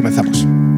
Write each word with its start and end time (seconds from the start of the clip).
Comenzamos. 0.00 0.69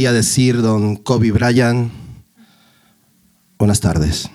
Solía 0.00 0.12
decir 0.14 0.62
don 0.62 0.96
Kobe 0.96 1.30
Bryant, 1.30 1.92
buenas 3.58 3.80
tardes. 3.80 4.30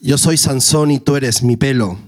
Yo 0.00 0.18
soy 0.18 0.36
Sansón 0.36 0.90
y 0.90 0.98
tú 0.98 1.16
eres 1.16 1.42
mi 1.42 1.56
pelo. 1.56 1.98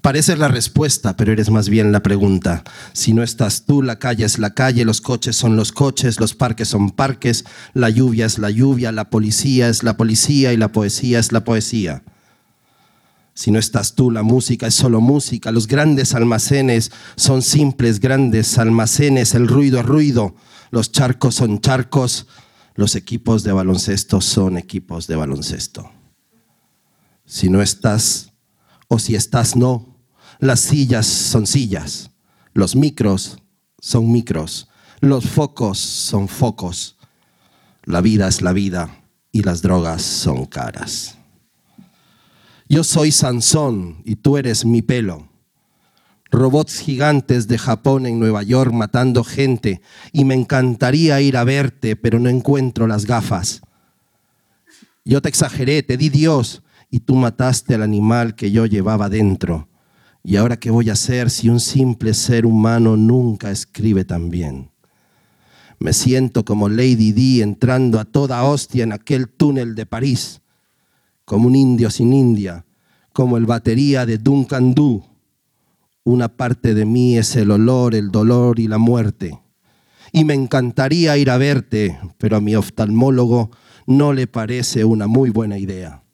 Pareces 0.00 0.38
la 0.38 0.48
respuesta, 0.48 1.14
pero 1.18 1.30
eres 1.30 1.50
más 1.50 1.68
bien 1.68 1.92
la 1.92 2.02
pregunta. 2.02 2.64
Si 2.94 3.12
no 3.12 3.22
estás 3.22 3.66
tú, 3.66 3.82
la 3.82 3.98
calle 3.98 4.24
es 4.24 4.38
la 4.38 4.54
calle, 4.54 4.86
los 4.86 5.02
coches 5.02 5.36
son 5.36 5.56
los 5.56 5.72
coches, 5.72 6.20
los 6.20 6.32
parques 6.32 6.68
son 6.68 6.90
parques, 6.90 7.44
la 7.74 7.90
lluvia 7.90 8.24
es 8.24 8.38
la 8.38 8.48
lluvia, 8.48 8.92
la 8.92 9.10
policía 9.10 9.68
es 9.68 9.82
la 9.82 9.98
policía 9.98 10.54
y 10.54 10.56
la 10.56 10.72
poesía 10.72 11.18
es 11.18 11.32
la 11.32 11.44
poesía. 11.44 12.02
Si 13.36 13.50
no 13.50 13.58
estás 13.58 13.94
tú, 13.94 14.10
la 14.10 14.22
música 14.22 14.66
es 14.66 14.74
solo 14.74 15.02
música. 15.02 15.52
Los 15.52 15.66
grandes 15.66 16.14
almacenes 16.14 16.90
son 17.16 17.42
simples 17.42 18.00
grandes 18.00 18.56
almacenes. 18.56 19.34
El 19.34 19.46
ruido 19.46 19.78
es 19.78 19.84
ruido. 19.84 20.34
Los 20.70 20.90
charcos 20.90 21.34
son 21.34 21.60
charcos. 21.60 22.26
Los 22.76 22.96
equipos 22.96 23.42
de 23.42 23.52
baloncesto 23.52 24.22
son 24.22 24.56
equipos 24.56 25.06
de 25.06 25.16
baloncesto. 25.16 25.92
Si 27.26 27.50
no 27.50 27.60
estás, 27.60 28.32
o 28.88 28.98
si 28.98 29.14
estás, 29.14 29.54
no. 29.54 29.98
Las 30.38 30.60
sillas 30.60 31.06
son 31.06 31.46
sillas. 31.46 32.12
Los 32.54 32.74
micros 32.74 33.36
son 33.80 34.10
micros. 34.10 34.68
Los 35.00 35.26
focos 35.26 35.78
son 35.78 36.28
focos. 36.28 36.96
La 37.84 38.00
vida 38.00 38.28
es 38.28 38.40
la 38.40 38.54
vida 38.54 39.04
y 39.30 39.42
las 39.42 39.60
drogas 39.60 40.00
son 40.00 40.46
caras. 40.46 41.18
Yo 42.68 42.82
soy 42.82 43.12
Sansón 43.12 44.02
y 44.04 44.16
tú 44.16 44.36
eres 44.36 44.64
mi 44.64 44.82
pelo. 44.82 45.28
Robots 46.32 46.80
gigantes 46.80 47.46
de 47.46 47.58
Japón 47.58 48.06
en 48.06 48.18
Nueva 48.18 48.42
York 48.42 48.72
matando 48.72 49.22
gente 49.22 49.80
y 50.12 50.24
me 50.24 50.34
encantaría 50.34 51.20
ir 51.20 51.36
a 51.36 51.44
verte, 51.44 51.94
pero 51.94 52.18
no 52.18 52.28
encuentro 52.28 52.88
las 52.88 53.06
gafas. 53.06 53.62
Yo 55.04 55.22
te 55.22 55.28
exageré, 55.28 55.84
te 55.84 55.96
di 55.96 56.08
Dios 56.08 56.64
y 56.90 56.98
tú 56.98 57.14
mataste 57.14 57.76
al 57.76 57.82
animal 57.82 58.34
que 58.34 58.50
yo 58.50 58.66
llevaba 58.66 59.08
dentro. 59.08 59.68
¿Y 60.24 60.34
ahora 60.34 60.56
qué 60.56 60.72
voy 60.72 60.90
a 60.90 60.94
hacer 60.94 61.30
si 61.30 61.48
un 61.48 61.60
simple 61.60 62.14
ser 62.14 62.46
humano 62.46 62.96
nunca 62.96 63.52
escribe 63.52 64.04
tan 64.04 64.28
bien? 64.28 64.72
Me 65.78 65.92
siento 65.92 66.44
como 66.44 66.68
Lady 66.68 67.12
Di 67.12 67.42
entrando 67.42 68.00
a 68.00 68.04
toda 68.04 68.42
hostia 68.42 68.82
en 68.82 68.92
aquel 68.92 69.28
túnel 69.28 69.76
de 69.76 69.86
París 69.86 70.40
como 71.26 71.48
un 71.48 71.56
indio 71.56 71.90
sin 71.90 72.14
India, 72.14 72.64
como 73.12 73.36
el 73.36 73.44
batería 73.44 74.06
de 74.06 74.16
Duncan 74.16 74.74
Du. 74.74 75.04
Una 76.04 76.28
parte 76.28 76.72
de 76.72 76.86
mí 76.86 77.18
es 77.18 77.34
el 77.34 77.50
olor, 77.50 77.94
el 77.96 78.10
dolor 78.10 78.60
y 78.60 78.68
la 78.68 78.78
muerte. 78.78 79.38
Y 80.12 80.24
me 80.24 80.34
encantaría 80.34 81.18
ir 81.18 81.30
a 81.30 81.36
verte, 81.36 81.98
pero 82.16 82.36
a 82.36 82.40
mi 82.40 82.54
oftalmólogo 82.54 83.50
no 83.86 84.12
le 84.12 84.28
parece 84.28 84.84
una 84.84 85.08
muy 85.08 85.30
buena 85.30 85.58
idea. 85.58 86.04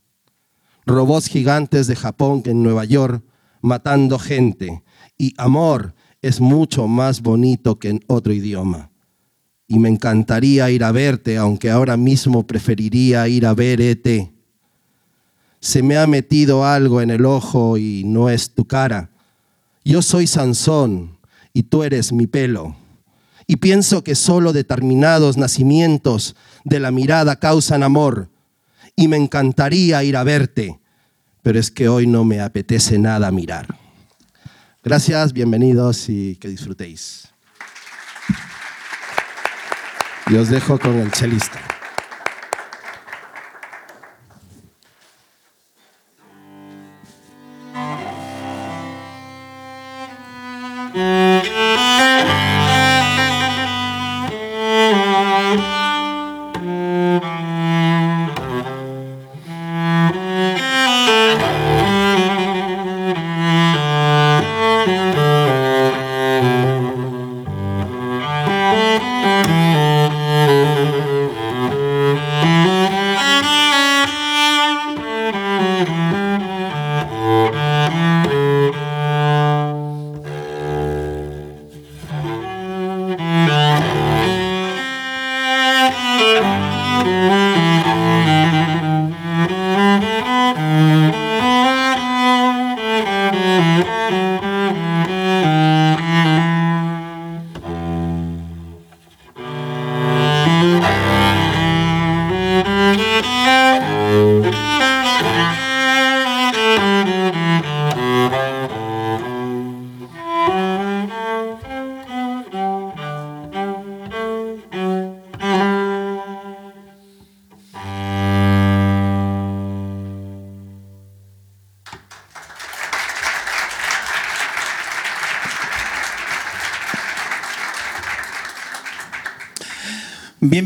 Robots 0.87 1.29
gigantes 1.29 1.87
de 1.87 1.95
Japón 1.95 2.43
que 2.43 2.51
en 2.51 2.63
Nueva 2.63 2.87
York 2.87 3.23
matando 3.61 4.19
gente. 4.19 4.83
Y 5.19 5.35
amor 5.37 5.95
es 6.23 6.41
mucho 6.41 6.89
más 6.89 7.21
bonito 7.21 7.79
que 7.79 7.91
en 7.91 8.01
otro 8.07 8.33
idioma. 8.33 8.91
Y 9.69 9.79
me 9.79 9.91
encantaría 9.91 10.71
ir 10.71 10.85
a 10.85 10.93
verte, 10.93 11.37
aunque 11.37 11.71
ahora 11.71 11.99
mismo 11.99 12.47
preferiría 12.47 13.29
ir 13.29 13.45
a 13.45 13.53
ver 13.53 13.83
ET 13.83 14.32
se 15.63 15.85
me 15.85 15.97
ha 15.97 16.09
metido 16.09 16.67
algo 16.67 17.01
en 17.01 17.11
el 17.11 17.25
ojo 17.25 17.79
y 17.79 18.03
no 18.05 18.29
es 18.29 18.51
tu 18.51 18.67
cara. 18.67 19.11
Yo 19.85 20.03
soy 20.03 20.27
Sansón 20.27 21.17
y 21.53 21.63
tú 21.63 21.85
eres 21.85 22.13
mi 22.13 22.27
pelo. 22.27 22.77
Y 23.47 23.57
pienso 23.57 24.03
que 24.03 24.17
solo 24.17 24.53
determinados 24.53 25.37
nacimientos 25.37 26.35
de 26.65 26.81
la 26.81 26.91
mirada 26.91 27.37
causan 27.37 27.85
amor. 27.85 28.29
Y 28.97 29.07
me 29.07 29.17
encantaría 29.17 30.03
ir 30.03 30.17
a 30.17 30.25
verte, 30.25 30.81
pero 31.43 31.61
es 31.61 31.71
que 31.71 31.89
hoy 31.89 32.09
no 32.09 32.25
me 32.25 32.41
apetece 32.41 32.99
nada 32.99 33.31
mirar. 33.31 33.69
Gracias, 34.83 35.33
bienvenidos 35.33 36.09
y 36.09 36.37
que 36.37 36.49
disfrutéis. 36.49 37.29
Y 40.27 40.35
os 40.35 40.49
dejo 40.49 40.79
con 40.81 40.99
el 40.99 41.13
chelista. 41.13 41.61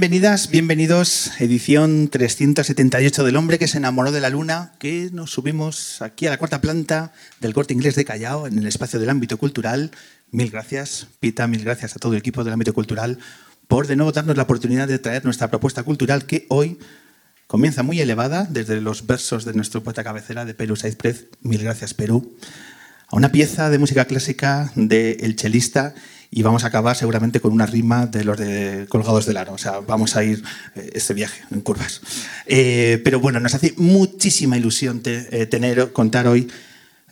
Bienvenidas, 0.09 0.51
bienvenidos, 0.51 1.33
edición 1.41 2.07
378 2.07 3.25
del 3.25 3.35
hombre 3.35 3.59
que 3.59 3.67
se 3.67 3.79
enamoró 3.79 4.13
de 4.13 4.21
la 4.21 4.31
luna, 4.31 4.73
que 4.79 5.11
nos 5.13 5.33
subimos 5.33 6.01
aquí 6.01 6.29
a 6.29 6.31
la 6.31 6.39
cuarta 6.39 6.61
planta 6.61 7.13
del 7.41 7.53
corte 7.53 7.75
inglés 7.75 7.97
de 7.97 8.05
Callao, 8.05 8.47
en 8.47 8.57
el 8.57 8.69
espacio 8.69 9.01
del 9.01 9.11
ámbito 9.11 9.37
cultural. 9.37 9.91
Mil 10.31 10.49
gracias, 10.49 11.09
Pita, 11.19 11.49
mil 11.49 11.65
gracias 11.65 11.97
a 11.97 11.99
todo 11.99 12.13
el 12.13 12.21
equipo 12.21 12.45
del 12.45 12.53
ámbito 12.53 12.73
cultural 12.73 13.19
por 13.67 13.89
de 13.89 13.97
nuevo 13.97 14.13
darnos 14.13 14.37
la 14.37 14.45
oportunidad 14.45 14.87
de 14.87 15.01
traer 15.01 15.25
nuestra 15.25 15.51
propuesta 15.51 15.83
cultural 15.83 16.25
que 16.25 16.47
hoy 16.51 16.79
comienza 17.49 17.83
muy 17.83 18.01
elevada 18.01 18.47
desde 18.49 18.81
los 18.81 19.09
versos 19.09 19.45
de 19.45 19.55
nuestro 19.55 19.83
poeta 19.83 20.05
cabecera 20.05 20.45
de 20.45 20.55
Perú 20.55 20.77
Saizprez. 20.77 21.31
Mil 21.41 21.65
gracias, 21.65 21.95
Perú. 21.95 22.37
a 23.09 23.17
una 23.17 23.33
pieza 23.33 23.71
de 23.71 23.81
música 23.81 24.05
clásica 24.05 24.71
de 24.77 25.17
El 25.19 25.35
chelista 25.35 25.97
y 26.31 26.43
vamos 26.43 26.65
a 26.65 26.69
acabar 26.69 26.97
seguramente 26.97 27.41
con 27.41 27.53
una 27.53 27.67
rima 27.67 28.07
de 28.07 28.25
los 28.25 28.37
de 28.39 28.87
Colgados 28.89 29.27
del 29.27 29.37
Aro. 29.37 29.53
O 29.53 29.59
sea, 29.59 29.81
vamos 29.81 30.17
a 30.17 30.25
ir 30.25 30.43
eh, 30.75 30.91
este 30.95 31.15
viaje 31.15 31.43
en 31.51 31.61
curvas. 31.61 32.01
Eh, 32.47 33.01
pero 33.05 33.21
bueno, 33.21 33.41
nos 33.41 33.55
hace 33.55 33.75
muchísima 33.77 34.57
ilusión 34.57 35.01
te- 35.01 35.29
eh, 35.43 35.47
tener, 35.47 35.93
contar 35.93 36.27
hoy 36.27 36.49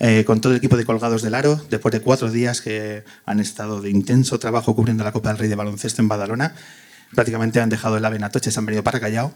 eh, 0.00 0.24
con 0.26 0.40
todo 0.40 0.52
el 0.52 0.58
equipo 0.58 0.76
de 0.76 0.84
Colgados 0.84 1.22
del 1.22 1.34
Aro, 1.34 1.64
después 1.70 1.92
de 1.92 2.00
cuatro 2.00 2.30
días 2.30 2.60
que 2.60 3.04
han 3.24 3.38
estado 3.40 3.80
de 3.80 3.90
intenso 3.90 4.38
trabajo 4.40 4.74
cubriendo 4.74 5.04
la 5.04 5.12
Copa 5.12 5.28
del 5.28 5.38
Rey 5.38 5.48
de 5.48 5.54
Baloncesto 5.54 6.02
en 6.02 6.08
Badalona. 6.08 6.54
Prácticamente 7.14 7.60
han 7.60 7.68
dejado 7.70 7.96
el 7.96 8.04
ave 8.04 8.16
en 8.16 8.24
Atoche, 8.24 8.50
se 8.50 8.58
han 8.58 8.66
venido 8.66 8.82
para 8.82 8.98
Callao. 8.98 9.32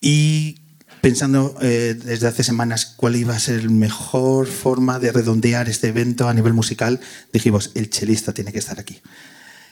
Y 0.00 0.60
pensando 1.00 1.56
eh, 1.62 1.96
desde 2.04 2.28
hace 2.28 2.44
semanas 2.44 2.94
cuál 2.96 3.16
iba 3.16 3.34
a 3.34 3.38
ser 3.38 3.64
la 3.64 3.70
mejor 3.70 4.46
forma 4.46 4.98
de 4.98 5.12
redondear 5.12 5.68
este 5.68 5.88
evento 5.88 6.28
a 6.28 6.34
nivel 6.34 6.52
musical, 6.52 7.00
dijimos, 7.32 7.70
el 7.74 7.90
chelista 7.90 8.32
tiene 8.32 8.52
que 8.52 8.58
estar 8.58 8.78
aquí. 8.78 9.00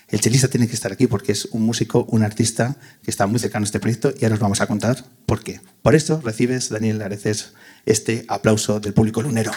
El 0.08 0.20
chelista 0.20 0.48
tiene 0.48 0.68
que 0.68 0.74
estar 0.74 0.90
aquí 0.90 1.06
porque 1.06 1.32
es 1.32 1.44
un 1.46 1.62
músico, 1.62 2.04
un 2.08 2.22
artista 2.22 2.76
que 3.02 3.10
está 3.10 3.26
muy 3.26 3.38
cercano 3.38 3.64
a 3.64 3.66
este 3.66 3.78
proyecto 3.78 4.14
y 4.18 4.24
ahora 4.24 4.36
os 4.36 4.40
vamos 4.40 4.60
a 4.62 4.66
contar 4.66 5.04
por 5.26 5.42
qué. 5.42 5.60
Por 5.82 5.94
esto 5.94 6.22
recibes, 6.24 6.70
Daniel 6.70 7.02
Areces, 7.02 7.52
este 7.84 8.24
aplauso 8.28 8.80
del 8.80 8.94
público 8.94 9.20
lunero. 9.20 9.52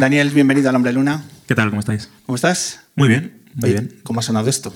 Daniel, 0.00 0.30
bienvenido 0.30 0.70
al 0.70 0.76
Hombre 0.76 0.92
Luna. 0.92 1.22
¿Qué 1.46 1.54
tal? 1.54 1.68
¿Cómo 1.68 1.80
estáis? 1.80 2.08
¿Cómo 2.26 2.36
estás? 2.36 2.80
Muy 2.96 3.08
bien, 3.08 3.42
muy 3.54 3.70
Oye, 3.70 3.80
bien. 3.80 4.00
¿Cómo 4.02 4.20
ha 4.20 4.22
sonado 4.22 4.48
esto? 4.48 4.72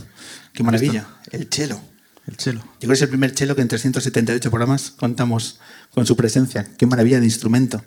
Qué 0.52 0.62
maravilla. 0.62 1.06
El 1.30 1.48
chelo. 1.48 1.80
El 2.26 2.36
chelo. 2.36 2.60
Yo 2.60 2.66
creo 2.80 2.88
que 2.90 2.94
es 2.94 3.02
el 3.02 3.08
primer 3.08 3.32
chelo 3.32 3.56
que 3.56 3.62
en 3.62 3.68
378 3.68 4.50
programas 4.50 4.90
contamos 4.90 5.60
con 5.94 6.04
su 6.06 6.14
presencia. 6.16 6.66
Qué 6.76 6.86
maravilla 6.86 7.20
de 7.20 7.24
instrumento. 7.26 7.82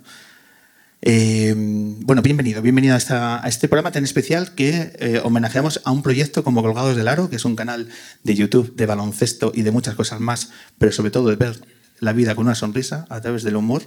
Eh, 1.04 1.54
bueno, 1.56 2.24
bienvenido, 2.24 2.62
bienvenido 2.64 2.96
a, 2.96 2.98
esta- 2.98 3.44
a 3.46 3.48
este 3.48 3.68
programa 3.68 3.92
tan 3.92 4.04
especial 4.04 4.56
que 4.56 4.96
eh, 5.00 5.22
homenajeamos 5.24 5.82
a 5.86 5.92
un 5.92 6.02
proyecto 6.02 6.44
como 6.44 6.64
Colgados 6.64 6.96
del 6.96 7.08
Aro, 7.08 7.30
que 7.30 7.36
es 7.36 7.46
un 7.46 7.56
canal 7.56 7.88
de 8.24 8.34
YouTube 8.36 8.76
de 8.76 8.86
baloncesto 8.88 9.52
y 9.54 9.62
de 9.62 9.70
muchas 9.70 9.94
cosas 9.94 10.20
más, 10.20 10.50
pero 10.80 10.92
sobre 10.92 11.12
todo 11.12 11.30
de 11.30 11.36
ver 11.36 11.60
la 12.00 12.14
vida 12.14 12.34
con 12.36 12.46
una 12.48 12.56
sonrisa 12.56 13.06
a 13.10 13.22
través 13.22 13.44
del 13.44 13.56
humor 13.56 13.84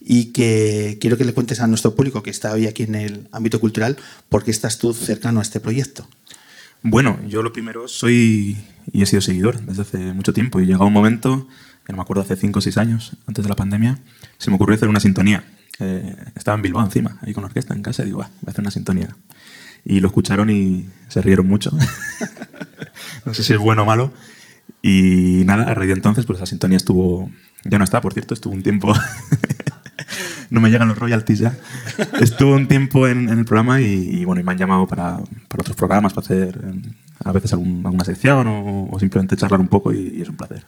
y 0.00 0.32
que 0.32 0.98
quiero 1.00 1.16
que 1.16 1.24
le 1.24 1.34
cuentes 1.34 1.60
a 1.60 1.66
nuestro 1.66 1.94
público 1.94 2.22
que 2.22 2.30
está 2.30 2.52
hoy 2.52 2.66
aquí 2.66 2.84
en 2.84 2.94
el 2.94 3.28
ámbito 3.32 3.60
cultural 3.60 3.96
por 4.28 4.44
qué 4.44 4.50
estás 4.50 4.78
tú 4.78 4.94
cercano 4.94 5.40
a 5.40 5.42
este 5.42 5.60
proyecto. 5.60 6.08
Bueno, 6.82 7.18
yo 7.28 7.42
lo 7.42 7.52
primero 7.52 7.86
soy 7.88 8.56
y 8.92 9.02
he 9.02 9.06
sido 9.06 9.20
seguidor 9.20 9.60
desde 9.60 9.82
hace 9.82 9.98
mucho 10.14 10.32
tiempo 10.32 10.60
y 10.60 10.66
llegado 10.66 10.86
un 10.86 10.92
momento, 10.92 11.46
que 11.84 11.92
no 11.92 11.98
me 11.98 12.02
acuerdo, 12.02 12.22
hace 12.22 12.36
5 12.36 12.58
o 12.58 12.62
6 12.62 12.78
años, 12.78 13.16
antes 13.26 13.44
de 13.44 13.48
la 13.50 13.56
pandemia, 13.56 13.98
se 14.38 14.50
me 14.50 14.56
ocurrió 14.56 14.76
hacer 14.76 14.88
una 14.88 15.00
sintonía. 15.00 15.44
Eh, 15.78 16.16
estaba 16.34 16.56
en 16.56 16.62
Bilbao 16.62 16.84
encima, 16.84 17.18
ahí 17.22 17.34
con 17.34 17.44
orquesta 17.44 17.74
en 17.74 17.82
casa, 17.82 18.02
y 18.02 18.06
digo, 18.06 18.18
"Buah, 18.18 18.28
voy 18.28 18.48
a 18.48 18.50
hacer 18.50 18.62
una 18.62 18.70
sintonía. 18.70 19.14
Y 19.84 20.00
lo 20.00 20.08
escucharon 20.08 20.50
y 20.50 20.86
se 21.08 21.22
rieron 21.22 21.46
mucho. 21.46 21.70
no 23.24 23.34
sé 23.34 23.42
si 23.42 23.52
es 23.52 23.58
bueno 23.58 23.82
o 23.82 23.86
malo. 23.86 24.12
Y 24.82 25.42
nada, 25.44 25.64
a 25.64 25.74
raíz 25.74 25.88
de 25.88 25.94
entonces, 25.94 26.26
pues 26.26 26.40
la 26.40 26.46
sintonía 26.46 26.76
estuvo. 26.76 27.30
Ya 27.64 27.78
no 27.78 27.84
está, 27.84 28.00
por 28.00 28.12
cierto, 28.12 28.34
estuvo 28.34 28.54
un 28.54 28.62
tiempo. 28.62 28.94
no 30.50 30.60
me 30.60 30.70
llegan 30.70 30.88
los 30.88 30.98
royalties 30.98 31.38
ya. 31.38 31.56
Estuvo 32.20 32.54
un 32.54 32.68
tiempo 32.68 33.06
en, 33.08 33.28
en 33.28 33.38
el 33.38 33.44
programa 33.44 33.80
y, 33.80 33.86
y, 34.20 34.24
bueno, 34.24 34.40
y 34.40 34.44
me 34.44 34.52
han 34.52 34.58
llamado 34.58 34.86
para, 34.86 35.16
para 35.48 35.60
otros 35.62 35.76
programas, 35.76 36.12
para 36.12 36.24
hacer 36.24 36.60
eh, 36.62 36.82
a 37.24 37.32
veces 37.32 37.52
algún- 37.52 37.82
alguna 37.84 38.04
sección 38.04 38.46
o, 38.46 38.88
o 38.90 38.98
simplemente 38.98 39.36
charlar 39.36 39.60
un 39.60 39.68
poco 39.68 39.92
y, 39.92 40.14
y 40.18 40.22
es 40.22 40.28
un 40.28 40.36
placer. 40.36 40.64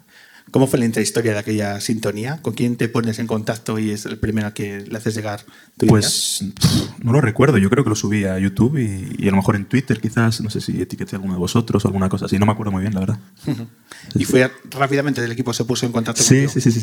¿Cómo 0.52 0.66
fue 0.69 0.78
la 0.78 0.84
intrahistoria 0.84 1.32
de 1.32 1.38
aquella 1.38 1.81
sintonía? 1.81 2.40
¿Con 2.43 2.52
quién 2.54 2.76
te 2.76 2.88
pones 2.88 3.19
en 3.19 3.26
contacto 3.26 3.78
y 3.78 3.90
es 3.90 4.04
el 4.06 4.19
primero 4.19 4.46
al 4.46 4.52
que 4.52 4.82
le 4.88 4.96
haces 4.99 5.14
llegar 5.14 5.40
tu 5.76 5.87
idea? 5.87 5.90
Pues 5.90 6.44
pff, 6.54 7.02
no 7.02 7.10
lo 7.12 7.20
recuerdo, 7.20 7.56
yo 7.58 7.69
creo 7.70 7.82
que 7.82 7.90
lo 7.90 7.96
subí 7.96 8.25
a 8.26 8.38
YouTube 8.38 8.76
y, 8.78 9.16
y 9.25 9.28
a 9.28 9.31
lo 9.31 9.38
mejor 9.38 9.56
en 9.56 9.64
Twitter 9.64 9.99
quizás, 10.00 10.40
no 10.43 10.50
sé 10.50 10.60
si 10.60 10.81
etiqueté 10.81 11.16
a 11.16 11.19
alguno 11.19 11.32
de 11.34 11.40
vosotros 11.40 11.84
o 11.84 11.88
alguna 11.88 12.08
cosa 12.10 12.26
así, 12.26 12.38
no 12.38 12.46
me 12.46 12.52
acuerdo 12.52 12.70
muy 12.70 12.82
bien, 12.82 12.94
la 12.94 13.00
verdad. 13.00 13.19
Y 14.14 14.25
fue 14.25 14.50
rápidamente 14.70 15.25
el 15.25 15.31
equipo 15.32 15.52
se 15.52 15.64
puso 15.64 15.87
en 15.87 15.93
contacto 15.93 16.22
Sí, 16.22 16.44
contigo. 16.44 16.52
sí, 16.52 16.60
sí, 16.60 16.72
sí, 16.72 16.81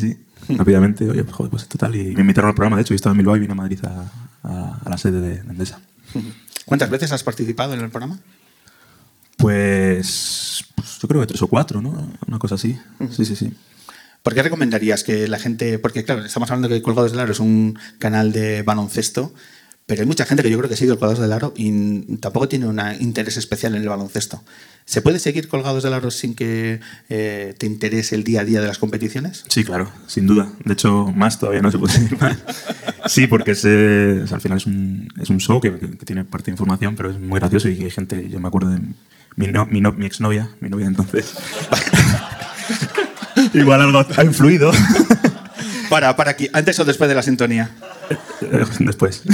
sí. 0.48 0.54
Rápidamente, 0.56 1.08
oye, 1.08 1.22
pues, 1.22 1.34
joder, 1.36 1.50
pues 1.50 1.68
total, 1.68 1.94
y 1.94 2.14
me 2.14 2.22
invitaron 2.22 2.48
al 2.48 2.54
programa, 2.54 2.76
de 2.76 2.82
hecho, 2.82 2.94
yo 2.94 2.96
estaba 2.96 3.12
en 3.12 3.18
Bilbao 3.18 3.36
y 3.36 3.40
vine 3.40 3.52
a 3.52 3.56
Madrid 3.56 3.78
a, 3.84 4.10
a- 4.42 4.80
a 4.84 4.88
la 4.90 4.98
sede 4.98 5.20
de 5.20 5.42
de 5.42 5.50
Endesa. 5.50 5.80
¿Cuántas 6.64 6.90
veces 6.90 7.12
has 7.12 7.22
participado 7.22 7.74
en 7.74 7.80
el 7.80 7.90
programa? 7.90 8.18
Pues, 9.40 10.64
pues 10.74 10.98
yo 11.00 11.08
creo 11.08 11.20
que 11.20 11.26
tres 11.26 11.42
o 11.42 11.48
cuatro, 11.48 11.80
¿no? 11.80 12.12
Una 12.26 12.38
cosa 12.38 12.56
así. 12.56 12.78
Sí, 13.10 13.24
sí, 13.24 13.36
sí. 13.36 13.52
¿Por 14.22 14.34
qué 14.34 14.42
recomendarías 14.42 15.02
que 15.02 15.28
la 15.28 15.38
gente.? 15.38 15.78
Porque, 15.78 16.04
claro, 16.04 16.24
estamos 16.24 16.50
hablando 16.50 16.68
que 16.68 16.82
Colgados 16.82 17.12
del 17.12 17.20
Aro 17.20 17.32
es 17.32 17.40
un 17.40 17.78
canal 17.98 18.32
de 18.32 18.62
baloncesto, 18.62 19.32
pero 19.86 20.02
hay 20.02 20.06
mucha 20.06 20.26
gente 20.26 20.42
que 20.42 20.50
yo 20.50 20.58
creo 20.58 20.68
que 20.68 20.76
sigue 20.76 20.90
Colgados 20.90 21.18
del 21.18 21.32
Aro 21.32 21.54
y 21.56 22.16
tampoco 22.18 22.48
tiene 22.48 22.66
un 22.66 22.80
interés 23.00 23.38
especial 23.38 23.74
en 23.74 23.82
el 23.82 23.88
baloncesto. 23.88 24.44
¿Se 24.84 25.00
puede 25.00 25.18
seguir 25.18 25.48
Colgados 25.48 25.82
del 25.82 25.94
Aro 25.94 26.10
sin 26.10 26.34
que 26.34 26.80
eh, 27.08 27.54
te 27.56 27.66
interese 27.66 28.14
el 28.14 28.24
día 28.24 28.42
a 28.42 28.44
día 28.44 28.60
de 28.60 28.66
las 28.66 28.78
competiciones? 28.78 29.44
Sí, 29.48 29.64
claro, 29.64 29.90
sin 30.06 30.26
duda. 30.26 30.52
De 30.64 30.74
hecho, 30.74 31.06
más 31.06 31.38
todavía 31.38 31.62
no 31.62 31.70
se 31.70 31.78
puede 31.78 31.98
decir 31.98 32.18
más. 32.20 32.38
Sí, 33.06 33.26
porque 33.26 33.52
es, 33.52 33.64
eh, 33.64 34.24
al 34.30 34.40
final 34.40 34.58
es 34.58 34.66
un, 34.66 35.08
es 35.20 35.30
un 35.30 35.40
show 35.40 35.60
que, 35.60 35.72
que 35.72 36.06
tiene 36.06 36.24
parte 36.24 36.46
de 36.46 36.52
información, 36.52 36.94
pero 36.94 37.10
es 37.10 37.18
muy 37.18 37.40
gracioso 37.40 37.68
y 37.68 37.82
hay 37.82 37.90
gente, 37.90 38.28
yo 38.28 38.38
me 38.38 38.46
acuerdo 38.46 38.70
de 38.70 38.80
mi, 39.36 39.46
no- 39.48 39.66
mi, 39.66 39.80
no- 39.80 39.92
mi 39.92 40.06
exnovia, 40.06 40.48
mi 40.60 40.68
novia 40.68 40.86
entonces. 40.86 41.34
Igual 43.54 43.80
algo 43.82 44.04
ha 44.16 44.24
influido. 44.24 44.72
Para, 45.90 46.14
para 46.14 46.30
aquí, 46.30 46.48
antes 46.52 46.78
o 46.78 46.84
después 46.84 47.08
de 47.08 47.16
la 47.16 47.22
sintonía. 47.22 47.68
Después. 48.78 49.24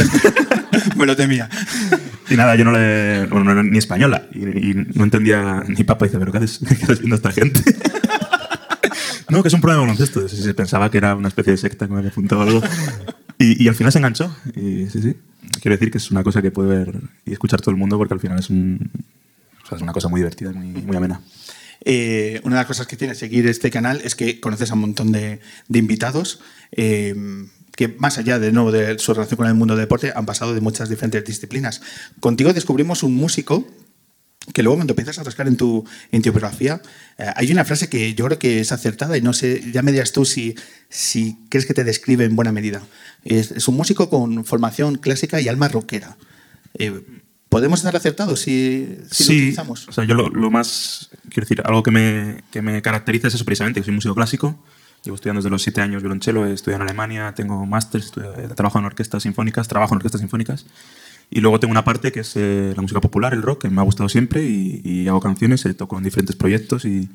Me 0.97 1.05
lo 1.05 1.15
temía. 1.15 1.51
Y 2.31 2.35
nada, 2.35 2.57
yo 2.57 2.65
no 2.65 2.73
le. 2.73 3.27
Bueno, 3.27 3.45
no 3.45 3.53
era 3.53 3.63
ni 3.63 3.77
española. 3.77 4.23
Y, 4.33 4.71
y 4.71 4.75
no 4.95 5.05
entendía. 5.05 5.63
Mi 5.69 5.85
papá 5.85 6.07
dice, 6.07 6.19
¿pero 6.19 6.33
qué 6.33 6.39
haces, 6.39 6.61
qué 6.67 6.83
haces 6.85 7.01
viendo 7.01 7.17
a 7.17 7.19
esta 7.19 7.31
gente? 7.33 7.61
no, 9.29 9.43
que 9.43 9.49
es 9.49 9.55
un 9.55 9.61
programa 9.61 9.83
de 9.83 9.87
baloncesto. 9.93 10.27
Sí, 10.31 10.43
sí, 10.43 10.51
pensaba 10.55 10.91
que 10.91 10.97
era 10.97 11.15
una 11.15 11.29
especie 11.29 11.51
de 11.53 11.59
secta 11.59 11.87
que 11.87 11.93
me 11.93 11.99
había 11.99 12.11
apuntado 12.11 12.41
algo. 12.41 12.63
Y, 13.39 13.63
y 13.63 13.69
al 13.69 13.75
final 13.75 13.93
se 13.93 13.99
enganchó. 13.99 14.35
Y 14.55 14.87
sí, 14.87 15.03
sí. 15.03 15.15
Quiero 15.61 15.75
decir 15.77 15.91
que 15.91 15.99
es 15.99 16.11
una 16.11 16.23
cosa 16.23 16.41
que 16.41 16.51
puede 16.51 16.71
ver 16.71 16.95
y 17.27 17.33
escuchar 17.35 17.61
todo 17.61 17.73
el 17.73 17.77
mundo 17.77 17.99
porque 17.99 18.15
al 18.15 18.21
final 18.21 18.39
es, 18.39 18.49
un, 18.49 18.91
o 19.67 19.69
sea, 19.69 19.77
es 19.77 19.83
una 19.83 19.93
cosa 19.93 20.09
muy 20.09 20.21
divertida 20.21 20.53
muy, 20.53 20.83
muy 20.83 20.97
amena. 20.97 21.21
Eh, 21.85 22.41
una 22.45 22.57
de 22.57 22.61
las 22.61 22.67
cosas 22.67 22.87
que 22.87 22.97
tiene 22.97 23.15
seguir 23.15 23.47
este 23.47 23.71
canal 23.71 24.01
es 24.03 24.15
que 24.15 24.41
conoces 24.41 24.71
a 24.71 24.75
un 24.75 24.81
montón 24.81 25.13
de, 25.13 25.41
de 25.69 25.79
invitados 25.79 26.41
eh, 26.73 27.15
que 27.75 27.89
más 27.89 28.19
allá 28.19 28.39
de, 28.39 28.53
nuevo, 28.53 28.73
de 28.73 28.99
su 28.99 29.13
relación 29.13 29.37
con 29.37 29.47
el 29.47 29.55
mundo 29.55 29.75
del 29.75 29.85
deporte 29.85 30.13
han 30.15 30.25
pasado 30.25 30.55
de 30.55 30.61
muchas 30.61 30.89
diferentes 30.89 31.25
disciplinas. 31.25 31.83
Contigo 32.21 32.53
descubrimos 32.53 33.03
un 33.03 33.15
músico 33.15 33.67
que 34.55 34.63
luego 34.63 34.77
cuando 34.77 34.93
empiezas 34.93 35.19
a 35.19 35.25
rascar 35.25 35.49
en 35.49 35.57
tu, 35.57 35.85
en 36.13 36.23
tu 36.23 36.31
biografía, 36.31 36.81
eh, 37.19 37.27
hay 37.35 37.51
una 37.51 37.65
frase 37.65 37.89
que 37.89 38.15
yo 38.15 38.27
creo 38.27 38.39
que 38.39 38.61
es 38.61 38.73
acertada 38.73 39.19
y 39.19 39.21
no 39.21 39.33
sé, 39.33 39.63
ya 39.73 39.83
me 39.83 39.93
dirás 39.93 40.13
tú 40.13 40.25
si, 40.25 40.55
si 40.89 41.37
crees 41.49 41.67
que 41.67 41.75
te 41.75 41.85
describe 41.85 42.25
en 42.25 42.37
buena 42.37 42.53
medida. 42.53 42.83
Es, 43.25 43.51
es 43.51 43.67
un 43.69 43.77
músico 43.77 44.09
con 44.09 44.45
formación 44.45 44.97
clásica 44.97 45.41
y 45.41 45.49
alma 45.49 45.69
rockera. 45.69 46.17
¿Podemos 47.57 47.81
estar 47.81 47.97
acertados 47.97 48.41
si, 48.41 48.99
si 49.11 49.25
lo 49.25 49.29
sí, 49.29 49.37
utilizamos? 49.37 49.89
o 49.89 49.93
sea, 49.93 50.05
yo 50.05 50.15
lo, 50.15 50.29
lo 50.29 50.51
más, 50.51 51.09
quiero 51.31 51.47
decir, 51.47 51.63
algo 51.65 51.83
que 51.83 51.91
me, 51.91 52.45
que 52.51 52.61
me 52.61 52.83
caracteriza 52.83 53.29
es 53.29 53.35
eso 53.35 53.47
precisamente, 53.47 53.81
que 53.81 53.85
soy 53.87 53.95
músico 53.95 54.15
clásico, 54.15 54.59
llevo 55.03 55.15
estudiando 55.15 55.41
desde 55.41 55.49
los 55.49 55.63
siete 55.63 55.81
años 55.81 56.03
violonchelo, 56.03 56.47
he 56.47 56.53
estudiado 56.53 56.83
en 56.83 56.89
Alemania, 56.91 57.33
tengo 57.35 57.67
he 57.67 58.49
trabajado 58.55 58.81
en 58.81 58.85
orquestas 58.85 59.23
sinfónicas, 59.23 59.69
trabajo 59.69 59.95
en 59.95 59.97
orquestas 59.97 60.21
sinfónicas, 60.21 60.67
y 61.31 61.41
luego 61.41 61.59
tengo 61.59 61.73
una 61.73 61.83
parte 61.83 62.13
que 62.13 62.21
es 62.21 62.37
eh, 62.37 62.75
la 62.77 62.83
música 62.83 63.01
popular, 63.01 63.33
el 63.33 63.41
rock, 63.41 63.63
que 63.63 63.71
me 63.71 63.81
ha 63.81 63.85
gustado 63.85 64.11
siempre, 64.11 64.45
y, 64.45 64.83
y 64.85 65.09
hago 65.09 65.21
canciones, 65.21 65.65
eh, 65.65 65.73
toco 65.73 65.97
en 65.97 66.05
diferentes 66.05 66.37
proyectos, 66.37 66.85
y, 66.85 67.09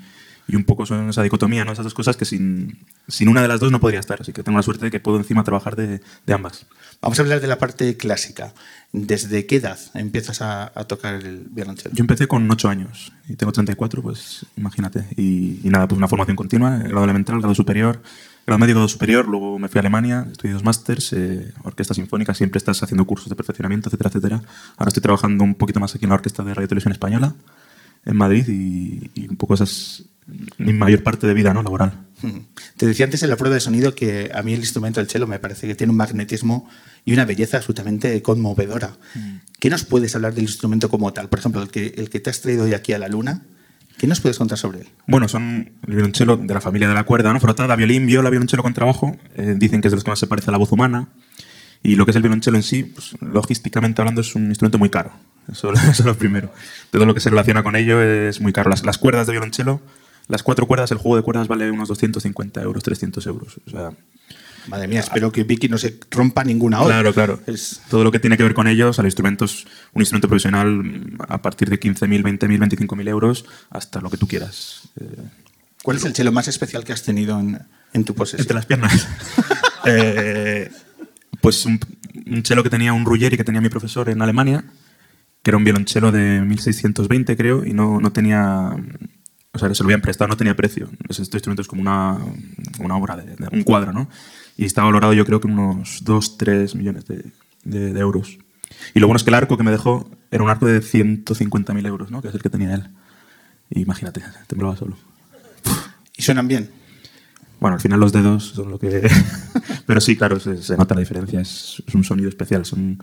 y 0.52 0.56
un 0.58 0.66
poco 0.66 0.86
son 0.86 1.10
esa 1.10 1.24
dicotomía, 1.24 1.64
¿no? 1.64 1.72
esas 1.72 1.86
dos 1.86 1.94
cosas 1.94 2.18
que 2.18 2.26
sin, 2.26 2.80
sin 3.08 3.30
una 3.30 3.42
de 3.42 3.48
las 3.48 3.62
dos 3.62 3.72
no 3.72 3.80
podría 3.80 4.02
estar, 4.02 4.22
así 4.22 4.34
que 4.34 4.44
tengo 4.44 4.58
la 4.58 4.64
suerte 4.64 4.86
de 4.86 4.92
que 4.92 5.00
puedo 5.00 5.18
encima 5.18 5.46
trabajar 5.46 5.78
de, 5.78 6.02
de 6.26 6.34
ambas. 6.34 6.66
Vamos 7.02 7.18
a 7.18 7.22
hablar 7.22 7.40
de 7.40 7.48
la 7.48 7.58
parte 7.58 7.96
clásica. 7.96 8.54
¿Desde 8.92 9.46
qué 9.46 9.56
edad 9.56 9.80
empiezas 9.94 10.42
a, 10.42 10.72
a 10.76 10.84
tocar 10.84 11.16
el 11.16 11.48
violonchelo? 11.50 11.96
Yo 11.96 12.02
empecé 12.02 12.28
con 12.28 12.52
8 12.52 12.68
años 12.68 13.14
y 13.30 13.36
tengo 13.36 13.54
34, 13.54 14.02
pues 14.02 14.46
imagínate. 14.58 15.06
Y, 15.16 15.62
y 15.64 15.70
nada, 15.70 15.88
pues 15.88 15.98
una 15.98 16.10
formación 16.10 16.36
continua, 16.36 16.78
grado 16.78 17.06
elemental, 17.06 17.40
grado 17.40 17.56
superior, 17.56 18.02
grado 18.46 18.60
medio, 18.60 18.76
grado 18.76 18.90
superior, 18.90 19.28
luego 19.28 19.58
me 19.58 19.70
fui 19.70 19.80
a 19.80 19.82
Alemania, 19.82 20.28
estudié 20.30 20.54
dos 20.54 20.66
másters, 20.66 21.14
eh, 21.14 21.54
orquesta 21.64 21.94
sinfónica, 21.94 22.34
siempre 22.34 22.58
estás 22.58 22.84
haciendo 22.84 23.06
cursos 23.06 23.30
de 23.30 23.36
perfeccionamiento, 23.36 23.88
etcétera, 23.88 24.10
etcétera. 24.10 24.42
Ahora 24.76 24.90
estoy 24.90 25.02
trabajando 25.02 25.46
un 25.46 25.56
poquito 25.56 25.80
más 25.80 25.96
aquí 25.96 26.04
en 26.04 26.10
la 26.10 26.16
Orquesta 26.16 26.44
de 26.44 26.54
Radio 26.54 26.68
Televisión 26.68 26.92
Española, 26.92 27.34
en 28.04 28.18
Madrid, 28.18 28.46
y, 28.50 29.10
y 29.16 29.28
un 29.30 29.38
poco 29.38 29.54
esa 29.54 29.64
es 29.64 30.04
mi 30.58 30.74
mayor 30.74 31.04
parte 31.04 31.28
de 31.28 31.34
vida 31.34 31.54
¿no? 31.54 31.64
laboral. 31.64 31.94
Te 32.78 32.86
decía 32.86 33.06
antes 33.06 33.24
en 33.24 33.30
la 33.30 33.36
prueba 33.36 33.56
de 33.56 33.62
sonido 33.62 33.96
que 33.96 34.32
a 34.34 34.44
mí 34.44 34.54
el 34.54 34.60
instrumento 34.60 35.00
del 35.00 35.10
cello 35.10 35.28
me 35.28 35.40
parece 35.40 35.68
que 35.68 35.76
tiene 35.76 35.92
un 35.92 35.98
magnetismo 35.98 36.70
y 37.04 37.14
una 37.14 37.26
belleza 37.26 37.58
absolutamente 37.58 38.22
conmovedora. 38.22 38.98
¿Qué 39.60 39.70
nos 39.70 39.86
puedes 39.86 40.16
hablar 40.16 40.34
del 40.34 40.44
instrumento 40.44 40.90
como 40.90 41.12
tal? 41.14 41.30
Por 41.30 41.40
ejemplo, 41.40 41.62
el 41.62 41.70
que, 41.70 41.94
el 41.98 42.10
que 42.10 42.20
te 42.20 42.30
has 42.30 42.42
traído 42.42 42.66
hoy 42.66 42.74
aquí 42.74 42.94
a 42.94 43.00
la 43.00 43.08
luna, 43.08 43.44
¿Qué 44.02 44.08
nos 44.08 44.20
puedes 44.20 44.40
contar 44.40 44.58
sobre 44.58 44.80
él? 44.80 44.88
Bueno, 45.06 45.28
son 45.28 45.74
el 45.86 45.94
violonchelo 45.94 46.36
de 46.36 46.52
la 46.52 46.60
familia 46.60 46.88
de 46.88 46.96
la 46.96 47.04
cuerda, 47.04 47.32
¿no? 47.34 47.40
Frotada, 47.40 47.76
violín, 47.76 48.08
viola, 48.08 48.32
violonchelo 48.32 48.64
con 48.64 48.74
trabajo. 48.74 49.16
Eh, 49.36 49.54
dicen 49.58 49.80
que 49.80 49.90
es 49.90 49.92
de 49.92 49.98
los 49.98 50.04
que 50.04 50.10
más 50.10 50.18
se 50.18 50.26
parece 50.26 50.50
a 50.50 50.52
la 50.54 50.58
voz 50.58 50.72
humana. 50.72 51.10
Y 51.84 51.96
lo 51.96 52.06
que 52.06 52.10
es 52.10 52.16
el 52.16 52.24
violonchelo 52.24 52.58
en 52.58 52.64
sí, 52.64 52.84
pues, 52.84 53.16
logísticamente 53.22 54.02
hablando, 54.02 54.22
es 54.22 54.34
un 54.34 54.48
instrumento 54.48 54.80
muy 54.80 54.90
caro. 54.90 55.12
Eso, 55.52 55.72
eso 55.74 55.90
es 55.92 56.06
lo 56.06 56.18
primero. 56.18 56.52
Todo 56.90 57.06
lo 57.06 57.14
que 57.14 57.20
se 57.20 57.30
relaciona 57.30 57.62
con 57.62 57.76
ello 57.76 58.02
es 58.02 58.42
muy 58.42 58.54
caro. 58.54 58.72
Las, 58.72 58.84
las 58.84 58.98
cuerdas 58.98 59.28
de 59.28 59.34
violonchelo, 59.34 59.82
las 60.32 60.42
cuatro 60.44 60.66
cuerdas, 60.66 60.92
el 60.92 60.98
juego 60.98 61.18
de 61.18 61.22
cuerdas 61.24 61.48
vale 61.48 61.70
unos 61.70 61.88
250 61.90 62.62
euros, 62.62 62.82
300 62.84 63.26
euros. 63.28 63.60
O 63.68 63.70
sea, 63.70 63.92
Madre 64.68 64.88
mía, 64.88 65.00
espero 65.00 65.32
que 65.32 65.44
Vicky 65.44 65.68
no 65.70 65.78
se 65.80 65.98
rompa 66.12 66.44
ninguna 66.44 66.80
hora. 66.82 66.96
Claro, 67.02 67.14
claro. 67.14 67.40
Es- 67.48 67.82
Todo 67.90 68.04
lo 68.04 68.12
que 68.12 68.20
tiene 68.20 68.38
que 68.38 68.44
ver 68.44 68.54
con 68.54 68.68
ellos, 68.68 69.00
al 69.00 69.06
instrumento 69.06 69.46
es 69.46 69.66
un 69.94 70.02
instrumento 70.04 70.28
profesional 70.28 70.84
a 71.28 71.42
partir 71.42 71.68
de 71.70 71.80
15.000, 71.80 72.22
20.000, 72.24 72.60
25.000 72.88 73.08
euros 73.10 73.46
hasta 73.72 74.02
lo 74.02 74.10
que 74.12 74.18
tú 74.18 74.28
quieras. 74.28 74.90
Eh, 75.00 75.06
¿Cuál 75.84 75.98
es 75.98 76.06
el 76.06 76.14
chelo 76.14 76.32
más 76.32 76.48
especial 76.48 76.84
que 76.84 76.94
has 76.94 77.02
tenido 77.02 77.40
en, 77.40 77.60
en 77.94 78.04
tu 78.06 78.14
posesión? 78.14 78.42
entre 78.42 78.56
las 78.56 78.66
piernas. 78.66 79.08
Eh, 79.86 80.70
pues 81.42 81.66
un, 81.66 81.80
un 82.28 82.44
chelo 82.44 82.62
que 82.62 82.70
tenía 82.70 82.94
un 82.94 83.04
Ruggeri 83.04 83.36
que 83.36 83.44
tenía 83.44 83.62
mi 83.62 83.70
profesor 83.70 84.10
en 84.10 84.22
Alemania, 84.22 84.64
que 85.42 85.50
era 85.50 85.58
un 85.58 85.64
violonchelo 85.64 86.12
de 86.12 86.42
1620 86.42 87.36
creo, 87.36 87.66
y 87.66 87.74
no, 87.74 88.00
no 88.00 88.12
tenía... 88.12 88.76
O 89.54 89.60
sea, 89.60 89.74
se 89.76 89.84
lo 89.84 89.88
habían 89.88 90.02
prestado, 90.02 90.30
no 90.30 90.38
tenía 90.38 90.56
precio. 90.56 90.90
Este 91.10 91.22
instrumento 91.22 91.62
es 91.62 91.68
como 91.68 91.82
una, 91.82 92.18
una 92.80 92.96
obra, 92.96 93.18
de, 93.18 93.36
de- 93.36 93.50
un 93.52 93.64
cuadro, 93.64 93.92
¿no? 93.92 94.10
Y 94.58 94.66
está 94.66 94.84
valorado 94.84 95.14
yo 95.14 95.26
creo 95.26 95.42
que 95.42 95.48
unos 95.48 96.04
2, 96.04 96.38
3 96.38 96.76
millones 96.76 97.06
de, 97.06 97.26
de- 97.66 97.94
de 97.94 98.00
euros. 98.00 98.38
Y 98.94 99.00
lo 99.00 99.08
bueno 99.08 99.18
es 99.18 99.24
que 99.24 99.30
el 99.30 99.36
arco 99.36 99.58
que 99.58 99.64
me 99.64 99.72
dejó 99.72 100.10
era 100.32 100.44
un 100.44 100.50
arco 100.50 100.66
de 100.68 100.82
150.000 100.82 101.86
euros, 101.86 102.12
¿no? 102.12 102.22
Que 102.22 102.30
es 102.30 102.34
el 102.34 102.42
que 102.42 102.50
tenía 102.50 102.74
él. 102.74 102.90
Y 103.70 103.82
imagínate, 103.82 104.22
temblaba 104.48 104.76
solo. 104.78 104.98
¿Y 106.18 106.22
suenan 106.22 106.48
bien? 106.48 106.70
Bueno, 107.60 107.76
al 107.76 107.82
final 107.82 108.00
los 108.00 108.12
dedos 108.14 108.44
son 108.56 108.72
lo 108.72 108.80
que... 108.80 109.08
Pero 109.86 110.00
sí, 110.02 110.16
claro, 110.16 110.40
se, 110.40 110.64
se 110.64 110.78
nota 110.78 110.96
la 110.96 111.02
diferencia. 111.02 111.42
Es, 111.42 111.84
es 111.86 111.94
un 111.94 112.04
sonido 112.04 112.30
especial. 112.30 112.66
Son 112.66 113.00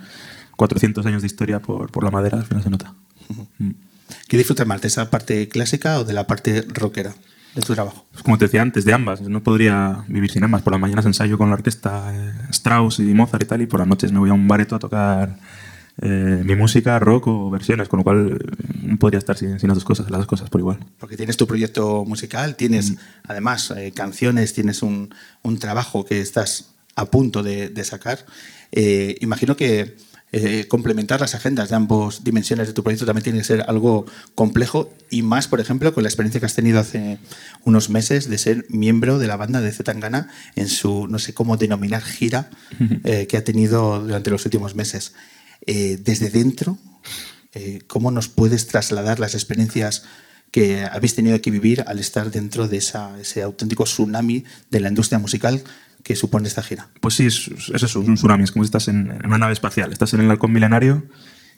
400 0.56 1.04
años 1.06 1.22
de 1.22 1.26
historia 1.26 1.60
por, 1.60 1.90
por 1.92 2.02
la 2.04 2.10
madera, 2.10 2.38
al 2.38 2.44
final 2.46 2.62
se 2.64 2.70
nota. 2.70 2.94
Mm. 3.58 3.70
¿Qué 4.28 4.36
disfrutas 4.36 4.66
más, 4.66 4.80
de 4.80 4.88
esa 4.88 5.10
parte 5.10 5.48
clásica 5.48 5.98
o 5.98 6.04
de 6.04 6.12
la 6.12 6.26
parte 6.26 6.64
rockera 6.68 7.14
de 7.54 7.62
tu 7.62 7.74
trabajo? 7.74 8.06
Pues 8.12 8.22
como 8.22 8.38
te 8.38 8.46
decía 8.46 8.62
antes, 8.62 8.84
de 8.84 8.92
ambas. 8.92 9.20
No 9.20 9.42
podría 9.42 10.04
vivir 10.08 10.30
sin 10.30 10.44
ambas. 10.44 10.62
Por 10.62 10.72
las 10.72 10.80
mañanas 10.80 11.06
ensayo 11.06 11.38
con 11.38 11.48
la 11.48 11.54
orquesta 11.54 12.12
eh, 12.14 12.32
Strauss 12.50 12.98
y 13.00 13.14
Mozart 13.14 13.42
y 13.42 13.46
tal, 13.46 13.62
y 13.62 13.66
por 13.66 13.80
las 13.80 13.88
noches 13.88 14.12
me 14.12 14.18
voy 14.18 14.30
a 14.30 14.34
un 14.34 14.48
bareto 14.48 14.76
a 14.76 14.78
tocar 14.78 15.38
eh, 16.00 16.42
mi 16.44 16.54
música, 16.54 16.98
rock 16.98 17.26
o 17.26 17.50
versiones, 17.50 17.88
con 17.88 17.98
lo 17.98 18.04
cual 18.04 18.38
eh, 18.40 18.74
no 18.82 18.98
podría 18.98 19.18
estar 19.18 19.36
sin, 19.36 19.58
sin 19.58 19.68
las 19.68 19.76
dos 19.76 19.84
cosas, 19.84 20.10
las 20.10 20.20
dos 20.20 20.28
cosas 20.28 20.48
por 20.48 20.60
igual. 20.60 20.78
Porque 20.98 21.16
tienes 21.16 21.36
tu 21.36 21.46
proyecto 21.46 22.04
musical, 22.04 22.54
tienes 22.54 22.94
además 23.24 23.72
eh, 23.76 23.92
canciones, 23.92 24.52
tienes 24.54 24.82
un, 24.82 25.12
un 25.42 25.58
trabajo 25.58 26.04
que 26.04 26.20
estás 26.20 26.70
a 26.94 27.06
punto 27.06 27.42
de, 27.42 27.68
de 27.68 27.84
sacar. 27.84 28.24
Eh, 28.70 29.16
imagino 29.20 29.56
que 29.56 29.96
eh, 30.32 30.66
complementar 30.68 31.20
las 31.20 31.34
agendas 31.34 31.70
de 31.70 31.76
ambas 31.76 32.22
dimensiones 32.22 32.66
de 32.66 32.72
tu 32.74 32.82
proyecto 32.82 33.06
también 33.06 33.24
tiene 33.24 33.38
que 33.38 33.44
ser 33.44 33.64
algo 33.66 34.04
complejo 34.34 34.92
y 35.10 35.22
más, 35.22 35.48
por 35.48 35.58
ejemplo, 35.60 35.94
con 35.94 36.02
la 36.02 36.08
experiencia 36.10 36.38
que 36.40 36.46
has 36.46 36.54
tenido 36.54 36.78
hace 36.80 37.18
unos 37.64 37.88
meses 37.88 38.28
de 38.28 38.36
ser 38.38 38.66
miembro 38.68 39.18
de 39.18 39.26
la 39.26 39.36
banda 39.36 39.60
de 39.62 39.72
Zetangana 39.72 40.28
en 40.54 40.68
su, 40.68 41.06
no 41.08 41.18
sé 41.18 41.32
cómo 41.32 41.56
denominar, 41.56 42.02
gira 42.02 42.50
eh, 43.04 43.26
que 43.26 43.36
ha 43.38 43.44
tenido 43.44 44.00
durante 44.02 44.30
los 44.30 44.44
últimos 44.44 44.74
meses. 44.74 45.12
Eh, 45.66 45.98
desde 46.02 46.28
dentro, 46.30 46.78
¿cómo 47.88 48.10
nos 48.10 48.28
puedes 48.28 48.66
trasladar 48.68 49.18
las 49.18 49.34
experiencias 49.34 50.04
que 50.52 50.84
habéis 50.84 51.14
tenido 51.14 51.40
que 51.40 51.50
vivir 51.50 51.82
al 51.86 51.98
estar 51.98 52.30
dentro 52.30 52.68
de 52.68 52.76
esa- 52.76 53.18
ese 53.20 53.42
auténtico 53.42 53.84
tsunami 53.84 54.44
de 54.70 54.80
la 54.80 54.88
industria 54.88 55.18
musical 55.18 55.62
que 56.02 56.16
supone 56.16 56.48
esta 56.48 56.62
gira? 56.62 56.88
Pues 57.00 57.14
sí, 57.14 57.26
es, 57.26 57.48
es 57.48 57.82
eso, 57.82 57.86
es 57.86 57.96
un 58.08 58.14
tsunami. 58.14 58.44
Es 58.44 58.52
como 58.52 58.64
si 58.64 58.68
estás 58.68 58.88
en, 58.88 59.10
en 59.10 59.26
una 59.26 59.38
nave 59.38 59.52
espacial. 59.52 59.92
Estás 59.92 60.14
en 60.14 60.20
el 60.20 60.30
halcón 60.30 60.52
milenario, 60.52 61.04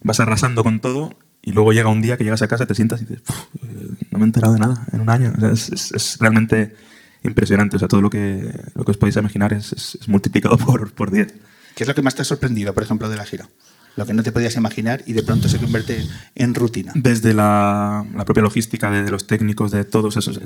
vas 0.03 0.21
arrasando 0.21 0.63
con 0.65 0.81
todo 0.81 1.17
y 1.43 1.53
luego 1.53 1.73
llega 1.73 1.89
un 1.89 2.03
día 2.03 2.17
que 2.17 2.25
llegas 2.25 2.43
a 2.43 2.49
casa, 2.49 2.67
te 2.67 2.75
sientas 2.75 3.01
y 3.03 3.05
dices, 3.07 3.23
"Puf, 3.23 3.37
eh, 3.63 3.89
no 4.11 4.19
me 4.19 4.25
he 4.25 4.27
enterado 4.27 4.55
de 4.55 4.61
nada 4.61 4.87
en 4.93 5.01
un 5.01 5.11
año. 5.11 5.33
O 5.37 5.41
sea, 5.41 5.51
es, 5.53 5.69
es- 5.71 5.93
es 5.93 6.19
realmente 6.19 6.75
impresionante. 7.23 7.77
O 7.77 7.79
sea, 7.79 7.89
todo 7.89 8.01
lo 8.01 8.11
que, 8.11 8.51
lo 8.75 8.85
que 8.85 8.91
os 8.91 8.97
podéis 8.97 9.17
imaginar 9.17 9.53
es, 9.53 9.99
multiplicado 10.07 10.57
por, 10.59 10.93
por 10.93 11.11
10. 11.11 11.35
¿Qué 11.75 11.85
es 11.85 11.89
lo 11.89 11.95
que 11.95 12.03
más 12.03 12.15
te 12.15 12.23
ha 12.23 12.25
sorprendido, 12.25 12.75
por 12.75 12.83
ejemplo, 12.83 13.09
de 13.09 13.17
la 13.17 13.25
gira? 13.25 13.49
Lo 13.97 14.07
que 14.07 14.15
no 14.15 14.23
te 14.23 14.33
podías 14.33 14.57
imaginar 14.57 15.03
y 15.07 15.13
de 15.13 15.23
pronto 15.23 15.49
se 15.49 15.59
convierte 15.59 16.07
en 16.35 16.55
rutina. 16.55 16.93
Desde 16.95 17.35
la, 17.35 18.05
propia 18.25 18.43
logística 18.43 18.91
de, 18.91 19.11
los 19.11 19.27
técnicos, 19.27 19.71
de 19.71 19.85
todos 19.85 20.17
esos. 20.17 20.39
eh, 20.39 20.41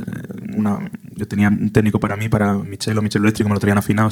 Una, 0.56 0.90
yo 1.14 1.28
tenía 1.28 1.48
un 1.48 1.70
técnico 1.70 2.00
para 2.00 2.16
mí, 2.16 2.28
para 2.28 2.54
Michelo, 2.54 3.02
Michelo 3.02 3.24
Eléctrico, 3.24 3.48
me 3.48 3.54
lo 3.54 3.60
traían 3.60 3.78
afinado. 3.78 4.10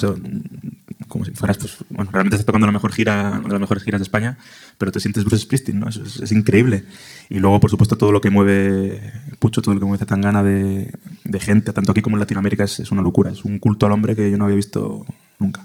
como 1.09 1.25
si 1.25 1.33
fueras, 1.33 1.59
pues, 1.59 1.77
bueno, 1.89 2.11
realmente 2.13 2.37
estás 2.37 2.47
tocando 2.47 2.67
la 2.67 2.73
mejor 2.73 2.93
gira, 2.93 3.31
una 3.31 3.43
de 3.43 3.53
las 3.53 3.61
mejores 3.61 3.83
giras 3.83 4.01
de 4.01 4.05
España, 4.05 4.39
pero 4.79 4.93
te 4.93 5.01
sientes 5.01 5.25
Bruce 5.25 5.45
Springsteen, 5.45 5.81
¿no? 5.81 5.89
Es, 5.89 6.33
increíble. 6.33 6.85
Y 7.31 7.39
luego, 7.39 7.59
por 7.59 7.71
supuesto, 7.71 7.97
todo 7.97 8.13
lo 8.13 8.21
que 8.21 8.31
mueve 8.31 9.13
Pucho, 9.39 9.63
todo 9.63 9.75
lo 9.75 9.81
que 9.81 9.87
mueve 9.87 10.05
Tangana 10.05 10.43
de, 10.43 10.93
de 11.25 11.41
gente, 11.41 11.73
tanto 11.73 11.93
aquí 11.93 12.03
como 12.03 12.17
en 12.17 12.21
Latinoamérica, 12.21 12.65
es 12.65 12.91
una 12.91 13.03
locura. 13.03 13.31
Es 13.31 13.45
un 13.45 13.59
culto 13.59 13.87
al 13.87 13.93
hombre 13.93 14.15
que 14.15 14.31
yo 14.31 14.37
no 14.37 14.45
había 14.45 14.57
visto 14.57 15.07
nunca. 15.39 15.65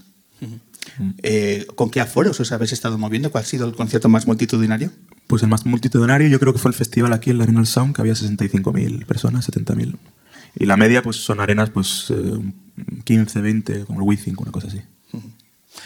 Eh, 1.23 1.67
¿Con 1.75 1.89
qué 1.89 2.01
aforos 2.01 2.39
os 2.39 2.51
habéis 2.51 2.73
estado 2.73 2.97
moviendo? 2.97 3.31
¿Cuál 3.31 3.43
ha 3.43 3.47
sido 3.47 3.67
el 3.67 3.75
concierto 3.75 4.09
más 4.09 4.27
multitudinario? 4.27 4.91
Pues 5.27 5.43
el 5.43 5.49
más 5.49 5.65
multitudinario 5.65 6.27
yo 6.27 6.39
creo 6.39 6.53
que 6.53 6.59
fue 6.59 6.69
el 6.69 6.75
festival 6.75 7.13
aquí 7.13 7.29
en 7.29 7.37
la 7.37 7.43
Arenal 7.43 7.67
Sound, 7.67 7.95
que 7.95 8.01
había 8.01 8.13
65.000 8.13 9.05
personas, 9.05 9.49
70.000. 9.49 9.97
Y 10.55 10.65
la 10.65 10.77
media 10.77 11.03
pues 11.03 11.17
son 11.17 11.39
arenas 11.39 11.69
pues 11.69 12.07
eh, 12.09 12.53
15, 13.03 13.41
20, 13.41 13.85
como 13.85 13.99
el 13.99 14.07
Withink, 14.07 14.39
una 14.41 14.51
cosa 14.51 14.67
así. 14.67 14.81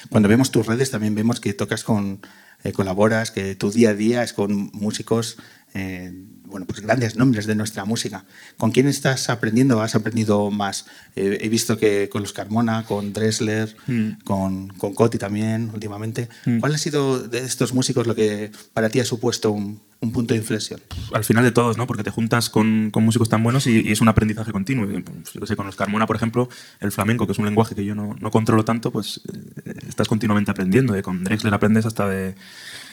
Cuando 0.09 0.29
vemos 0.29 0.51
tus 0.51 0.65
redes 0.65 0.91
también 0.91 1.15
vemos 1.15 1.39
que 1.39 1.53
tocas 1.53 1.83
con, 1.83 2.21
eh, 2.63 2.73
colaboras, 2.73 3.31
que 3.31 3.55
tu 3.55 3.71
día 3.71 3.89
a 3.89 3.93
día 3.93 4.23
es 4.23 4.33
con 4.33 4.69
músicos, 4.73 5.37
eh, 5.73 6.13
bueno, 6.51 6.67
pues 6.67 6.81
grandes 6.81 7.15
nombres 7.15 7.47
de 7.47 7.55
nuestra 7.55 7.85
música. 7.85 8.25
¿Con 8.57 8.71
quién 8.71 8.87
estás 8.87 9.29
aprendiendo? 9.29 9.81
¿Has 9.81 9.95
aprendido 9.95 10.51
más? 10.51 10.85
Eh, 11.15 11.39
he 11.41 11.49
visto 11.49 11.77
que 11.79 12.09
con 12.09 12.21
los 12.21 12.33
Carmona, 12.33 12.83
con 12.85 13.13
Dressler, 13.13 13.75
Mm. 13.87 14.09
con, 14.23 14.67
con 14.69 14.93
Coti 14.93 15.17
también 15.17 15.71
últimamente. 15.73 16.29
Mm. 16.45 16.59
¿Cuál 16.59 16.75
ha 16.75 16.77
sido 16.77 17.19
de 17.27 17.39
estos 17.39 17.73
músicos 17.73 18.05
lo 18.05 18.13
que 18.13 18.51
para 18.73 18.89
ti 18.89 18.99
ha 18.99 19.05
supuesto 19.05 19.51
un, 19.51 19.81
un 20.01 20.11
punto 20.11 20.33
de 20.33 20.39
inflexión? 20.41 20.79
Al 21.13 21.23
final 21.23 21.43
de 21.43 21.51
todos, 21.51 21.77
¿no? 21.77 21.87
Porque 21.87 22.03
te 22.03 22.11
juntas 22.11 22.49
con, 22.49 22.91
con 22.91 23.03
músicos 23.03 23.29
tan 23.29 23.41
buenos 23.43 23.65
y, 23.67 23.81
y 23.87 23.91
es 23.91 24.01
un 24.01 24.07
aprendizaje 24.09 24.51
continuo. 24.51 24.87
Pues, 24.87 25.33
yo 25.33 25.45
sé, 25.45 25.55
con 25.55 25.65
los 25.65 25.75
Carmona, 25.75 26.05
por 26.05 26.15
ejemplo, 26.17 26.49
el 26.81 26.91
flamenco, 26.91 27.25
que 27.25 27.31
es 27.33 27.39
un 27.39 27.45
lenguaje 27.45 27.73
que 27.75 27.85
yo 27.85 27.95
no, 27.95 28.15
no 28.19 28.29
controlo 28.31 28.65
tanto, 28.65 28.91
pues 28.91 29.21
eh, 29.65 29.73
estás 29.87 30.07
continuamente 30.07 30.51
aprendiendo. 30.51 30.97
Y 30.97 31.01
con 31.01 31.23
Drexler 31.23 31.53
aprendes 31.53 31.85
hasta 31.85 32.07
de, 32.09 32.35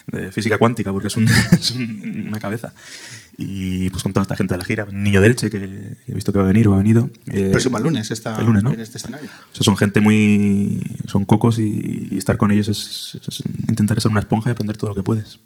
de 0.07 0.33
física 0.33 0.59
cuántica, 0.59 0.93
porque 0.93 1.09
es, 1.09 1.17
un- 1.17 1.29
es 1.53 1.71
un- 1.73 2.27
una 2.29 2.39
cabeza. 2.41 2.73
Y 3.41 3.89
pues 3.91 4.03
con 4.03 4.13
toda 4.13 4.23
esta 4.23 4.35
gente 4.35 4.55
de 4.55 4.59
la 4.59 4.65
gira, 4.65 4.87
Niño 4.91 5.21
Delche, 5.21 5.49
que 5.49 5.97
he 6.09 6.13
visto 6.13 6.33
que 6.33 6.39
va 6.41 6.45
a 6.45 6.49
venir 6.49 6.67
o 6.67 6.75
ha 6.75 6.79
venido. 6.79 7.09
eh, 7.29 7.51
Próximo 7.53 7.79
lunes 7.79 8.11
está 8.11 8.37
el 8.37 8.47
lunes, 8.47 8.65
¿no? 8.65 8.73
en 8.73 8.81
este 8.81 8.99
escenario. 8.99 9.29
O 9.53 9.55
sea, 9.55 9.63
son 9.63 9.77
gente 9.77 10.01
muy. 10.01 10.83
son 11.07 11.25
cocos 11.25 11.61
y, 11.61 12.09
y 12.11 12.19
estar 12.19 12.37
con 12.37 12.51
ellos 12.51 12.67
es, 12.69 13.17
es 13.29 13.43
intentar 13.69 14.01
ser 14.01 14.11
una 14.11 14.21
esponja 14.21 14.51
y 14.51 14.53
aprender 14.53 14.77
todo 14.77 14.91
lo 14.91 14.97
que 14.97 15.05
puedes. 15.05 15.39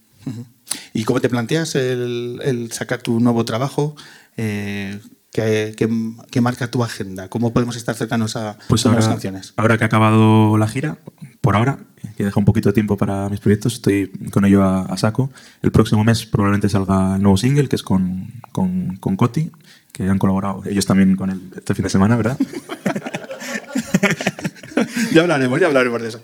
¿Y 0.94 1.04
cómo 1.04 1.20
te 1.20 1.28
planteas 1.28 1.74
el, 1.74 2.40
el 2.44 2.72
sacar 2.72 3.02
tu 3.02 3.20
nuevo 3.20 3.44
trabajo? 3.44 3.94
Eh, 4.38 4.98
¿qué, 5.30 5.74
qué, 5.76 5.88
qué 6.30 6.40
marca 6.40 6.70
tu 6.70 6.82
agenda? 6.84 7.28
¿Cómo 7.28 7.52
podemos 7.52 7.76
estar 7.76 7.94
cercanos 7.94 8.36
a 8.36 8.56
Pues 8.68 8.86
nuevas 8.86 9.04
ahora, 9.04 9.14
canciones? 9.16 9.52
ahora 9.56 9.76
que 9.76 9.84
ha 9.84 9.88
acabado 9.88 10.56
la 10.56 10.66
gira, 10.68 10.96
por 11.42 11.56
ahora, 11.56 11.80
que 12.16 12.24
deja 12.24 12.38
un 12.38 12.44
poquito 12.44 12.68
de 12.68 12.72
tiempo 12.72 12.96
para 12.96 13.28
mis 13.28 13.40
proyectos, 13.40 13.74
estoy 13.74 14.08
con 14.30 14.44
ello 14.44 14.62
a, 14.62 14.82
a 14.82 14.96
saco. 14.96 15.30
El 15.62 15.72
próximo 15.72 16.04
mes 16.04 16.26
probablemente 16.26 16.68
salga 16.68 17.16
el 17.16 17.22
nuevo 17.22 17.36
single, 17.36 17.68
que 17.68 17.76
es 17.76 17.82
con, 17.82 18.28
con, 18.52 18.96
con 18.96 19.16
Coti, 19.16 19.50
que 19.92 20.08
han 20.08 20.18
colaborado 20.18 20.62
ellos 20.66 20.86
también 20.86 21.16
con 21.16 21.30
él 21.30 21.40
este 21.56 21.74
fin 21.74 21.82
de 21.84 21.90
semana, 21.90 22.16
¿verdad? 22.16 22.38
ya 25.12 25.22
hablaremos, 25.22 25.60
ya 25.60 25.66
hablaremos 25.68 26.02
de 26.02 26.08
eso. 26.08 26.20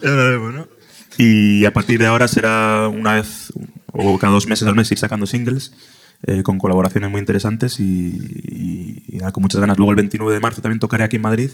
Y 1.17 1.65
a 1.65 1.73
partir 1.73 1.99
de 1.99 2.07
ahora 2.07 2.29
será 2.29 2.89
una 2.89 3.15
vez 3.15 3.53
o 3.93 4.19
cada 4.19 4.33
dos 4.33 4.47
meses 4.47 4.69
al 4.69 4.75
mes 4.77 4.91
ir 4.93 4.99
sacando 4.99 5.27
singles 5.27 5.73
eh, 6.27 6.43
con 6.43 6.59
colaboraciones 6.59 7.11
muy 7.11 7.21
interesantes 7.21 7.81
y, 7.81 7.85
y- 7.85 9.05
y 9.09 9.17
nada, 9.19 9.33
con 9.33 9.43
muchas 9.43 9.61
ganas. 9.61 9.79
Luego 9.79 9.91
el 9.93 9.97
29 9.97 10.35
de 10.35 10.41
marzo 10.41 10.61
también 10.63 10.79
tocaré 10.81 11.05
aquí 11.05 11.17
en 11.17 11.23
Madrid, 11.23 11.51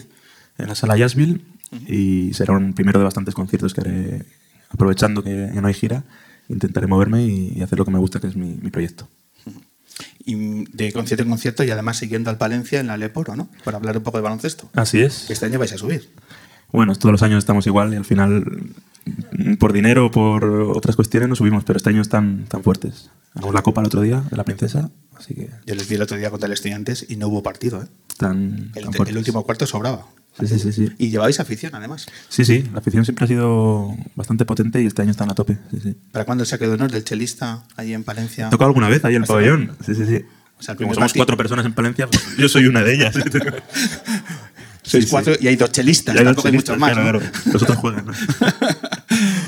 en 0.57 0.67
la 0.67 0.75
sala 0.75 0.97
Jazzville, 0.97 1.41
y 1.71 2.33
será 2.33 2.53
un 2.53 2.73
primero 2.73 2.99
de 2.99 3.05
bastantes 3.05 3.33
conciertos 3.33 3.73
que 3.73 3.81
haré 3.81 4.25
aprovechando 4.69 5.23
que 5.23 5.29
no 5.31 5.67
hay 5.67 5.73
gira. 5.73 6.03
Intentaré 6.47 6.87
moverme 6.87 7.23
y, 7.23 7.53
y 7.55 7.61
hacer 7.63 7.79
lo 7.79 7.85
que 7.85 7.91
me 7.91 7.99
gusta, 7.99 8.19
que 8.19 8.27
es 8.27 8.35
mi, 8.35 8.55
mi 8.61 8.69
proyecto. 8.69 9.07
Y 10.25 10.65
de 10.75 10.91
concierto 10.91 11.23
en 11.23 11.29
concierto 11.29 11.63
y 11.63 11.71
además 11.71 11.97
siguiendo 11.97 12.29
al 12.29 12.37
Palencia 12.37 12.79
en 12.79 12.87
la 12.87 12.97
Leporo, 12.97 13.35
¿no? 13.35 13.49
Para 13.63 13.77
hablar 13.77 13.97
un 13.97 14.03
poco 14.03 14.17
de 14.17 14.23
baloncesto. 14.23 14.69
Así 14.73 15.01
es. 15.01 15.29
Este 15.29 15.45
año 15.45 15.59
vais 15.59 15.73
a 15.73 15.77
subir. 15.77 16.09
Bueno, 16.71 16.95
todos 16.95 17.11
los 17.11 17.23
años 17.23 17.39
estamos 17.39 17.65
igual 17.67 17.93
y 17.93 17.97
al 17.97 18.05
final 18.05 18.43
por 19.59 19.71
dinero 19.71 20.07
o 20.07 20.11
por 20.11 20.45
otras 20.45 20.95
cuestiones 20.95 21.29
no 21.29 21.35
subimos, 21.35 21.63
pero 21.63 21.77
este 21.77 21.89
año 21.89 22.01
están 22.01 22.45
tan 22.45 22.63
fuertes. 22.63 23.11
Ganamos 23.35 23.53
la 23.53 23.61
copa 23.61 23.81
el 23.81 23.87
otro 23.87 24.01
día 24.01 24.21
de 24.29 24.35
la 24.35 24.43
princesa, 24.43 24.89
así 25.15 25.35
que 25.35 25.49
Yo 25.65 25.75
les 25.75 25.87
vi 25.87 25.95
el 25.95 26.01
otro 26.01 26.17
día 26.17 26.29
contra 26.29 26.47
el 26.47 26.53
Estudiantes 26.53 27.05
y 27.07 27.15
no 27.17 27.27
hubo 27.27 27.43
partido. 27.43 27.81
¿eh? 27.81 27.85
El, 27.85 28.17
tan 28.17 28.71
fuertes. 28.73 29.09
el 29.09 29.17
último 29.17 29.43
cuarto 29.43 29.67
sobraba. 29.67 30.07
Sí, 30.39 30.47
sí, 30.47 30.59
sí, 30.59 30.71
sí. 30.73 30.91
Y 30.97 31.09
llevabais 31.09 31.39
afición, 31.39 31.73
además. 31.75 32.07
Sí, 32.27 32.43
sí, 32.43 32.63
la 32.73 32.79
afición 32.79 33.05
siempre 33.05 33.23
ha 33.25 33.27
sido 33.27 33.95
bastante 34.15 34.43
potente 34.45 34.81
y 34.81 34.85
este 34.85 35.01
año 35.01 35.11
están 35.11 35.31
a 35.31 35.35
tope. 35.35 35.57
Sí, 35.71 35.79
sí. 35.81 35.95
¿Para 36.11 36.25
cuándo 36.25 36.43
el 36.43 36.47
saque 36.47 36.67
de 36.67 36.73
honor 36.73 36.91
del 36.91 37.03
chelista 37.05 37.63
allí 37.77 37.93
en 37.93 38.03
Palencia? 38.03 38.45
¿Has 38.45 38.51
tocado 38.51 38.67
alguna 38.67 38.89
vez 38.89 39.05
ahí 39.05 39.13
en 39.15 39.17
el 39.17 39.23
¿Has 39.23 39.29
pabellón? 39.29 39.77
Sí, 39.85 39.95
sí, 39.95 40.05
sí. 40.05 40.21
O 40.59 40.63
sea, 40.63 40.73
el 40.73 40.77
Como 40.77 40.93
somos 40.93 41.13
cuatro 41.13 41.37
personas 41.37 41.65
en 41.65 41.73
Palencia, 41.73 42.07
pues 42.07 42.37
yo 42.37 42.49
soy 42.49 42.65
una 42.67 42.81
de 42.83 42.95
ellas. 42.95 43.15
Sois 44.83 45.05
Sí, 45.05 45.09
cuatro 45.09 45.33
y 45.39 45.47
hay 45.47 45.55
dos 45.55 45.71
chelistas, 45.71 46.15
hay 46.15 46.23
tampoco 46.23 46.47
hay 46.47 46.51
chelistas, 46.51 46.77
muchos 46.77 46.79
más. 46.79 46.93
claro, 46.93 47.19
¿no? 47.19 47.19
claro. 47.19 47.51
Los 47.53 47.63
otros 47.63 47.77
juegan. 47.77 48.05
¿no? 48.05 48.13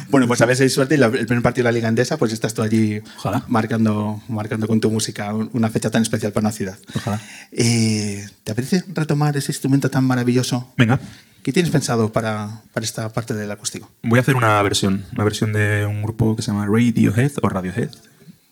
bueno, 0.10 0.28
pues 0.28 0.42
a 0.42 0.56
si 0.56 0.64
hay 0.64 0.70
suerte 0.70 0.96
y 0.96 0.98
la- 0.98 1.08
el 1.08 1.26
primer 1.26 1.42
partido 1.44 1.66
de 1.66 1.72
la 1.72 1.76
Liga 1.76 1.90
Endesa, 1.90 2.18
pues 2.18 2.32
estás 2.34 2.54
tú 2.54 2.62
allí 2.62 3.02
Ojalá. 3.18 3.44
marcando, 3.48 4.22
marcando 4.28 4.68
con 4.68 4.80
tu 4.80 4.90
música 4.92 5.34
un- 5.34 5.50
una 5.54 5.70
fecha 5.70 5.90
tan 5.92 6.02
especial 6.02 6.32
para 6.32 6.46
una 6.48 6.52
ciudad. 6.52 6.78
Ojalá. 6.96 7.22
Eh, 7.52 8.28
¿Te 8.44 8.52
apetece 8.52 8.84
retomar 8.94 9.36
ese 9.38 9.52
instrumento 9.52 9.90
tan 9.90 10.04
maravilloso? 10.04 10.72
Venga, 10.78 11.00
¿Qué 11.44 11.54
tienes 11.54 11.72
pensado 11.72 12.12
para, 12.12 12.62
para 12.74 12.84
esta 12.86 13.08
parte 13.14 13.34
del 13.34 13.50
acústico? 13.52 13.90
voy 14.04 14.20
a 14.20 14.22
hacer 14.22 14.36
una 14.36 14.62
versión, 14.64 15.06
una 15.14 15.24
versión 15.24 15.54
de 15.54 15.86
un 15.86 16.04
grupo 16.04 16.36
que 16.36 16.42
se 16.42 16.52
llama 16.52 16.66
Radiohead 16.66 17.32
o 17.42 17.48
Radiohead. 17.48 17.90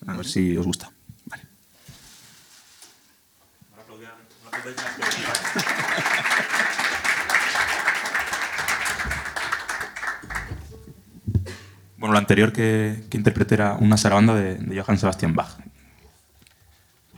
A 0.07 0.13
ver 0.15 0.25
si 0.25 0.55
os 0.55 0.65
gusta. 0.65 0.91
Vale. 1.25 1.43
Bueno, 11.97 12.13
lo 12.13 12.19
anterior 12.19 12.51
que, 12.51 13.03
que 13.09 13.17
interpreté 13.17 13.55
era 13.55 13.73
una 13.73 13.97
sarabanda 13.97 14.35
de, 14.35 14.55
de 14.55 14.81
Johann 14.81 14.97
Sebastian 14.97 15.33
Bach. 15.33 15.57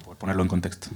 Por 0.06 0.18
ponerlo 0.18 0.44
en 0.44 0.50
contexto. 0.50 0.90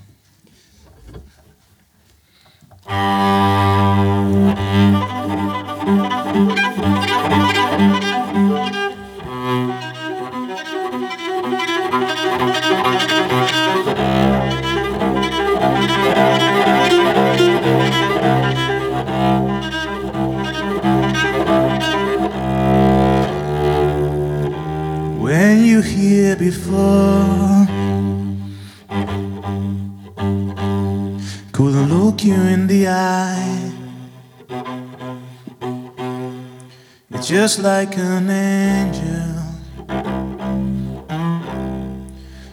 Like 37.60 37.98
an 37.98 38.30
angel. 38.30 39.42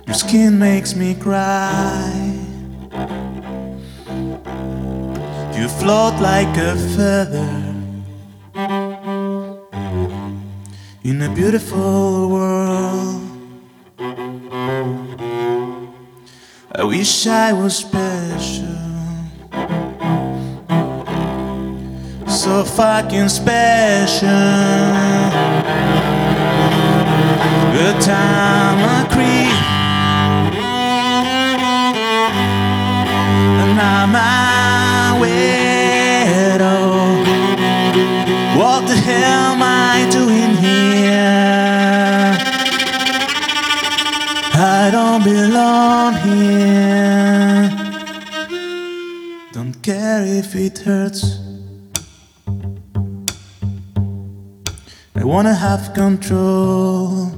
Your 0.06 0.14
skin 0.14 0.58
makes 0.58 0.94
me 0.94 1.14
cry. 1.14 2.10
You 5.56 5.68
float 5.68 6.14
like 6.20 6.56
a 6.56 6.74
feather 6.94 7.68
in 11.04 11.22
a 11.22 11.30
beautiful 11.34 12.28
world. 12.30 13.22
I 16.72 16.84
wish 16.84 17.26
I 17.26 17.52
was 17.52 17.82
fucking 22.78 23.28
special. 23.28 24.28
Good 27.74 28.00
time 28.00 28.78
I 28.96 28.98
creep. 29.14 29.58
And 33.62 33.80
I'm 33.80 34.12
my 34.12 35.18
widow. 35.20 36.78
What 38.56 38.86
the 38.86 38.94
hell 38.94 39.47
wanna 55.38 55.54
have 55.54 55.94
control. 55.94 57.30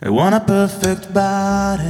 I 0.00 0.08
want 0.08 0.34
a 0.34 0.40
perfect 0.40 1.12
body. 1.12 1.84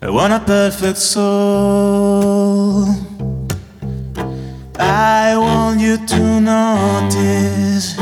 I 0.00 0.08
want 0.08 0.32
a 0.32 0.38
perfect 0.38 0.98
soul. 0.98 2.84
I 4.78 5.36
want 5.36 5.80
you 5.80 5.96
to 5.96 6.40
notice 6.40 7.96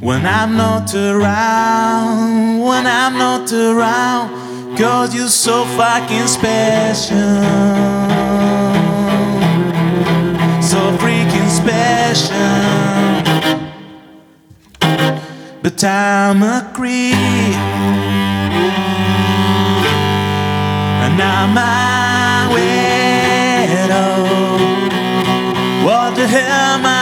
when 0.00 0.24
I'm 0.24 0.56
not 0.56 0.94
around, 0.94 2.60
when 2.60 2.86
I'm 2.86 3.18
not 3.18 3.52
around, 3.52 4.78
cause 4.78 5.12
you're 5.12 5.26
so 5.26 5.64
fucking 5.76 6.28
special. 6.28 8.21
Special. 11.62 12.82
But 15.62 15.84
I'm 15.84 16.42
a 16.42 16.70
creep. 16.74 17.14
And 21.04 21.20
I'm 21.20 21.56
a 21.56 22.52
widow. 22.54 24.06
What 25.86 26.10
the 26.16 26.26
hell 26.26 26.50
am 26.50 26.86
I 26.86 27.01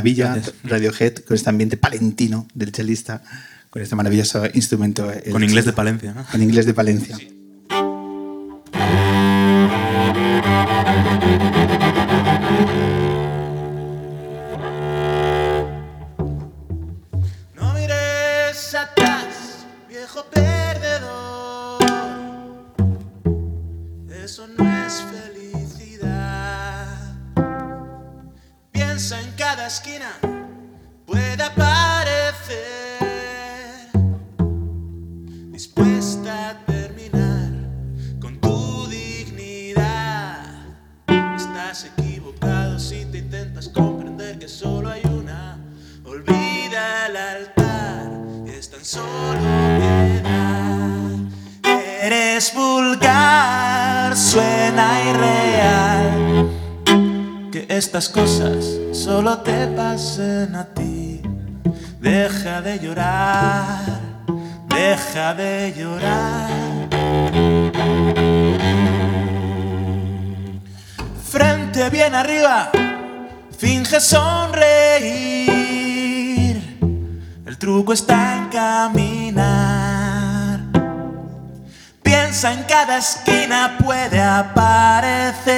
maravilla 0.00 0.34
Gracias. 0.34 0.54
Radiohead 0.64 1.14
con 1.26 1.36
este 1.36 1.50
ambiente 1.50 1.76
palentino 1.76 2.46
del 2.54 2.72
chelista, 2.72 3.22
con 3.68 3.82
este 3.82 3.94
maravilloso 3.94 4.44
instrumento. 4.54 5.10
Con 5.30 5.44
inglés 5.44 5.66
de. 5.66 5.72
Palencia, 5.72 6.12
¿no? 6.12 6.24
Con 6.24 6.42
inglés 6.42 6.66
de 6.66 6.74
Palencia. 6.74 7.18
Suena 54.30 54.88
irreal. 55.10 56.48
Que 57.50 57.66
estas 57.68 58.08
cosas 58.08 58.64
solo 58.92 59.38
te 59.38 59.66
pasen 59.68 60.54
a 60.54 60.64
ti. 60.66 61.20
Deja 62.00 62.62
de 62.62 62.78
llorar, 62.78 63.80
deja 64.68 65.34
de 65.34 65.74
llorar. 65.76 66.48
Frente 71.28 71.90
bien 71.90 72.14
arriba, 72.14 72.70
finge 73.58 74.00
sonreír. 74.00 75.40
El 77.46 77.58
truco 77.58 77.92
está 77.92 78.36
en 78.36 78.48
caminar. 78.48 79.79
En 82.32 82.62
cada 82.62 82.98
esquina, 82.98 83.76
puede 83.84 84.20
aparecer. 84.20 85.50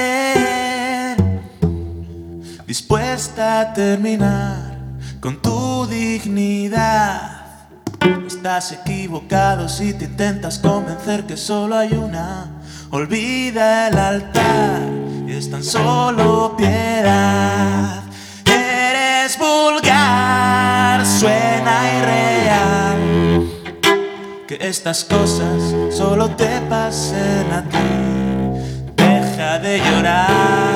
Dispuesta 2.65 3.59
a 3.59 3.73
terminar 3.73 4.79
con 5.21 5.39
tu 5.39 5.85
dignidad. 5.85 7.45
Estás 8.25 8.71
equivocado 8.71 9.69
si 9.69 9.93
te 9.93 10.05
intentas 10.05 10.57
convencer 10.57 11.27
que 11.27 11.37
solo 11.37 11.77
hay 11.77 11.93
una. 11.93 12.47
Olvida 12.89 13.89
el 13.89 13.97
altar 13.99 14.81
y 15.27 15.33
es 15.33 15.51
tan 15.51 15.63
solo 15.63 16.57
piedad. 16.57 18.01
Eres 18.45 19.37
vulgar, 19.37 21.05
suena 21.05 21.99
irreal. 21.99 22.82
Estas 24.59 25.03
cosas 25.03 25.61
solo 25.89 26.29
te 26.29 26.61
pasen 26.69 27.51
a 27.51 27.63
ti. 27.63 27.77
Deja 28.95 29.59
de 29.59 29.79
llorar, 29.79 30.72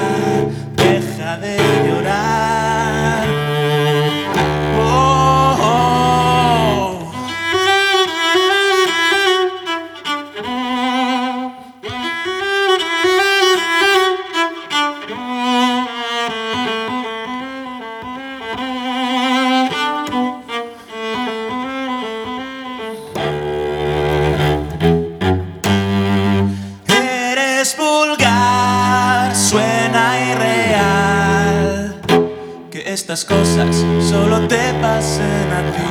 Cosas 33.26 33.76
solo 34.08 34.48
te 34.48 34.74
pasen 34.80 35.52
a 35.52 35.62
ti. 35.72 35.82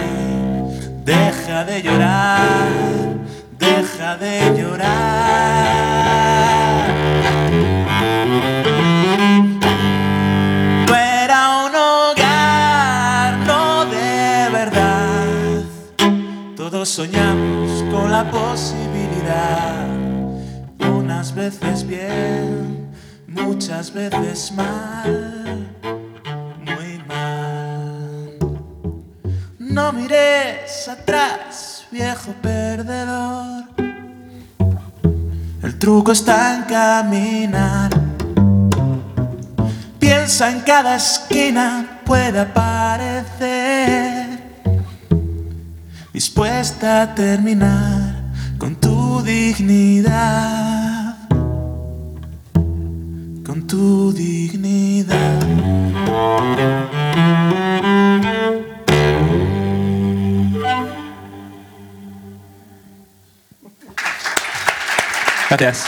Deja 1.04 1.64
de 1.64 1.82
llorar, 1.82 3.16
deja 3.58 4.16
de 4.16 4.56
llorar. 4.56 4.86
No 10.86 10.94
era 10.94 11.66
un 11.66 11.74
hogar, 11.74 13.38
no 13.38 13.86
de 13.86 14.48
verdad. 14.52 15.64
Todos 16.56 16.88
soñamos 16.88 17.82
con 17.92 18.12
la 18.12 18.30
posibilidad. 18.30 19.88
Unas 20.78 21.34
veces 21.34 21.84
bien, 21.86 22.88
muchas 23.26 23.92
veces 23.92 24.52
mal, 24.52 25.75
No 29.76 29.92
mires 29.92 30.88
atrás, 30.88 31.86
viejo 31.90 32.32
perdedor. 32.40 33.64
El 35.62 35.78
truco 35.78 36.12
está 36.12 36.54
en 36.54 36.62
caminar. 36.62 37.90
Piensa 39.98 40.50
en 40.50 40.60
cada 40.60 40.96
esquina, 40.96 42.00
puede 42.06 42.40
aparecer. 42.40 44.28
Dispuesta 46.10 47.02
a 47.02 47.14
terminar 47.14 48.32
con 48.56 48.76
tu 48.76 49.20
dignidad. 49.22 51.18
Con 53.44 53.66
tu 53.66 54.10
dignidad. 54.10 55.36
Gracias. 65.48 65.86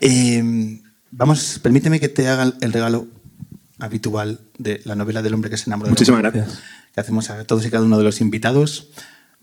Eh, 0.00 0.80
vamos, 1.10 1.60
permíteme 1.62 2.00
que 2.00 2.08
te 2.08 2.28
haga 2.28 2.52
el 2.60 2.72
regalo 2.72 3.08
habitual 3.78 4.40
de 4.58 4.80
la 4.84 4.94
novela 4.94 5.22
del 5.22 5.34
hombre 5.34 5.50
que 5.50 5.56
se 5.56 5.68
enamoró. 5.68 5.90
Muchísimas 5.90 6.18
hombre, 6.24 6.40
gracias. 6.40 6.60
Que 6.94 7.00
hacemos 7.00 7.30
a 7.30 7.44
todos 7.44 7.64
y 7.66 7.70
cada 7.70 7.84
uno 7.84 7.98
de 7.98 8.04
los 8.04 8.20
invitados, 8.20 8.88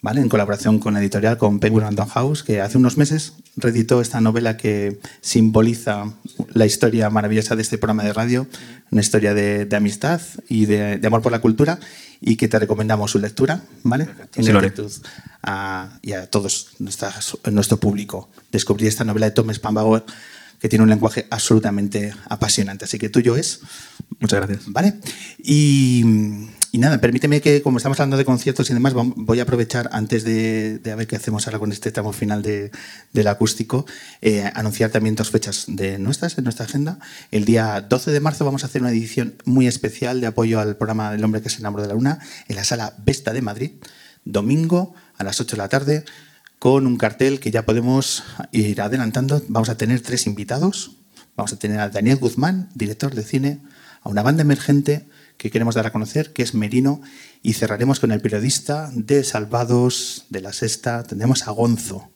¿vale? 0.02 0.22
En 0.22 0.30
colaboración 0.30 0.80
con 0.80 0.94
la 0.94 1.00
editorial, 1.00 1.38
con 1.38 1.60
Penguin 1.60 1.84
Random 1.84 2.08
House, 2.08 2.44
que 2.44 2.62
hace 2.62 2.78
unos 2.78 2.98
meses 2.98 3.34
reeditó 3.56 4.02
esta 4.02 4.20
novela 4.22 4.58
que 4.58 5.00
simboliza 5.22 6.14
la 6.54 6.66
historia 6.66 7.10
maravillosa 7.10 7.56
de 7.56 7.62
este 7.62 7.78
programa 7.78 8.04
de 8.04 8.14
radio, 8.14 8.48
una 8.92 9.02
historia 9.02 9.34
de, 9.34 9.66
de 9.66 9.76
amistad 9.76 10.22
y 10.50 10.66
de, 10.66 10.98
de 10.98 11.08
amor 11.08 11.22
por 11.22 11.32
la 11.32 11.40
cultura, 11.40 11.80
y 12.28 12.36
que 12.38 12.48
te 12.48 12.58
recomendamos 12.60 13.12
su 13.12 13.20
lectura, 13.20 13.62
¿vale? 13.84 14.10
Sí, 14.36 14.50
haré. 14.50 14.60
virtud 14.62 14.92
a- 15.44 16.00
y 16.02 16.14
a 16.14 16.28
todos 16.30 16.70
nuestras- 16.80 17.38
nuestro 17.52 17.78
público. 17.80 18.30
Descubrí 18.52 18.88
esta 18.88 19.04
novela 19.04 19.28
de 19.28 19.32
Tom 19.32 19.54
Spambauer 19.54 20.04
que 20.60 20.68
tiene 20.68 20.82
un 20.84 20.90
lenguaje 20.90 21.28
absolutamente 21.30 22.14
apasionante. 22.28 22.86
Así 22.86 22.98
que 22.98 23.10
tuyo 23.10 23.36
es, 23.36 23.60
Muchas 24.20 24.40
gracias. 24.40 24.64
¿vale? 24.72 24.96
Y, 25.38 26.04
Y 26.76 26.78
nada, 26.78 27.00
permíteme 27.00 27.40
que, 27.40 27.62
como 27.62 27.78
estamos 27.78 27.98
hablando 28.02 28.18
de 28.18 28.26
conciertos 28.26 28.70
y 28.70 28.74
demás, 28.74 28.94
voy 28.94 29.40
a 29.40 29.44
aprovechar 29.44 29.88
antes 29.94 30.26
de, 30.26 30.78
de 30.80 30.92
a 30.92 30.96
ver 30.98 31.08
qué 31.08 31.16
hacemos 31.16 31.48
ahora 31.48 31.58
con 31.58 31.72
este 31.72 31.90
tramo 31.90 32.12
final 32.12 32.42
de- 32.42 32.70
del 33.14 33.28
acústico, 33.28 33.86
eh, 34.22 34.52
anunciar 34.56 34.90
también 34.92 35.16
dos 35.16 35.32
fechas 35.32 35.68
de 35.70 35.98
nuestras 36.00 36.38
en 36.38 36.44
nuestra 36.44 36.66
agenda. 36.66 37.00
El 37.32 37.46
día 37.46 37.80
12 37.80 38.12
de 38.12 38.20
marzo 38.20 38.44
vamos 38.44 38.64
a 38.64 38.68
hacer 38.68 38.82
una 38.82 38.92
edición 38.92 39.36
muy 39.46 39.68
especial 39.68 40.20
de 40.20 40.28
apoyo 40.28 40.60
al 40.60 40.76
programa 40.76 41.14
El 41.16 41.24
hombre 41.24 41.42
que 41.42 41.50
se 41.50 41.60
enamoró 41.60 41.84
de 41.84 41.88
la 41.88 41.94
luna 41.94 42.20
en 42.50 42.58
la 42.58 42.66
sala 42.66 42.94
Vesta 43.06 43.32
de 43.32 43.42
Madrid, 43.42 43.72
domingo 44.26 44.96
a 45.18 45.24
las 45.24 45.40
8 45.40 45.56
de 45.56 45.62
la 45.62 45.70
tarde, 45.70 46.04
con 46.60 46.88
un 46.88 46.98
cartel 46.98 47.40
que 47.40 47.52
ya 47.52 47.66
podemos 47.66 48.22
ir 48.52 48.82
adelantando. 48.82 49.42
Vamos 49.48 49.70
a 49.70 49.78
tener 49.78 50.02
tres 50.02 50.28
invitados. 50.28 50.98
Vamos 51.38 51.54
a 51.54 51.56
tener 51.58 51.80
a 51.80 51.88
Daniel 51.88 52.18
Guzmán, 52.18 52.68
director 52.76 53.16
de 53.16 53.24
cine, 53.24 53.62
a 54.02 54.10
una 54.10 54.24
banda 54.24 54.42
emergente 54.42 55.08
que 55.38 55.52
queremos 55.52 55.76
dar 55.76 55.86
a 55.86 55.92
conocer, 55.92 56.34
que 56.34 56.44
es 56.44 56.54
Merino, 56.54 57.02
y 57.42 57.54
cerraremos 57.54 58.00
con 58.00 58.12
el 58.12 58.22
periodista 58.22 58.90
de 58.94 59.24
Salvados 59.24 60.26
de 60.30 60.42
la 60.42 60.54
Sexta, 60.54 61.04
tendremos 61.04 61.48
a 61.48 61.52
Gonzo. 61.52 62.10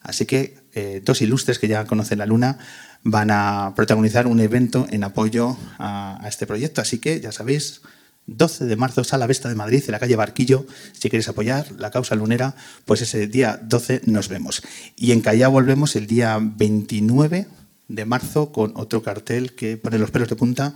Así 0.00 0.26
que 0.26 0.58
eh, 0.72 1.02
dos 1.04 1.20
ilustres 1.20 1.58
que 1.58 1.68
ya 1.68 1.84
conocen 1.84 2.18
la 2.18 2.26
Luna 2.26 2.58
van 3.02 3.30
a 3.30 3.72
protagonizar 3.74 4.26
un 4.26 4.40
evento 4.40 4.86
en 4.90 5.04
apoyo 5.04 5.56
a, 5.78 6.24
a 6.24 6.28
este 6.28 6.46
proyecto. 6.46 6.80
Así 6.80 6.98
que 6.98 7.20
ya 7.20 7.32
sabéis, 7.32 7.82
12 8.26 8.64
de 8.66 8.76
marzo, 8.76 9.04
Sala 9.04 9.26
Vesta 9.26 9.48
de 9.48 9.54
Madrid, 9.54 9.82
en 9.86 9.92
la 9.92 9.98
calle 9.98 10.16
Barquillo. 10.16 10.66
Si 10.92 11.08
queréis 11.08 11.28
apoyar 11.28 11.70
la 11.78 11.90
causa 11.90 12.14
lunera, 12.14 12.54
pues 12.84 13.02
ese 13.02 13.26
día 13.26 13.60
12 13.62 14.02
nos 14.06 14.28
vemos. 14.28 14.62
Y 14.96 15.12
en 15.12 15.20
Callao 15.20 15.52
volvemos 15.52 15.96
el 15.96 16.06
día 16.06 16.38
29 16.40 17.46
de 17.88 18.04
marzo 18.04 18.50
con 18.50 18.72
otro 18.76 19.02
cartel 19.02 19.54
que 19.54 19.76
pone 19.76 19.98
los 19.98 20.10
pelos 20.10 20.28
de 20.28 20.36
punta 20.36 20.74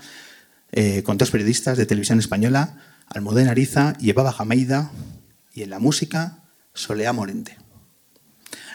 eh, 0.72 1.02
con 1.02 1.18
dos 1.18 1.30
periodistas 1.30 1.76
de 1.76 1.86
televisión 1.86 2.18
española, 2.18 2.76
Almudena 3.06 3.50
Ariza 3.50 3.94
y 3.98 4.10
Eva 4.10 4.30
Jameida, 4.32 4.90
y 5.52 5.62
en 5.62 5.70
la 5.70 5.78
música, 5.78 6.44
Solea 6.74 7.12
Morente. 7.12 7.58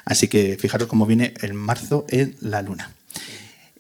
Así 0.04 0.28
que 0.28 0.58
fijaros 0.60 0.88
cómo 0.88 1.06
viene 1.06 1.34
el 1.42 1.54
marzo 1.54 2.06
en 2.10 2.36
la 2.42 2.62
luna. 2.62 2.92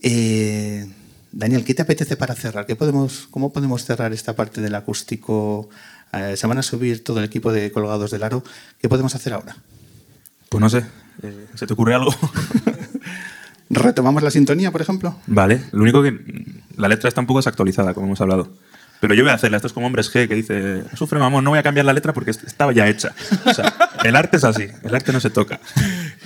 Eh, 0.01 0.87
Daniel, 1.31 1.65
¿qué 1.65 1.73
te 1.73 1.81
apetece 1.81 2.15
para 2.15 2.33
cerrar? 2.35 2.65
¿Qué 2.65 2.75
podemos, 2.75 3.27
¿Cómo 3.29 3.51
podemos 3.51 3.83
cerrar 3.83 4.13
esta 4.13 4.35
parte 4.35 4.61
del 4.61 4.75
acústico? 4.75 5.69
Eh, 6.13 6.35
se 6.37 6.47
van 6.47 6.57
a 6.57 6.63
subir 6.63 7.03
todo 7.03 7.19
el 7.19 7.25
equipo 7.25 7.51
de 7.51 7.71
Colgados 7.71 8.11
del 8.11 8.23
Aro. 8.23 8.43
¿Qué 8.79 8.87
podemos 8.87 9.13
hacer 9.15 9.33
ahora? 9.33 9.57
Pues 10.49 10.61
no 10.61 10.69
sé, 10.69 10.85
¿se 11.55 11.67
te 11.67 11.73
ocurre 11.73 11.95
algo? 11.95 12.11
¿Retomamos 13.69 14.21
la 14.23 14.31
sintonía, 14.31 14.71
por 14.71 14.81
ejemplo? 14.81 15.15
vale, 15.27 15.61
lo 15.71 15.81
único 15.83 16.03
que 16.03 16.17
la 16.77 16.87
letra 16.87 17.07
está 17.07 17.21
un 17.21 17.27
poco 17.27 17.39
desactualizada, 17.39 17.93
como 17.93 18.05
hemos 18.07 18.21
hablado. 18.21 18.49
Pero 19.01 19.13
yo 19.13 19.23
voy 19.23 19.31
a 19.31 19.35
hacerla, 19.35 19.57
esto 19.57 19.67
es 19.67 19.73
como 19.73 19.87
Hombres 19.87 20.11
G, 20.13 20.27
que 20.27 20.35
dice, 20.35 20.83
sufre 20.95 21.19
mamón, 21.19 21.43
no 21.43 21.49
voy 21.49 21.59
a 21.59 21.63
cambiar 21.63 21.85
la 21.85 21.93
letra 21.93 22.13
porque 22.13 22.31
est- 22.31 22.43
estaba 22.45 22.71
ya 22.71 22.87
hecha. 22.87 23.13
O 23.45 23.53
sea, 23.53 23.73
el 24.03 24.15
arte 24.15 24.37
es 24.37 24.43
así, 24.43 24.67
el 24.83 24.95
arte 24.95 25.11
no 25.11 25.19
se 25.19 25.29
toca. 25.29 25.59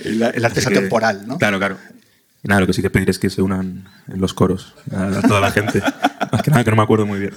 El, 0.04 0.22
el 0.22 0.44
arte 0.44 0.60
es 0.60 0.66
atemporal, 0.66 1.26
¿no? 1.26 1.36
Claro, 1.38 1.58
claro. 1.58 1.76
Y 2.42 2.48
nada, 2.48 2.60
lo 2.62 2.66
que 2.66 2.72
sí 2.72 2.80
que 2.80 2.88
pedir 2.90 3.10
es 3.10 3.18
que 3.18 3.28
se 3.28 3.42
unan 3.42 3.84
en 4.08 4.20
los 4.20 4.32
coros 4.34 4.74
a, 4.94 5.06
a 5.18 5.22
toda 5.22 5.40
la 5.40 5.50
gente. 5.50 5.82
Más 6.32 6.42
que 6.42 6.50
nada 6.50 6.62
que 6.64 6.70
no 6.70 6.76
me 6.76 6.82
acuerdo 6.82 7.04
muy 7.06 7.18
bien. 7.18 7.32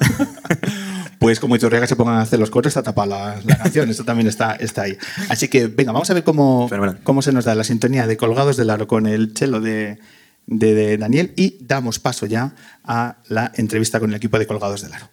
Pues 1.23 1.39
como 1.39 1.55
Iturriaga 1.55 1.88
se 1.88 1.95
pongan 1.95 2.15
a 2.15 2.21
hacer 2.21 2.38
los 2.38 2.49
coros, 2.49 2.67
está 2.67 2.83
tapada 2.83 3.36
la, 3.38 3.41
la 3.45 3.57
canción. 3.57 3.89
Esto 3.89 4.03
también 4.03 4.27
está, 4.27 4.55
está 4.55 4.81
ahí. 4.81 4.97
Así 5.29 5.47
que 5.47 5.67
venga, 5.67 5.93
vamos 5.93 6.09
a 6.09 6.13
ver 6.13 6.23
cómo, 6.25 6.67
Fenomenal. 6.67 6.99
cómo 7.03 7.21
se 7.21 7.31
nos 7.31 7.45
da 7.45 7.55
la 7.55 7.63
sintonía 7.63 8.05
de 8.07 8.17
Colgados 8.17 8.57
del 8.57 8.69
Aro 8.69 8.88
con 8.88 9.07
el 9.07 9.33
chelo 9.33 9.62
de, 9.62 9.99
de- 10.47 10.73
de 10.75 10.97
Daniel 10.97 11.31
y 11.38 11.57
damos 11.65 11.99
paso 11.99 12.25
ya 12.25 12.53
a 12.83 13.19
la 13.29 13.53
entrevista 13.55 14.01
con 14.01 14.09
el 14.09 14.17
equipo 14.17 14.38
de 14.38 14.47
Colgados 14.47 14.81
del 14.81 14.93
Aro. 14.93 15.09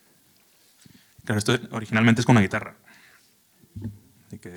Claro, 1.25 1.38
esto 1.38 1.57
originalmente 1.70 2.23
es 2.23 2.27
con 2.27 2.35
una 2.35 2.42
guitarra. 2.42 2.75
Así 4.27 4.38
que... 4.38 4.51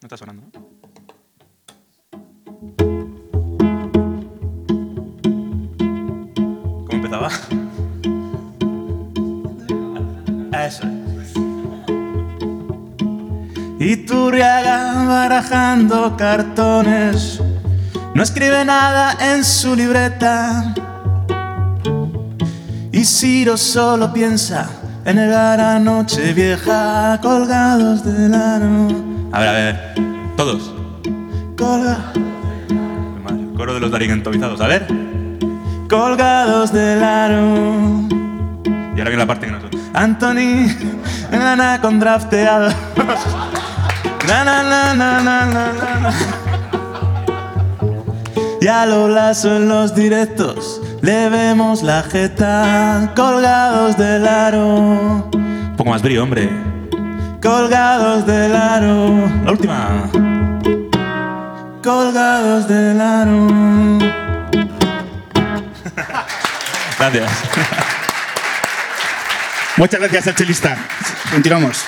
No 0.00 0.02
está 0.02 0.16
sonando, 0.16 0.42
¿no? 0.54 0.66
¿Cómo 6.86 6.92
empezaba? 6.92 7.30
Eso 10.66 10.82
es. 11.22 11.32
Iturriaga 13.78 15.04
barajando 15.04 16.16
cartones, 16.16 17.40
no 18.14 18.22
escribe 18.22 18.64
nada 18.64 19.16
en 19.32 19.44
su 19.44 19.76
libreta. 19.76 20.74
Y 22.90 23.04
Ciro 23.04 23.56
solo 23.56 24.12
piensa 24.12 24.68
en 25.04 25.18
llegar 25.18 25.60
a 25.60 25.78
noche 25.78 26.32
vieja 26.32 27.20
colgados 27.22 28.02
del 28.04 28.34
aro. 28.34 28.88
A 29.30 29.38
ver, 29.38 29.48
a 29.48 29.52
ver. 29.52 29.94
Todos. 30.36 30.74
Colga, 31.56 32.12
el 33.28 33.52
coro 33.56 33.72
de 33.72 33.80
los 33.80 33.92
daringentovizados. 33.92 34.60
A 34.60 34.66
ver. 34.66 34.88
colgados 35.88 36.72
del 36.72 37.04
aro. 37.04 37.54
Y 38.64 38.98
ahora 38.98 39.10
viene 39.10 39.16
la 39.18 39.26
parte 39.26 39.46
que 39.46 39.52
no 39.52 39.60
son. 39.60 39.65
Anthony, 39.96 40.68
gana 41.30 41.80
con 41.80 41.98
drafteados. 41.98 42.74
Na, 44.28 44.44
na, 44.44 44.62
na, 44.62 44.94
na, 44.94 45.20
na, 45.22 45.46
na, 45.46 45.72
na, 45.72 46.00
na. 46.00 46.12
Y 48.60 48.66
a 48.68 48.84
lo 48.86 49.08
lazo 49.08 49.56
en 49.56 49.68
los 49.68 49.94
directos 49.94 50.80
le 51.00 51.28
vemos 51.30 51.82
la 51.82 52.02
jeta 52.02 53.12
colgados 53.14 53.96
del 53.96 54.26
aro, 54.26 54.66
Un 55.32 55.74
poco 55.76 55.90
más 55.90 56.02
brillo, 56.02 56.24
hombre. 56.24 56.50
colgados 57.42 58.26
del 58.26 58.54
aro, 58.56 59.28
La 59.44 59.52
última. 59.52 60.10
colgados 61.82 62.66
del 62.68 63.00
aro. 63.00 63.46
Gracias. 66.98 67.30
Muchas 69.78 70.00
gracias 70.00 70.26
al 70.26 70.34
chelista. 70.34 70.88
Continuamos. 71.30 71.84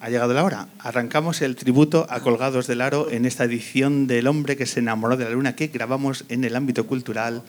Ha 0.00 0.08
llegado 0.08 0.32
la 0.32 0.42
hora. 0.44 0.66
Arrancamos 0.78 1.42
el 1.42 1.56
tributo 1.56 2.06
a 2.08 2.20
Colgados 2.20 2.66
del 2.66 2.80
Aro 2.80 3.10
en 3.10 3.26
esta 3.26 3.44
edición 3.44 4.06
del 4.06 4.26
hombre 4.26 4.56
que 4.56 4.66
se 4.66 4.80
enamoró 4.80 5.18
de 5.18 5.24
la 5.24 5.30
luna 5.30 5.54
que 5.54 5.68
grabamos 5.68 6.24
en 6.30 6.42
el 6.44 6.56
ámbito 6.56 6.86
cultural, 6.86 7.42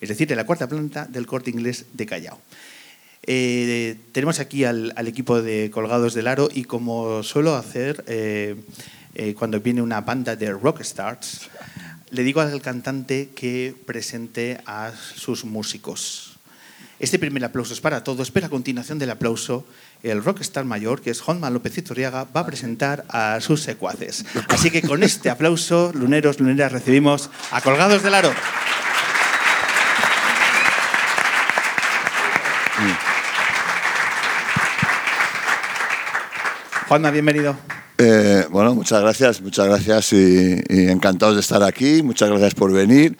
es 0.00 0.08
decir, 0.08 0.30
en 0.30 0.36
la 0.36 0.46
cuarta 0.46 0.68
planta 0.68 1.06
del 1.06 1.26
corte 1.26 1.50
inglés 1.50 1.86
de 1.92 2.06
Callao. 2.06 2.38
Eh, 3.28 3.96
tenemos 4.12 4.38
aquí 4.38 4.64
al, 4.64 4.92
equipo 5.06 5.42
de 5.42 5.70
Colgados 5.72 6.14
del 6.14 6.28
Aro 6.28 6.48
y 6.52 6.64
como 6.64 7.24
suelo 7.24 7.56
hacer 7.56 8.04
eh, 8.06 8.54
eh, 9.14 9.34
cuando 9.34 9.60
viene 9.60 9.82
una 9.82 10.00
banda 10.00 10.36
de 10.36 10.52
rockstars, 10.52 11.48
le 12.10 12.22
digo 12.22 12.40
al 12.40 12.62
cantante 12.62 13.30
que 13.34 13.74
presente 13.84 14.60
a 14.64 14.92
sus 14.92 15.44
músicos. 15.44 16.36
Este 16.98 17.18
primer 17.18 17.44
aplauso 17.44 17.74
es 17.74 17.80
para 17.80 18.04
todos, 18.04 18.30
pero 18.30 18.46
a 18.46 18.48
continuación 18.48 18.98
del 18.98 19.10
aplauso, 19.10 19.66
el 20.02 20.22
rockstar 20.24 20.64
mayor, 20.64 21.02
que 21.02 21.10
es 21.10 21.20
Juanma 21.20 21.50
López 21.50 21.76
Iturriaga, 21.76 22.24
va 22.24 22.40
a 22.40 22.46
presentar 22.46 23.04
a 23.08 23.38
sus 23.40 23.60
secuaces. 23.60 24.24
Así 24.48 24.70
que 24.70 24.80
con 24.80 25.02
este 25.02 25.28
aplauso, 25.28 25.92
luneros, 25.94 26.40
luneras, 26.40 26.72
recibimos 26.72 27.28
a 27.50 27.60
Colgados 27.60 28.02
del 28.02 28.14
Aro. 28.14 28.32
Juanma, 36.88 37.10
bienvenido. 37.10 37.56
Eh, 37.98 38.44
bueno, 38.48 38.72
muchas 38.72 39.00
gracias, 39.00 39.40
muchas 39.40 39.66
gracias 39.66 40.12
y, 40.12 40.62
encantados 40.68 41.34
de 41.34 41.40
estar 41.40 41.60
aquí. 41.64 42.00
Muchas 42.00 42.28
gracias 42.28 42.54
por 42.54 42.72
venir. 42.72 43.18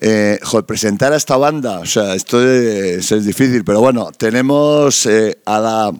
Eh, 0.00 0.40
presentar 0.66 1.12
a 1.12 1.16
esta 1.16 1.36
banda, 1.36 1.78
o 1.78 1.86
sea, 1.86 2.16
esto 2.16 2.44
es, 2.44 3.24
difícil, 3.24 3.62
pero 3.64 3.80
bueno, 3.80 4.10
tenemos 4.16 5.06
eh, 5.06 5.38
a, 5.44 5.60
la, 5.60 5.92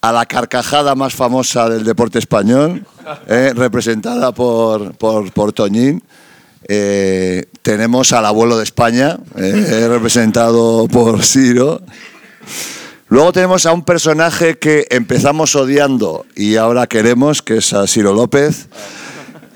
a 0.00 0.12
la 0.12 0.26
carcajada 0.26 0.96
más 0.96 1.14
famosa 1.14 1.68
del 1.68 1.84
deporte 1.84 2.18
español, 2.18 2.84
representada 3.28 4.32
por, 4.32 4.96
por, 4.96 5.32
por 5.32 5.52
Toñín. 5.52 6.02
Tenemos 7.62 8.12
al 8.12 8.26
abuelo 8.26 8.56
de 8.56 8.64
España, 8.64 9.18
representado 9.36 10.88
por 10.88 11.22
Ciro. 11.22 11.80
Luego 13.10 13.32
tenemos 13.32 13.64
a 13.66 13.72
un 13.72 13.84
personaje 13.84 14.58
que 14.58 14.86
empezamos 14.90 15.56
odiando 15.56 16.26
y 16.36 16.56
ahora 16.56 16.86
queremos, 16.86 17.40
que 17.42 17.56
es 17.58 17.72
a 17.72 17.86
Ciro 17.86 18.12
López. 18.12 18.68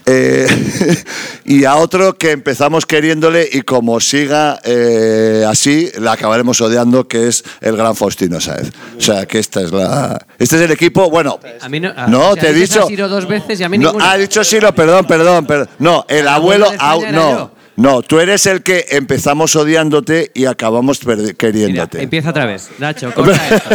Eh, 0.04 0.48
y 1.44 1.64
a 1.64 1.76
otro 1.76 2.18
que 2.18 2.32
empezamos 2.32 2.86
queriéndole 2.86 3.48
y 3.52 3.60
como 3.62 4.00
siga 4.00 4.58
eh, 4.64 5.44
así, 5.46 5.90
la 5.98 6.12
acabaremos 6.12 6.60
odiando, 6.60 7.06
que 7.06 7.28
es 7.28 7.44
el 7.60 7.76
gran 7.76 7.94
Faustino 7.94 8.40
Sáez. 8.40 8.70
O 8.98 9.00
sea, 9.00 9.26
que 9.26 9.38
esta 9.38 9.60
es 9.60 9.70
la... 9.70 10.26
Este 10.38 10.56
es 10.56 10.62
el 10.62 10.70
equipo, 10.72 11.08
bueno... 11.10 11.38
A 11.60 11.68
mí 11.68 11.78
no, 11.78 11.92
a- 11.94 12.06
No, 12.08 12.30
o 12.30 12.34
sea, 12.34 12.42
te 12.42 12.48
he 12.50 12.52
dicho... 12.54 12.82
a 12.82 12.86
Siro 12.86 13.08
dos 13.08 13.28
veces 13.28 13.60
y 13.60 13.64
a 13.64 13.68
mí 13.68 13.78
no, 13.78 13.92
ha 14.00 14.16
dicho 14.16 14.42
Siro, 14.42 14.74
perdón, 14.74 15.06
perdón, 15.06 15.46
perdón. 15.46 15.68
No, 15.78 16.04
el 16.08 16.20
¿El 16.20 16.28
abuelo... 16.28 16.66
abuelo 16.78 17.20
au- 17.20 17.36
no? 17.38 17.61
No, 17.76 18.02
tú 18.02 18.20
eres 18.20 18.46
el 18.46 18.62
que 18.62 18.86
empezamos 18.90 19.56
odiándote 19.56 20.30
y 20.34 20.44
acabamos 20.46 21.04
Mira, 21.06 21.32
queriéndote. 21.34 22.02
empieza 22.02 22.30
otra 22.30 22.46
vez. 22.46 22.68
Nacho, 22.78 23.12
corta 23.14 23.48
esto. 23.48 23.70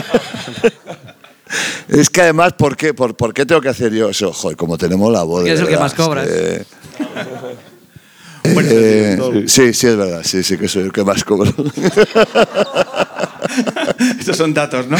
Es 1.89 2.09
que 2.09 2.21
además, 2.21 2.53
¿por 2.53 2.75
qué, 2.77 2.93
por, 2.93 3.15
por 3.15 3.33
qué 3.33 3.45
tengo 3.45 3.61
que 3.61 3.69
hacer 3.69 3.93
yo 3.93 4.09
eso? 4.09 4.31
Joder, 4.33 4.57
como 4.57 4.77
tenemos 4.77 5.11
la 5.11 5.23
voz. 5.23 5.47
Es 5.47 5.59
el 5.59 5.67
que 5.67 5.77
más 5.77 5.93
cobras. 5.93 6.27
que- 6.27 6.65
Bueno, 8.53 8.69
Eh, 8.71 9.43
sí, 9.47 9.73
sí, 9.73 9.87
es 9.87 9.97
verdad, 9.97 10.21
sí, 10.23 10.41
sí 10.41 10.57
que 10.57 10.69
soy 10.69 10.83
el 10.83 10.91
que 10.93 11.03
más 11.03 11.21
cobro. 11.25 11.53
Estos 14.19 14.37
son 14.37 14.53
datos, 14.53 14.87
¿no? 14.87 14.95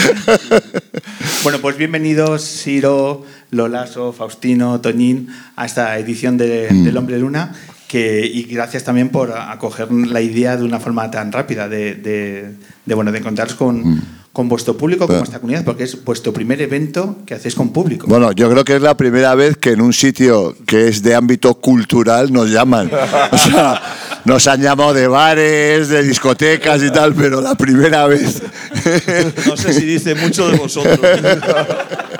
bueno, 1.44 1.60
pues 1.60 1.78
bienvenidos, 1.78 2.42
Siro, 2.44 3.24
Lolaso, 3.52 4.12
Faustino, 4.12 4.82
Toñín, 4.82 5.30
a 5.56 5.66
esta 5.66 5.98
edición 5.98 6.38
de, 6.38 6.68
Mm. 6.72 6.84
del 6.84 6.98
Hombre 6.98 7.20
Luna. 7.20 7.54
Que, 7.88 8.26
y 8.26 8.43
gracias 8.43 8.84
también 8.84 9.10
por 9.10 9.32
acoger 9.32 9.89
la 9.91 10.19
idea 10.21 10.58
de 10.58 10.63
una 10.63 10.80
forma 10.80 11.10
tan 11.10 11.32
rápida 11.32 11.69
de, 11.69 11.95
de, 11.95 12.52
de, 12.86 12.93
bueno, 12.95 13.13
de 13.13 13.19
encontraros 13.19 13.54
con, 13.56 14.02
con 14.34 14.50
vuestro 14.50 14.76
público, 14.76 15.02
con 15.06 15.08
Bueno. 15.08 15.19
vuestra 15.21 15.39
comunidad, 15.39 15.63
porque 15.63 15.84
es 15.86 16.04
vuestro 16.04 16.34
primer 16.34 16.62
evento 16.62 17.19
que 17.26 17.34
hacéis 17.36 17.56
con 17.56 17.69
público. 17.71 18.06
Bueno, 18.08 18.34
yo 18.34 18.50
creo 18.52 18.65
que 18.65 18.76
es 18.76 18.82
la 18.82 18.97
primera 18.97 19.36
vez 19.36 19.56
que 19.58 19.71
en 19.71 19.80
un 19.82 19.93
sitio 19.93 20.54
que 20.65 20.89
es 20.89 21.02
de 21.02 21.15
ámbito 21.15 21.56
cultural 21.56 22.32
nos 22.34 22.50
llaman. 22.52 22.91
O 23.32 23.38
sea, 23.38 23.82
nos 24.26 24.45
han 24.47 24.62
llamado 24.62 24.93
de 24.93 25.08
bares, 25.08 25.88
de 25.88 26.04
discotecas 26.04 26.84
y 26.84 26.91
tal, 26.91 27.13
pero 27.15 27.39
la 27.39 27.56
primera 27.56 28.06
vez. 28.08 28.41
No 29.47 29.56
sé 29.56 29.71
si 29.73 29.86
dice 29.86 30.13
mucho 30.15 30.50
de 30.50 30.58
vosotros. 30.58 31.00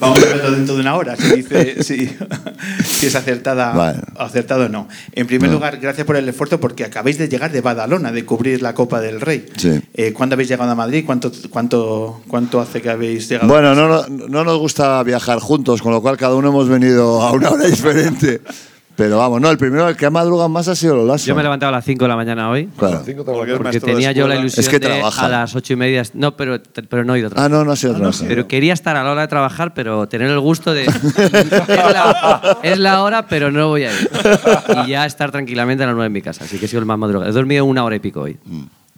Vamos 0.00 0.18
a 0.22 0.26
verlo 0.26 0.50
dentro 0.52 0.74
de 0.76 0.80
una 0.80 0.94
hora, 0.94 1.16
si, 1.16 1.36
dice, 1.36 1.82
si, 1.82 2.08
si 2.84 3.06
es 3.06 3.14
acertada 3.14 3.72
Vale. 3.72 3.98
acertado 4.16 4.66
o 4.66 4.68
no. 4.68 4.88
En 5.12 5.26
primer 5.26 5.48
No. 5.50 5.56
lugar, 5.56 5.78
gracias 5.78 6.06
por 6.06 6.16
el 6.16 6.28
esfuerzo 6.28 6.60
porque 6.60 6.84
acabáis 6.84 7.18
de 7.18 7.28
llegar 7.28 7.50
de 7.52 7.60
Badalona, 7.60 8.12
de 8.12 8.24
cubrir 8.24 8.62
la 8.62 8.74
Copa 8.74 9.00
del 9.00 9.20
Rey. 9.20 9.46
Sí. 9.56 9.80
Eh, 9.94 10.12
¿Cuándo 10.12 10.34
habéis 10.34 10.48
llegado 10.48 10.70
a 10.70 10.74
Madrid? 10.74 11.04
¿Cuánto, 11.04 11.32
cuánto, 11.50 12.22
¿Cuánto 12.28 12.60
hace 12.60 12.80
que 12.80 12.90
habéis 12.90 13.28
llegado? 13.28 13.48
Bueno, 13.48 13.74
no, 13.74 13.88
no, 13.88 14.06
no 14.28 14.44
nos 14.44 14.58
gusta 14.58 15.02
viajar 15.02 15.38
juntos, 15.40 15.82
con 15.82 15.92
lo 15.92 16.00
cual 16.00 16.16
cada 16.16 16.34
uno 16.34 16.48
hemos 16.48 16.68
venido 16.68 17.22
a 17.22 17.32
una 17.32 17.50
hora 17.50 17.64
diferente. 17.66 18.40
Pero 18.98 19.16
vamos, 19.18 19.40
no, 19.40 19.48
el 19.48 19.58
primero 19.58 19.88
el 19.88 19.96
que 19.96 20.06
ha 20.06 20.10
madrugado 20.10 20.48
más 20.48 20.66
ha 20.66 20.74
sido 20.74 20.96
Lolaso. 20.96 21.24
Yo 21.24 21.36
me 21.36 21.42
he 21.42 21.44
levantado 21.44 21.68
a 21.68 21.76
las 21.76 21.84
5 21.84 22.04
de 22.04 22.08
la 22.08 22.16
mañana 22.16 22.50
hoy. 22.50 22.66
Claro. 22.76 23.04
Porque 23.56 23.78
tenía 23.78 24.10
yo 24.10 24.26
la 24.26 24.34
ilusión 24.34 24.64
Es 24.64 24.68
que 24.68 24.80
de 24.80 25.00
a 25.00 25.28
las 25.28 25.54
ocho 25.54 25.74
y 25.74 25.76
media. 25.76 26.02
No, 26.14 26.36
pero, 26.36 26.60
pero 26.88 27.04
no 27.04 27.14
he 27.14 27.20
ido 27.20 27.28
a 27.28 27.30
Ah, 27.30 27.34
trabajar. 27.34 27.50
no, 27.52 27.64
no 27.64 27.70
ha 27.70 27.76
sido 27.76 27.94
trabajar. 27.94 28.26
Pero 28.26 28.48
quería 28.48 28.72
estar 28.72 28.96
a 28.96 29.04
la 29.04 29.12
hora 29.12 29.20
de 29.20 29.28
trabajar, 29.28 29.72
pero 29.72 30.08
tener 30.08 30.28
el 30.28 30.40
gusto 30.40 30.74
de. 30.74 30.82
es, 30.86 30.92
la, 31.68 32.58
es 32.64 32.78
la 32.80 33.04
hora, 33.04 33.28
pero 33.28 33.52
no 33.52 33.68
voy 33.68 33.84
a 33.84 33.92
ir. 33.92 34.10
Y 34.84 34.90
ya 34.90 35.06
estar 35.06 35.30
tranquilamente 35.30 35.84
a 35.84 35.86
las 35.86 35.94
nueve 35.94 36.08
en 36.08 36.12
mi 36.14 36.20
casa. 36.22 36.42
Así 36.42 36.58
que 36.58 36.64
he 36.64 36.68
sido 36.68 36.80
el 36.80 36.86
más 36.86 36.98
madrugado. 36.98 37.30
He 37.30 37.32
dormido 37.32 37.64
una 37.66 37.84
hora 37.84 37.94
y 37.94 38.00
pico 38.00 38.22
hoy. 38.22 38.36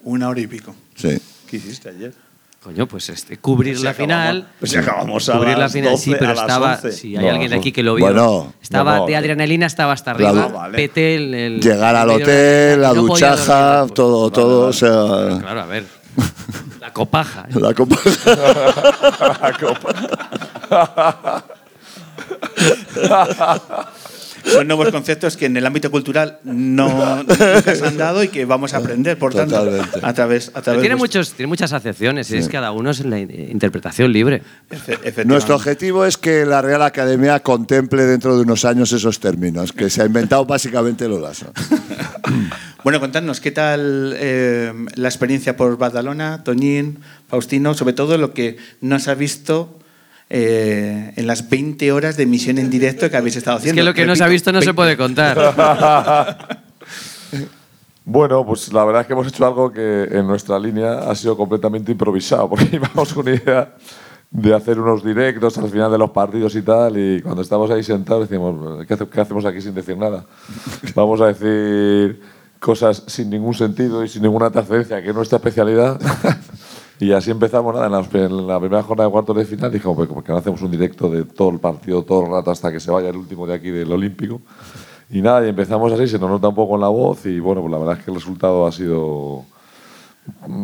Una 0.05 0.31
hora 0.31 0.41
y 0.41 0.47
pico. 0.47 0.75
Sí. 0.95 1.21
¿Qué 1.47 1.59
hiciste 1.59 1.91
ayer? 1.91 2.15
Coño, 2.63 2.87
pues 2.87 3.09
este, 3.09 3.39
cubrir 3.39 3.79
Si 3.79 3.85
la 3.85 3.91
acabamos- 3.93 4.07
final. 4.07 4.49
pues 4.59 4.71
si 4.73 4.77
acabamos 4.77 5.27
a 5.31 5.39
cubrir 5.39 5.57
las 5.57 5.75
la 5.75 5.81
final, 5.81 5.97
sí, 5.99 6.11
12, 6.11 6.19
pero 6.21 6.33
estaba. 6.39 6.75
11. 6.75 6.93
Si 6.93 7.17
hay 7.17 7.25
No, 7.25 7.31
alguien 7.31 7.53
aquí 7.55 7.73
que 7.73 7.83
lo 7.83 7.95
vio. 7.95 8.05
Bueno, 8.05 8.53
estaba 8.61 8.97
no, 8.97 9.01
no. 9.01 9.07
de 9.07 9.17
adrenalina, 9.17 9.65
estaba 9.67 9.95
hasta 9.95 10.11
arriba. 10.11 10.47
Vale. 10.49 10.77
Peté 10.77 11.15
el, 11.15 11.35
el- 11.35 11.61
Llegar 11.63 11.97
al 11.97 12.11
el 12.11 12.21
hotel, 12.23 12.83
la 12.83 12.93
duchaja, 12.93 13.77
dormir, 13.79 13.89
pues. 13.89 13.95
todo, 13.95 14.31
todo, 14.31 14.67
o 14.69 14.73
sea. 14.75 15.39
Claro, 15.41 15.61
a 15.63 15.67
ver. 15.67 15.87
La 16.81 16.93
copaja. 16.93 17.47
¿eh? 17.49 17.55
La 17.61 17.73
copa. 17.73 17.97
Son 24.53 24.67
nuevos 24.67 24.89
conceptos 24.91 25.37
que 25.37 25.47
en 25.47 25.57
el 25.57 25.65
ámbito 25.67 25.91
cultural 25.91 26.39
no 26.45 27.17
nunca 27.23 27.75
se 27.75 27.87
han 27.87 27.97
dado 27.97 28.23
y 28.23 28.29
que 28.29 28.45
vamos 28.45 28.75
a 28.75 28.79
aprender, 28.79 29.17
por 29.19 29.33
tanto, 29.35 29.57
a 30.03 30.13
través, 30.13 30.51
a 30.55 30.63
través 30.63 30.81
tiene, 30.83 30.97
muchos, 30.97 31.33
tiene 31.33 31.49
muchas 31.49 31.73
acepciones. 31.73 32.31
y 32.31 32.37
Es 32.37 32.49
cada 32.49 32.73
uno 32.73 32.91
es 32.91 33.05
la 33.05 33.19
in- 33.19 33.31
interpretación 33.51 34.13
libre. 34.13 34.43
Efe-. 34.71 35.25
Nuestro 35.25 35.55
objetivo 35.57 36.05
es 36.05 36.17
que 36.17 36.45
la 36.47 36.63
Real 36.63 36.83
Academia 36.83 37.41
contemple 37.41 38.05
dentro 38.05 38.37
de 38.37 38.43
unos 38.43 38.65
años 38.65 38.93
esos 38.93 39.21
términos, 39.21 39.73
que 39.73 39.89
se 39.91 40.03
ha 40.03 40.07
inventado 40.07 40.45
básicamente 40.45 41.09
Lolaso. 41.09 41.53
Bueno, 42.83 42.99
contadnos, 42.99 43.41
¿qué 43.41 43.51
tal 43.51 44.15
eh, 44.17 44.73
la 44.95 45.09
experiencia 45.09 45.55
por 45.55 45.77
Badalona, 45.77 46.43
Toñín, 46.45 47.01
Faustino? 47.29 47.75
Sobre 47.75 47.93
todo 47.93 48.17
lo 48.17 48.33
que 48.33 48.57
no 48.81 48.99
se 48.99 49.11
ha 49.11 49.15
visto 49.15 49.79
eh, 50.31 51.13
en 51.17 51.27
las 51.27 51.49
20 51.51 51.91
horas 51.93 52.17
de 52.17 52.23
emisión 52.23 52.59
en 52.59 52.71
directo 52.71 53.11
que 53.11 53.17
habéis 53.17 53.37
estado 53.37 53.57
Es 53.59 53.63
haciendo. 53.63 53.81
que 53.83 53.85
lo 53.85 53.95
que 53.95 54.07
no 54.07 54.15
se 54.17 54.23
ha 54.23 54.27
Repito, 54.27 54.33
visto 54.33 54.53
no 54.53 54.61
se 54.61 54.67
20. 54.73 54.77
puede 54.77 54.97
contar. 54.97 56.57
Bueno, 58.05 58.45
pues 58.45 58.73
la 58.73 58.85
verdad 58.85 59.03
es 59.03 59.07
que 59.07 59.13
hemos 59.13 59.27
hecho 59.29 59.47
algo 59.47 59.71
que 59.73 60.05
en 60.11 60.27
nuestra 60.27 60.59
línea 60.59 61.01
ha 61.11 61.15
sido 61.15 61.37
completamente 61.37 61.93
improvisado, 61.93 62.49
porque 62.49 62.69
íbamos 62.73 63.13
con 63.13 63.27
una 63.29 63.37
idea 63.37 63.75
de 64.31 64.55
hacer 64.55 64.81
unos 64.81 65.05
directos 65.05 65.59
al 65.59 65.69
final 65.71 65.91
de 65.93 65.99
los 65.99 66.11
partidos 66.11 66.55
y 66.57 66.63
tal, 66.63 66.97
y 66.99 67.21
cuando 67.21 67.43
estábamos 67.43 67.71
ahí 67.71 67.83
sentados 67.85 68.29
decimos, 68.29 68.85
¿qué, 68.87 68.95
hace- 68.95 69.07
qué 69.09 69.21
hacemos 69.21 69.45
aquí 69.45 69.61
sin 69.61 69.75
decir 69.75 69.97
nada? 69.97 70.25
Vamos 70.95 71.21
a 71.21 71.27
decir 71.33 72.21
cosas 72.59 73.05
sin 73.07 73.31
ningún 73.31 73.55
sentido 73.55 74.03
y 74.05 74.09
sin 74.09 74.23
ninguna 74.23 74.51
trascendencia, 74.51 75.03
que 75.03 75.11
es 75.11 75.15
nuestra 75.15 75.37
especialidad. 75.37 76.01
Y 77.01 77.13
así 77.13 77.31
empezamos, 77.31 77.75
nada, 77.75 77.87
en 77.87 77.93
la, 77.93 78.27
en 78.27 78.47
la 78.47 78.61
primera 78.61 78.83
jornada 78.83 79.09
de 79.09 79.13
cuartos 79.13 79.35
de 79.35 79.47
final 79.47 79.73
dijimos, 79.73 79.97
pues, 79.97 80.09
¿por 80.09 80.23
qué 80.23 80.33
no 80.33 80.39
hacemos 80.39 80.61
un 80.61 80.71
directo 80.71 81.09
de 81.09 81.25
todo 81.25 81.49
el 81.49 81.59
partido, 81.59 82.03
todo 82.03 82.27
el 82.27 82.31
rato, 82.31 82.51
hasta 82.51 82.71
que 82.71 82.79
se 82.79 82.91
vaya 82.91 83.09
el 83.09 83.17
último 83.17 83.47
de 83.47 83.55
aquí 83.55 83.71
del 83.71 83.91
Olímpico? 83.91 84.43
Y 85.09 85.23
nada, 85.23 85.45
y 85.47 85.49
empezamos 85.49 85.91
así, 85.93 86.07
se 86.07 86.19
nos 86.19 86.29
nota 86.29 86.49
un 86.49 86.55
poco 86.55 86.75
en 86.75 86.83
la 86.83 86.89
voz 86.89 87.25
y 87.25 87.41
bueno, 87.41 87.63
pues 87.63 87.73
la 87.73 87.79
verdad 87.79 87.99
es 87.99 88.05
que 88.05 88.11
el 88.11 88.17
resultado 88.17 88.67
ha 88.67 88.73
sido... 88.73 89.45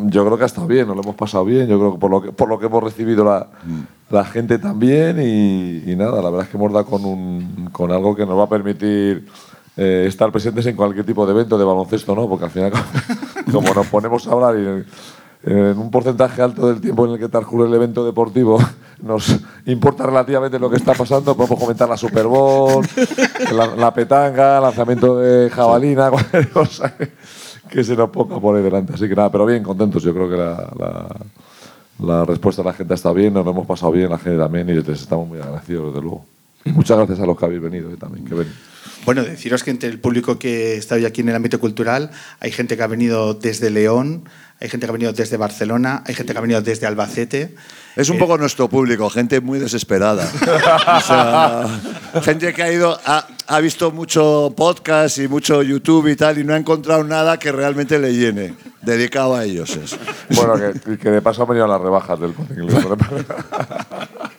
Yo 0.05 0.25
creo 0.27 0.37
que 0.37 0.43
ha 0.43 0.47
estado 0.47 0.67
bien, 0.67 0.87
nos 0.87 0.95
lo 0.95 1.03
hemos 1.03 1.17
pasado 1.17 1.45
bien, 1.45 1.67
yo 1.67 1.79
creo 1.79 1.93
que 1.95 1.99
por 1.99 2.11
lo 2.11 2.21
que, 2.21 2.33
por 2.33 2.49
lo 2.51 2.59
que 2.59 2.67
hemos 2.67 2.85
recibido 2.85 3.25
la, 3.25 3.49
la 4.11 4.25
gente 4.27 4.59
también 4.59 5.19
y, 5.19 5.91
y 5.91 5.97
nada, 5.97 6.21
la 6.21 6.29
verdad 6.29 6.43
es 6.43 6.49
que 6.51 6.59
hemos 6.59 6.71
dado 6.71 6.85
con, 6.85 7.03
un, 7.05 7.71
con 7.73 7.91
algo 7.91 8.15
que 8.15 8.27
nos 8.27 8.39
va 8.39 8.45
a 8.45 8.49
permitir 8.49 9.27
eh, 9.79 10.05
estar 10.07 10.31
presentes 10.31 10.67
en 10.67 10.77
cualquier 10.77 11.05
tipo 11.05 11.27
de 11.27 11.33
evento 11.33 11.59
de 11.59 11.65
baloncesto, 11.65 12.15
¿no? 12.15 12.29
Porque 12.29 12.45
al 12.45 12.51
final, 12.51 12.73
como 13.53 13.75
nos 13.75 13.87
ponemos 13.87 14.27
a 14.29 14.33
hablar 14.33 14.57
y 14.59 14.85
en 15.47 15.79
un 15.79 15.91
porcentaje 15.93 16.43
alto 16.43 16.67
del 16.67 16.81
tiempo 16.81 17.07
en 17.07 17.13
el 17.13 17.19
que 17.21 17.29
transcurre 17.29 17.69
el 17.69 17.75
evento 17.75 18.05
deportivo 18.05 18.59
nos 19.03 19.39
importa 19.67 20.05
relativamente 20.05 20.59
lo 20.59 20.69
que 20.69 20.77
está 20.77 20.93
pasando. 20.93 21.37
Podemos 21.37 21.61
comentar 21.61 21.89
la 21.89 21.97
Super 21.97 22.27
Bowl, 22.27 22.85
la, 23.53 23.77
la 23.77 23.95
petanga, 23.95 24.61
lanzamiento 24.61 25.19
de 25.19 25.49
jabalina, 25.49 26.11
cualquier 26.11 26.51
cosa 26.51 26.95
que, 27.69 27.85
se 27.85 27.95
nos 27.95 28.11
ponga 28.11 28.41
por 28.41 28.57
ahí 28.57 28.63
delante. 28.63 28.95
Así 28.95 29.09
que 29.09 29.15
nada, 29.15 29.31
pero 29.31 29.47
bien, 29.47 29.63
contentos. 29.63 30.03
Yo 30.03 30.13
creo 30.13 30.29
que 30.29 30.37
la, 30.37 30.69
la, 30.79 31.17
la 32.07 32.25
respuesta 32.25 32.63
de 32.63 32.69
la 32.69 32.75
gente 32.75 32.95
está 32.95 33.13
bien, 33.13 33.33
nos 33.33 33.45
lo 33.45 33.53
hemos 33.53 33.67
pasado 33.67 33.93
bien, 33.93 34.11
la 34.11 34.19
gente 34.19 34.39
también, 34.39 34.69
y 34.69 34.75
les 34.75 35.01
estamos 35.01 35.29
muy 35.29 35.39
agradecidos, 35.39 35.95
desde 35.95 36.01
luego. 36.01 36.25
Y 36.65 36.73
muchas 36.73 36.97
gracias 36.97 37.21
a 37.21 37.27
los 37.27 37.39
que 37.39 37.45
habéis 37.45 37.63
venido 37.63 37.91
eh, 37.93 37.97
también, 37.97 38.25
que 38.25 38.35
ven. 38.35 38.49
Bueno, 39.05 39.23
deciros 39.23 39.63
que 39.63 39.71
entre 39.71 39.89
el 39.89 40.01
público 40.01 40.37
que 40.37 40.77
está 40.77 40.97
hoy 40.97 41.05
aquí 41.05 41.21
en 41.21 41.29
el 41.29 41.37
ámbito 41.37 41.61
cultural 41.61 42.11
hay 42.41 42.51
gente 42.51 42.77
que 42.77 42.83
ha 42.83 42.89
venido 42.89 43.35
desde 43.35 43.71
León, 43.71 44.25
hay 44.61 44.69
gente 44.69 44.87
que 44.87 44.91
ha 44.91 44.93
venido 44.93 45.13
desde 45.13 45.37
Barcelona, 45.37 46.03
hay 46.07 46.15
gente 46.15 46.33
que 46.33 46.39
ha 46.39 46.43
venido 46.43 46.61
desde 46.63 46.87
Albacete. 46.87 47.55
Es 47.95 48.09
un 48.09 48.17
Eh, 48.17 48.19
poco 48.19 48.39
nuestro 48.39 48.69
público, 48.69 49.09
gente 49.11 49.41
muy 49.41 49.59
desesperada. 49.59 50.27
O 50.97 51.01
sea, 51.01 51.67
gente 52.23 52.53
que 52.55 52.63
ha 52.63 52.73
ido, 52.73 52.99
ha, 53.05 53.27
ha 53.49 53.61
visto 53.61 53.91
mucho 53.93 54.55
podcast 54.57 55.19
y 55.19 55.29
mucho 55.29 55.63
YouTube 55.63 56.09
y 56.09 56.17
tal, 56.17 56.39
y 56.39 56.45
no 56.45 56.55
ha 56.55 56.57
encontrado 56.57 57.05
nada 57.05 57.39
que 57.39 57.53
realmente 57.53 57.99
le 57.99 58.15
llene. 58.15 58.55
Dedicado 58.83 59.35
a 59.35 59.45
ellos 59.45 59.77
eso. 59.77 59.97
Bueno, 60.31 60.55
que, 60.85 60.97
que 60.97 61.11
de 61.11 61.21
paso 61.21 61.43
han 61.43 61.49
venido 61.49 61.67
las 61.67 61.81
rebajas 61.81 62.21
del 62.21 62.33
Corte. 62.35 62.55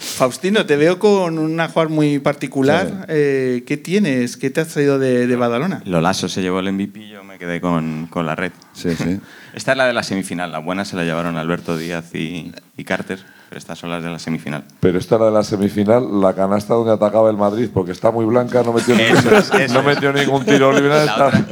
Faustino, 0.00 0.64
te 0.66 0.76
veo 0.76 0.98
con 0.98 1.38
un 1.38 1.58
ajuar 1.60 1.88
muy 1.88 2.18
particular. 2.18 3.06
Eh, 3.08 3.64
¿Qué 3.66 3.76
tienes? 3.76 4.36
¿Qué 4.36 4.50
te 4.50 4.60
has 4.60 4.68
traído 4.68 4.98
de, 4.98 5.26
de 5.26 5.36
Badalona? 5.36 5.82
Lolaso 5.84 6.28
se 6.28 6.40
llevó 6.42 6.60
el 6.60 6.72
MVP 6.72 7.00
y 7.00 7.08
yo 7.10 7.24
me 7.24 7.38
quedé 7.38 7.60
con, 7.60 8.06
con 8.08 8.26
la 8.26 8.34
red. 8.34 8.52
Sí, 8.72 8.94
sí. 8.96 9.20
Esta 9.54 9.72
es 9.72 9.78
la 9.78 9.86
de 9.86 9.92
la 9.92 10.02
semifinal. 10.02 10.52
La 10.52 10.58
buena 10.58 10.84
se 10.84 10.94
la 10.96 11.04
llevaron 11.04 11.36
Alberto 11.36 11.76
Díaz 11.76 12.14
y, 12.14 12.52
y 12.76 12.84
Carter, 12.84 13.18
pero 13.48 13.58
estas 13.58 13.78
son 13.78 13.90
las 13.90 14.02
de 14.04 14.10
la 14.10 14.18
semifinal. 14.18 14.62
Pero 14.78 14.98
esta 14.98 15.16
era 15.16 15.24
de 15.26 15.30
la 15.32 15.42
semifinal, 15.42 16.20
la 16.20 16.34
canasta 16.34 16.74
donde 16.74 16.92
atacaba 16.92 17.28
el 17.30 17.36
Madrid, 17.36 17.68
porque 17.72 17.90
está 17.92 18.10
muy 18.12 18.24
blanca, 18.26 18.62
no 18.62 18.72
metió, 18.72 18.94
Eso 18.98 19.14
ningún, 19.22 19.34
es, 19.34 19.50
eso 19.54 19.82
no 19.82 19.90
es. 19.90 19.96
metió 19.96 20.12
ningún 20.12 20.44
tiro 20.44 20.70
libre. 20.74 20.90
La 20.90 21.04
está- 21.04 21.26
otra. 21.28 21.44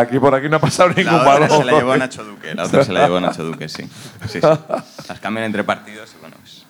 aquí 0.00 0.18
por 0.18 0.34
aquí 0.34 0.48
no 0.48 0.56
ha 0.56 0.60
pasado 0.60 0.88
ningún 0.88 1.12
La 1.12 1.20
otra 1.20 1.38
balón. 1.40 1.58
se 1.58 1.64
la 1.64 1.72
llevó 1.72 1.96
Nacho 1.96 2.24
Duque. 2.24 2.54
La 2.54 2.64
otra 2.64 2.84
se 2.84 2.92
la 2.92 3.04
llevó 3.04 3.20
Nacho 3.20 3.44
Duque, 3.44 3.68
sí. 3.68 3.82
sí, 4.28 4.40
sí. 4.40 4.48
Las 5.08 5.20
cambian 5.20 5.44
entre 5.46 5.62
partidos 5.62 6.10
y 6.16 6.20
bueno, 6.20 6.36
pues, 6.40 6.64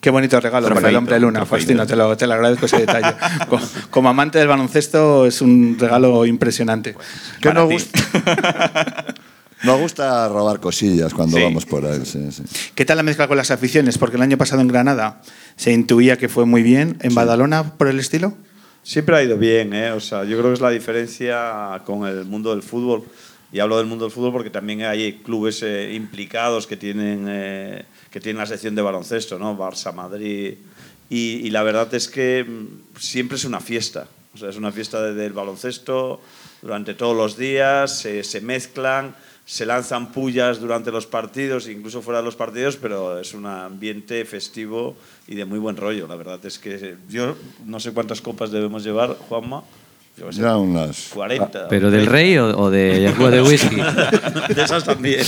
Qué 0.00 0.08
bonito 0.10 0.40
regalo 0.40 0.64
para 0.68 0.76
el 0.76 0.80
Trofeito, 0.80 0.98
hombre 0.98 1.20
luna, 1.20 1.40
trofeito. 1.40 1.56
Faustino, 1.56 1.86
te 1.86 1.94
lo, 1.96 2.16
te 2.16 2.26
lo 2.26 2.32
agradezco 2.34 2.66
ese 2.66 2.78
detalle. 2.78 3.14
Co- 3.48 3.60
Como, 3.90 4.08
amante 4.08 4.38
del 4.38 4.48
baloncesto 4.48 5.26
es 5.26 5.42
un 5.42 5.76
regalo 5.78 6.24
impresionante. 6.24 6.94
¿Qué 7.40 7.48
Para 7.48 7.60
nos 7.60 7.68
ti. 7.68 7.74
gusta? 7.74 9.04
Nos 9.62 9.78
gusta 9.78 10.26
robar 10.28 10.58
cosillas 10.58 11.12
cuando 11.12 11.36
Sí. 11.36 11.42
vamos 11.42 11.66
por 11.66 11.84
ahí. 11.84 12.00
sí, 12.06 12.32
sí. 12.32 12.42
¿Qué 12.74 12.86
tal 12.86 12.96
la 12.96 13.02
mezcla 13.02 13.28
con 13.28 13.36
las 13.36 13.50
aficiones? 13.50 13.98
Porque 13.98 14.16
el 14.16 14.22
año 14.22 14.38
pasado 14.38 14.62
en 14.62 14.68
Granada 14.68 15.20
se 15.56 15.70
intuía 15.70 16.16
que 16.16 16.30
fue 16.30 16.46
muy 16.46 16.62
bien. 16.62 16.96
¿En 17.02 17.14
Badalona 17.14 17.76
por 17.76 17.88
el 17.88 17.98
estilo? 18.00 18.32
Siempre 18.82 19.16
ha 19.16 19.22
ido 19.22 19.36
bien, 19.36 19.74
¿eh? 19.74 19.90
O 19.92 20.00
sea, 20.00 20.24
yo 20.24 20.38
creo 20.38 20.48
que 20.48 20.54
es 20.54 20.60
la 20.62 20.70
diferencia 20.70 21.82
con 21.84 22.06
el 22.08 22.24
mundo 22.24 22.52
del 22.52 22.62
fútbol. 22.62 23.04
Y 23.52 23.58
hablo 23.58 23.78
del 23.78 23.86
mundo 23.86 24.04
del 24.04 24.12
fútbol 24.12 24.32
porque 24.32 24.50
también 24.50 24.82
hay 24.82 25.14
clubes 25.24 25.62
eh, 25.62 25.92
implicados 25.94 26.66
que 26.66 26.76
tienen, 26.76 27.26
eh, 27.28 27.84
que 28.10 28.20
tienen 28.20 28.38
la 28.38 28.46
sección 28.46 28.74
de 28.74 28.82
baloncesto, 28.82 29.38
¿no? 29.38 29.56
Barça, 29.58 29.92
Madrid. 29.92 30.54
Y, 31.08 31.50
la 31.50 31.64
verdad 31.64 31.92
es 31.94 32.06
que 32.06 32.44
mm, 32.44 32.98
siempre 32.98 33.36
es 33.36 33.44
una 33.44 33.58
fiesta. 33.60 34.06
O 34.32 34.38
sea, 34.38 34.50
es 34.50 34.56
una 34.56 34.70
fiesta 34.70 35.02
de- 35.02 35.14
del 35.14 35.32
baloncesto 35.32 36.20
durante 36.62 36.94
todos 36.94 37.16
los 37.16 37.36
días, 37.36 37.98
se, 37.98 38.22
se 38.22 38.40
mezclan, 38.40 39.16
se 39.44 39.66
lanzan 39.66 40.12
pullas 40.12 40.60
durante 40.60 40.92
los 40.92 41.06
partidos, 41.06 41.66
incluso 41.68 42.02
fuera 42.02 42.20
de 42.20 42.26
los 42.26 42.36
partidos, 42.36 42.76
pero 42.76 43.18
es 43.18 43.34
un 43.34 43.46
ambiente 43.46 44.24
festivo 44.24 44.94
y 45.26 45.34
de 45.34 45.44
muy 45.44 45.58
buen 45.58 45.76
rollo. 45.76 46.06
La 46.06 46.14
verdad 46.14 46.38
es 46.46 46.60
que 46.60 46.96
yo 47.08 47.36
no 47.66 47.80
sé 47.80 47.92
cuántas 47.92 48.20
copas 48.20 48.52
debemos 48.52 48.84
llevar, 48.84 49.16
Juanma. 49.28 49.64
Yo 50.18 50.26
qué 50.26 50.32
sé, 50.32 50.42
Ya 50.42 50.56
unas. 50.56 51.08
40. 51.14 51.68
¿Pero 51.68 51.90
del 51.90 52.06
rey 52.06 52.36
o, 52.38 52.56
o 52.58 52.70
de, 52.70 53.12
o 53.18 53.30
de 53.30 53.42
whisky? 53.42 53.76
de 54.54 54.62
esas 54.62 54.84
también. 54.84 55.24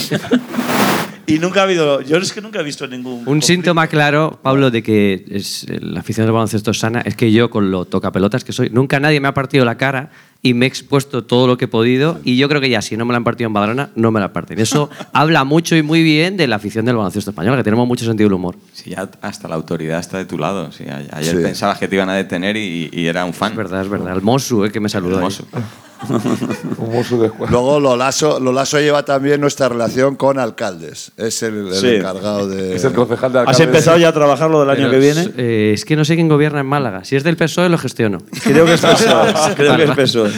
y 1.26 1.38
nunca 1.38 1.60
ha 1.60 1.62
habido. 1.64 2.00
Yo 2.02 2.18
es 2.18 2.32
que 2.32 2.40
nunca 2.40 2.60
he 2.60 2.62
visto 2.62 2.86
ningún. 2.86 3.22
Un 3.26 3.42
síntoma 3.42 3.86
claro, 3.86 4.38
Pablo, 4.42 4.70
de 4.70 4.82
que 4.82 5.24
es, 5.30 5.66
la 5.80 6.00
afición 6.00 6.26
del 6.26 6.32
baloncesto 6.32 6.72
es 6.72 6.78
sana 6.78 7.00
es 7.00 7.16
que 7.16 7.32
yo, 7.32 7.48
con 7.50 7.70
lo 7.70 7.84
tocapelotas 7.84 8.44
que 8.44 8.52
soy, 8.52 8.70
nunca 8.70 9.00
nadie 9.00 9.20
me 9.20 9.28
ha 9.28 9.34
partido 9.34 9.64
la 9.64 9.76
cara 9.76 10.10
y 10.44 10.54
me 10.54 10.66
he 10.66 10.68
expuesto 10.68 11.22
todo 11.24 11.46
lo 11.46 11.56
que 11.56 11.66
he 11.66 11.68
podido. 11.68 12.18
Y 12.24 12.36
yo 12.36 12.48
creo 12.48 12.60
que 12.60 12.68
ya, 12.68 12.82
si 12.82 12.96
no 12.96 13.04
me 13.04 13.12
la 13.12 13.18
han 13.18 13.24
partido 13.24 13.46
en 13.46 13.52
Badalona, 13.52 13.90
no 13.94 14.10
me 14.10 14.18
la 14.18 14.32
parten. 14.32 14.58
Eso 14.58 14.90
habla 15.12 15.44
mucho 15.44 15.76
y 15.76 15.82
muy 15.82 16.02
bien 16.02 16.36
de 16.36 16.48
la 16.48 16.56
afición 16.56 16.84
del 16.84 16.96
baloncesto 16.96 17.30
español, 17.30 17.56
que 17.56 17.62
tenemos 17.62 17.86
mucho 17.86 18.04
sentido 18.04 18.28
del 18.28 18.34
humor. 18.34 18.56
Sí, 18.72 18.90
ya 18.90 19.08
hasta 19.20 19.46
la 19.48 19.54
autoridad 19.54 20.00
está 20.00 20.18
de 20.18 20.24
tu 20.24 20.38
lado. 20.38 20.72
Sí, 20.72 20.84
ayer 21.12 21.36
Sí. 21.36 21.42
pensabas 21.42 21.78
que 21.78 21.86
te 21.86 21.94
iban 21.94 22.10
a 22.10 22.14
detener 22.14 22.56
y, 22.56 22.90
y 22.92 23.06
era 23.06 23.24
un 23.24 23.32
fan. 23.32 23.52
Es 23.52 23.56
verdad, 23.56 23.82
es 23.82 23.88
verdad. 23.88 24.14
El 24.16 24.22
Mosu, 24.22 24.64
eh, 24.64 24.72
que 24.72 24.80
me 24.80 24.88
saludó. 24.88 25.12
ahí. 25.18 25.24
Hermoso. 25.26 25.46
Un 26.08 27.20
de. 27.20 27.30
Luego 27.50 27.78
Lolaso, 27.80 28.40
Lolaso 28.40 28.78
lleva 28.80 29.04
también 29.04 29.40
nuestra 29.40 29.68
relación 29.68 30.16
con 30.16 30.38
alcaldes. 30.38 31.12
Es 31.16 31.42
el, 31.42 31.68
el 31.68 31.74
Sí. 31.74 31.86
encargado 31.96 32.48
de. 32.48 32.74
Es 32.76 32.84
el 32.84 32.92
concejal 32.92 33.32
de 33.32 33.38
¿Has 33.40 33.46
alcalde. 33.48 33.64
empezado 33.64 33.98
ya 33.98 34.08
a 34.08 34.12
trabajarlo 34.12 34.60
del 34.60 34.70
año 34.70 34.78
Pero 34.88 34.90
que 34.92 34.98
viene? 34.98 35.20
es, 35.22 35.30
eh, 35.36 35.70
es 35.74 35.84
que 35.84 35.96
no 35.96 36.04
sé 36.04 36.14
quién 36.16 36.28
gobierna 36.28 36.60
en 36.60 36.66
Málaga. 36.66 37.04
Si 37.04 37.16
es 37.16 37.24
del 37.24 37.36
PSOE, 37.36 37.68
lo 37.68 37.78
gestiono. 37.78 38.18
Creo 38.42 38.64
que 38.64 38.74
es 38.74 38.80
PSOE. 38.80 39.34
Creo 39.56 39.76
que 39.76 39.84
es 39.84 39.90
PSOE. 39.90 40.32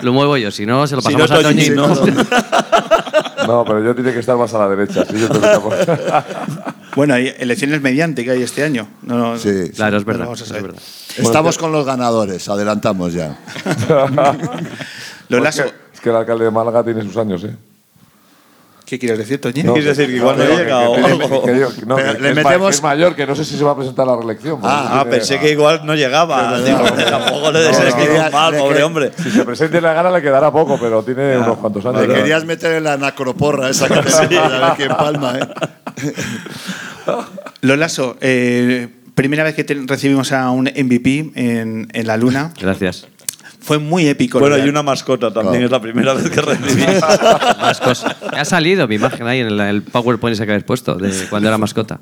Lo 0.00 0.12
muevo 0.12 0.36
yo, 0.36 0.50
si 0.50 0.66
no, 0.66 0.86
se 0.86 0.96
lo 0.96 1.02
Si 1.02 1.12
pasamos 1.14 1.30
no, 1.30 1.36
a. 1.36 1.42
Toñín, 1.42 1.74
¿no? 1.74 1.88
No, 3.46 3.64
pero 3.64 3.84
yo 3.84 3.94
tiene 3.94 4.12
que 4.12 4.20
estar 4.20 4.36
más 4.36 4.52
a 4.54 4.58
la 4.58 4.68
derecha. 4.68 5.04
sí, 5.04 5.18
yo 5.20 5.28
te 5.28 5.38
lo 5.38 5.48
digo. 5.50 5.70
Bueno, 6.96 7.14
hay 7.14 7.34
elecciones 7.38 7.80
mediante 7.80 8.24
que 8.24 8.30
hay 8.30 8.42
este 8.42 8.62
año. 8.64 8.88
No, 9.02 9.18
no, 9.18 9.38
Sí, 9.38 9.70
Claro, 9.74 9.96
es 9.96 10.04
verdad. 10.04 10.20
lo 10.20 10.26
vamos 10.26 10.40
a 10.40 10.44
es 10.44 10.48
saber. 10.48 10.62
verdad. 10.64 10.82
Estamos 11.16 11.58
con 11.58 11.72
los 11.72 11.84
ganadores, 11.86 12.48
adelantamos 12.48 13.12
ya. 13.12 13.36
Lolaso, 15.28 15.64
Es 15.92 16.00
que 16.00 16.10
el 16.10 16.16
alcalde 16.16 16.44
de 16.44 16.50
Málaga 16.50 16.84
tiene 16.84 17.02
sus 17.02 17.16
años, 17.16 17.42
¿eh? 17.44 17.56
¿Qué 18.86 18.98
quieres 18.98 19.18
decir, 19.18 19.40
Toñín? 19.40 19.66
No, 19.66 19.72
¿Quieres 19.74 19.96
decir 19.96 20.10
que 20.12 20.16
igual 20.18 20.36
no 20.38 20.44
que- 20.44 20.56
llega 20.56 20.80
que- 20.80 20.86
o 20.86 20.94
que- 20.94 21.00
algo? 21.04 21.18
que 21.44 21.52
que 21.80 21.86
no, 21.86 21.96
que- 21.96 22.02
le 22.04 22.18
que 22.34 22.34
metemos- 22.42 22.68
que 22.68 22.74
es 22.76 22.82
mayor, 22.82 23.14
que 23.16 23.26
no 23.26 23.34
sé 23.34 23.44
si 23.44 23.56
se 23.56 23.64
va 23.64 23.72
a 23.72 23.76
presentar 23.76 24.06
a 24.08 24.12
la 24.12 24.16
reelección. 24.18 24.58
Ah, 24.62 25.00
tiene- 25.02 25.16
pensé 25.16 25.38
que 25.40 25.50
igual 25.50 25.80
no 25.84 25.94
llegaba. 25.94 26.58
Digo, 26.60 26.78
tampoco 27.10 27.50
le 27.52 27.60
No, 27.60 27.70
no, 27.70 27.78
deseamos 27.78 28.08
no, 28.24 28.30
mal, 28.30 28.52
le- 28.52 28.58
pobre 28.58 28.82
hombre. 28.82 29.10
Si 29.22 29.30
se 29.30 29.44
presente 29.44 29.80
la 29.80 29.92
gana 29.94 30.10
le 30.10 30.20
quedará 30.22 30.50
poco, 30.52 30.78
pero 30.80 31.02
tiene 31.02 31.36
unos 31.38 31.58
cuantos 31.58 31.84
años. 31.86 32.06
Le 32.06 32.14
querías 32.14 32.44
meter 32.44 32.72
en 32.72 32.84
la 32.84 32.96
nacroporra 32.96 33.70
esa 33.70 33.88
que 33.88 33.94
tenemos, 34.00 34.52
a 34.52 34.58
ver 34.68 34.72
quién 34.76 34.88
palma, 34.96 35.38
¿eh? 35.38 36.12
Lolaso, 37.62 38.16
eh, 38.20 38.88
primera 39.14 39.44
vez 39.44 39.54
que 39.54 39.64
te- 39.64 39.74
recibimos 39.86 40.32
a 40.32 40.50
un 40.50 40.64
MVP 40.66 41.32
en, 41.34 41.88
en 41.92 42.06
la 42.06 42.16
Luna. 42.16 42.52
Gracias. 42.60 43.06
Fue 43.64 43.78
muy 43.78 44.06
épico. 44.06 44.38
Bueno, 44.40 44.58
y 44.58 44.68
una 44.68 44.82
mascota 44.82 45.32
también, 45.32 45.52
Claro. 45.54 45.64
es 45.66 45.70
la 45.72 45.80
primera 45.80 46.14
vez 46.14 46.28
que 46.30 46.40
recibí. 46.42 46.82
Más 47.60 47.80
cosas. 47.80 48.14
Ha 48.32 48.44
salido 48.44 48.86
mi 48.86 48.96
imagen 48.96 49.26
ahí 49.26 49.40
en 49.40 49.46
el, 49.46 49.60
el 49.60 49.82
PowerPoint 49.82 50.34
ese 50.34 50.44
que 50.44 50.52
habéis 50.52 50.64
puesto 50.64 50.94
de 50.96 51.10
cuando 51.30 51.48
era 51.48 51.56
mascota. 51.56 52.00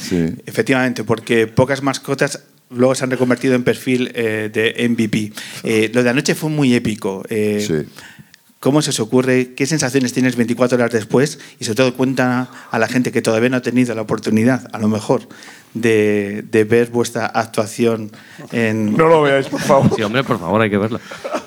Sí. 0.00 0.34
Efectivamente, 0.46 1.04
porque 1.04 1.46
pocas 1.46 1.82
mascotas 1.82 2.44
luego 2.70 2.94
se 2.94 3.04
han 3.04 3.10
reconvertido 3.10 3.54
en 3.54 3.64
perfil 3.64 4.10
eh, 4.14 4.50
de 4.52 4.88
MVP. 4.88 5.32
Eh, 5.62 5.90
lo 5.92 6.02
de 6.02 6.10
anoche 6.10 6.34
fue 6.34 6.48
muy 6.50 6.74
épico. 6.74 7.22
Eh, 7.28 7.62
Sí. 7.66 7.88
¿Cómo 8.60 8.80
se 8.80 8.88
os 8.88 9.00
ocurre? 9.00 9.52
¿Qué 9.54 9.66
sensaciones 9.66 10.14
tienes 10.14 10.36
24 10.36 10.76
horas 10.78 10.90
después? 10.90 11.38
Y 11.60 11.64
sobre 11.66 11.76
todo 11.76 11.94
cuenta 11.94 12.48
a 12.70 12.78
la 12.78 12.88
gente 12.88 13.12
que 13.12 13.20
todavía 13.20 13.50
no 13.50 13.58
ha 13.58 13.60
tenido 13.60 13.94
la 13.94 14.00
oportunidad, 14.00 14.70
a 14.72 14.78
lo 14.78 14.88
mejor, 14.88 15.28
de, 15.74 16.44
de 16.50 16.64
ver 16.64 16.90
vuestra 16.90 17.26
actuación 17.26 18.10
en... 18.52 18.96
No 18.96 19.08
lo 19.08 19.22
veáis, 19.22 19.46
por 19.46 19.60
favor. 19.60 19.90
Sí, 19.94 20.02
hombre, 20.02 20.24
por 20.24 20.38
favor, 20.38 20.60
hay 20.60 20.70
que 20.70 20.78
verlo. 20.78 21.00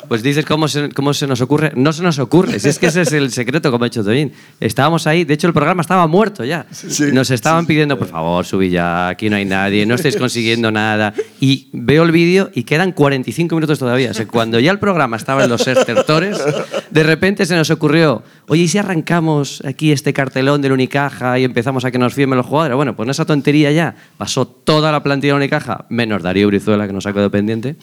Pues 0.07 0.23
dices, 0.23 0.45
¿cómo 0.45 0.67
se, 0.67 0.89
¿cómo 0.89 1.13
se 1.13 1.27
nos 1.27 1.41
ocurre? 1.41 1.71
No 1.75 1.91
se 1.91 2.01
nos 2.01 2.17
ocurre, 2.19 2.59
si 2.59 2.69
es 2.69 2.79
que 2.79 2.87
ese 2.87 3.01
es 3.01 3.11
el 3.11 3.31
secreto, 3.31 3.71
como 3.71 3.83
ha 3.83 3.87
hecho 3.87 4.03
Toñín. 4.03 4.31
Estábamos 4.59 5.05
ahí, 5.05 5.25
de 5.25 5.33
hecho 5.33 5.47
el 5.47 5.53
programa 5.53 5.81
estaba 5.81 6.07
muerto 6.07 6.45
ya. 6.45 6.65
Sí, 6.71 7.11
nos 7.11 7.29
estaban 7.31 7.65
pidiendo, 7.65 7.97
por 7.97 8.07
favor, 8.07 8.45
subí 8.45 8.69
ya, 8.69 9.09
aquí 9.09 9.29
no 9.29 9.35
hay 9.35 9.45
nadie, 9.45 9.85
no 9.85 9.95
estáis 9.95 10.15
consiguiendo 10.15 10.71
nada. 10.71 11.13
Y 11.41 11.69
veo 11.73 12.03
el 12.03 12.11
vídeo 12.11 12.49
y 12.53 12.63
quedan 12.63 12.93
45 12.93 13.55
minutos 13.55 13.79
todavía. 13.79 14.11
O 14.11 14.13
sea, 14.13 14.27
cuando 14.27 14.59
ya 14.59 14.71
el 14.71 14.79
programa 14.79 15.17
estaba 15.17 15.43
en 15.43 15.49
los 15.49 15.67
estertores, 15.67 16.37
de 16.89 17.03
repente 17.03 17.45
se 17.45 17.55
nos 17.55 17.69
ocurrió, 17.69 18.23
oye, 18.47 18.63
¿y 18.63 18.67
si 18.67 18.77
arrancamos 18.77 19.61
aquí 19.65 19.91
este 19.91 20.13
cartelón 20.13 20.61
del 20.61 20.71
Unicaja 20.71 21.37
y 21.37 21.43
empezamos 21.43 21.83
a 21.83 21.91
que 21.91 21.97
nos 21.97 22.13
firmen 22.13 22.37
los 22.37 22.45
jugadores? 22.45 22.77
Bueno, 22.77 22.95
pues 22.95 23.07
en 23.07 23.11
esa 23.11 23.25
tontería 23.25 23.71
ya 23.71 23.95
pasó 24.17 24.47
toda 24.47 24.91
la 24.91 25.03
plantilla 25.03 25.33
de 25.33 25.37
Unicaja, 25.37 25.85
menos 25.89 26.23
Darío 26.23 26.47
Brizuela, 26.47 26.87
que 26.87 26.93
nos 26.93 27.05
ha 27.05 27.13
quedado 27.13 27.29
pendiente. 27.31 27.75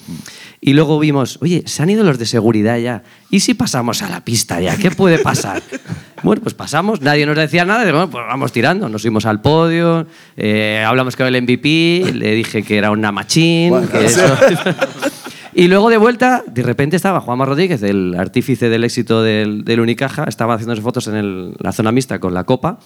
Y 0.61 0.73
luego 0.75 0.99
vimos, 0.99 1.39
oye, 1.43 1.63
se 1.67 1.83
han 1.83 1.91
ido 1.91 2.03
los 2.05 2.19
de 2.19 2.27
seguridad 2.27 2.77
ya. 2.79 3.03
¿Y 3.31 3.41
si 3.41 3.55
pasamos 3.55 4.03
a 4.03 4.09
la 4.09 4.25
pista 4.25 4.61
ya? 4.61 4.77
¿Qué 4.77 4.91
puede 4.91 5.19
pasar? 5.19 5.63
Bueno, 6.23 6.41
pues 6.41 6.55
pasamos, 6.55 7.03
nadie 7.03 7.27
nos 7.27 7.37
decía 7.37 7.67
nada, 7.67 7.83
y 7.87 7.91
bueno, 7.91 8.09
pues 8.09 8.25
vamos 8.27 8.51
tirando. 8.51 8.89
Nos 8.89 9.03
fuimos 9.03 9.27
al 9.27 9.43
podio, 9.43 10.07
eh, 10.39 10.83
hablamos 10.87 11.17
con 11.17 11.27
el 11.27 11.43
MVP, 11.43 12.13
le 12.15 12.35
dije 12.35 12.63
que 12.63 12.79
era 12.79 12.91
una 12.91 13.13
machín. 13.13 13.69
Bueno, 13.69 13.87
que 13.91 13.99
sí. 14.09 14.21
eso- 14.21 14.35
y 15.55 15.69
luego 15.69 15.91
de 15.91 15.99
vuelta, 15.99 16.43
de 16.47 16.63
repente 16.63 16.97
estaba 16.97 17.21
Juanma 17.21 17.45
Rodríguez, 17.45 17.83
el 17.83 18.15
artífice 18.19 18.71
del 18.71 18.85
éxito 18.85 19.23
del, 19.23 19.65
del 19.65 19.81
Unicaja, 19.81 20.25
estaba 20.25 20.55
haciéndose 20.55 20.81
fotos 20.81 21.09
en 21.09 21.17
el- 21.17 21.55
la 21.59 21.73
zona 21.73 21.93
mixta 21.93 22.19
con 22.19 22.33
la 22.33 22.45
copa. 22.45 22.79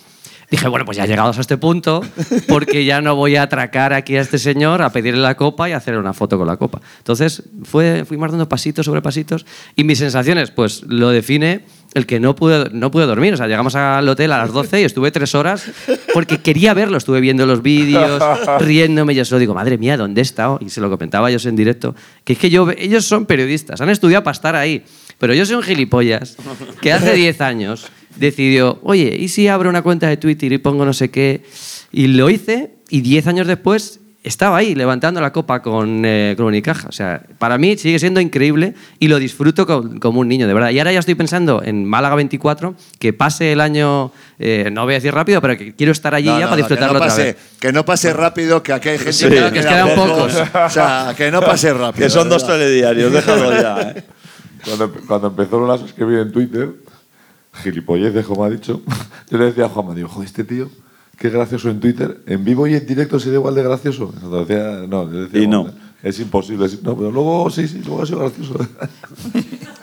Dije, 0.50 0.66
bueno, 0.68 0.86
pues 0.86 0.96
ya 0.96 1.04
llegados 1.04 1.36
a 1.36 1.42
este 1.42 1.58
punto, 1.58 2.02
porque 2.48 2.84
ya 2.86 3.02
no 3.02 3.14
voy 3.14 3.36
a 3.36 3.42
atracar 3.42 3.92
aquí 3.92 4.16
a 4.16 4.22
este 4.22 4.38
señor 4.38 4.80
a 4.80 4.90
pedirle 4.90 5.20
la 5.20 5.36
copa 5.36 5.68
y 5.68 5.72
hacerle 5.72 6.00
una 6.00 6.14
foto 6.14 6.38
con 6.38 6.46
la 6.46 6.56
copa. 6.56 6.80
Entonces, 6.98 7.42
fue, 7.64 8.04
fuimos 8.06 8.30
dando 8.30 8.48
pasitos 8.48 8.86
sobre 8.86 9.02
pasitos 9.02 9.44
y 9.76 9.84
mis 9.84 9.98
sensaciones, 9.98 10.50
pues 10.50 10.84
lo 10.88 11.10
define 11.10 11.66
el 11.94 12.06
que 12.06 12.20
no 12.20 12.34
pude, 12.34 12.70
no 12.72 12.90
pude 12.90 13.06
dormir. 13.06 13.34
O 13.34 13.36
sea, 13.36 13.46
llegamos 13.46 13.74
al 13.74 14.08
hotel 14.08 14.32
a 14.32 14.38
las 14.38 14.52
12 14.52 14.80
y 14.80 14.84
estuve 14.84 15.10
tres 15.10 15.34
horas 15.34 15.70
porque 16.14 16.38
quería 16.38 16.74
verlo. 16.74 16.96
Estuve 16.96 17.20
viendo 17.20 17.46
los 17.46 17.62
vídeos, 17.62 18.22
riéndome. 18.60 19.14
Yo 19.14 19.24
solo 19.24 19.38
digo, 19.38 19.54
madre 19.54 19.78
mía, 19.78 19.96
¿dónde 19.96 20.20
he 20.20 20.22
estado? 20.22 20.58
Y 20.60 20.70
se 20.70 20.80
lo 20.80 20.90
comentaba 20.90 21.28
ellos 21.30 21.46
en 21.46 21.56
directo. 21.56 21.94
Que 22.24 22.34
es 22.34 22.38
que 22.38 22.50
yo, 22.50 22.68
ellos 22.76 23.04
son 23.04 23.26
periodistas, 23.26 23.80
han 23.80 23.90
estudiado 23.90 24.22
para 24.24 24.32
estar 24.32 24.56
ahí. 24.56 24.84
Pero 25.18 25.34
yo 25.34 25.44
soy 25.44 25.56
un 25.56 25.62
gilipollas 25.62 26.36
que 26.80 26.92
hace 26.92 27.12
10 27.14 27.40
años 27.40 27.86
decidió, 28.18 28.78
oye, 28.82 29.16
¿y 29.18 29.28
si 29.28 29.48
abro 29.48 29.68
una 29.70 29.82
cuenta 29.82 30.08
de 30.08 30.16
Twitter 30.16 30.52
y 30.52 30.58
pongo 30.58 30.84
no 30.84 30.92
sé 30.92 31.10
qué? 31.10 31.42
Y 31.92 32.08
lo 32.08 32.28
hice 32.30 32.70
y 32.90 33.00
10 33.00 33.26
años 33.28 33.46
después 33.46 34.00
estaba 34.24 34.58
ahí 34.58 34.74
levantando 34.74 35.20
la 35.22 35.32
copa 35.32 35.62
con, 35.62 36.02
eh, 36.04 36.34
con 36.36 36.44
Unicaja. 36.46 36.88
O 36.88 36.92
sea, 36.92 37.22
para 37.38 37.56
mí 37.56 37.78
sigue 37.78 37.98
siendo 37.98 38.20
increíble 38.20 38.74
y 38.98 39.08
lo 39.08 39.18
disfruto 39.18 39.64
co- 39.66 39.88
como 40.00 40.20
un 40.20 40.28
niño, 40.28 40.46
de 40.46 40.52
verdad. 40.52 40.68
Y 40.70 40.78
ahora 40.78 40.92
ya 40.92 40.98
estoy 40.98 41.14
pensando 41.14 41.62
en 41.64 41.84
Málaga 41.86 42.16
24, 42.16 42.74
que 42.98 43.12
pase 43.14 43.52
el 43.52 43.60
año, 43.62 44.12
eh, 44.38 44.68
no 44.70 44.84
voy 44.84 44.94
a 44.94 44.96
decir 44.96 45.14
rápido, 45.14 45.40
pero 45.40 45.56
que 45.56 45.74
quiero 45.74 45.92
estar 45.92 46.14
allí 46.14 46.26
No, 46.28 46.34
ya 46.38 46.44
no, 46.44 46.50
para 46.50 46.56
disfrutarlo 46.58 46.94
que 46.94 46.98
no 46.98 47.04
otra 47.04 47.08
pase, 47.08 47.22
vez. 47.24 47.36
Que 47.58 47.72
no 47.72 47.84
pase 47.86 48.12
rápido, 48.12 48.62
que 48.62 48.72
aquí 48.74 48.88
hay 48.90 48.98
gente 48.98 49.12
Sí. 49.14 49.24
que, 49.28 49.30
Claro, 49.36 49.52
que 49.54 49.60
quedan 49.60 49.94
pocos. 49.94 50.34
O 50.34 50.70
sea, 50.70 51.14
que 51.16 51.30
no 51.30 51.40
pase 51.40 51.72
rápido. 51.72 52.04
Que 52.04 52.10
son 52.10 52.28
dos 52.28 52.46
telediarios, 52.46 53.10
déjalo 53.12 53.52
ya. 53.52 53.80
¿eh? 53.96 54.02
Cuando, 54.64 54.92
cuando 55.06 55.28
empezó 55.28 55.58
Lolas 55.60 55.80
a 55.82 55.86
escribir 55.86 56.18
en 56.18 56.32
Twitter, 56.32 56.68
gilipolleces, 57.62 58.26
como 58.26 58.44
ha 58.44 58.50
dicho, 58.50 58.82
yo 59.30 59.38
le 59.38 59.46
decía 59.46 59.66
a 59.66 59.68
Juanma, 59.68 59.94
digo, 59.94 60.08
joder, 60.08 60.26
este 60.26 60.44
tío, 60.44 60.68
qué 61.18 61.30
gracioso 61.30 61.68
en 61.70 61.80
Twitter, 61.80 62.20
en 62.26 62.44
vivo 62.44 62.66
y 62.66 62.74
en 62.74 62.86
directo 62.86 63.18
sería 63.18 63.38
igual 63.38 63.54
de 63.54 63.62
gracioso. 63.62 64.12
Entonces 64.14 64.48
decía, 64.48 64.86
no, 64.88 65.10
yo 65.12 65.22
decía, 65.24 65.42
Y 65.42 65.46
no. 65.46 65.60
"Hombre, 65.62 65.74
Es 66.00 66.20
imposible. 66.20 66.66
es- 66.66 66.80
no, 66.84 66.96
pero 66.96 67.10
luego 67.10 67.50
sí, 67.50 67.66
sí, 67.66 67.80
luego 67.84 68.02
ha 68.02 68.06
sido 68.06 68.20
gracioso. 68.20 68.54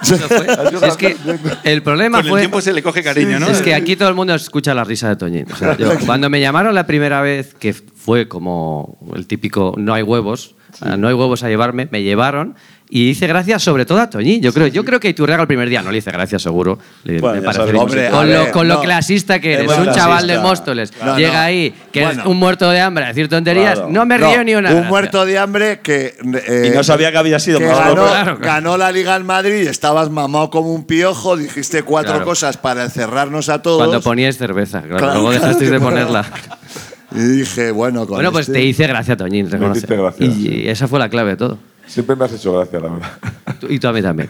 Fue. 0.02 0.88
Es 0.88 0.98
que 0.98 1.16
el 1.64 1.82
problema 1.84 2.20
Con 2.20 2.26
el 2.26 2.32
fue. 2.32 2.40
tiempo 2.42 2.62
se 2.62 2.74
le 2.74 2.84
coge 2.84 3.04
cariño, 3.04 3.40
¿no? 3.40 3.48
Es 3.48 3.62
que 3.62 3.74
aquí 3.74 3.96
todo 3.96 4.10
el 4.10 4.16
mundo 4.16 4.34
escucha 4.36 4.74
la 4.74 4.84
risa 4.84 5.10
de 5.10 5.16
Toñín. 5.16 5.46
O 5.52 5.56
sea, 5.56 5.76
yo, 5.78 5.92
cuando 6.06 6.30
me 6.30 6.40
llamaron 6.40 6.76
la 6.76 6.86
primera 6.86 7.22
vez, 7.22 7.54
que 7.56 7.74
fue 7.74 8.28
como 8.28 8.98
el 9.16 9.26
típico 9.28 9.74
no 9.78 9.94
hay 9.94 10.04
huevos, 10.04 10.55
ah, 10.82 10.98
no 10.98 11.08
hay 11.08 11.14
huevos 11.14 11.44
a 11.44 11.50
llevarme, 11.50 11.88
me 11.92 12.04
llevaron 12.04 12.56
y 12.88 13.10
hice 13.10 13.26
gracias 13.26 13.64
sobre 13.64 13.84
todo 13.86 14.00
a 14.00 14.10
Toñín. 14.12 14.42
Yo 14.44 14.54
creo, 14.54 14.68
yo 14.68 14.86
creo 14.86 15.00
que 15.00 15.10
Iturriaga 15.10 15.42
el 15.42 15.48
primer 15.48 15.68
día 15.70 15.82
no 15.82 15.92
le 15.92 15.98
hice 15.98 16.12
gracias 16.12 16.44
seguro. 16.44 16.78
Le- 17.04 17.20
Bueno, 17.20 17.38
me 17.38 17.42
ya 17.42 17.46
parece 17.46 17.62
sabemos. 17.62 17.84
Hombre, 17.86 18.10
con, 18.12 18.20
a 18.20 18.24
lo, 18.26 18.30
ver, 18.44 18.52
con 18.52 18.68
lo 18.68 18.76
no. 18.76 18.82
clasista 18.82 19.40
que 19.40 19.54
Es 19.54 19.60
eres, 19.62 19.70
un 19.72 19.76
clasista. 19.86 20.00
chaval 20.04 20.28
de 20.28 20.38
Móstoles, 20.40 20.94
No, 21.04 21.18
llega 21.18 21.34
no. 21.34 21.40
ahí, 21.40 21.74
que 21.92 22.02
es 22.02 22.06
Bueno. 22.16 22.30
un 22.30 22.38
muerto 22.38 22.70
de 22.70 22.80
hambre 22.82 23.06
a 23.06 23.08
decir 23.08 23.28
tonterías, 23.28 23.74
Claro. 23.74 23.90
no 23.90 24.06
me 24.06 24.20
No, 24.20 24.30
río 24.30 24.44
ni 24.44 24.54
una. 24.54 24.70
Un 24.70 24.76
gracia. 24.76 24.90
muerto 24.90 25.26
de 25.26 25.40
hambre 25.40 25.80
que. 25.82 26.16
eh, 26.48 26.70
Y 26.72 26.76
no 26.76 26.84
sabía 26.84 27.12
que 27.12 27.18
había 27.18 27.40
sido 27.40 27.58
que 27.58 27.66
ganó, 27.66 28.06
Claro, 28.06 28.06
claro. 28.06 28.38
ganó 28.40 28.78
la 28.78 28.92
Liga 28.92 29.16
en 29.16 29.26
Madrid, 29.26 29.68
estabas 29.68 30.12
mamado 30.12 30.52
como 30.52 30.72
un 30.72 30.86
piojo, 30.86 31.38
dijiste 31.38 31.82
cuatro 31.82 32.12
Claro. 32.12 32.26
cosas 32.26 32.58
para 32.58 32.84
encerrarnos 32.84 33.50
a 33.50 33.64
todos. 33.64 33.80
Cuando 33.80 34.02
poníais 34.02 34.38
cerveza, 34.38 34.82
claro, 34.84 34.98
Claro, 34.98 35.14
luego 35.14 35.30
claro 35.30 35.42
dejasteis 35.44 35.72
de 35.72 35.80
ponerla. 35.80 36.26
Y 37.16 37.22
dije, 37.40 37.72
bueno, 37.72 38.06
con 38.06 38.16
Bueno, 38.18 38.32
pues 38.32 38.48
este- 38.50 38.60
te 38.60 38.66
hice 38.66 38.88
gracia, 38.88 39.16
Toñín, 39.18 39.50
reconoce. 39.50 39.80
hiciste 39.80 39.96
gracia. 39.98 40.26
Y 40.26 40.68
esa 40.68 40.88
fue 40.88 41.00
la 41.00 41.10
clave 41.10 41.32
de 41.32 41.38
todo. 41.38 41.58
Siempre 41.88 42.16
me 42.16 42.26
has 42.26 42.34
hecho 42.34 42.54
gracia, 42.54 42.80
la 42.80 42.88
verdad. 42.90 43.12
Tú- 43.60 43.68
Y 43.70 43.80
tú 43.80 43.88
a 43.88 43.94
mí 43.94 44.02
también. 44.02 44.30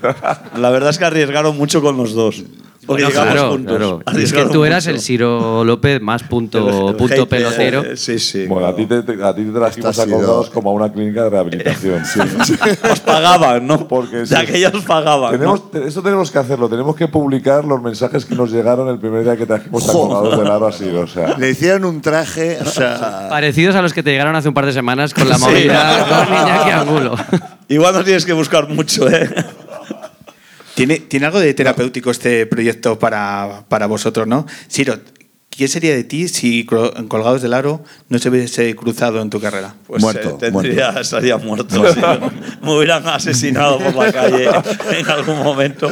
La 0.57 0.69
verdad 0.69 0.89
es 0.89 0.97
que 0.97 1.05
arriesgaron 1.05 1.57
mucho 1.57 1.81
con 1.81 1.95
los 1.97 2.13
dos. 2.13 2.43
Porque 2.85 3.03
Bueno, 3.03 3.09
llegamos 3.09 3.33
claro, 3.33 3.51
juntos. 3.51 3.77
claro. 3.77 4.19
Es 4.19 4.33
que 4.33 4.45
tú 4.45 4.63
eras 4.65 4.85
mucho. 4.85 4.95
el 4.95 5.01
Ciro 5.01 5.63
López 5.63 6.01
más 6.01 6.23
punto, 6.23 6.69
El- 6.69 6.89
el 6.89 6.95
punto 6.95 7.27
pelotero. 7.27 7.83
Sí, 7.95 8.19
sí. 8.19 8.45
Bueno, 8.47 8.67
a 8.67 8.75
ti 8.75 8.85
te, 8.85 8.95
a 8.95 9.33
ti 9.35 9.43
te 9.43 9.51
trajimos 9.51 9.97
acordados 9.99 10.49
como 10.51 10.69
a 10.69 10.73
una 10.73 10.91
clínica 10.93 11.23
de 11.23 11.29
rehabilitación. 11.31 12.03
Os 12.91 12.99
pagaban, 12.99 13.65
¿no? 13.65 13.87
Porque 13.87 14.17
de 14.17 14.25
sí. 14.27 14.35
aquellos 14.35 14.83
pagaban. 14.85 15.31
¿no? 15.33 15.37
Tenemos, 15.39 15.71
te- 15.71 15.87
Eso 15.87 16.01
tenemos 16.03 16.29
que 16.31 16.37
hacerlo. 16.39 16.69
Tenemos 16.69 16.95
que 16.95 17.07
publicar 17.07 17.65
los 17.65 17.81
mensajes 17.81 18.23
que 18.25 18.35
nos 18.35 18.51
llegaron 18.51 18.87
el 18.89 18.99
primer 18.99 19.23
día 19.23 19.35
que 19.35 19.45
trajimos 19.45 19.89
a 19.89 19.91
Colgados 19.91 20.37
del 20.37 20.47
Aro 20.51 20.67
así. 20.67 20.87
O 20.89 21.07
sea, 21.07 21.37
Le 21.37 21.49
hicieron 21.49 21.85
un 21.85 22.01
traje, 22.01 22.59
o 22.61 22.65
sea. 22.65 23.27
Parecidos 23.29 23.75
a 23.75 23.81
los 23.81 23.93
que 23.93 24.03
te 24.03 24.11
llegaron 24.11 24.35
hace 24.35 24.47
un 24.47 24.53
par 24.53 24.65
de 24.65 24.73
semanas 24.73 25.13
con 25.13 25.27
la 25.27 25.35
Sí. 25.37 25.41
movida 25.43 26.05
con 26.07 26.33
Iñaki 26.37 26.69
Angulo. 26.69 27.15
Igual 27.67 27.95
no 27.95 28.03
tienes 28.03 28.25
que 28.25 28.33
buscar 28.33 28.69
mucho, 28.69 29.09
¿eh? 29.09 29.27
¿Tiene, 30.75 30.99
tiene 30.99 31.25
algo 31.25 31.39
de 31.39 31.53
terapéutico 31.53 32.11
este 32.11 32.45
proyecto 32.45 32.99
para, 32.99 33.63
para 33.69 33.87
vosotros, 33.87 34.27
¿no? 34.27 34.45
Siro, 34.67 34.99
¿qué 35.49 35.69
sería 35.69 35.95
de 35.95 36.03
ti 36.03 36.27
si 36.27 36.65
Colgados 36.65 37.41
del 37.41 37.53
Aro 37.53 37.81
no 38.09 38.19
se 38.19 38.27
hubiese 38.29 38.75
cruzado 38.75 39.21
en 39.21 39.29
tu 39.29 39.39
carrera? 39.39 39.73
Pues 39.87 40.01
Muerto, 40.01 40.31
eh, 40.31 40.35
tendría, 40.37 40.89
estaría 40.99 41.37
muerto. 41.37 41.93
sí. 41.93 41.99
Me 42.61 42.75
hubieran 42.75 43.07
asesinado 43.07 43.79
por 43.79 43.95
la 43.95 44.11
calle 44.11 44.49
en 44.99 45.09
algún 45.09 45.41
momento. 45.41 45.89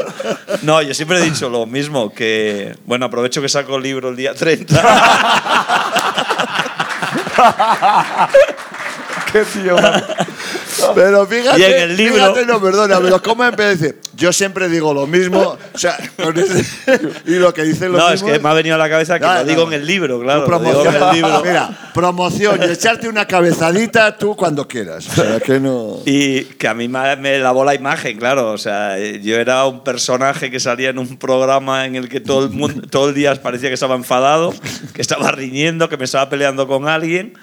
No, 0.64 0.82
yo 0.82 0.94
siempre 0.94 1.20
he 1.20 1.22
dicho 1.22 1.50
lo 1.50 1.66
mismo, 1.66 2.14
que, 2.14 2.76
bueno, 2.86 3.06
aprovecho 3.06 3.42
que 3.42 3.48
saco 3.48 3.78
el 3.78 3.84
libro 3.84 4.10
el 4.10 4.18
día 4.18 4.34
30. 4.34 4.82
qué 9.32 9.44
tío. 9.44 9.76
Pero 10.96 11.26
fíjate, 11.26 11.60
Y 11.60 11.64
en 11.64 11.74
el 11.74 11.98
libro- 11.98 12.16
fíjate, 12.16 12.46
no, 12.46 12.62
perdona, 12.62 13.00
pero 13.00 13.22
¿cómo 13.22 13.44
empecé 13.44 13.64
a 13.64 13.70
decir? 13.70 14.00
Yo 14.16 14.32
siempre 14.32 14.70
digo 14.70 14.94
lo 14.94 15.08
mismo, 15.08 15.58
o 15.74 15.78
sea, 15.78 15.98
y 17.26 17.32
lo 17.32 17.54
que 17.54 17.64
dicen 17.64 17.92
los 17.92 18.02
No, 18.02 18.10
es 18.12 18.22
mismos- 18.22 18.34
que 18.34 18.40
me 18.40 18.50
ha 18.50 18.54
venido 18.54 18.76
a 18.76 18.78
la 18.78 18.90
cabeza 18.90 19.20
que 19.20 19.26
No, 19.26 19.34
lo 19.34 19.40
no. 19.40 19.46
digo 19.46 19.64
en 19.68 19.74
el 19.74 19.86
libro, 19.88 20.20
claro. 20.20 20.46
Promoción, 20.46 20.96
en 20.96 21.04
el 21.04 21.14
libro. 21.14 21.42
Mira, 21.46 21.92
promoción 21.94 22.60
y 22.62 22.72
echarte 22.72 23.08
una 23.08 23.26
cabezadita 23.26 24.18
tú 24.18 24.36
cuando 24.36 24.68
quieras. 24.68 25.08
O 25.08 25.14
sea, 25.16 25.40
que 25.40 25.60
no. 25.60 26.00
Y 26.06 26.44
que 26.44 26.68
a 26.68 26.74
mí 26.74 26.88
me, 26.88 27.40
lavó 27.40 27.64
la 27.66 27.76
imagen, 27.76 28.18
claro. 28.18 28.52
O 28.52 28.58
sea, 28.58 28.98
yo 29.00 29.38
era 29.38 29.66
un 29.66 29.84
personaje 29.84 30.52
que 30.52 30.60
salía 30.60 30.90
en 30.90 31.00
un 31.00 31.18
programa 31.18 31.86
en 31.86 31.96
el 31.96 32.10
que 32.10 32.20
todo 32.20 32.46
el, 32.46 32.52
mundo, 32.52 32.88
todo 32.90 33.10
el 33.10 33.16
día 33.16 33.34
parecía 33.42 33.70
que 33.70 33.76
estaba 33.76 33.96
enfadado, 33.96 34.54
que 34.94 35.02
estaba 35.02 35.32
riñendo, 35.32 35.90
que 35.90 35.98
me 35.98 36.06
estaba 36.06 36.30
peleando 36.30 36.68
con 36.68 36.88
alguien, 36.88 37.34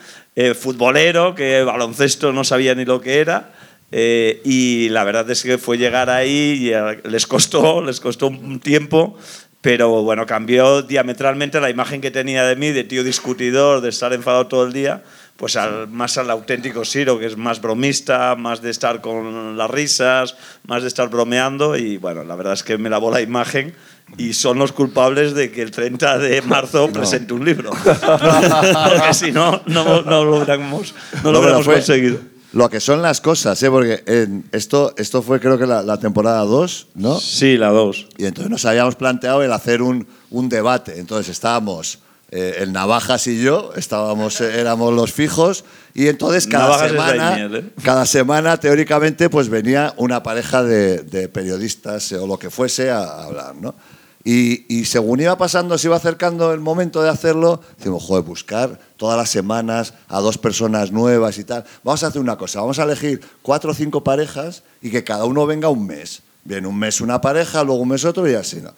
eh, 0.41 0.55
futbolero, 0.55 1.34
que 1.34 1.62
baloncesto 1.64 2.32
no 2.32 2.45
sabía 2.45 2.74
ni 2.74 2.86
lo 2.86 3.03
que 3.03 3.18
era. 3.20 3.53
eh, 3.93 4.41
y 4.43 4.88
la 4.88 5.05
verdad 5.05 5.28
es 5.30 5.43
que 5.43 5.59
fue 5.59 5.76
llegar 5.76 6.09
ahí 6.09 6.59
y 6.62 6.72
eh, 6.72 7.01
les 7.05 7.26
costó, 7.26 7.82
les 7.82 8.01
costó 8.01 8.28
un 8.28 8.59
tiempo, 8.59 9.18
pero 9.61 10.03
bueno, 10.03 10.24
cambió 10.24 10.80
diametralmente 10.80 11.61
la 11.61 11.68
imagen 11.68 12.01
que 12.01 12.11
tenía 12.11 12.45
de 12.45 12.57
mí, 12.57 12.70
de 12.70 12.84
tío 12.84 13.05
discutidor, 13.05 13.82
de 13.82 13.91
estar 13.91 14.14
enfadado 14.14 14.47
todo 14.47 14.64
el 14.64 14.72
día, 14.72 15.03
pues 15.36 15.57
al, 15.57 15.88
más 15.88 16.16
al 16.16 16.30
auténtico 16.30 16.86
Siro, 16.86 17.18
que 17.18 17.26
es 17.26 17.36
más 17.36 17.61
bromista, 17.61 18.34
más 18.36 18.62
de 18.62 18.70
estar 18.70 19.03
con 19.03 19.59
las 19.59 19.70
risas, 19.70 20.36
más 20.66 20.80
de 20.82 20.88
estar 20.88 21.11
bromeando 21.11 21.76
y 21.76 21.99
bueno, 21.99 22.24
la 22.24 22.36
verdad 22.36 22.55
es 22.55 22.62
que 22.62 22.78
me 22.78 22.88
lavó 22.88 23.11
la 23.11 23.20
imagen 23.20 23.74
y 24.16 24.32
son 24.34 24.58
los 24.58 24.72
culpables 24.72 25.34
de 25.34 25.50
que 25.50 25.62
el 25.62 25.70
30 25.70 26.18
de 26.18 26.42
marzo 26.42 26.90
presente 26.90 27.32
un 27.32 27.44
libro. 27.44 27.70
Porque 27.84 29.14
si 29.14 29.32
no, 29.32 29.62
no, 29.66 30.02
no 30.02 30.24
lo 30.24 30.36
hubiéramos, 30.36 30.94
no 31.22 31.30
lo 31.30 31.32
No, 31.32 31.38
hubiéramos 31.40 31.66
conseguido. 31.66 32.18
Lo 32.52 32.68
que 32.68 32.80
son 32.80 33.00
las 33.00 33.20
cosas, 33.20 33.62
¿eh? 33.62 33.70
Porque 33.70 34.02
en 34.06 34.44
esto, 34.50 34.92
esto 34.96 35.22
fue 35.22 35.38
creo 35.38 35.56
que 35.56 35.66
la, 35.66 35.82
la 35.82 35.98
temporada 35.98 36.40
2, 36.40 36.88
¿no? 36.96 37.20
Sí, 37.20 37.56
la 37.56 37.68
2. 37.68 38.08
Y 38.18 38.24
entonces 38.24 38.50
nos 38.50 38.64
habíamos 38.64 38.96
planteado 38.96 39.42
el 39.42 39.52
hacer 39.52 39.82
un, 39.82 40.06
un 40.30 40.48
debate. 40.48 40.98
Entonces 40.98 41.28
estábamos 41.28 42.00
eh, 42.32 42.56
el 42.58 42.72
Navajas 42.72 43.28
y 43.28 43.40
yo, 43.40 43.72
estábamos, 43.76 44.40
eh, 44.40 44.61
éramos 44.61 44.92
los 44.94 45.12
fijos, 45.12 45.64
y 45.94 46.08
entonces 46.08 46.46
cada 46.46 46.64
Navajas 46.64 46.90
semana, 46.90 47.38
¿eh? 47.40 47.64
cada 47.82 48.06
semana, 48.06 48.56
teóricamente, 48.56 49.28
pues 49.28 49.48
venía 49.48 49.94
una 49.96 50.22
pareja 50.22 50.62
de, 50.62 50.98
de 50.98 51.28
periodistas 51.28 52.12
eh, 52.12 52.16
o 52.16 52.26
lo 52.26 52.38
que 52.38 52.50
fuese 52.50 52.90
a, 52.90 53.00
a 53.02 53.24
hablar, 53.24 53.56
¿no? 53.56 53.74
Y, 54.22 54.84
según 54.84 55.20
iba 55.20 55.36
pasando, 55.38 55.78
se 55.78 55.88
iba 55.88 55.96
acercando 55.96 56.52
el 56.52 56.60
momento 56.60 57.02
de 57.02 57.08
hacerlo, 57.08 57.62
decimos, 57.78 58.02
joder, 58.02 58.22
buscar 58.22 58.78
todas 58.98 59.16
las 59.16 59.30
semanas 59.30 59.94
a 60.08 60.20
dos 60.20 60.36
personas 60.36 60.92
nuevas 60.92 61.38
y 61.38 61.44
tal. 61.44 61.64
Vamos 61.82 62.02
a 62.04 62.08
hacer 62.08 62.20
una 62.20 62.36
cosa, 62.36 62.60
vamos 62.60 62.78
a 62.78 62.82
elegir 62.82 63.20
cuatro 63.40 63.70
o 63.70 63.74
cinco 63.74 64.04
parejas 64.04 64.62
y 64.82 64.90
que 64.90 65.04
cada 65.04 65.24
uno 65.24 65.46
venga 65.46 65.68
un 65.70 65.86
mes. 65.86 66.22
Bien, 66.44 66.66
un 66.66 66.78
mes 66.78 67.00
una 67.00 67.20
pareja, 67.20 67.64
luego 67.64 67.80
un 67.80 67.88
mes 67.88 68.04
otro 68.04 68.28
y 68.28 68.34
así, 68.34 68.60
¿no? 68.60 68.72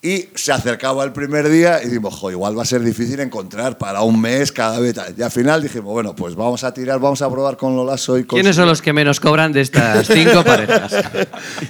Y 0.00 0.28
se 0.36 0.52
acercaba 0.52 1.02
el 1.02 1.12
primer 1.12 1.48
día 1.48 1.82
y 1.82 1.86
dijimos, 1.86 2.14
jo, 2.14 2.30
igual 2.30 2.56
va 2.56 2.62
a 2.62 2.64
ser 2.64 2.82
difícil 2.82 3.18
encontrar 3.18 3.78
para 3.78 4.02
un 4.02 4.20
mes 4.20 4.52
cada 4.52 4.78
vez. 4.78 4.94
Y 5.16 5.22
al 5.22 5.30
final 5.32 5.60
dijimos, 5.60 5.92
bueno, 5.92 6.14
pues 6.14 6.36
vamos 6.36 6.62
a 6.62 6.72
tirar, 6.72 7.00
vamos 7.00 7.20
a 7.20 7.28
probar 7.28 7.56
con 7.56 7.74
Lolaso 7.74 8.16
y 8.16 8.22
con... 8.22 8.36
¿Quiénes 8.38 8.54
son 8.54 8.66
los 8.68 8.80
que 8.80 8.92
menos 8.92 9.18
cobran 9.18 9.52
de 9.52 9.60
estas 9.62 10.06
cinco 10.12 10.44
parejas? 10.44 10.94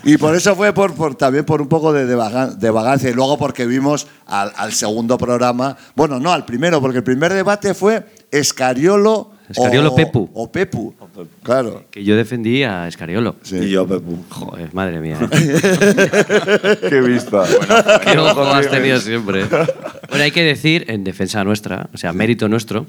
Y 0.04 0.18
por 0.18 0.34
eso 0.36 0.54
fue 0.54 0.74
por, 0.74 0.94
por- 0.94 1.14
también 1.14 1.46
por 1.46 1.62
un 1.62 1.68
poco 1.68 1.90
de, 1.94 2.04
de, 2.04 2.14
vaga- 2.14 2.48
de 2.48 2.70
vagancia. 2.70 3.08
Y 3.08 3.14
luego 3.14 3.38
porque 3.38 3.64
vimos 3.64 4.06
al, 4.26 4.52
al 4.56 4.74
segundo 4.74 5.16
programa, 5.16 5.78
bueno, 5.96 6.20
no, 6.20 6.30
al 6.30 6.44
primero, 6.44 6.82
porque 6.82 6.98
el 6.98 7.04
primer 7.04 7.32
debate 7.32 7.72
fue 7.72 8.04
Escariolo, 8.30 9.30
Escariolo 9.48 9.92
o, 9.92 9.94
Pepu. 9.96 10.30
O 10.34 10.50
Pepu. 10.52 10.94
Claro. 11.42 11.84
Que 11.90 12.04
yo 12.04 12.16
defendí 12.16 12.62
a 12.62 12.86
Escariolo. 12.88 13.36
Y 13.50 13.70
yo, 13.70 13.86
Pepu. 13.86 14.18
Joder, 14.28 14.72
madre 14.74 15.00
mía. 15.00 15.18
Qué 16.88 17.00
vista. 17.00 17.44
Qué 18.04 18.18
ojo 18.18 18.42
has 18.44 18.68
tenido 18.70 18.98
siempre. 19.00 19.44
Bueno, 19.44 20.24
hay 20.24 20.30
que 20.30 20.42
decir, 20.42 20.84
en 20.88 21.04
defensa 21.04 21.44
nuestra, 21.44 21.88
o 21.92 21.96
sea, 21.98 22.12
mérito 22.12 22.48
nuestro, 22.48 22.86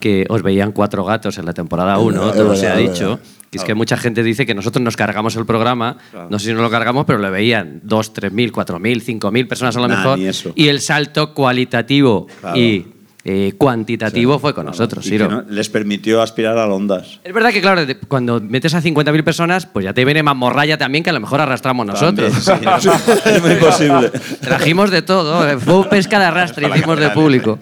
que 0.00 0.26
os 0.28 0.42
veían 0.42 0.72
cuatro 0.72 1.04
gatos 1.04 1.38
en 1.38 1.46
la 1.46 1.52
temporada 1.52 1.98
1, 1.98 2.28
Es 2.30 2.34
todo 2.36 2.48
verdad, 2.50 2.60
se 2.60 2.68
ha 2.68 2.76
dicho. 2.76 3.20
Que 3.50 3.58
es 3.58 3.64
que 3.64 3.74
mucha 3.74 3.98
gente 3.98 4.22
dice 4.22 4.46
que 4.46 4.54
nosotros 4.54 4.82
nos 4.82 4.96
cargamos 4.96 5.36
el 5.36 5.44
programa, 5.44 5.98
no 6.30 6.38
sé 6.38 6.46
si 6.46 6.52
nos 6.54 6.62
lo 6.62 6.70
cargamos, 6.70 7.04
pero 7.04 7.18
lo 7.18 7.30
veían 7.30 7.80
dos, 7.82 8.14
tres 8.14 8.32
mil, 8.32 8.50
cuatro 8.50 8.78
mil, 8.78 9.02
cinco 9.02 9.30
mil 9.30 9.46
personas 9.46 9.76
a 9.76 9.80
lo 9.80 9.88
Nah, 9.88 9.96
mejor. 10.16 10.18
Y 10.54 10.68
el 10.68 10.80
salto 10.80 11.34
cualitativo 11.34 12.26
Claro. 12.40 12.56
y 12.58 12.91
eh, 13.24 13.54
cuantitativo 13.56 14.38
fue 14.40 14.52
con 14.54 14.66
nosotros, 14.66 15.06
Y 15.06 15.10
Siro. 15.10 15.28
que 15.28 15.34
no- 15.36 15.42
les 15.48 15.68
permitió 15.68 16.20
aspirar 16.22 16.58
a 16.58 16.66
Ondas. 16.66 17.20
Es 17.22 17.32
verdad 17.32 17.50
que, 17.52 17.60
claro, 17.60 17.82
cuando 18.08 18.40
metes 18.40 18.74
a 18.74 18.82
50.000 18.82 19.22
personas, 19.22 19.66
pues 19.66 19.84
ya 19.84 19.92
te 19.94 20.04
viene 20.04 20.22
más 20.24 20.34
morralla 20.36 20.76
también 20.76 21.04
que 21.04 21.10
a 21.10 21.12
lo 21.12 21.20
mejor 21.20 21.40
arrastramos 21.40 21.86
nosotros. 21.86 22.44
También, 22.44 22.72
sí, 22.80 22.88
es 23.26 23.42
muy 23.42 23.54
posible. 23.56 24.10
Trajimos 24.40 24.90
de 24.90 25.02
todo. 25.02 25.48
eh, 25.48 25.56
Fue 25.58 25.88
pesca 25.88 26.18
de 26.18 26.24
arrastre, 26.24 26.68
hicimos 26.68 26.98
de 26.98 27.10
público. 27.10 27.58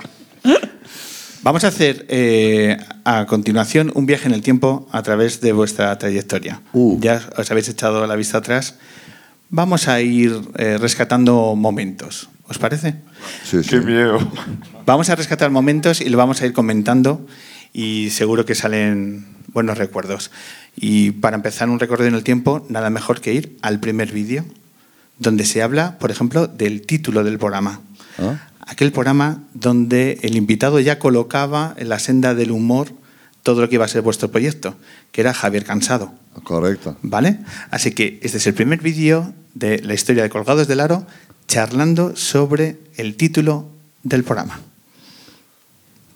Vamos 1.43 1.65
a 1.65 1.69
hacer 1.69 2.05
eh, 2.11 2.77
a 3.05 3.25
continuación 3.25 3.91
un 3.95 4.05
viaje 4.05 4.29
en 4.29 4.35
el 4.35 4.43
tiempo 4.43 4.87
a 4.93 5.03
través 5.03 5.41
de 5.41 5.53
vuestra 5.53 5.97
trayectoria. 5.99 6.61
Uh. 6.75 6.99
Ya 7.01 7.23
os 7.39 7.51
habéis 7.51 7.69
echado 7.71 8.07
la 8.07 8.15
vista 8.15 8.39
atrás. 8.39 8.77
Vamos 9.49 9.89
a 9.89 10.01
ir 10.03 10.39
eh, 10.57 10.77
rescatando 10.79 11.55
momentos. 11.57 12.29
¿Os 12.47 12.59
parece? 12.59 12.97
Sí, 13.45 13.63
sí. 13.63 13.71
Qué 13.71 13.81
miedo. 13.81 14.19
Vamos 14.91 15.09
a 15.09 15.15
rescatar 15.15 15.53
momentos 15.53 16.01
y 16.01 16.09
lo 16.09 16.19
vamos 16.19 16.43
a 16.43 16.47
ir 16.47 16.53
comentando 16.53 17.25
y 17.73 18.11
seguro 18.11 18.45
que 18.45 18.57
salen 18.57 19.25
buenos 19.53 19.79
recuerdos. 19.79 20.33
Y 20.75 21.13
para 21.13 21.37
empezar 21.37 21.71
un 21.71 21.79
recorrido 21.79 22.09
en 22.09 22.17
el 22.17 22.25
tiempo, 22.25 22.67
nada 22.69 22.91
mejor 22.91 23.21
que 23.21 23.33
ir 23.33 23.57
al 23.63 23.79
primer 23.79 24.11
vídeo, 24.11 24.45
donde 25.17 25.45
se 25.45 25.63
habla, 25.63 25.97
por 26.01 26.11
ejemplo, 26.11 26.49
del 26.49 26.83
título 26.83 27.23
del 27.23 27.39
programa. 27.39 27.83
¿Ah? 28.19 28.49
Aquel 28.67 28.91
programa 28.91 29.45
donde 29.55 30.19
el 30.23 30.35
invitado 30.35 30.81
ya 30.81 30.99
colocaba 30.99 31.73
en 31.77 31.89
la 31.89 32.01
senda 32.01 32.35
del 32.35 32.51
humor 32.51 32.89
todo 33.45 33.61
lo 33.61 33.69
que 33.69 33.77
iba 33.77 33.85
a 33.85 33.89
ser 33.89 34.03
vuestro 34.03 34.33
proyecto, 34.33 34.75
que 35.13 35.21
era 35.21 35.33
Javier 35.33 35.63
Cansado. 35.63 36.13
Correcto. 36.43 36.97
¿Vale? 37.03 37.39
Así 37.71 37.93
que 37.93 38.19
este 38.25 38.39
es 38.39 38.47
el 38.49 38.55
primer 38.55 38.81
vídeo 38.81 39.35
de 39.55 39.79
la 39.85 39.95
historia 39.95 40.25
de 40.25 40.31
Colgados 40.31 40.67
del 40.67 40.81
Aro, 40.81 41.07
charlando 41.47 42.17
sobre 42.17 42.81
el 42.97 43.15
título 43.15 43.69
del 44.03 44.25
programa. 44.25 44.59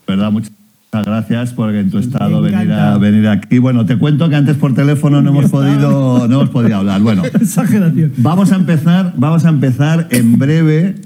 ¿Verdad? 0.07 0.30
Muchas 0.32 0.52
gracias 0.92 1.52
por 1.52 1.74
en 1.74 1.90
tu 1.90 1.98
estado 1.98 2.40
venir, 2.40 2.72
a, 2.72 2.96
venir 2.98 3.26
aquí. 3.28 3.59
Bueno, 3.59 3.84
te 3.86 3.98
cuento 3.98 4.28
que 4.28 4.36
antes 4.36 4.57
por 4.57 4.74
teléfono 4.74 5.22
no 5.22 5.30
hemos 5.30 5.50
podido, 5.50 6.28
no 6.28 6.34
hemos 6.34 6.50
podido 6.50 6.76
hablar. 6.76 7.00
Bueno, 7.00 7.24
Exageración. 7.34 8.12
vamos 8.18 8.52
a 8.52 8.57
empezar, 8.57 9.12
vamos 9.16 9.44
a 9.44 9.48
empezar 9.48 10.09
en 10.11 10.38
breve. 10.38 10.96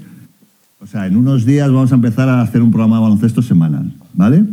O 0.81 0.87
sea, 0.87 1.07
en 1.07 1.17
unos 1.17 1.45
días 1.45 1.67
vamos 1.71 1.91
a 1.91 1.95
empezar 1.95 2.29
a 2.29 2.41
hacer 2.41 2.61
un 2.61 2.71
programa 2.71 2.97
de 2.97 3.03
baloncesto 3.03 3.41
semanal, 3.41 3.91
¿vale? 4.13 4.45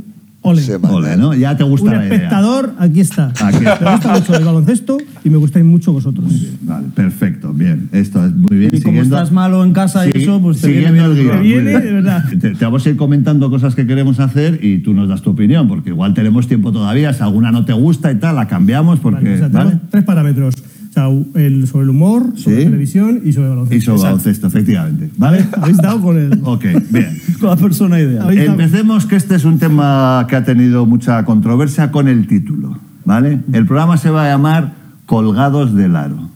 Ole. 0.47 0.63
Ole, 0.89 1.17
¿no? 1.17 1.35
Ya 1.35 1.57
te 1.57 1.65
gusta 1.65 1.91
Un 1.91 1.97
la 1.97 2.05
idea. 2.07 2.15
espectador, 2.15 2.75
aquí 2.79 3.01
está. 3.01 3.33
Aquí 3.41 3.59
está. 3.59 3.79
Me 3.81 3.91
gusta 3.93 4.13
mucho 4.15 4.37
el 4.37 4.45
baloncesto 4.45 4.99
y 5.25 5.31
me 5.31 5.37
gustáis 5.39 5.65
mucho 5.65 5.93
vosotros. 5.93 6.25
Vale, 6.63 6.87
perfecto, 6.95 7.53
bien. 7.53 7.89
Esto 7.93 8.25
es 8.25 8.35
muy 8.35 8.57
bien. 8.57 8.71
Y 8.75 8.81
como 8.81 9.03
estás 9.03 9.33
malo 9.33 9.65
en 9.65 9.73
casa 9.73 10.07
y 10.07 10.11
eso, 10.15 10.41
pues 10.41 10.61
te 10.61 10.69
viene 10.69 10.89
siguiendo 10.89 11.15
bien. 11.15 11.21
el 11.21 11.25
guion, 11.25 11.37
Te 11.39 11.43
viene, 11.43 11.63
muy 11.63 11.71
bien. 11.73 11.85
de 11.85 11.93
verdad. 11.93 12.25
Te, 12.41 12.51
te 12.55 12.65
vamos 12.65 12.87
a 12.87 12.91
ir 12.91 12.97
comentando 12.97 13.51
cosas 13.51 13.75
que 13.75 13.87
queremos 13.87 14.21
hacer 14.21 14.61
y 14.65 14.79
tú 14.79 14.95
nos 14.95 15.09
das 15.09 15.23
tu 15.23 15.31
opinión, 15.31 15.69
porque 15.69 15.91
igual 15.91 16.15
tenemos 16.15 16.47
tiempo 16.47 16.73
todavía. 16.73 17.13
Si 17.13 17.23
alguna 17.23 17.51
no 17.53 17.65
te 17.65 17.73
gusta 17.73 18.13
y 18.13 18.17
tal, 18.17 18.37
la 18.37 18.47
cambiamos 18.49 19.01
porque. 19.01 19.23
Vale, 19.25 19.35
o 19.35 19.39
sea, 19.39 19.49
¿vale? 19.49 19.71
tenemos 19.71 19.91
tres 19.91 20.05
parámetros. 20.05 20.55
O 20.97 20.99
sea, 21.35 21.43
el, 21.43 21.67
sobre 21.67 21.85
el 21.85 21.91
humor, 21.91 22.33
sobre 22.37 22.57
Sí. 22.57 22.65
televisión 22.65 23.21
y 23.23 23.33
sobre 23.35 23.51
baloncesto. 23.51 23.77
Y 23.77 23.81
sobre 23.83 23.97
Exacto. 23.97 24.03
baloncesto, 24.17 24.47
efectivamente. 24.47 25.11
¿Vale? 25.19 25.45
Habéis 25.61 25.77
dado 25.77 26.01
con 26.01 26.17
el... 26.17 26.41
Ok, 26.43 26.65
bien. 26.89 27.21
con 27.41 27.51
la 27.51 27.57
persona 27.57 28.01
ideal. 28.01 28.39
Empecemos 28.39 29.05
que 29.05 29.17
este 29.17 29.35
es 29.35 29.45
un 29.45 29.59
tema 29.59 30.25
que 30.27 30.37
ha 30.37 30.45
tenido 30.45 30.87
mucha 30.87 31.23
controversia 31.27 31.91
con 31.93 32.09
el 32.09 32.27
título, 32.27 32.79
¿vale? 33.05 33.41
El 33.53 33.67
programa 33.67 33.99
se 33.99 34.09
va 34.09 34.25
a 34.25 34.29
llamar 34.29 34.73
Colgados 35.05 35.75
del 35.75 35.97
Aro. 35.97 36.31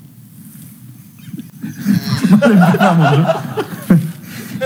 Vale, 2.41 2.55
empezamos, 2.55 3.19
¿no? 3.19 3.27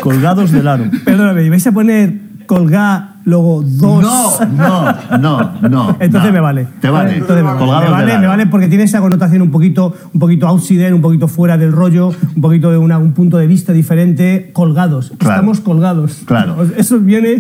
Colgados 0.01 0.51
del 0.51 0.69
aro. 0.69 0.85
Perdóname, 1.05 1.45
¿y 1.45 1.49
vais 1.51 1.67
a 1.67 1.73
poner 1.73 2.21
colgar 2.47 3.14
luego 3.25 3.63
dos? 3.65 4.41
No, 4.53 4.93
no, 5.19 5.19
no, 5.19 5.69
no. 5.69 5.97
Entonces 6.01 6.31
no. 6.31 6.33
me 6.35 6.41
vale. 6.41 6.69
Te 6.81 6.91
vale. 6.91 7.17
Entonces 7.19 7.45
me 7.45 7.53
vale. 7.53 7.85
Me 7.85 7.91
vale, 7.91 8.19
me 8.19 8.27
vale 8.27 8.47
porque 8.47 8.69
tiene 8.69 8.85
esa 8.85 9.01
connotación 9.01 9.43
un 9.43 9.51
poquito, 9.51 9.95
un 10.13 10.21
poquito 10.21 10.47
outsider, 10.47 10.93
un 10.95 11.01
poquito 11.03 11.29
fuera 11.29 11.57
del 11.59 11.73
rollo, 11.73 12.09
un 12.37 12.43
poquito 12.43 12.71
de 12.71 12.79
una- 12.79 12.99
un 12.99 13.13
punto 13.13 13.39
de 13.39 13.47
vista 13.47 13.73
diferente. 13.73 14.51
Colgados. 14.53 15.13
Claro. 15.19 15.35
Estamos 15.35 15.61
colgados. 15.61 16.23
Claro. 16.27 16.57
Eso 16.77 16.99
viene. 17.01 17.39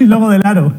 y 0.00 0.04
luego 0.04 0.30
del 0.30 0.42
aro. 0.44 0.72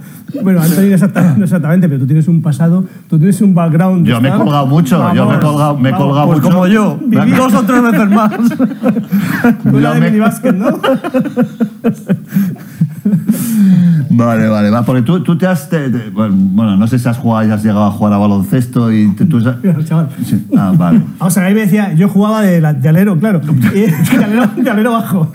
Bueno, 0.43 0.61
Antonio 0.61 0.89
no 0.89 0.95
exacta- 0.95 1.35
no 1.37 1.43
exactamente, 1.45 1.87
pero 1.87 1.99
tú 2.01 2.07
tienes 2.07 2.27
un 2.27 2.41
pasado, 2.41 2.83
tú 3.09 3.17
tienes 3.17 3.39
un 3.41 3.53
background. 3.53 4.05
Yo 4.05 4.19
me 4.19 4.29
he 4.29 4.31
colgado 4.33 4.65
mucho, 4.67 5.13
yo 5.13 5.25
me 5.27 5.35
he 5.35 5.39
colgado- 5.39 5.77
me 5.77 5.89
he 5.89 5.93
colgado 5.93 6.27
pues 6.27 6.39
mucho. 6.41 6.49
como 6.53 6.67
yo, 6.67 6.99
Viví- 6.99 7.35
dos 7.35 7.53
o 7.53 7.61
tres 7.63 7.81
veces 7.83 8.09
más. 8.09 8.31
Tú 9.63 9.79
la 9.79 9.89
Yo 9.89 9.93
de 9.93 9.99
me- 9.99 10.07
minibásquet, 10.07 10.55
¿no? 10.55 10.67
Vale, 14.09 14.47
vale, 14.47 14.69
va, 14.69 14.83
porque 14.83 15.01
tú, 15.01 15.21
tú 15.21 15.37
te 15.37 15.45
has... 15.45 15.69
te- 15.69 15.89
te- 15.89 16.09
bueno, 16.09 16.75
no 16.77 16.87
sé 16.87 16.97
si 16.97 17.07
has 17.07 17.17
jugado 17.17 17.47
y 17.47 17.51
has 17.51 17.61
llegado 17.63 17.85
a 17.85 17.91
jugar 17.91 18.13
a 18.13 18.17
baloncesto 18.17 18.91
y 18.91 19.09
te- 19.13 19.25
tú... 19.25 19.37
Mira, 19.61 19.83
chaval. 19.83 20.09
Sí, 20.25 20.43
Ah, 20.57 20.73
vale. 20.75 21.01
O 21.19 21.29
sea, 21.29 21.43
ahí 21.45 21.53
me 21.53 21.61
decía, 21.61 21.93
yo 21.93 22.07
jugaba 22.09 22.41
de, 22.41 22.61
la- 22.61 22.73
de 22.73 22.89
alero, 22.89 23.17
claro. 23.19 23.41
Y, 23.73 23.81
de, 23.81 24.23
alero, 24.23 24.47
de 24.55 24.69
alero 24.69 24.91
bajo. 24.93 25.31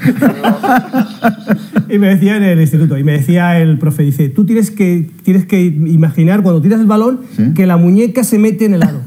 y 1.88 1.98
me 1.98 2.08
decía 2.08 2.36
en 2.38 2.42
el 2.44 2.60
instituto, 2.60 2.96
y 2.98 3.04
me 3.04 3.12
decía 3.12 3.58
el 3.58 3.78
profe, 3.78 4.02
dice, 4.02 4.28
tú 4.30 4.44
tienes 4.44 4.70
que, 4.70 4.89
tienes 5.22 5.46
que 5.46 5.62
imaginar 5.62 6.42
cuando 6.42 6.60
tiras 6.62 6.80
el 6.80 6.86
balón 6.86 7.20
Sí. 7.36 7.52
que 7.54 7.66
la 7.66 7.76
muñeca 7.76 8.24
se 8.24 8.38
mete 8.38 8.64
en 8.66 8.74
el 8.74 8.82
aro. 8.82 9.00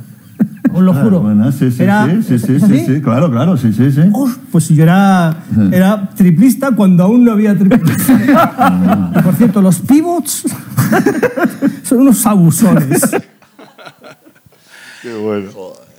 Os 0.73 0.81
lo 0.81 0.91
Ah, 0.93 1.03
juro. 1.03 1.19
bueno, 1.19 1.51
sí, 1.51 1.69
sí, 1.69 1.83
Era- 1.83 2.07
sí, 2.27 2.39
sí, 2.39 2.59
sí, 2.59 3.01
claro, 3.01 3.29
claro, 3.29 3.57
sí, 3.57 3.71
sí, 3.73 3.91
sí. 3.91 4.01
Uf, 4.11 4.37
pues 4.51 4.69
yo 4.69 4.81
era, 4.83 5.43
era 5.71 6.09
triplista 6.15 6.71
cuando 6.71 7.03
aún 7.03 7.23
no 7.25 7.31
había 7.33 7.55
triplista. 7.57 9.11
Y 9.19 9.21
por 9.21 9.35
cierto, 9.35 9.61
los 9.61 9.79
pivots 9.81 10.45
son 11.83 11.99
unos 11.99 12.25
abusones. 12.25 13.01
Qué 15.01 15.13
bueno. 15.15 15.49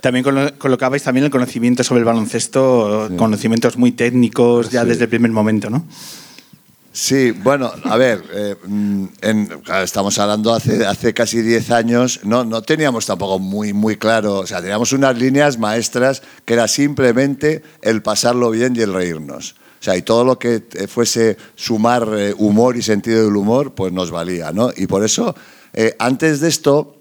También 0.01 0.25
colo- 0.25 0.51
colocabais 0.57 1.03
también 1.03 1.25
el 1.25 1.31
conocimiento 1.31 1.83
sobre 1.83 1.99
el 1.99 2.05
baloncesto, 2.05 3.09
conocimientos 3.17 3.77
muy 3.77 3.91
técnicos 3.91 4.69
ya 4.71 4.81
Sí. 4.83 4.89
desde 4.89 5.03
el 5.05 5.09
primer 5.09 5.31
momento, 5.31 5.69
¿no? 5.69 5.85
Sí, 6.95 7.31
bueno, 7.31 7.73
a 7.83 7.97
ver, 7.97 8.23
eh, 8.31 8.55
mm, 8.65 9.07
estamos 9.83 10.17
hablando 10.17 10.53
hace, 10.53 10.85
hace 10.85 11.13
casi 11.13 11.41
10 11.41 11.71
años, 11.71 12.21
no, 12.23 12.45
no 12.45 12.61
teníamos 12.61 13.05
tampoco 13.05 13.37
muy, 13.37 13.73
muy 13.73 13.97
claro, 13.97 14.35
o 14.39 14.47
sea, 14.47 14.61
teníamos 14.61 14.93
unas 14.93 15.17
líneas 15.17 15.59
maestras 15.59 16.21
que 16.45 16.53
era 16.53 16.69
simplemente 16.69 17.63
el 17.81 18.01
pasarlo 18.01 18.49
bien 18.49 18.77
y 18.77 18.79
el 18.79 18.93
reírnos. 18.93 19.57
O 19.81 19.83
sea, 19.83 19.97
y 19.97 20.03
todo 20.03 20.23
lo 20.23 20.39
que 20.39 20.63
fuese 20.87 21.35
sumar 21.55 22.07
eh, 22.15 22.33
humor 22.37 22.77
y 22.77 22.81
sentido 22.81 23.25
del 23.25 23.35
humor, 23.35 23.75
pues 23.75 23.91
nos 23.91 24.09
valía, 24.09 24.53
¿no? 24.53 24.69
Y 24.73 24.87
por 24.87 25.03
eso, 25.03 25.35
eh, 25.73 25.97
antes 25.99 26.39
de 26.39 26.47
esto, 26.47 26.95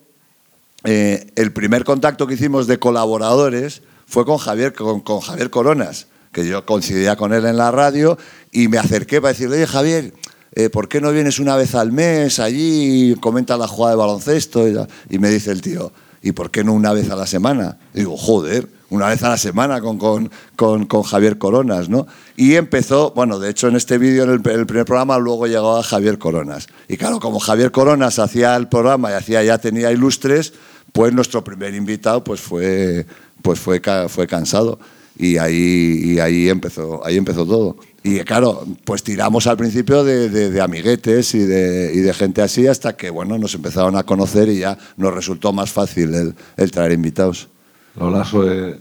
el 0.83 1.53
primer 1.53 1.85
contacto 1.85 2.27
que 2.27 2.35
hicimos 2.35 2.67
de 2.67 2.81
colaboradores 2.81 3.83
fue 4.07 4.25
con 4.25 4.39
Javier, 4.39 4.73
con, 4.73 5.03
con 5.03 5.21
Javier 5.21 5.51
Coronas, 5.51 6.09
que 6.35 6.47
yo 6.47 6.67
coincidía 6.67 7.17
con 7.17 7.33
él 7.33 7.47
en 7.47 7.57
la 7.57 7.71
radio 7.71 8.19
y 8.53 8.69
me 8.69 8.77
acerqué 8.77 9.23
para 9.23 9.33
decirle, 9.33 9.57
oye 9.57 9.67
Javier, 9.67 10.13
eh, 10.53 10.69
¿por 10.69 10.89
qué 10.89 11.01
no 11.01 11.11
vienes 11.11 11.39
una 11.39 11.57
vez 11.57 11.75
al 11.75 11.93
mes 11.93 12.39
allí 12.39 13.13
y 13.13 13.15
comentas 13.15 13.59
la 13.59 13.67
jugada 13.67 13.95
de 13.95 14.01
baloncesto? 14.01 14.69
Y, 15.09 15.19
me 15.19 15.31
dice 15.31 15.51
el 15.51 15.63
tío, 15.63 15.93
¿y 16.23 16.33
por 16.33 16.51
qué 16.51 16.63
no 16.63 16.75
una 16.75 16.93
vez 16.93 17.09
a 17.11 17.17
la 17.17 17.27
semana? 17.27 17.79
Y 17.95 18.01
digo, 18.01 18.17
joder, 18.17 18.69
una 18.91 19.09
vez 19.09 19.23
a 19.23 19.31
la 19.31 19.39
semana 19.39 19.81
con, 19.81 19.97
con, 19.97 20.31
con, 20.55 20.87
con 20.87 21.03
Javier 21.03 21.39
Coronas, 21.39 21.89
¿no? 21.89 22.07
Y 22.37 22.55
empezó, 22.57 23.13
bueno, 23.13 23.39
de 23.39 23.51
hecho 23.51 23.69
en 23.69 23.77
este 23.77 23.97
vídeo, 23.97 24.25
en 24.25 24.31
el, 24.31 24.41
en 24.45 24.61
el 24.61 24.67
primer 24.67 24.85
programa, 24.85 25.19
luego 25.19 25.47
llegaba 25.47 25.83
Javier 25.83 26.19
Coronas. 26.19 26.69
Y 26.89 26.97
claro, 26.97 27.21
como 27.21 27.41
Javier 27.41 27.73
Coronas 27.73 28.19
hacía 28.19 28.55
el 28.57 28.69
programa 28.69 29.11
y 29.11 29.15
hacía, 29.15 29.43
ya 29.43 29.59
tenía 29.59 29.91
ilustres, 29.91 30.53
pues 30.93 31.13
nuestro 31.13 31.43
primer 31.43 31.75
invitado 31.75 32.23
pues 32.23 32.41
fue, 32.41 33.07
pues 33.43 33.59
fue, 33.59 33.81
fue 34.09 34.27
cansado. 34.27 34.79
Y 35.19 35.37
ahí, 35.39 36.01
y 36.05 36.19
ahí, 36.19 36.49
empezó, 36.49 37.05
ahí 37.07 37.17
empezó 37.17 37.47
todo. 37.47 37.77
Y 38.03 38.19
claro, 38.21 38.65
pues 38.85 39.03
tiramos 39.03 39.47
al 39.47 39.57
principio 39.57 40.03
de, 40.05 40.29
de- 40.29 40.51
de 40.51 40.61
amiguetes 40.61 41.35
y 41.35 41.39
de, 41.39 41.93
y 41.95 41.99
de 42.01 42.13
gente 42.13 42.43
así 42.43 42.67
hasta 42.67 42.97
que 42.97 43.11
bueno, 43.11 43.39
nos 43.39 43.55
empezaron 43.55 43.97
a 43.97 44.03
conocer 44.03 44.49
y 44.49 44.59
ya 44.59 44.77
nos 44.97 45.15
resultó 45.15 45.53
más 45.53 45.71
fácil 45.71 46.13
el, 46.15 46.35
el 46.57 46.71
traer 46.71 46.93
invitados. 46.93 47.49
Lolaso, 47.99 48.51
eh, 48.51 48.77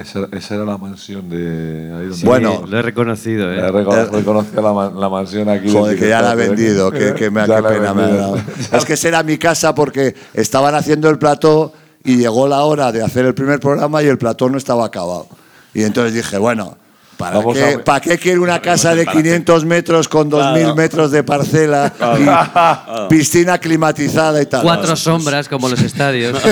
esa, 0.00 0.28
esa 0.30 0.54
era 0.54 0.64
la 0.64 0.78
mansión 0.78 1.28
de 1.28 1.92
ahí 1.98 2.06
donde 2.06 2.24
Bueno. 2.26 2.64
lo 2.68 2.78
he 2.78 2.82
reconocido, 2.82 3.52
¿eh? 3.52 3.58
He 3.58 3.72
reconocido 3.72 4.62
la, 4.62 4.72
man- 4.72 5.00
la 5.00 5.08
mansión 5.08 5.48
aquí. 5.48 5.68
Joder, 5.72 5.98
que 5.98 6.08
ya 6.10 6.22
la 6.22 6.34
he 6.34 6.36
director, 6.36 6.56
vendido, 6.56 6.90
que- 6.92 7.14
que, 7.14 7.30
me, 7.30 7.40
qué 7.46 7.62
pena 7.62 7.94
me 7.94 8.02
ha 8.04 8.08
dado. 8.08 8.36
Es 8.72 8.84
que 8.84 8.92
esa 8.92 9.08
era 9.08 9.22
mi 9.24 9.38
casa 9.38 9.74
porque 9.74 10.14
estaban 10.34 10.74
haciendo 10.76 11.08
el 11.10 11.18
plató 11.18 11.72
y 12.04 12.16
llegó 12.16 12.48
la 12.48 12.64
hora 12.64 12.92
de 12.92 13.02
hacer 13.02 13.26
el 13.26 13.34
primer 13.34 13.60
programa 13.60 14.02
y 14.02 14.06
el 14.06 14.18
plató 14.18 14.48
no 14.48 14.58
estaba 14.58 14.86
acabado. 14.86 15.28
Y 15.74 15.82
entonces 15.82 16.14
dije, 16.14 16.38
bueno, 16.38 16.76
¿para 17.16 17.40
qué, 17.40 17.62
a 17.62 17.66
ver. 17.66 17.84
¿para 17.84 18.00
qué 18.00 18.18
quiero 18.18 18.42
una 18.42 18.60
casa 18.60 18.94
de 18.94 19.06
500 19.06 19.64
metros 19.66 20.08
con 20.08 20.30
2.000 20.30 20.52
Claro. 20.54 20.74
metros 20.74 21.10
de 21.10 21.22
parcela 21.22 21.92
y 22.18 23.08
piscina 23.08 23.58
climatizada 23.58 24.40
y 24.40 24.46
tal? 24.46 24.62
Cuatro 24.62 24.96
sombras 24.96 25.48
como 25.48 25.68
los 25.68 25.80
estadios. 25.80 26.38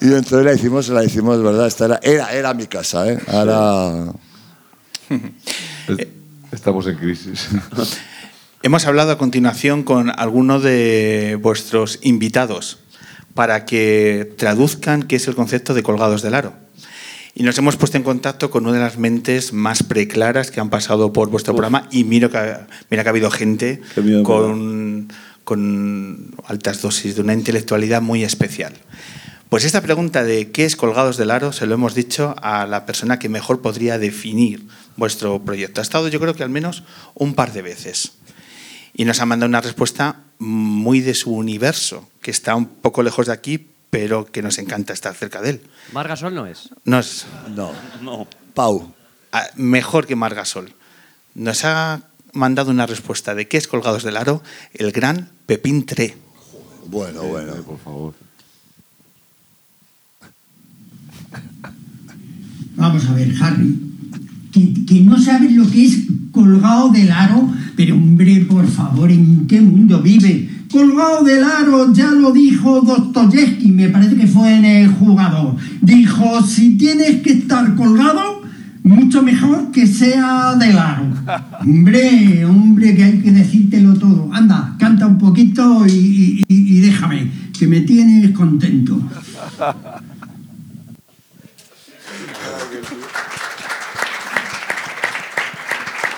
Y 0.00 0.06
entonces 0.06 0.44
la 0.44 0.52
hicimos, 0.52 0.88
la 0.88 1.04
hicimos, 1.04 1.40
¿verdad? 1.40 1.68
Esta 1.68 1.84
era, 1.84 2.00
era, 2.02 2.32
era 2.32 2.54
mi 2.54 2.66
casa, 2.66 3.08
¿eh? 3.08 3.20
Ahora... 3.28 4.06
Estamos 6.50 6.88
en 6.88 6.96
crisis. 6.96 7.48
Hemos 8.64 8.84
hablado 8.84 9.12
a 9.12 9.18
continuación 9.18 9.84
con 9.84 10.10
algunos 10.10 10.64
de 10.64 11.38
vuestros 11.40 12.00
invitados 12.02 12.81
para 13.34 13.64
que 13.64 14.34
traduzcan 14.36 15.04
qué 15.04 15.16
es 15.16 15.28
el 15.28 15.34
concepto 15.34 15.74
de 15.74 15.82
colgados 15.82 16.22
del 16.22 16.34
aro. 16.34 16.54
Y 17.34 17.44
nos 17.44 17.56
hemos 17.56 17.76
puesto 17.76 17.96
en 17.96 18.02
contacto 18.02 18.50
con 18.50 18.64
una 18.66 18.74
de 18.74 18.80
las 18.80 18.98
mentes 18.98 19.54
más 19.54 19.82
preclaras 19.82 20.50
que 20.50 20.60
han 20.60 20.68
pasado 20.68 21.14
por 21.14 21.30
vuestro 21.30 21.54
programa 21.54 21.88
y 21.90 22.04
mira 22.04 22.28
que, 22.28 22.56
mira 22.90 23.02
que 23.02 23.08
ha 23.08 23.10
habido 23.10 23.30
gente 23.30 23.80
miedo 23.96 24.22
con, 24.22 25.08
con 25.44 26.34
altas 26.46 26.82
dosis 26.82 27.16
de 27.16 27.22
una 27.22 27.32
intelectualidad 27.32 28.02
muy 28.02 28.22
especial. 28.22 28.74
Pues 29.48 29.64
esta 29.64 29.82
pregunta 29.82 30.24
de 30.24 30.50
qué 30.50 30.64
es 30.64 30.76
Colgados 30.76 31.16
del 31.16 31.30
Aro 31.30 31.52
se 31.52 31.66
lo 31.66 31.74
hemos 31.74 31.94
dicho 31.94 32.34
a 32.42 32.66
la 32.66 32.86
persona 32.86 33.18
que 33.18 33.28
mejor 33.28 33.60
podría 33.60 33.98
definir 33.98 34.66
vuestro 34.96 35.42
proyecto. 35.42 35.80
Ha 35.80 35.84
estado 35.84 36.08
yo 36.08 36.20
creo 36.20 36.34
que 36.34 36.42
al 36.42 36.50
menos 36.50 36.84
un 37.14 37.34
par 37.34 37.52
de 37.52 37.62
veces. 37.62 38.12
Y 38.94 39.04
nos 39.04 39.20
ha 39.20 39.26
mandado 39.26 39.48
una 39.48 39.60
respuesta 39.60 40.20
muy 40.42 41.00
de 41.00 41.14
su 41.14 41.32
universo, 41.32 42.08
que 42.20 42.30
está 42.32 42.56
un 42.56 42.66
poco 42.66 43.02
lejos 43.04 43.26
de 43.26 43.32
aquí, 43.32 43.68
pero 43.90 44.26
que 44.26 44.42
nos 44.42 44.58
encanta 44.58 44.92
estar 44.92 45.14
cerca 45.14 45.40
de 45.40 45.50
él. 45.50 45.60
Margasol 45.92 46.34
no 46.34 46.46
es. 46.46 46.70
No 46.84 46.98
es 46.98 47.26
No, 47.54 47.70
No. 48.02 48.26
Pau. 48.54 48.92
ah, 49.32 49.46
mejor 49.54 50.06
que 50.06 50.16
Margasol. 50.16 50.74
Nos 51.34 51.64
ha 51.64 52.02
mandado 52.32 52.70
una 52.70 52.86
respuesta 52.86 53.34
de 53.34 53.46
qué 53.46 53.56
es 53.56 53.68
Colgados 53.68 54.02
del 54.02 54.16
Aro 54.16 54.42
el 54.74 54.90
gran 54.92 55.30
Pepín 55.46 55.86
Tre. 55.86 56.16
Bueno, 56.86 57.22
bueno. 57.22 57.54
Por 57.62 57.78
favor. 57.78 58.14
Vamos 62.74 63.06
a 63.08 63.12
ver, 63.14 63.32
Harry. 63.40 63.91
Que, 64.52 64.84
que 64.84 65.00
no 65.00 65.18
sabes 65.18 65.52
lo 65.54 65.68
que 65.68 65.84
es 65.86 65.98
colgado 66.30 66.90
del 66.90 67.10
aro. 67.10 67.48
Pero 67.76 67.96
hombre, 67.96 68.44
por 68.48 68.66
favor, 68.68 69.10
¿en 69.10 69.46
qué 69.46 69.60
mundo 69.60 70.00
vive? 70.02 70.48
Colgado 70.70 71.24
del 71.24 71.42
aro, 71.42 71.92
ya 71.92 72.10
lo 72.10 72.32
dijo 72.32 72.80
Dostoyevsky, 72.82 73.68
me 73.72 73.88
parece 73.88 74.14
que 74.16 74.26
fue 74.26 74.54
en 74.56 74.64
el 74.64 74.88
jugador. 74.88 75.56
Dijo, 75.80 76.42
si 76.46 76.76
tienes 76.76 77.22
que 77.22 77.32
estar 77.32 77.74
colgado, 77.74 78.42
mucho 78.82 79.22
mejor 79.22 79.70
que 79.70 79.86
sea 79.86 80.54
del 80.56 80.76
aro. 80.78 81.06
Hombre, 81.60 82.44
hombre, 82.44 82.94
que 82.96 83.04
hay 83.04 83.18
que 83.20 83.32
decírtelo 83.32 83.94
todo. 83.94 84.28
Anda, 84.32 84.74
canta 84.78 85.06
un 85.06 85.18
poquito 85.18 85.86
y, 85.86 85.90
y- 85.90 86.44
y- 86.48 86.76
y 86.76 86.80
déjame, 86.80 87.30
que 87.58 87.66
me 87.66 87.80
tienes 87.82 88.30
contento. 88.32 89.00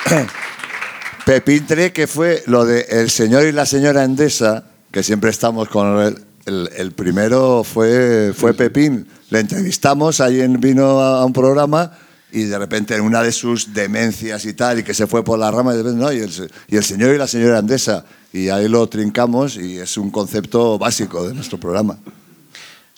Pepín 1.27 1.67
Tre, 1.67 1.93
que 1.93 2.07
fue 2.07 2.43
lo 2.47 2.65
de 2.65 2.83
el 2.91 3.11
señor 3.11 3.45
y 3.45 3.53
la 3.53 3.67
señora 3.67 4.05
Endesa, 4.05 4.65
que 4.91 5.03
siempre 5.03 5.31
estamos 5.31 5.69
con 5.69 5.99
el, 6.01 6.19
el- 6.47 6.71
el 6.77 6.93
primero 6.93 7.65
fue, 7.65 8.33
fue 8.37 8.55
Pepín. 8.55 9.07
Le 9.31 9.41
entrevistamos, 9.41 10.21
ahí 10.21 10.47
vino 10.59 11.01
a, 11.01 11.25
un 11.25 11.33
programa 11.33 11.93
y 12.31 12.43
de 12.45 12.59
repente 12.59 12.95
en 12.97 13.03
una 13.03 13.23
de 13.23 13.33
sus 13.33 13.73
demencias 13.73 14.45
y 14.45 14.53
tal, 14.55 14.81
y 14.81 14.83
que 14.83 14.93
se 14.93 15.07
fue 15.07 15.25
por 15.25 15.39
la 15.39 15.51
rama, 15.51 15.73
y, 15.73 15.77
de 15.79 15.83
repente, 15.85 16.01
no, 16.05 16.13
y, 16.13 16.19
el, 16.19 16.51
y 16.69 16.77
el 16.77 16.85
señor 16.85 17.15
y 17.15 17.19
la 17.19 17.27
señora 17.29 17.59
Endesa. 17.61 18.05
Y 18.33 18.49
ahí 18.49 18.69
lo 18.69 18.89
trincamos 18.89 19.57
y 19.57 19.79
es 19.79 19.97
un 19.97 20.11
concepto 20.11 20.77
básico 20.79 21.27
de 21.29 21.35
nuestro 21.35 21.59
programa. 21.59 21.97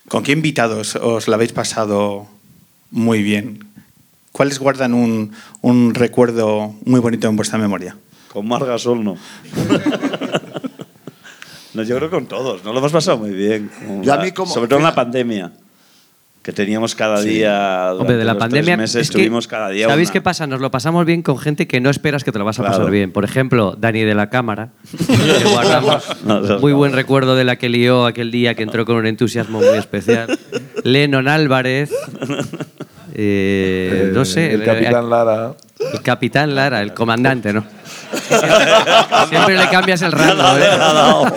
¿Con 0.09 0.23
qué 0.23 0.33
invitados 0.33 0.97
os 0.97 1.29
la 1.29 1.35
habéis 1.37 1.53
pasado 1.53 2.27
muy 2.91 3.23
bien? 3.23 3.67
¿Cuáles 4.37 4.59
guardan 4.59 4.93
un, 4.93 5.33
un 5.63 5.95
recuerdo 5.95 6.75
muy 6.85 7.01
bonito 7.01 7.27
en 7.27 7.37
vuestra 7.37 7.59
memoria? 7.59 7.97
Con 8.31 8.47
Marga 8.47 8.77
Sol 8.79 9.03
no. 9.03 9.17
no, 11.73 11.83
yo 11.83 11.97
creo 11.97 12.11
que 12.11 12.17
con 12.17 12.27
todos. 12.27 12.63
Nos 12.63 12.75
lo 12.75 12.81
hemos 12.81 12.93
pasado 12.93 13.17
muy 13.17 13.31
bien. 13.31 13.71
Yo 14.03 14.13
a 14.13 14.19
mí 14.19 14.33
como- 14.33 14.53
sobre 14.53 14.69
todo 14.69 14.79
en 14.79 14.85
la 14.85 14.95
pandemia. 14.95 15.53
Que 16.43 16.53
teníamos 16.53 16.95
cada 16.95 17.23
Sí. 17.23 17.29
día. 17.31 17.93
Hombre, 17.99 18.17
de 18.19 18.25
la 18.25 18.35
los 18.35 18.41
pandemia. 18.41 18.77
Tres 18.77 18.79
meses 18.79 19.03
es 19.03 19.11
que, 19.11 19.17
tuvimos 19.19 19.49
cada 19.49 19.71
día. 19.71 19.89
¿Sabéis 19.89 20.09
una- 20.11 20.13
qué 20.13 20.21
pasa? 20.21 20.47
Nos 20.47 20.61
lo 20.61 20.71
pasamos 20.71 21.07
bien 21.07 21.23
con 21.23 21.39
gente 21.39 21.67
que 21.67 21.81
no 21.81 21.89
esperas 21.89 22.23
que 22.23 22.31
te 22.31 22.39
lo 22.39 22.45
vas 22.45 22.59
a 22.59 22.63
Claro. 22.63 22.77
pasar 22.77 22.91
bien. 22.93 23.13
Por 23.13 23.25
ejemplo, 23.25 23.75
Dani 23.79 24.03
de 24.03 24.15
la 24.15 24.29
Cámara. 24.29 24.69
que 25.07 25.49
guardamos 25.51 26.05
No, 26.27 26.45
eso 26.45 26.57
es 26.57 26.61
muy 26.61 26.73
no. 26.73 26.79
buen 26.79 26.93
recuerdo 26.93 27.37
de 27.37 27.45
la 27.45 27.57
que 27.57 27.71
lió 27.71 28.05
aquel 28.05 28.31
día 28.31 28.55
que 28.55 28.63
entró 28.63 28.85
con 28.85 28.97
un 28.97 29.07
entusiasmo 29.07 29.61
muy 29.61 29.79
especial. 29.79 30.39
Lennon 30.85 31.27
Álvarez. 31.27 31.91
Eh, 33.19 34.11
no 34.13 34.25
sé. 34.25 34.53
El 34.53 34.63
capitán 34.65 35.09
Lara. 35.09 35.53
El 35.93 36.03
capitán 36.03 36.55
Lara, 36.55 36.83
el 36.83 36.93
comandante, 36.95 37.53
¿no? 37.53 37.65
Siempre 39.29 39.57
le 39.59 39.69
cambias 39.69 40.01
el 40.03 40.13
rango. 40.13 40.43
¿eh? 40.59 41.31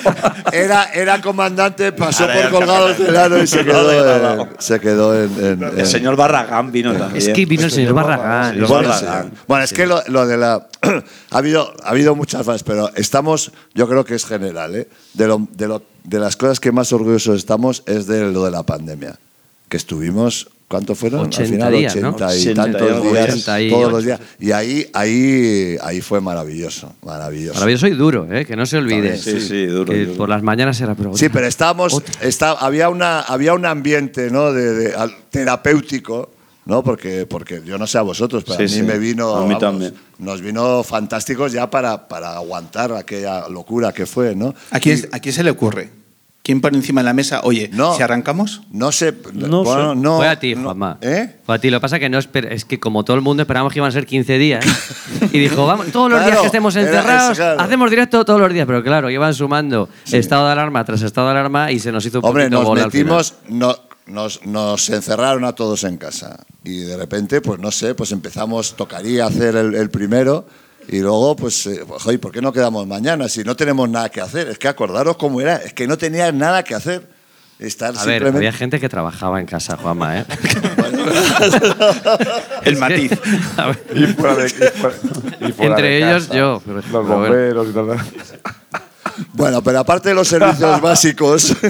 Era, 0.52 0.86
era 0.94 1.22
comandante, 1.22 1.92
pasó 1.92 2.24
Ahora 2.26 2.50
por 2.50 2.66
capitán. 2.66 3.06
del 3.06 3.18
aro 3.18 3.44
y 3.44 3.48
se 3.48 3.64
quedó, 3.66 4.42
en, 4.42 4.50
se 4.60 4.80
quedó 4.80 5.16
en, 5.24 5.46
en- 5.46 5.64
El 5.64 5.80
en- 5.80 5.86
señor 5.86 6.16
Barragán 6.16 6.72
vino 6.72 6.94
también. 6.94 7.18
Es 7.18 7.30
que 7.30 7.46
vino 7.46 7.64
el 7.64 7.72
señor 7.72 7.94
Barragán. 7.94 8.54
Señor 8.54 8.68
Bueno, 8.68 8.90
Barragán. 8.90 9.26
sí. 9.32 9.38
Bueno, 9.48 9.64
es 9.64 9.74
que 9.74 9.88
lo, 9.88 10.02
lo 10.08 10.28
de 10.28 10.38
la. 10.38 10.68
ha, 11.32 11.38
habido, 11.38 11.74
ha 11.84 11.90
habido 11.90 12.16
muchas 12.16 12.46
fases, 12.46 12.64
pero 12.64 12.90
estamos. 12.96 13.52
Yo 13.74 13.88
creo 13.88 14.06
que 14.06 14.16
es 14.16 14.26
general, 14.26 14.76
¿eh? 14.76 14.88
De, 15.14 15.28
lo, 15.28 15.48
de, 15.52 15.68
lo- 15.68 15.84
de 16.04 16.20
las 16.20 16.36
cosas 16.38 16.60
que 16.60 16.72
más 16.72 16.92
orgullosos 16.94 17.38
estamos 17.38 17.84
es 17.88 18.06
de 18.08 18.32
lo 18.32 18.46
de 18.46 18.52
la 18.52 18.64
pandemia. 18.64 19.16
Que 19.70 19.78
estuvimos. 19.78 20.50
¿Cuánto 20.70 20.94
fueron? 20.94 21.22
80 21.22 21.42
Al 21.42 21.50
final, 21.50 21.74
días, 21.74 21.96
¿no? 21.96 22.10
80 22.10 22.36
y 22.36 22.40
80 22.42 22.64
tantos 22.64 22.82
días. 22.82 23.02
días. 23.12 23.26
88. 23.30 23.76
Todos 23.76 23.92
los 23.92 24.06
días. 24.06 24.20
Y 24.40 24.52
ahí, 24.52 24.88
ahí, 24.94 25.78
ahí 25.82 26.00
fue 26.00 26.22
maravilloso. 26.22 26.94
Maravilloso. 27.04 27.56
Maravilloso 27.56 27.88
y 27.88 27.92
duro, 27.92 28.28
¿eh? 28.32 28.46
que 28.46 28.56
no 28.56 28.66
se 28.68 28.78
olvide. 28.78 29.18
Sí, 29.18 29.42
sí, 29.42 29.66
duro, 29.66 29.92
Que 29.92 30.06
duro. 30.06 30.18
Por 30.18 30.30
las 30.30 30.44
mañanas 30.44 30.80
era 30.80 30.94
pero 30.94 31.18
Sí, 31.18 31.28
pero 31.30 31.48
estábamos, 31.48 32.02
está, 32.22 32.52
había, 32.52 32.90
una, 32.90 33.22
había 33.22 33.54
un 33.56 33.66
ambiente 33.66 34.30
¿no? 34.30 34.54
de, 34.54 34.72
de- 34.74 34.94
al- 34.96 35.16
terapéutico, 35.32 36.30
¿no? 36.66 36.84
Porque, 36.84 37.26
porque 37.26 37.62
yo 37.66 37.80
no 37.80 37.88
sé 37.88 37.98
a 37.98 38.04
vosotros, 38.04 38.44
pero 38.46 38.58
Sí, 38.58 38.64
a 38.64 38.66
mí 38.66 38.70
sí. 38.70 38.84
me 38.84 39.00
vino, 39.00 39.36
A 39.36 39.42
mí 39.42 39.46
vamos, 39.56 39.60
también. 39.60 39.94
nos 40.20 40.40
vino 40.42 40.84
fantásticos 40.84 41.52
ya 41.52 41.68
para, 41.70 42.08
para 42.08 42.36
aguantar 42.36 42.94
aquella 42.94 43.50
locura 43.50 43.92
que 43.92 44.06
fue, 44.06 44.36
¿no? 44.36 44.54
¿A 44.70 44.80
quién, 44.80 45.02
¿A 45.12 45.20
quién 45.20 45.34
se 45.34 45.44
le 45.44 45.50
ocurre? 45.50 45.90
¿Quién 46.50 46.62
pone 46.62 46.78
encima 46.78 47.02
de 47.02 47.06
la 47.06 47.14
mesa? 47.14 47.42
Oye, 47.44 47.70
No. 47.72 47.96
si 47.96 48.02
arrancamos. 48.02 48.64
No 48.72 48.92
sé, 48.92 49.14
No 49.34 49.62
bueno, 49.64 49.94
sé. 49.94 50.00
no, 50.00 50.18
Fue 50.18 50.28
a 50.28 50.40
ti, 50.40 50.56
no- 50.56 50.64
Juanma. 50.64 50.98
¿Eh? 51.00 51.36
Fue 51.46 51.54
a 51.54 51.60
ti. 51.60 51.70
Lo 51.70 51.78
que 51.78 51.82
pasa 51.84 51.98
es 51.98 52.00
que 52.00 52.10
no 52.10 52.18
esper- 52.18 52.52
es 52.52 52.66
que 52.66 52.80
como 52.80 53.06
todo 53.06 53.16
el 53.16 53.22
mundo 53.22 53.44
esperábamos 53.44 53.72
que 53.72 53.78
iban 53.78 53.90
a 53.90 53.92
ser 53.92 54.08
15 54.08 54.40
días 54.40 54.66
y 55.32 55.38
dijo, 55.38 55.68
vamos, 55.68 55.92
todos 55.92 56.10
los 56.10 56.18
días 56.22 56.30
Claro, 56.30 56.42
que 56.42 56.48
estemos 56.48 56.76
encerrados, 56.76 57.34
eso, 57.34 57.42
claro. 57.44 57.62
hacemos 57.62 57.92
directo 57.92 58.26
todos 58.26 58.40
los 58.42 58.52
días, 58.52 58.66
pero 58.66 58.82
claro, 58.84 59.12
iban 59.12 59.32
sumando 59.36 59.90
estado 60.12 60.48
de 60.48 60.54
alarma 60.54 60.84
tras 60.86 61.04
estado 61.04 61.28
de 61.28 61.34
alarma 61.34 61.72
y 61.72 61.78
se 61.78 61.92
nos 61.92 62.04
hizo 62.08 62.18
un 62.18 62.26
Hombre, 62.26 62.46
poquito 62.46 62.58
nos 62.58 62.68
bola 62.68 62.84
al 62.86 62.92
final. 62.92 63.06
metimos, 63.06 63.34
no, 63.50 63.76
nos, 64.08 64.44
nos 64.48 64.90
encerraron 64.90 65.46
a 65.46 65.54
todos 65.54 65.84
en 65.84 65.98
casa 65.98 66.36
y 66.64 66.80
de 66.80 66.98
repente, 66.98 67.42
pues 67.42 67.60
no 67.60 67.70
sé, 67.70 67.94
pues 67.94 68.12
empezamos, 68.12 68.76
tocaría 68.76 69.28
hacer 69.28 69.56
el, 69.56 69.76
el 69.76 69.92
primero 69.92 70.48
y 70.92 71.00
luego, 71.00 71.36
pues, 71.36 71.66
eh, 71.68 71.84
oye, 72.06 72.20
¿por 72.20 72.32
qué 72.32 72.42
no 72.42 72.52
quedamos 72.52 72.86
mañana 72.88 73.30
si 73.30 73.44
no 73.44 73.56
tenemos 73.56 73.90
nada 73.90 74.10
que 74.10 74.22
hacer? 74.22 74.48
Es 74.50 74.58
que 74.58 74.68
acordaros 74.68 75.18
cómo 75.18 75.42
era, 75.42 75.58
es 75.58 75.74
que 75.74 75.88
no 75.88 75.98
tenía 75.98 76.32
nada 76.32 76.64
que 76.64 76.76
hacer. 76.76 77.08
Estar 77.60 77.94
A 77.98 78.06
ver, 78.06 78.26
había 78.26 78.54
gente 78.54 78.80
que 78.80 78.88
trabajaba 78.88 79.38
en 79.42 79.46
casa, 79.46 79.76
Juanma, 79.76 80.20
¿eh? 80.20 80.26
El 82.64 82.78
matiz. 82.78 83.12
A 83.58 83.68
ver, 83.68 83.84
Y 83.94 84.06
fuera 84.08 84.36
de, 84.36 84.48
y 84.48 84.50
fuera- 84.50 84.96
y 85.42 85.52
fuera 85.52 85.72
Entre 85.76 85.88
de 85.90 85.98
ellos, 85.98 86.24
casa. 86.28 86.38
yo, 86.40 86.62
pero- 86.66 86.82
Los 86.92 87.08
bomberos 87.08 87.68
y 87.70 87.74
tal. 87.74 87.88
Bueno, 89.34 89.62
pero 89.62 89.80
aparte 89.80 90.10
de 90.10 90.16
los 90.16 90.28
servicios 90.28 90.82
básicos. 90.90 91.56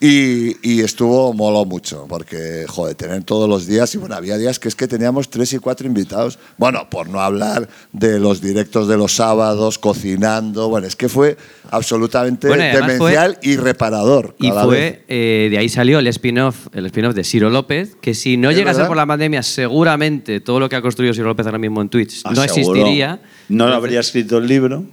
Y, 0.00 0.56
y 0.62 0.80
estuvo, 0.82 1.32
moló 1.32 1.64
mucho, 1.64 2.06
porque, 2.08 2.66
joder, 2.68 2.94
tener 2.94 3.24
todos 3.24 3.48
los 3.48 3.66
días, 3.66 3.92
y 3.96 3.98
bueno, 3.98 4.14
había 4.14 4.38
días 4.38 4.60
que 4.60 4.68
es 4.68 4.76
que 4.76 4.86
teníamos 4.86 5.28
tres 5.28 5.52
y 5.54 5.58
cuatro 5.58 5.88
invitados. 5.88 6.38
Bueno, 6.56 6.88
por 6.88 7.08
no 7.08 7.20
hablar 7.20 7.68
de 7.92 8.20
los 8.20 8.40
directos 8.40 8.86
de 8.86 8.96
los 8.96 9.16
sábados, 9.16 9.78
cocinando, 9.78 10.68
bueno, 10.68 10.86
es 10.86 10.94
que 10.94 11.08
fue 11.08 11.36
absolutamente 11.70 12.46
Bueno, 12.46 12.62
demencial 12.62 13.38
y 13.42 13.56
reparador. 13.56 14.36
Y 14.38 14.52
fue, 14.52 15.04
eh, 15.08 15.48
de 15.50 15.58
ahí 15.58 15.68
salió 15.68 15.98
el 15.98 16.06
spin-off 16.06 16.68
el 16.72 16.86
spin-off 16.86 17.14
de 17.14 17.24
Ciro 17.24 17.50
López, 17.50 17.96
que 18.00 18.14
si 18.14 18.36
no 18.36 18.52
llegase 18.52 18.76
verdad. 18.76 18.88
por 18.88 18.96
la 18.96 19.06
pandemia, 19.06 19.42
seguramente 19.42 20.40
todo 20.40 20.60
lo 20.60 20.68
que 20.68 20.76
ha 20.76 20.82
construido 20.82 21.12
Ciro 21.12 21.26
López 21.26 21.46
ahora 21.46 21.58
mismo 21.58 21.82
en 21.82 21.88
Twitch 21.88 22.22
Ah, 22.24 22.32
no 22.34 22.44
existiría. 22.44 23.20
No 23.48 23.66
habría 23.66 24.00
escrito 24.00 24.38
el 24.38 24.46
libro. 24.46 24.84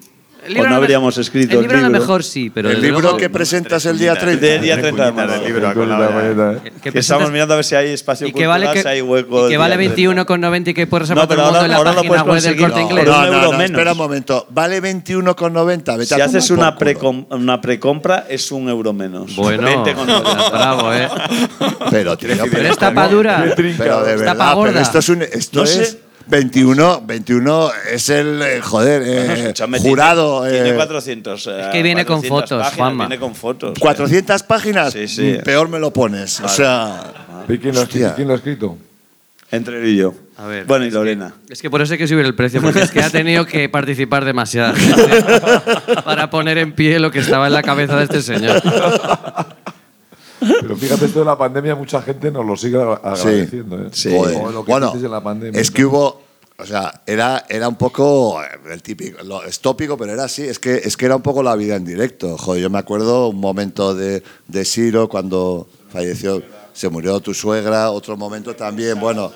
El 0.45 0.53
libro 0.53 0.67
o 0.67 0.69
no 0.69 0.75
habríamos 0.75 1.17
escrito 1.17 1.53
el 1.53 1.57
el 1.57 1.61
libro. 1.63 1.77
libro. 1.77 1.87
a 1.87 1.89
lo 1.89 1.99
mejor 1.99 2.23
sí, 2.23 2.49
pero 2.49 2.69
el 2.69 2.81
libro 2.81 3.01
luego- 3.01 3.17
que 3.17 3.29
presentas 3.29 3.85
el 3.85 3.97
día 3.97 4.15
30. 4.15 4.45
De 4.45 4.59
día 4.59 4.79
30 4.79 5.05
de 5.05 5.11
marzo. 5.11 5.33
Del 5.33 5.43
libro, 5.45 5.71
¿eh? 5.71 6.59
que 6.63 6.71
Que 6.71 6.91
presentas- 6.91 6.99
estamos 6.99 7.31
mirando 7.31 7.53
a 7.53 7.57
ver 7.57 7.65
si 7.65 7.75
hay 7.75 7.89
espacio 7.91 8.27
y 8.27 8.33
que 8.33 8.45
vale, 8.47 8.65
cultural, 8.65 8.73
que, 8.73 8.81
si 8.81 8.87
hay 8.87 9.01
hueco. 9.01 9.41
y 9.41 9.43
el 9.45 9.49
que 9.49 9.57
vale 9.57 9.77
día 9.77 9.93
30. 9.95 10.23
21,90 10.25 10.67
y 10.69 10.73
que 10.73 10.87
puedes 10.87 11.09
No, 11.09 11.15
repartir 11.15 11.29
pero 11.35 11.41
el 11.41 11.45
mundo 11.45 11.57
ahora- 11.59 11.65
en 11.65 11.71
la 11.71 11.93
página 11.95 12.23
web 12.23 12.41
del 12.41 12.57
corte 12.57 12.75
No, 12.75 12.81
inglés. 12.81 13.05
No, 13.05 13.25
no, 13.25 13.51
no, 13.51 13.61
espera 13.63 13.91
un 13.91 13.97
momento. 13.97 14.47
Vale 14.49 14.81
21,90. 14.81 15.97
Vete 15.97 16.15
Si 16.15 16.21
haces 16.21 16.49
una, 16.51 16.77
precom- 16.77 17.25
una 17.31 17.59
precompra, 17.61 18.25
es 18.29 18.51
un 18.51 18.69
euro 18.69 18.93
menos. 18.93 19.35
Bueno, 19.35 19.67
20,90. 19.67 20.51
bravo, 20.51 20.93
¿eh? 20.93 21.07
Pero, 21.91 22.17
tío, 22.17 22.29
Pero 22.51 22.69
es 22.69 22.77
tapa 22.77 23.07
dura. 23.07 23.43
Pero 23.55 24.03
de 24.03 24.15
verdad, 24.15 24.55
pero 24.63 24.79
esto 24.79 24.99
es 24.99 25.09
un. 25.09 25.21
Esto 25.21 25.59
No 25.59 25.63
es 25.63 25.69
sé. 25.71 26.04
21, 26.27 27.01
21 27.05 27.69
es 27.91 28.09
el, 28.09 28.41
eh, 28.41 28.61
joder, 28.61 29.03
eh, 29.05 29.53
jurado. 29.79 30.41
Tiene, 30.43 30.55
tiene 30.57 30.69
eh, 30.71 30.75
400. 30.75 31.47
eh, 31.47 31.61
Es 31.61 31.67
que 31.67 31.83
viene 31.83 32.05
con 32.05 32.17
400 32.21 32.29
fotos, 32.49 32.59
páginas, 32.63 32.75
Juanma. 32.77 33.07
Viene 33.07 33.19
con 33.19 33.35
fotos. 33.35 33.79
400 33.79 34.43
páginas, 34.43 34.93
Sí, 34.93 35.07
sí. 35.07 35.37
peor 35.43 35.69
me 35.69 35.79
lo 35.79 35.91
pones. 35.91 36.39
O 36.41 36.47
sea, 36.49 37.13
¿Y 37.47 37.57
quién 37.59 37.75
lo, 37.75 37.81
ha 37.81 37.83
escrito? 37.83 38.13
¿Quién 38.15 38.27
lo 38.27 38.33
ha 38.33 38.37
escrito? 38.37 38.77
Entre 39.51 39.77
él 39.79 39.87
y 39.89 39.97
yo. 39.97 40.13
A 40.37 40.47
ver, 40.47 40.65
bueno, 40.65 40.83
y 40.83 40.87
es 40.87 40.93
que- 40.93 40.97
Lorena. 40.99 41.33
Es 41.49 41.61
que 41.61 41.69
por 41.69 41.81
eso 41.81 41.93
hay 41.93 41.99
que 41.99 42.07
subir 42.07 42.25
el 42.25 42.35
precio, 42.35 42.61
porque 42.61 42.81
es 42.81 42.91
que 42.91 43.01
ha 43.01 43.09
tenido 43.09 43.45
que 43.45 43.69
participar 43.69 44.25
demasiada 44.25 44.73
gente 44.75 45.21
para 46.03 46.29
poner 46.29 46.57
en 46.57 46.73
pie 46.73 46.99
lo 46.99 47.11
que 47.11 47.19
estaba 47.19 47.47
en 47.47 47.53
la 47.53 47.61
cabeza 47.63 47.95
de 47.97 48.03
este 48.05 48.21
señor. 48.21 48.61
Pero 50.61 50.75
fíjate, 50.75 51.05
esto 51.05 51.19
de 51.19 51.25
la 51.25 51.37
pandemia, 51.37 51.75
mucha 51.75 52.01
gente 52.01 52.31
nos 52.31 52.45
lo 52.45 52.55
sigue 52.55 52.77
agra- 52.77 53.01
agradeciendo. 53.03 53.77
¿eh? 53.81 53.89
Sí. 53.91 54.09
joder. 54.15 54.37
Joder, 54.37 54.53
lo 54.53 54.65
que 54.65 54.71
bueno, 54.71 54.93
en 54.95 55.11
la 55.11 55.23
pandemia. 55.23 55.59
es 55.61 55.71
que 55.71 55.85
hubo. 55.85 56.23
O 56.57 56.65
sea, 56.65 57.01
era, 57.05 57.45
era 57.49 57.67
un 57.67 57.75
poco 57.75 58.41
eh, 58.41 58.47
el 58.71 58.81
típico, 58.81 59.21
lo, 59.23 59.43
es 59.43 59.59
tópico, 59.59 59.97
pero 59.97 60.13
era 60.13 60.23
así. 60.23 60.43
Es 60.43 60.57
que, 60.57 60.75
es 60.75 60.95
que 60.95 61.05
era 61.05 61.17
un 61.17 61.21
poco 61.21 61.43
la 61.43 61.53
vida 61.57 61.75
en 61.75 61.83
directo. 61.83 62.37
Joder, 62.37 62.61
yo 62.61 62.69
me 62.69 62.79
acuerdo 62.79 63.27
un 63.27 63.41
momento 63.41 63.93
de, 63.93 64.23
de 64.47 64.63
Siro 64.63 65.09
cuando 65.09 65.67
falleció, 65.91 66.41
se 66.71 66.87
murió 66.87 67.19
tu 67.19 67.33
suegra. 67.33 67.91
Otro 67.91 68.15
momento 68.15 68.55
también, 68.55 68.97
bueno. 69.01 69.33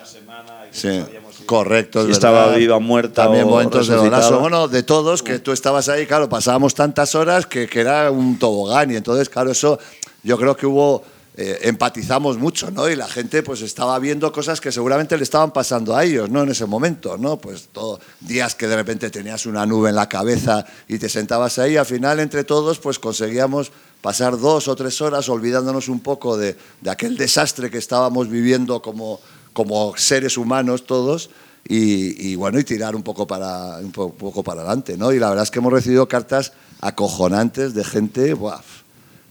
Sí, 0.72 1.04
correcto. 1.46 2.00
es 2.02 2.06
Si 2.06 2.12
estaba 2.14 2.46
verdad. 2.46 2.58
viva, 2.58 2.80
muerta 2.80 3.24
También 3.24 3.44
o 3.46 3.48
momentos 3.50 3.88
de 3.88 3.98
golazo. 3.98 4.40
Bueno, 4.40 4.68
de 4.68 4.84
todos, 4.84 5.22
que 5.24 5.40
tú 5.40 5.52
estabas 5.52 5.90
ahí, 5.90 6.06
claro, 6.06 6.30
pasábamos 6.30 6.74
tantas 6.76 7.16
horas 7.16 7.46
que, 7.48 7.68
que 7.68 7.82
era 7.82 8.12
un 8.12 8.40
tobogán. 8.40 8.92
Y 8.92 8.96
entonces, 8.96 9.28
claro, 9.30 9.52
eso 9.52 9.78
yo 10.24 10.38
creo 10.38 10.56
que 10.56 10.66
hubo 10.66 11.04
eh, 11.38 11.60
empatizamos 11.70 12.38
mucho, 12.38 12.70
¿no? 12.70 12.90
Y 12.90 12.98
la 12.98 13.08
gente 13.08 13.44
pues 13.44 13.62
estaba 13.62 13.98
viendo 14.00 14.30
cosas 14.32 14.60
que 14.60 14.72
seguramente 14.74 15.16
le 15.16 15.24
estaban 15.24 15.52
pasando 15.52 15.96
a 15.96 16.04
ellos, 16.04 16.30
¿no? 16.30 16.44
En 16.44 16.50
ese 16.50 16.66
momento, 16.66 17.18
¿no? 17.18 17.38
Pues 17.38 17.70
todo, 17.72 18.00
días 18.20 18.56
que 18.56 18.68
de 18.68 18.76
repente 18.76 19.10
tenías 19.10 19.46
una 19.46 19.66
nube 19.66 19.90
en 19.90 19.96
la 19.96 20.10
cabeza 20.10 20.66
y 20.90 20.98
te 20.98 21.08
sentabas 21.08 21.58
ahí, 21.58 21.78
al 21.78 21.86
final 21.86 22.20
entre 22.20 22.44
todos 22.44 22.80
pues 22.80 23.00
conseguíamos 23.00 23.72
pasar 24.02 24.38
dos 24.38 24.68
o 24.68 24.76
tres 24.76 25.00
horas 25.02 25.30
olvidándonos 25.30 25.88
un 25.88 26.02
poco 26.02 26.36
de, 26.36 26.58
aquel 26.90 27.16
desastre 27.16 27.70
que 27.70 27.78
estábamos 27.78 28.30
viviendo 28.30 28.82
como, 28.82 29.22
como 29.54 29.96
seres 29.96 30.38
humanos 30.38 30.86
todos 30.86 31.30
y, 31.72 32.36
bueno, 32.36 32.58
y 32.60 32.64
tirar 32.64 32.96
un 32.96 33.04
poco 33.04 33.28
para, 33.28 33.78
un 33.78 33.92
po- 33.92 34.12
poco 34.14 34.44
para 34.44 34.62
adelante, 34.62 34.98
¿no? 34.98 35.12
Y 35.14 35.20
la 35.20 35.30
verdad 35.30 35.44
es 35.44 35.52
que 35.52 35.60
hemos 35.60 35.72
recibido 35.72 36.08
cartas 36.08 36.52
acojonantes 36.82 37.74
de 37.74 37.84
gente, 37.84 38.34
¡buah! 38.34 38.60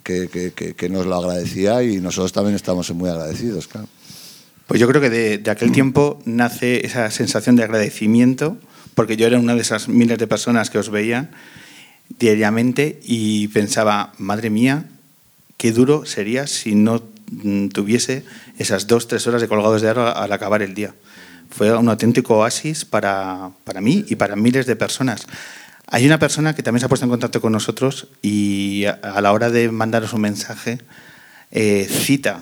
Que, 0.08 0.88
nos 0.88 1.06
lo 1.06 1.16
agradecía 1.16 1.82
y 1.82 2.00
nosotros 2.00 2.32
también 2.32 2.56
estamos 2.56 2.90
muy 2.92 3.10
agradecidos. 3.10 3.68
Pues 4.66 4.80
yo 4.80 4.88
creo 4.88 5.00
que 5.00 5.10
de, 5.10 5.50
aquel 5.50 5.72
tiempo 5.72 6.20
nace 6.24 6.84
esa 6.86 7.10
sensación 7.10 7.56
de 7.56 7.64
agradecimiento, 7.64 8.56
porque 8.94 9.16
yo 9.16 9.26
era 9.26 9.38
una 9.38 9.54
de 9.54 9.60
esas 9.60 9.88
miles 9.88 10.18
de 10.18 10.26
personas 10.26 10.70
que 10.70 10.78
os 10.78 10.90
veían 10.90 11.30
diariamente 12.18 13.00
y 13.02 13.48
pensaba, 13.48 14.14
madre 14.18 14.50
mía, 14.50 14.86
qué 15.58 15.72
duro 15.72 16.06
sería 16.06 16.46
si 16.46 16.74
no 16.74 17.02
mm, 17.30 17.68
tuviese 17.68 18.24
esas 18.58 18.86
dos, 18.86 19.08
tres 19.08 19.26
horas 19.26 19.42
de 19.42 19.48
colgados 19.48 19.82
de 19.82 19.90
aro 19.90 20.16
al 20.16 20.32
acabar 20.32 20.62
el 20.62 20.74
día. 20.74 20.94
Fue 21.50 21.74
un 21.76 21.88
auténtico 21.88 22.38
oasis 22.38 22.84
para, 22.84 23.50
para 23.64 23.80
mí 23.80 24.04
y 24.08 24.16
para 24.16 24.36
miles 24.36 24.66
de 24.66 24.76
personas. 24.76 25.26
Hay 25.90 26.04
una 26.04 26.18
persona 26.18 26.54
que 26.54 26.62
también 26.62 26.80
se 26.80 26.86
ha 26.86 26.88
puesto 26.88 27.06
en 27.06 27.10
contacto 27.10 27.40
con 27.40 27.52
nosotros 27.52 28.08
y 28.20 28.84
a, 28.84 29.20
la 29.22 29.32
hora 29.32 29.48
de 29.48 29.70
mandaros 29.70 30.12
un 30.12 30.20
mensaje 30.20 30.78
eh, 31.50 31.88
cita 31.88 32.40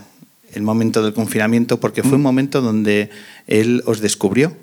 el 0.53 0.63
momento 0.63 1.01
del 1.03 1.15
confinamiento 1.15 1.79
porque 1.79 2.03
fue 2.03 2.15
un 2.15 2.23
momento 2.23 2.61
donde 2.61 3.11
él 3.47 3.85
os 3.87 4.01
descubrió. 4.01 4.57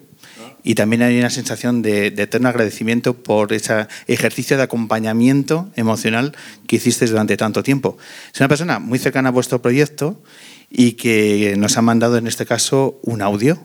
Y 0.66 0.76
también 0.76 1.02
hay 1.02 1.18
una 1.18 1.30
sensación 1.30 1.82
de, 1.82 2.12
de 2.12 2.24
eterno 2.24 2.50
agradecimiento 2.50 3.14
por 3.14 3.54
ese 3.54 3.88
ejercicio 4.08 4.58
de 4.58 4.64
acompañamiento 4.64 5.70
emocional 5.76 6.36
que 6.68 6.78
hicisteis 6.78 7.12
durante 7.12 7.38
tanto 7.38 7.64
tiempo. 7.64 7.98
Es 8.34 8.40
una 8.40 8.50
persona 8.50 8.80
muy 8.80 9.00
cercana 9.00 9.30
a 9.30 9.32
vuestro 9.32 9.62
proyecto 9.62 10.22
y 10.70 10.94
que 10.94 11.56
nos 11.58 11.78
ha 11.78 11.82
mandado 11.82 12.18
en 12.18 12.28
este 12.28 12.46
caso 12.46 13.00
un 13.04 13.22
audio. 13.22 13.60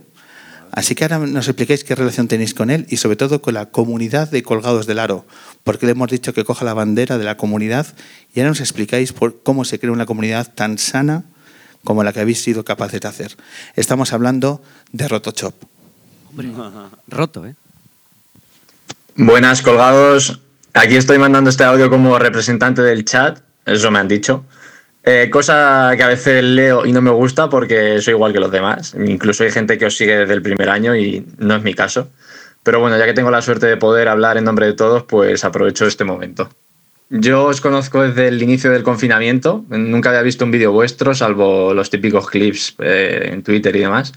Así 0.72 0.94
que 0.94 1.04
ahora 1.04 1.18
nos 1.18 1.48
explicáis 1.48 1.84
qué 1.84 1.94
relación 1.94 2.28
tenéis 2.28 2.54
con 2.54 2.70
él 2.70 2.86
y 2.88 2.98
sobre 2.98 3.16
todo 3.16 3.40
con 3.40 3.54
la 3.54 3.66
comunidad 3.66 4.30
de 4.30 4.42
Colgados 4.42 4.86
del 4.86 4.98
Aro, 4.98 5.26
porque 5.64 5.86
le 5.86 5.92
hemos 5.92 6.10
dicho 6.10 6.32
que 6.32 6.44
coja 6.44 6.64
la 6.64 6.74
bandera 6.74 7.18
de 7.18 7.24
la 7.24 7.36
comunidad 7.36 7.86
y 8.34 8.40
ahora 8.40 8.50
nos 8.50 8.60
explicáis 8.60 9.12
por 9.12 9.42
cómo 9.42 9.64
se 9.64 9.78
crea 9.78 9.92
una 9.92 10.06
comunidad 10.06 10.52
tan 10.54 10.78
sana 10.78 11.24
como 11.84 12.04
la 12.04 12.12
que 12.12 12.20
habéis 12.20 12.42
sido 12.42 12.64
capaces 12.64 13.00
de 13.00 13.08
hacer. 13.08 13.36
Estamos 13.76 14.12
hablando 14.12 14.62
de 14.92 15.08
Rotochop. 15.08 15.54
Hombre, 16.30 16.52
roto, 17.06 17.46
¿eh? 17.46 17.54
Buenas, 19.16 19.62
colgados. 19.62 20.40
Aquí 20.74 20.96
estoy 20.96 21.18
mandando 21.18 21.50
este 21.50 21.64
audio 21.64 21.90
como 21.90 22.18
representante 22.18 22.82
del 22.82 23.04
chat, 23.04 23.40
eso 23.64 23.90
me 23.90 23.98
han 23.98 24.06
dicho. 24.06 24.44
Eh, 25.10 25.30
cosa 25.30 25.94
que 25.96 26.02
a 26.02 26.06
veces 26.06 26.44
leo 26.44 26.84
y 26.84 26.92
no 26.92 27.00
me 27.00 27.10
gusta 27.10 27.48
porque 27.48 27.98
soy 28.02 28.12
igual 28.12 28.34
que 28.34 28.40
los 28.40 28.50
demás. 28.50 28.94
Incluso 28.94 29.42
hay 29.42 29.50
gente 29.50 29.78
que 29.78 29.86
os 29.86 29.96
sigue 29.96 30.18
desde 30.18 30.34
el 30.34 30.42
primer 30.42 30.68
año 30.68 30.94
y 30.94 31.24
no 31.38 31.56
es 31.56 31.62
mi 31.62 31.72
caso. 31.72 32.10
Pero 32.62 32.80
bueno, 32.80 32.98
ya 32.98 33.06
que 33.06 33.14
tengo 33.14 33.30
la 33.30 33.40
suerte 33.40 33.64
de 33.64 33.78
poder 33.78 34.08
hablar 34.08 34.36
en 34.36 34.44
nombre 34.44 34.66
de 34.66 34.74
todos, 34.74 35.04
pues 35.04 35.46
aprovecho 35.46 35.86
este 35.86 36.04
momento. 36.04 36.50
Yo 37.08 37.44
os 37.44 37.62
conozco 37.62 38.02
desde 38.02 38.28
el 38.28 38.42
inicio 38.42 38.70
del 38.70 38.82
confinamiento. 38.82 39.64
Nunca 39.70 40.10
había 40.10 40.20
visto 40.20 40.44
un 40.44 40.50
vídeo 40.50 40.72
vuestro, 40.72 41.14
salvo 41.14 41.72
los 41.72 41.88
típicos 41.88 42.28
clips 42.28 42.74
eh, 42.78 43.30
en 43.32 43.42
Twitter 43.42 43.74
y 43.76 43.78
demás. 43.78 44.12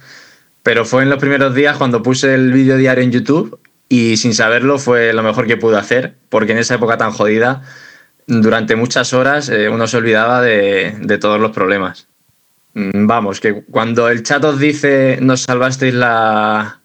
Pero 0.61 0.83
fue 0.83 1.03
en 1.03 1.09
los 1.09 1.19
primeros 1.19 1.55
días 1.55 1.77
cuando 1.77 2.03
puse 2.03 2.33
el 2.33 2.51
vídeo 2.51 2.75
diario 2.75 3.01
en 3.01 3.13
YouTube 3.13 3.57
y 3.87 4.17
sin 4.17 4.33
saberlo 4.33 4.77
fue 4.77 5.13
lo 5.13 5.23
mejor 5.23 5.47
que 5.47 5.55
pude 5.55 5.77
hacer, 5.77 6.15
porque 6.27 6.51
en 6.51 6.57
esa 6.57 6.75
época 6.75 6.97
tan 6.97 7.11
jodida, 7.11 7.61
durante 8.39 8.77
muchas 8.77 9.13
horas 9.13 9.49
eh, 9.49 9.67
uno 9.67 9.87
se 9.87 9.97
olvidaba 9.97 10.41
de, 10.41 11.17
todos 11.19 11.39
los 11.39 11.51
problemas. 11.51 12.07
Mm, 12.73 13.05
Vamos, 13.05 13.41
que 13.41 13.63
cuando 13.63 14.07
el 14.07 14.23
chat 14.23 14.43
os 14.45 14.57
dice 14.57 15.17
nos 15.21 15.41
salvasteis 15.41 15.93
la, 15.93 16.79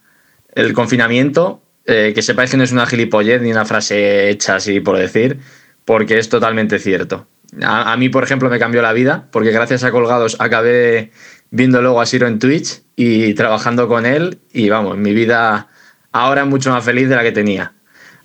el 0.55 0.73
confinamiento, 0.73 1.63
eh, 1.85 2.13
que 2.15 2.23
sepáis 2.23 2.51
que 2.51 2.57
no 2.57 2.65
es 2.65 2.73
una 2.73 2.87
gilipollez 2.87 3.41
ni 3.43 3.53
una 3.53 3.65
frase 3.65 4.29
hecha 4.29 4.57
así 4.57 4.81
por 4.81 4.99
decir, 4.99 5.39
porque 5.85 6.19
es 6.19 6.29
totalmente 6.29 6.81
cierto. 6.81 7.29
A, 7.63 7.93
a 7.93 7.97
mí, 7.97 8.09
por 8.09 8.25
ejemplo, 8.25 8.51
me 8.51 8.59
cambió 8.59 8.83
la 8.83 8.93
vida, 8.93 9.29
porque 9.31 9.53
gracias 9.53 9.85
a 9.85 9.93
Colgados 9.93 10.37
acabé 10.41 11.13
viendo 11.51 11.81
luego 11.81 12.01
a 12.01 12.07
Siro 12.07 12.27
en 12.27 12.41
Twitch 12.41 12.83
y 12.97 13.35
trabajando 13.35 13.87
con 13.87 14.05
él, 14.05 14.41
y 14.53 14.69
vamos, 14.69 14.97
mi 14.97 15.15
vida 15.15 15.69
ahora 16.11 16.43
es 16.43 16.49
mucho 16.49 16.71
más 16.71 16.85
feliz 16.85 17.09
de 17.09 17.15
la 17.15 17.23
que 17.23 17.31
tenía. 17.31 17.76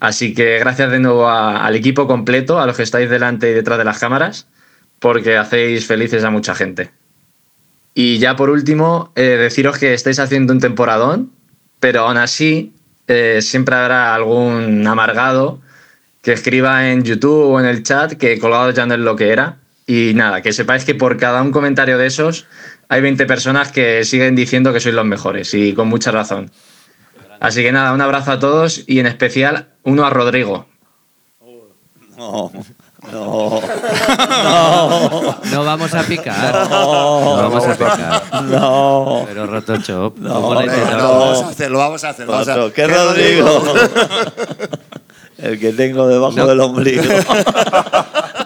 Así 0.01 0.33
que 0.33 0.57
gracias 0.57 0.89
de 0.89 0.99
nuevo 0.99 1.29
al 1.29 1.75
equipo 1.75 2.07
completo, 2.07 2.59
a 2.59 2.65
los 2.65 2.75
que 2.75 2.81
estáis 2.81 3.07
delante 3.07 3.51
y 3.51 3.53
detrás 3.53 3.77
de 3.77 3.83
las 3.85 3.99
cámaras, 3.99 4.47
porque 4.97 5.37
hacéis 5.37 5.85
felices 5.85 6.23
a 6.23 6.31
mucha 6.31 6.55
gente. 6.55 6.89
Y 7.93 8.17
ya 8.17 8.35
por 8.35 8.49
último, 8.49 9.11
eh, 9.15 9.37
deciros 9.39 9.77
que 9.77 9.93
estáis 9.93 10.17
haciendo 10.17 10.53
un 10.53 10.59
temporadón, 10.59 11.31
pero 11.79 12.01
aún 12.01 12.17
así 12.17 12.73
eh, 13.07 13.43
siempre 13.43 13.75
habrá 13.75 14.15
algún 14.15 14.87
amargado 14.87 15.61
que 16.23 16.33
escriba 16.33 16.89
en 16.89 17.03
YouTube 17.03 17.51
o 17.51 17.59
en 17.59 17.67
el 17.67 17.83
chat 17.83 18.13
que 18.13 18.39
colgado 18.39 18.71
ya 18.71 18.87
no 18.87 18.95
es 18.95 18.99
lo 19.01 19.15
que 19.15 19.29
era. 19.29 19.59
Y 19.85 20.13
nada, 20.15 20.41
que 20.41 20.51
sepáis 20.51 20.83
que 20.83 20.95
por 20.95 21.17
cada 21.17 21.43
un 21.43 21.51
comentario 21.51 21.99
de 21.99 22.07
esos 22.07 22.47
hay 22.89 23.01
20 23.01 23.27
personas 23.27 23.71
que 23.71 24.03
siguen 24.03 24.35
diciendo 24.35 24.73
que 24.73 24.79
sois 24.79 24.95
los 24.95 25.05
mejores 25.05 25.53
y 25.53 25.73
con 25.73 25.89
mucha 25.89 26.09
razón. 26.09 26.49
Así 27.41 27.61
que 27.63 27.71
nada, 27.73 27.91
un 27.91 27.99
abrazo 28.01 28.31
a 28.31 28.39
todos 28.39 28.83
y 28.87 28.99
en 28.99 29.07
especial 29.07 29.67
uno 29.83 30.05
a 30.05 30.09
Rodrigo. 30.09 30.67
No, 32.17 32.51
no, 33.11 33.61
no. 34.43 35.35
No 35.51 35.63
vamos 35.65 35.93
a 35.95 36.03
picar. 36.03 36.69
No, 36.69 37.35
vamos 37.37 37.65
a 37.67 37.71
picar. 37.73 38.43
No. 38.43 39.23
Pero 39.27 39.47
Rotochop. 39.47 40.17
No, 40.19 40.33
¿cómo 40.41 40.61
le 40.61 40.67
no, 40.67 40.73
no. 40.75 40.97
Lo 40.97 41.19
vamos 41.19 41.41
a 41.43 41.47
hacer, 41.49 41.71
lo 41.71 41.77
vamos 41.79 42.03
a 42.03 42.09
hacer. 42.09 42.27
vamos 42.27 42.47
a- 42.47 42.55
¿Qué 42.67 42.71
¿Qué 42.73 42.87
Rodrigo? 42.87 43.63
El 45.39 45.59
que 45.59 45.73
tengo 45.73 46.07
debajo 46.07 46.33
No. 46.37 46.45
del 46.45 46.59
ombligo. 46.61 47.03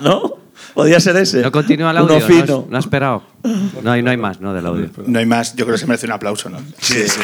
¿No? 0.01 0.35
Podía 0.73 0.99
ser 1.01 1.17
ese. 1.17 1.41
No 1.41 1.51
continúa 1.51 1.91
el 1.91 1.97
Uno 2.01 2.13
audio. 2.13 2.19
¿no 2.19 2.25
fino. 2.33 2.59
has- 2.63 2.69
No 2.69 2.77
ha 2.77 2.79
esperado. 2.79 3.23
No 3.83 3.91
hay, 3.91 4.01
no 4.01 4.11
hay 4.11 4.17
más, 4.17 4.39
¿no? 4.39 4.53
Del 4.53 4.65
audio. 4.65 4.89
No 5.05 5.19
hay 5.19 5.25
más, 5.25 5.53
yo 5.55 5.65
creo 5.65 5.75
que 5.75 5.79
se 5.81 5.85
merece 5.87 6.05
un 6.05 6.13
aplauso, 6.13 6.49
¿no? 6.49 6.59
Sí, 6.79 7.07
sí, 7.09 7.19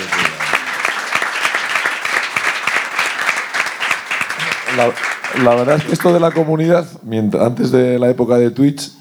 La, 4.78 5.44
la 5.44 5.56
verdad 5.56 5.78
es 5.78 5.84
que 5.84 5.94
esto 5.94 6.14
de 6.14 6.20
la 6.20 6.32
comunidad, 6.32 6.86
mientras, 7.04 7.46
antes 7.46 7.72
de 7.72 8.00
la 8.00 8.10
época 8.10 8.38
de 8.38 8.52
Twitch, 8.52 8.92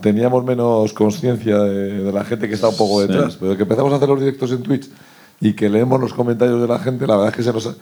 teníamos 0.00 0.44
menos 0.44 0.92
conciencia 0.92 1.58
de, 1.58 2.04
de 2.04 2.12
la 2.12 2.24
gente 2.24 2.48
que 2.48 2.54
está 2.54 2.68
un 2.68 2.76
poco 2.76 3.00
detrás. 3.00 3.32
Sí. 3.32 3.38
Pero 3.40 3.56
que 3.56 3.62
empezamos 3.62 3.92
a 3.92 3.96
hacer 3.96 4.08
los 4.08 4.20
directos 4.20 4.52
en 4.52 4.62
Twitch 4.62 4.88
y 5.40 5.54
que 5.54 5.68
leemos 5.68 6.00
los 6.00 6.14
comentarios 6.14 6.60
de 6.60 6.68
la 6.68 6.78
gente, 6.78 7.06
la 7.06 7.16
verdad 7.16 7.30
es 7.30 7.36
que 7.36 7.42
se 7.42 7.52
nos 7.52 7.66
ha, 7.66 7.74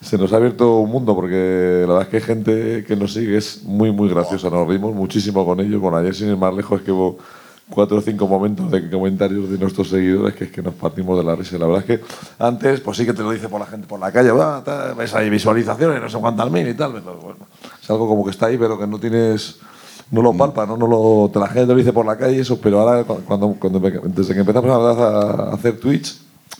se 0.00 0.16
nos 0.18 0.32
ha 0.32 0.36
abierto 0.36 0.78
un 0.78 0.90
mundo 0.90 1.14
porque 1.14 1.84
la 1.86 1.94
verdad 1.94 2.02
es 2.02 2.08
que 2.08 2.16
hay 2.16 2.22
gente 2.22 2.84
que 2.86 2.96
nos 2.96 3.12
sigue, 3.12 3.36
es 3.36 3.62
muy, 3.64 3.92
muy 3.92 4.08
graciosa. 4.08 4.50
Nos 4.50 4.66
reímos 4.66 4.94
muchísimo 4.94 5.44
con 5.44 5.60
ellos. 5.60 5.80
Bueno, 5.80 5.98
ayer 5.98 6.14
sin 6.14 6.28
ir 6.28 6.36
más 6.36 6.54
lejos 6.54 6.80
es 6.80 6.84
que 6.84 6.92
hubo 6.92 7.18
cuatro 7.72 7.96
o 7.98 8.00
cinco 8.00 8.28
momentos 8.28 8.70
de 8.70 8.90
comentarios 8.90 9.48
de 9.50 9.58
nuestros 9.58 9.88
seguidores 9.88 10.34
que 10.34 10.44
es 10.44 10.50
que 10.52 10.62
nos 10.62 10.74
partimos 10.74 11.16
de 11.18 11.24
la 11.24 11.34
risa. 11.34 11.56
La 11.58 11.66
verdad 11.66 11.84
es 11.88 11.98
que 11.98 12.04
antes, 12.38 12.80
pues 12.80 12.96
sí 12.98 13.06
que 13.06 13.12
te 13.14 13.22
lo 13.22 13.30
dice 13.30 13.48
por 13.48 13.58
la 13.60 13.66
gente 13.66 13.86
por 13.86 13.98
la 13.98 14.12
calle, 14.12 14.30
"Va, 14.30 14.62
tal, 14.62 14.94
ves 14.94 15.14
ahí 15.14 15.30
visualizaciones, 15.30 16.00
no 16.00 16.08
sé 16.08 16.18
cuántas 16.18 16.50
mil 16.50 16.68
y 16.68 16.74
tal. 16.74 16.92
pero 16.92 17.16
bueno, 17.16 17.38
es 17.82 17.90
algo 17.90 18.06
como 18.06 18.24
que 18.24 18.30
está 18.30 18.46
ahí, 18.46 18.58
pero 18.58 18.78
que 18.78 18.86
no 18.86 18.98
tienes. 18.98 19.58
No 20.10 20.20
lo 20.20 20.34
palpa, 20.34 20.66
¿no? 20.66 20.76
no 20.76 20.86
lo, 20.86 21.30
te 21.32 21.38
la 21.38 21.46
gente 21.46 21.62
te 21.62 21.72
lo 21.72 21.76
dice 21.78 21.92
por 21.94 22.04
la 22.04 22.18
calle 22.18 22.36
y 22.36 22.40
eso, 22.40 22.58
pero 22.60 22.80
ahora 22.80 23.02
cu- 23.04 23.22
cuando, 23.26 23.54
cuando 23.58 23.80
me- 23.80 23.90
desde 23.90 24.34
que 24.34 24.40
empezamos 24.40 24.70
a 24.70 25.52
hacer 25.54 25.80
Twitch, 25.80 26.18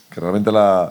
que 0.08 0.20
realmente 0.20 0.50
la, 0.50 0.90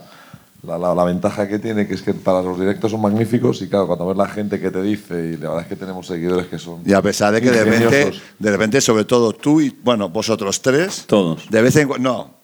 la, 0.64 0.78
la- 0.78 0.94
la 0.94 1.04
ventaja 1.04 1.48
que 1.48 1.58
tiene 1.60 1.88
que 1.88 1.96
es 1.96 2.02
que 2.02 2.14
para 2.14 2.42
los 2.42 2.60
directos 2.60 2.92
son 2.92 3.02
magníficos 3.02 3.62
y 3.62 3.68
claro, 3.68 3.88
cuando 3.88 4.06
ves 4.08 4.18
la 4.18 4.28
gente 4.28 4.60
que 4.60 4.70
te 4.72 4.82
dice 4.82 5.32
y 5.34 5.38
la 5.38 5.50
verdad 5.50 5.62
es 5.62 5.68
que 5.68 5.76
tenemos 5.76 6.06
seguidores 6.08 6.48
que 6.48 6.60
son 6.60 6.82
Y 6.86 6.94
a 6.94 7.02
pesar 7.02 7.34
de 7.34 7.42
que 7.42 7.50
de 7.52 7.64
repente, 7.64 8.12
de 8.38 8.52
repente, 8.52 8.82
sobre 8.82 9.06
todo 9.06 9.34
tú 9.34 9.60
y, 9.62 9.76
bueno, 9.84 10.10
vosotros 10.10 10.62
tres. 10.62 11.06
Todos. 11.08 11.50
De 11.50 11.62
vez 11.62 11.76
en 11.78 11.88
cuando. 11.88 12.10
No. 12.12 12.42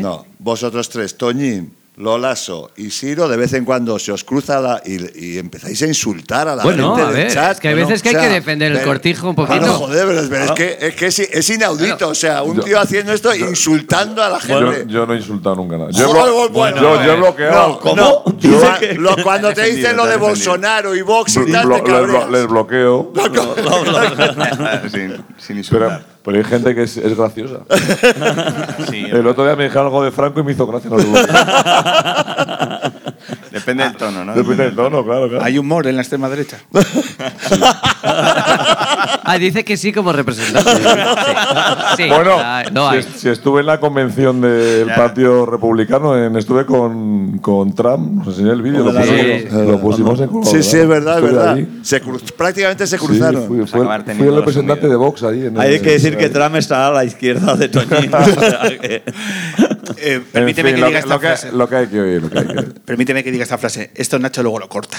No, 0.00 0.24
vosotros 0.38 0.88
tres, 0.88 1.16
Toñín, 1.16 1.72
Lolaso 1.96 2.70
y 2.76 2.90
Siro, 2.90 3.28
de 3.28 3.36
vez 3.36 3.52
en 3.52 3.64
cuando 3.66 3.98
se 3.98 4.10
os 4.10 4.24
cruza 4.24 4.58
la, 4.60 4.80
y, 4.86 5.34
y 5.34 5.38
empezáis 5.38 5.82
a 5.82 5.86
insultar 5.86 6.48
a 6.48 6.56
la 6.56 6.62
Bueno, 6.62 6.94
gente 6.96 7.02
a 7.02 7.06
del 7.12 7.24
ver, 7.24 7.32
chat. 7.32 7.52
es 7.52 7.60
que 7.60 7.68
hay 7.68 7.74
¿no? 7.74 7.80
veces 7.86 8.02
que 8.02 8.08
hay 8.08 8.14
O 8.14 8.18
sea, 8.20 8.28
que 8.28 8.34
defender 8.34 8.72
el 8.72 8.78
pero- 8.78 8.88
cortijo 8.90 9.28
un 9.28 9.34
poquito. 9.34 9.58
Claro, 9.58 9.72
joder, 9.74 10.06
pero, 10.06 10.20
es- 10.20 10.28
Claro. 10.28 10.54
que, 10.54 10.78
es, 10.80 10.94
que 10.94 11.06
es, 11.08 11.18
es 11.18 11.50
inaudito. 11.50 12.08
O 12.08 12.14
sea, 12.14 12.42
un 12.42 12.56
Yo- 12.56 12.62
tío 12.62 12.80
haciendo 12.80 13.12
esto 13.12 13.34
insultando 13.34 14.22
a 14.22 14.30
la 14.30 14.40
gente. 14.40 14.84
Yo, 14.86 15.00
yo 15.00 15.06
no 15.06 15.12
he 15.12 15.18
insultado 15.18 15.56
nunca 15.56 15.76
nada. 15.76 15.90
Yo, 15.90 16.04
he 16.04 16.06
Joder, 16.08 16.32
blo- 16.32 16.48
bueno, 16.52 16.76
yo- 16.80 17.04
yo 17.04 17.12
he 17.12 17.16
bloqueado. 17.16 17.68
no, 17.68 17.80
¿cómo? 17.80 18.24
Yo- 18.38 18.62
lo- 18.96 19.16
cuando 19.22 19.52
te 19.52 19.64
dicen 19.64 19.94
lo 19.96 20.06
de 20.06 20.16
Bolsonaro 20.16 20.94
y 20.96 21.02
Vox 21.02 21.36
y 21.36 21.52
tal, 21.52 21.68
te 21.68 21.82
cabreas. 21.82 22.30
les 22.30 22.46
bloqueo. 22.46 23.12
sin, 24.90 25.24
sin 25.38 25.58
insultar. 25.58 26.02
Pero 26.19 26.19
hay 26.26 26.44
gente 26.44 26.74
que 26.74 26.82
es, 26.82 26.96
es 26.96 27.16
graciosa. 27.16 27.60
el 28.92 29.26
otro 29.26 29.44
día 29.44 29.56
me 29.56 29.64
dijeron 29.64 29.86
algo 29.86 30.04
de 30.04 30.10
Franco 30.10 30.40
y 30.40 30.44
me 30.44 30.52
hizo 30.52 30.66
gracia. 30.66 30.90
No. 30.90 30.96
Depende 33.50 33.84
del 33.84 33.96
tono, 33.96 34.24
¿no? 34.24 34.34
Depende 34.34 34.64
del 34.64 34.74
tono, 34.74 35.04
claro, 35.04 35.28
claro. 35.28 35.44
Hay 35.44 35.58
humor 35.58 35.86
en 35.86 35.96
la 35.96 36.02
extrema 36.02 36.28
derecha. 36.28 36.58
Ah, 39.32 39.38
dice 39.38 39.64
que 39.64 39.76
sí 39.76 39.92
como 39.92 40.12
representante. 40.12 40.70
Sí. 41.96 42.02
Sí, 42.02 42.08
bueno, 42.08 42.36
no 42.72 42.90
si, 42.90 42.96
hay. 42.96 43.02
si 43.16 43.28
estuve 43.28 43.60
en 43.60 43.66
la 43.66 43.78
convención 43.78 44.40
del 44.40 44.88
Ya. 44.88 44.94
Partido 44.96 45.46
Republicano, 45.46 46.16
en- 46.16 46.34
estuve 46.36 46.66
con, 46.66 47.38
con 47.38 47.72
Trump, 47.74 48.24
nos 48.24 48.28
enseñé 48.28 48.50
el 48.52 48.62
vídeo, 48.62 48.84
lo, 48.84 48.92
Sí. 48.92 49.08
pusimos- 49.08 49.66
lo 49.68 49.80
pusimos 49.80 50.20
en 50.20 50.28
color. 50.28 50.46
Sí, 50.46 50.62
sí, 50.62 50.78
es 50.78 50.88
verdad, 50.88 51.18
es 51.18 51.22
verdad. 51.24 51.58
Se 51.82 52.00
prácticamente 52.36 52.86
se 52.86 52.98
Sí, 52.98 53.06
cruzaron. 53.06 53.46
fui, 53.46 53.58
fui- 53.66 53.80
fui 54.16 54.26
el 54.26 54.34
representante 54.34 54.88
de 54.88 54.96
Vox 54.96 55.22
ahí. 55.22 55.46
En 55.46 55.60
Hay 55.60 55.74
el- 55.74 55.80
que 55.82 55.90
decir 55.92 56.16
que 56.16 56.28
Trump 56.28 56.56
está 56.56 56.88
a 56.88 56.90
la 56.90 57.04
izquierda 57.04 57.54
de 57.54 57.68
Toñín. 57.68 58.10
En 60.02 60.22
permíteme 60.24 60.70
fin, 60.70 60.76
que 60.76 60.80
lo, 60.80 60.86
diga 60.86 60.98
esta 61.00 61.14
lo 61.14 61.20
que, 61.20 61.26
frase. 61.26 61.52
lo 61.52 61.68
que 61.68 61.76
hay 61.76 61.86
que 61.88 62.00
oír, 62.00 62.22
lo 62.22 62.30
que 62.30 62.38
hay 62.38 62.46
que 62.46 62.52
oír. 62.58 62.74
Permíteme 62.86 63.22
que 63.22 63.30
diga 63.30 63.42
esta 63.44 63.58
frase. 63.58 63.90
Esto 63.94 64.18
Nacho 64.18 64.42
luego 64.42 64.58
lo 64.58 64.68
corta. 64.68 64.96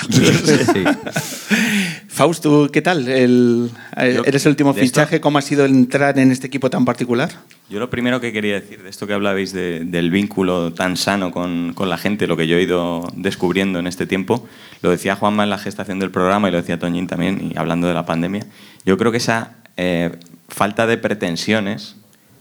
Fausto, 2.13 2.69
¿qué 2.71 2.81
tal? 2.81 3.07
El- 3.07 3.69
eh, 3.95 4.13
Yo- 4.17 4.25
¿Eres 4.25 4.45
el 4.45 4.49
último 4.49 4.73
de 4.73 4.81
esto- 4.83 4.99
fichaje? 4.99 5.21
¿Cómo 5.21 5.37
ha 5.37 5.41
sido 5.41 5.63
entrar 5.63 6.19
en 6.19 6.29
este 6.31 6.45
equipo 6.47 6.69
tan 6.69 6.83
particular? 6.83 7.29
Yo 7.69 7.79
lo 7.79 7.89
primero 7.89 8.19
que 8.19 8.33
quería 8.33 8.55
decir 8.59 8.83
de 8.83 8.89
esto 8.89 9.07
que 9.07 9.13
hablabais 9.13 9.53
de- 9.53 9.85
del 9.85 10.11
vínculo 10.11 10.73
tan 10.73 10.97
sano 10.97 11.31
con, 11.31 11.71
con 11.73 11.89
la 11.89 11.97
gente, 11.97 12.27
lo 12.27 12.35
que 12.35 12.47
yo 12.47 12.57
he 12.57 12.63
ido 12.63 13.09
descubriendo 13.15 13.79
en 13.79 13.87
este 13.87 14.05
tiempo, 14.07 14.45
lo 14.81 14.89
decía 14.89 15.15
Juanma 15.15 15.45
en 15.45 15.49
la 15.49 15.57
gestación 15.57 15.99
del 15.99 16.11
programa 16.11 16.49
y 16.49 16.51
lo 16.51 16.57
decía 16.57 16.77
Toñín 16.77 17.07
también, 17.07 17.51
y 17.53 17.57
hablando 17.57 17.87
de 17.87 17.93
la 17.93 18.05
pandemia, 18.05 18.45
yo 18.85 18.97
creo 18.97 19.11
que 19.13 19.17
esa 19.17 19.55
eh, 19.77 20.11
falta 20.49 20.85
de 20.87 20.97
pretensiones 20.97 21.95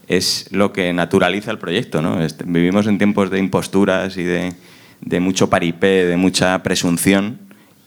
es 0.09 0.47
lo 0.51 0.73
que 0.73 0.91
naturaliza 0.91 1.49
el 1.49 1.59
proyecto. 1.59 2.01
¿no? 2.01 2.21
Este- 2.21 2.43
vivimos 2.45 2.87
en 2.87 2.97
tiempos 2.97 3.31
de 3.31 3.39
imposturas 3.39 4.17
y 4.17 4.23
de, 4.23 4.53
de 4.99 5.19
mucho 5.21 5.49
paripé, 5.49 6.05
de 6.05 6.17
mucha 6.17 6.61
presunción, 6.61 7.39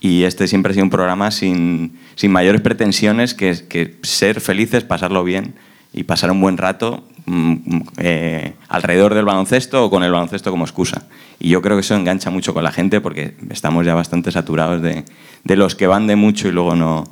y 0.05 0.23
este 0.23 0.47
siempre 0.47 0.69
ha 0.69 0.73
sido 0.75 0.83
un 0.83 0.91
programa 0.91 1.31
sin, 1.31 1.97
sin 2.13 2.31
mayores 2.31 2.61
pretensiones 2.61 3.33
que, 3.33 3.55
que 3.67 3.95
ser 4.03 4.39
felices, 4.39 4.83
pasarlo 4.83 5.23
bien 5.23 5.55
y 5.93 6.03
pasar 6.03 6.29
un 6.29 6.39
buen 6.39 6.57
rato 6.57 7.07
mm, 7.25 7.51
mm, 7.51 7.83
eh, 7.97 8.53
alrededor 8.69 9.15
del 9.15 9.25
baloncesto 9.25 9.83
o 9.83 9.89
con 9.89 10.03
el 10.03 10.11
baloncesto 10.11 10.51
como 10.51 10.63
excusa. 10.63 11.07
Y 11.39 11.49
yo 11.49 11.59
creo 11.63 11.75
que 11.75 11.81
eso 11.81 11.95
engancha 11.95 12.29
mucho 12.29 12.53
con 12.53 12.63
la 12.63 12.71
gente 12.71 13.01
porque 13.01 13.33
estamos 13.49 13.83
ya 13.83 13.95
bastante 13.95 14.31
saturados 14.31 14.83
de, 14.83 15.05
de 15.43 15.55
los 15.55 15.73
que 15.73 15.87
van 15.87 16.05
de 16.05 16.15
mucho 16.15 16.49
y 16.49 16.51
luego 16.51 16.75
no, 16.75 17.05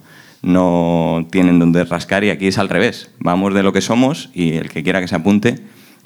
no 0.44 1.26
tienen 1.32 1.58
donde 1.58 1.86
rascar 1.86 2.24
y 2.24 2.30
aquí 2.30 2.46
es 2.46 2.60
al 2.60 2.70
revés. 2.70 3.10
Vamos 3.18 3.56
de 3.56 3.64
lo 3.64 3.74
que 3.74 3.82
somos 3.82 4.30
y 4.36 4.54
el 4.54 4.70
que 4.70 4.84
quiera 4.84 5.02
que 5.02 5.08
se 5.08 5.16
apunte 5.16 5.56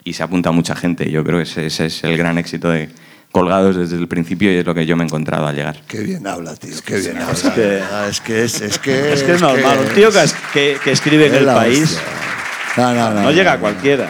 y 0.06 0.14
se 0.14 0.24
apunta 0.24 0.52
mucha 0.52 0.74
gente. 0.74 1.12
Yo 1.12 1.26
creo 1.26 1.40
que 1.40 1.44
ese, 1.44 1.66
ese 1.66 1.88
es 1.88 2.06
el 2.06 2.16
gran 2.16 2.38
éxito 2.38 2.70
de 2.70 2.88
Colgados 3.40 3.76
desde 3.76 3.96
el 3.98 4.08
principio 4.08 4.52
y 4.52 4.58
es 4.58 4.66
lo 4.66 4.74
que 4.76 4.86
yo 4.86 4.96
me 4.98 5.04
he 5.04 5.08
encontrado 5.08 5.48
al 5.48 5.56
llegar. 5.56 5.78
Qué 5.88 6.00
bien 6.02 6.26
habla, 6.28 6.56
tío. 6.56 6.76
Qué 6.86 6.98
bien 7.00 7.18
habla. 7.18 7.34
Es 7.34 7.42
que- 7.44 7.82
Ah, 7.92 8.08
es 8.10 8.22
que 8.22 8.44
es, 8.44 8.62
es 8.62 8.78
que 8.80 9.14
Es 9.14 9.24
que 9.24 9.34
es 9.34 9.42
normal. 9.42 9.80
Un 9.88 9.94
tío 9.94 10.10
que, 10.12 10.20
que, 10.54 10.78
que 10.84 10.92
escribe 10.92 11.28
en 11.28 11.36
el 11.36 11.46
país. 11.46 11.98
No, 12.76 12.94
no, 12.94 13.14
no. 13.14 13.22
no 13.24 13.32
llega 13.32 13.54
a 13.54 13.58
cualquiera. 13.60 14.10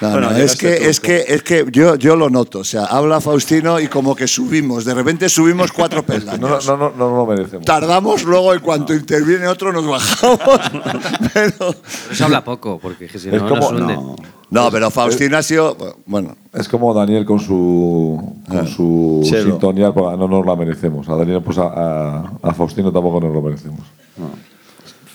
No, 0.00 0.10
Bueno, 0.10 0.30
no, 0.30 0.36
es 0.36 0.56
que, 0.56 0.88
es 0.90 1.00
que, 1.00 1.24
es 1.26 1.42
que 1.42 1.64
yo, 1.72 1.94
yo 1.94 2.16
lo 2.16 2.28
noto. 2.28 2.58
O 2.58 2.64
sea, 2.64 2.84
habla 2.84 3.20
Faustino 3.20 3.80
y 3.80 3.88
como 3.88 4.14
que 4.14 4.28
subimos. 4.28 4.84
De 4.84 4.92
repente 4.92 5.28
subimos 5.30 5.72
cuatro 5.72 6.02
peldaños. 6.06 6.66
No, 6.66 6.76
no, 6.76 6.90
no, 6.90 6.96
no, 6.96 7.10
no 7.10 7.16
lo 7.16 7.26
merecemos. 7.26 7.64
Tardamos, 7.64 8.22
luego 8.24 8.52
en 8.52 8.60
cuanto 8.60 8.92
interviene 8.92 9.46
otro 9.48 9.72
nos 9.72 9.86
bajamos. 9.86 10.38
pero, 11.32 11.56
Por 11.58 11.76
eso 12.12 12.24
habla 12.26 12.44
poco, 12.44 12.78
porque 12.78 13.06
que 13.06 13.18
si 13.18 13.28
Es 13.30 13.40
no 13.42 13.48
como- 13.48 13.72
nos 13.72 13.80
hunde. 13.80 13.94
no. 13.94 14.16
no, 14.50 14.70
pero 14.70 14.90
Faustino 14.90 15.38
ha 15.38 15.42
sido. 15.42 15.76
Bueno, 16.04 16.36
Es 16.52 16.68
como 16.68 16.92
Daniel 16.92 17.24
con 17.24 17.40
su, 17.40 18.36
con 18.48 18.66
su 18.68 19.22
Chelo. 19.24 19.52
sintonía, 19.52 19.92
pues, 19.92 20.18
no 20.18 20.28
nos 20.28 20.44
la 20.44 20.56
merecemos. 20.56 21.08
A 21.08 21.16
Daniel, 21.16 21.40
pues 21.42 21.56
a, 21.56 21.68
a- 21.68 22.32
a 22.42 22.52
Faustino 22.52 22.92
tampoco 22.92 23.20
nos 23.20 23.32
lo 23.32 23.40
merecemos. 23.40 23.80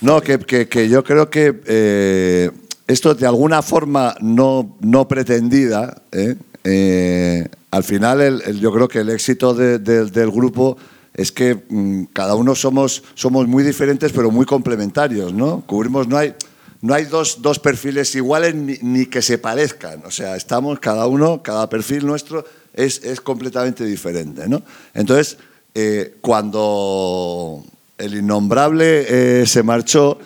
No, 0.02 0.20
que, 0.22 0.40
que- 0.40 0.68
que 0.68 0.90
yo 0.90 1.04
creo 1.04 1.30
que 1.30 1.62
eh, 1.68 2.50
esto 2.92 3.14
de 3.16 3.26
alguna 3.26 3.62
forma 3.62 4.16
no, 4.22 4.76
no 4.82 5.08
pretendida, 5.08 6.02
¿eh? 6.12 6.36
Eh, 6.64 7.48
al 7.72 7.84
final 7.84 8.22
el- 8.22 8.60
yo 8.60 8.72
creo 8.72 8.88
que 8.88 9.00
el 9.00 9.10
éxito 9.10 9.54
de- 9.54 9.80
de- 9.80 10.06
del 10.06 10.30
grupo 10.30 10.78
es 11.14 11.32
que 11.32 11.56
mm, 11.68 12.04
cada 12.14 12.36
uno 12.36 12.54
somos, 12.56 13.04
somos 13.16 13.48
muy 13.48 13.64
diferentes 13.64 14.12
pero 14.12 14.30
muy 14.30 14.46
complementarios, 14.46 15.34
¿no? 15.34 15.64
Cubrimos, 15.66 16.08
no 16.08 16.18
hay, 16.18 16.36
no 16.82 16.94
hay 16.94 17.06
dos, 17.06 17.42
dos 17.42 17.58
perfiles 17.60 18.14
iguales 18.16 18.54
ni, 18.56 19.06
que 19.08 19.22
se 19.22 19.38
parezcan, 19.38 20.04
o 20.06 20.12
sea, 20.12 20.36
estamos 20.36 20.80
cada 20.80 21.08
uno, 21.08 21.42
cada 21.42 21.68
perfil 21.70 22.06
nuestro 22.06 22.46
es, 22.74 23.04
es 23.04 23.22
completamente 23.22 23.84
diferente, 23.86 24.48
¿no? 24.48 24.62
Entonces, 24.94 25.38
eh, 25.74 26.16
cuando 26.22 27.64
el 27.98 28.16
innombrable 28.16 29.46
se 29.48 29.64
marchó, 29.64 30.18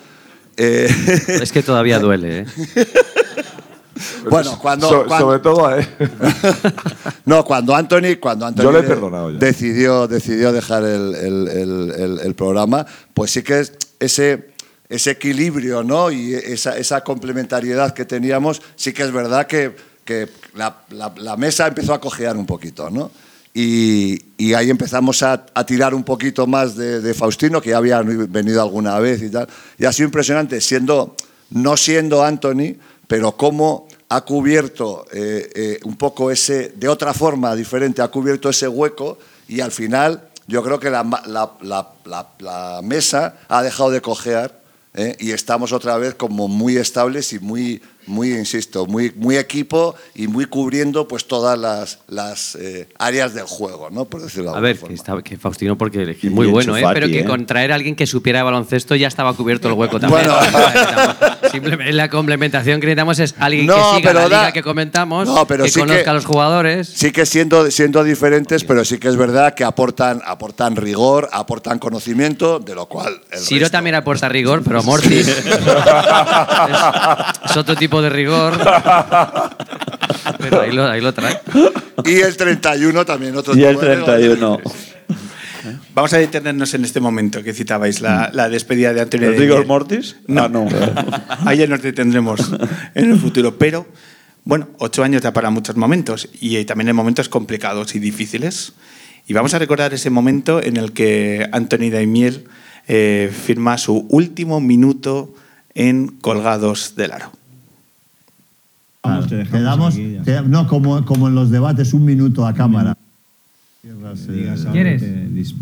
eh, 0.56 0.88
Es 1.42 1.52
que 1.52 1.62
todavía 1.62 1.98
duele, 1.98 2.40
¿eh? 2.40 2.46
bueno, 4.28 4.58
cuando, 4.60 4.88
So- 4.88 5.04
cuando- 5.06 5.26
sobre 5.26 5.38
todo 5.40 5.66
a 5.66 5.78
él. 5.78 5.86
no, 7.24 7.44
cuando 7.44 7.74
Anthony, 7.74 8.16
cuando 8.20 8.46
Anthony 8.46 8.62
Yo 8.64 8.72
le 8.72 8.78
he 8.80 8.82
de- 8.82 8.88
perdonado 8.88 9.30
ya. 9.30 9.38
decidió, 9.38 10.06
decidió 10.08 10.52
dejar 10.52 10.82
el, 10.84 11.14
el- 11.14 11.48
el- 11.48 11.90
el- 11.96 12.20
el 12.20 12.34
programa, 12.34 12.84
pues 13.14 13.30
sí 13.30 13.42
que 13.42 13.60
es 13.60 13.72
ese, 14.00 14.50
ese 14.88 15.12
equilibrio 15.12 15.82
¿no? 15.82 16.10
y 16.10 16.34
esa, 16.34 16.76
esa 16.76 17.02
complementariedad 17.02 17.92
que 17.94 18.04
teníamos, 18.04 18.60
sí 18.76 18.92
que 18.92 19.02
es 19.02 19.12
verdad 19.12 19.46
que, 19.46 19.74
que 20.04 20.28
la, 20.54 20.78
la- 20.90 21.14
la 21.16 21.36
mesa 21.36 21.66
empezó 21.66 21.94
a 21.94 22.00
cojear 22.00 22.36
un 22.36 22.46
poquito. 22.46 22.90
¿no? 22.90 23.10
Y, 23.58 24.22
y 24.36 24.52
ahí 24.52 24.68
empezamos 24.68 25.22
a, 25.22 25.46
a 25.54 25.64
tirar 25.64 25.94
un 25.94 26.04
poquito 26.04 26.46
más 26.46 26.76
de, 26.76 27.00
de 27.00 27.14
Faustino, 27.14 27.62
que 27.62 27.70
ya 27.70 27.78
había 27.78 28.02
venido 28.02 28.60
alguna 28.60 28.98
vez 28.98 29.22
y 29.22 29.30
tal. 29.30 29.48
Y 29.78 29.86
ha 29.86 29.92
sido 29.92 30.04
impresionante, 30.08 30.60
siendo, 30.60 31.16
no 31.48 31.74
siendo 31.78 32.22
Anthony, 32.22 32.76
pero 33.08 33.32
cómo 33.34 33.88
ha 34.10 34.20
cubierto 34.20 35.06
eh, 35.10 35.50
eh, 35.54 35.80
un 35.84 35.96
poco 35.96 36.30
ese, 36.30 36.74
de 36.76 36.86
otra 36.88 37.14
forma 37.14 37.54
diferente, 37.56 38.02
ha 38.02 38.08
cubierto 38.08 38.50
ese 38.50 38.68
hueco 38.68 39.16
y 39.48 39.60
al 39.62 39.72
final 39.72 40.28
yo 40.46 40.62
creo 40.62 40.78
que 40.78 40.90
la, 40.90 41.02
la- 41.26 41.52
la- 41.62 42.28
la 42.40 42.80
mesa 42.82 43.38
ha 43.48 43.62
dejado 43.62 43.90
de 43.90 44.02
cojear 44.02 44.60
¿eh? 44.94 45.16
y 45.18 45.30
estamos 45.30 45.72
otra 45.72 45.96
vez 45.96 46.14
como 46.14 46.46
muy 46.46 46.76
estables 46.76 47.32
y 47.32 47.38
muy, 47.38 47.80
muy 48.06 48.32
insisto, 48.32 48.86
muy, 48.86 49.12
muy 49.16 49.36
equipo 49.36 49.94
y 50.14 50.26
muy 50.28 50.46
cubriendo 50.46 51.06
pues 51.08 51.26
todas 51.26 51.58
las, 51.58 51.98
las 52.08 52.54
eh, 52.56 52.88
áreas 52.98 53.34
del 53.34 53.44
juego, 53.46 53.90
¿no? 53.90 54.04
Por 54.04 54.22
decirlo 54.22 54.52
de 54.52 54.58
A 54.58 54.60
ver, 54.60 54.72
alguna 54.76 54.90
que, 54.90 54.96
forma. 55.02 55.18
está, 55.18 55.28
que 55.30 55.36
Faustino, 55.36 55.76
porque 55.78 56.16
es 56.22 56.30
muy 56.30 56.46
bueno, 56.46 56.76
¿eh? 56.76 56.84
Pero 56.94 57.06
que 57.08 57.20
¿eh? 57.20 57.24
con 57.24 57.46
traer 57.46 57.72
a 57.72 57.74
alguien 57.74 57.94
que 57.96 58.06
supiera 58.06 58.38
de 58.40 58.44
baloncesto 58.44 58.94
ya 58.94 59.08
estaba 59.08 59.32
cubierto 59.34 59.68
el 59.68 59.74
hueco 59.74 59.98
también. 60.00 60.22
Bueno. 60.26 60.36
Simplemente 61.50 61.92
la 61.92 62.08
complementación 62.10 62.80
que 62.80 62.86
necesitamos 62.86 63.18
es 63.18 63.34
alguien 63.38 63.66
No, 63.66 63.74
que 63.92 63.96
siga 63.98 64.10
pero 64.10 64.20
la 64.20 64.28
da- 64.28 64.40
liga 64.42 64.52
que 64.52 64.62
comentamos, 64.62 65.26
No, 65.28 65.46
pero 65.46 65.64
que 65.64 65.70
sí 65.70 65.80
conozca 65.80 66.04
que- 66.04 66.10
a 66.10 66.12
los 66.14 66.24
jugadores. 66.24 66.88
Sí 66.88 67.12
que 67.12 67.24
siendo, 67.26 67.70
siendo 67.70 68.02
diferentes, 68.04 68.64
pero 68.64 68.84
sí 68.84 68.98
que 68.98 69.08
es 69.08 69.16
verdad 69.16 69.54
que 69.54 69.64
aportan, 69.64 70.20
aportan 70.26 70.76
rigor, 70.76 71.28
aportan 71.32 71.78
conocimiento, 71.78 72.58
de 72.58 72.74
lo 72.74 72.86
cual 72.86 73.20
el 73.30 73.38
Ciro 73.40 73.70
también 73.70 73.94
aporta 73.96 74.28
rigor, 74.28 74.62
pero 74.64 74.82
Mortis 74.82 75.28
es, 75.28 75.44
es 77.50 77.56
otro 77.56 77.74
tipo 77.76 77.95
de 78.02 78.10
rigor. 78.10 78.54
Pero 80.38 80.60
ahí 80.60 80.72
lo, 80.72 80.86
ahí 80.86 81.00
lo 81.00 81.12
trae. 81.14 81.40
Y 82.04 82.16
el 82.20 82.36
31 82.36 83.04
también 83.04 83.36
otro 83.36 83.56
Y 83.56 83.64
el 83.64 83.74
tipo 83.76 83.86
de 83.86 83.94
rigor. 83.96 84.14
31. 84.14 84.60
Vamos 85.94 86.12
a 86.12 86.18
detenernos 86.18 86.74
en 86.74 86.84
este 86.84 87.00
momento 87.00 87.42
que 87.42 87.52
citabais, 87.52 88.00
la, 88.00 88.30
la 88.32 88.48
despedida 88.48 88.92
de 88.92 89.00
Antonio 89.00 89.28
¿El 89.30 89.34
de 89.34 89.40
rigor 89.40 89.66
mortis? 89.66 90.16
No, 90.26 90.44
Ah, 90.44 90.48
no. 90.48 90.68
Ahí 91.46 91.58
ya 91.58 91.66
nos 91.66 91.82
detendremos 91.82 92.52
en 92.94 93.10
el 93.10 93.18
futuro. 93.18 93.58
Pero, 93.58 93.86
bueno, 94.44 94.68
ocho 94.78 95.02
años 95.02 95.22
da 95.22 95.32
para 95.32 95.50
muchos 95.50 95.76
momentos 95.76 96.28
y 96.40 96.64
también 96.64 96.88
en 96.88 96.96
momentos 96.96 97.28
complicados 97.28 97.94
y 97.94 97.98
difíciles. 97.98 98.74
Y 99.26 99.32
vamos 99.32 99.54
a 99.54 99.58
recordar 99.58 99.92
ese 99.92 100.10
momento 100.10 100.62
en 100.62 100.76
el 100.76 100.92
que 100.92 101.48
Anthony 101.50 101.90
Daimiel 101.90 102.44
eh, 102.86 103.32
firma 103.44 103.76
su 103.76 104.06
último 104.08 104.60
minuto 104.60 105.34
en 105.74 106.08
Colgados 106.08 106.94
del 106.94 107.12
Aro. 107.12 107.32
Te 109.28 109.60
damos, 109.62 109.94
te- 110.24 110.42
no 110.42 110.66
como, 110.66 111.04
como 111.04 111.28
en 111.28 111.34
los 111.34 111.50
debates, 111.50 111.92
un 111.94 112.04
minuto 112.04 112.46
a 112.46 112.52
cámara. 112.54 112.96
¿Quieres? 114.72 115.02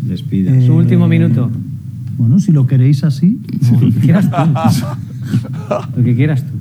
Despida. 0.01 0.51
Su 0.65 0.73
último 0.75 1.07
minuto. 1.07 1.49
Bueno, 2.17 2.39
si 2.39 2.51
lo 2.51 2.65
queréis 2.65 3.03
así. 3.03 3.39
Lo 3.71 3.79
que 3.79 3.91
quieras 3.99 4.29
tú. 4.29 4.37
Lo 5.97 6.03
que 6.03 6.15
quieras 6.15 6.43
tú. 6.43 6.53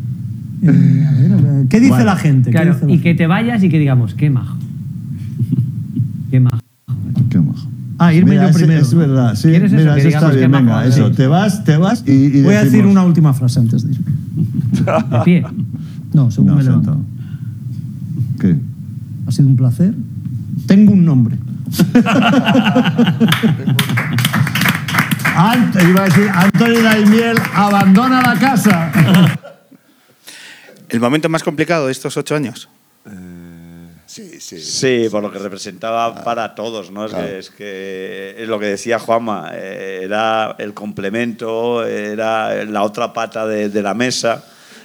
Eh, 0.66 1.06
a 1.06 1.12
ver, 1.20 1.32
a 1.32 1.36
ver, 1.36 1.66
¿Qué 1.68 1.78
dice 1.78 1.90
Vale. 1.92 2.04
la 2.04 2.16
gente? 2.16 2.50
¿Qué 2.50 2.56
Claro, 2.56 2.74
dice 2.74 2.86
la 2.86 2.92
y 2.92 2.98
que 2.98 3.14
te 3.14 3.26
vayas 3.26 3.62
y 3.62 3.68
que 3.68 3.78
digamos, 3.78 4.14
qué 4.14 4.30
majo. 4.30 4.56
Qué 6.30 6.40
majo. 6.40 6.58
Ah, 7.98 8.12
irme 8.12 8.30
Mira, 8.32 8.44
yo 8.44 8.48
es- 8.50 8.56
primero. 8.56 8.80
Es 8.80 8.92
verdad, 8.94 9.34
sí. 9.36 9.48
¿Quieres 9.48 9.72
eso? 9.72 9.80
Mira, 9.80 9.94
Que 9.94 10.00
eso 10.00 10.08
está 10.08 10.28
bien, 10.30 10.40
qué 10.40 10.48
majo 10.48 10.64
venga, 10.64 10.86
eso. 10.86 11.10
Te 11.12 11.26
vas, 11.28 11.62
te 11.64 11.76
vas 11.76 12.02
y, 12.06 12.10
y 12.38 12.42
Voy 12.42 12.54
a 12.54 12.64
decir 12.64 12.72
decimos- 12.72 12.90
una 12.92 13.04
última 13.04 13.32
frase 13.34 13.60
antes 13.60 13.86
de 13.86 13.92
irme. 13.92 14.06
De 15.18 15.24
pie. 15.24 15.44
No, 16.14 16.30
según 16.30 16.46
No, 16.48 16.56
me 16.56 16.62
levanto. 16.62 16.92
sentado. 16.92 17.04
¿Qué? 18.40 18.56
Ha 19.26 19.32
sido 19.32 19.48
un 19.48 19.56
placer. 19.56 19.94
Tengo 20.66 20.92
un 20.92 21.04
nombre. 21.04 21.36
Ant- 25.36 25.82
iba 25.88 26.02
a 26.02 26.04
decir, 26.04 26.28
Antonio 26.32 26.82
Daimiel 26.82 27.36
abandona 27.54 28.22
la 28.22 28.38
casa. 28.38 28.92
¿El 30.88 31.00
momento 31.00 31.28
más 31.28 31.42
complicado 31.42 31.86
de 31.86 31.92
estos 31.92 32.16
ocho 32.16 32.36
años? 32.36 32.68
Sí, 34.06 34.38
sí. 34.38 34.60
Sí, 34.60 35.06
por 35.10 35.22
lo 35.24 35.32
que 35.32 35.40
representaba 35.40 36.22
para 36.22 36.54
todos, 36.54 36.92
¿no? 36.92 37.04
Es, 37.06 37.10
claro. 37.10 37.26
que, 37.26 37.38
es 37.38 37.50
que 37.50 38.34
es 38.38 38.48
lo 38.48 38.60
que 38.60 38.66
decía 38.66 39.00
Juanma, 39.00 39.48
eh, 39.54 40.02
era 40.04 40.54
el 40.58 40.72
complemento, 40.72 41.84
era 41.84 42.64
la 42.64 42.84
otra 42.84 43.12
pata 43.12 43.44
de, 43.44 43.70
de 43.70 43.82
la 43.82 43.92
mesa 43.94 44.44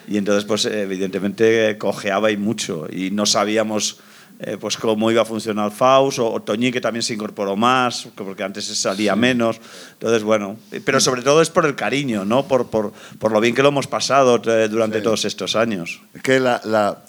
y 0.09 0.17
entonces 0.17 0.43
pues 0.45 0.65
evidentemente 0.65 1.77
cojeaba 1.77 2.31
y 2.31 2.37
mucho 2.37 2.87
y 2.91 3.11
no 3.11 3.25
sabíamos 3.25 3.97
eh, 4.41 4.57
pues 4.59 4.77
cómo 4.77 5.11
iba 5.11 5.21
a 5.21 5.25
funcionar 5.25 5.71
Faust 5.71 6.19
o, 6.19 6.31
o 6.31 6.41
Toñín 6.41 6.71
que 6.73 6.81
también 6.81 7.03
se 7.03 7.13
incorporó 7.13 7.55
más 7.55 8.07
porque 8.15 8.43
antes 8.43 8.65
se 8.65 8.75
salía 8.75 9.15
menos 9.15 9.59
entonces 9.93 10.23
bueno 10.23 10.57
pero 10.85 10.99
sobre 10.99 11.21
todo 11.21 11.41
es 11.41 11.49
por 11.49 11.65
el 11.65 11.75
cariño 11.75 12.25
no 12.25 12.47
por, 12.47 12.67
por, 12.67 12.91
por 13.19 13.31
lo 13.31 13.39
bien 13.39 13.53
que 13.53 13.61
lo 13.61 13.69
hemos 13.69 13.87
pasado 13.87 14.41
eh, 14.45 14.67
durante 14.69 15.01
todos 15.01 15.25
estos 15.25 15.55
años 15.55 16.01
Es 16.13 16.21
que 16.23 16.39
la, 16.39 16.59
la- 16.65 17.03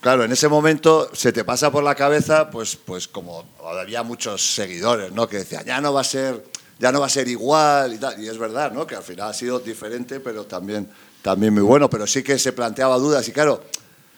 claro, 0.00 0.24
en 0.24 0.32
ese 0.32 0.48
momento 0.48 1.08
se 1.12 1.30
te 1.32 1.44
pasa 1.44 1.70
por 1.70 1.84
la 1.84 1.94
cabeza, 1.94 2.50
pues, 2.50 2.74
pues 2.74 3.06
como 3.06 3.44
había 3.80 4.02
muchos 4.02 4.42
seguidores, 4.54 5.12
¿no? 5.12 5.28
Que 5.28 5.36
decían, 5.38 5.64
ya 5.64 5.80
no 5.80 5.92
va 5.92 6.00
a 6.00 6.04
ser, 6.04 6.42
ya 6.80 6.90
no 6.90 6.98
va 6.98 7.06
a 7.06 7.08
ser 7.08 7.28
igual 7.28 7.92
y 7.94 7.98
tal. 7.98 8.20
Y 8.20 8.26
es 8.26 8.36
verdad, 8.36 8.72
¿no? 8.72 8.84
Que 8.84 8.96
al 8.96 9.04
final 9.04 9.30
ha 9.30 9.32
sido 9.32 9.60
diferente, 9.60 10.18
pero 10.18 10.44
también, 10.44 10.88
también 11.22 11.54
muy 11.54 11.62
bueno. 11.62 11.88
Pero 11.88 12.06
sí 12.06 12.22
que 12.22 12.38
se 12.38 12.52
planteaba 12.52 12.96
dudas 12.98 13.26
y 13.28 13.32
claro, 13.32 13.62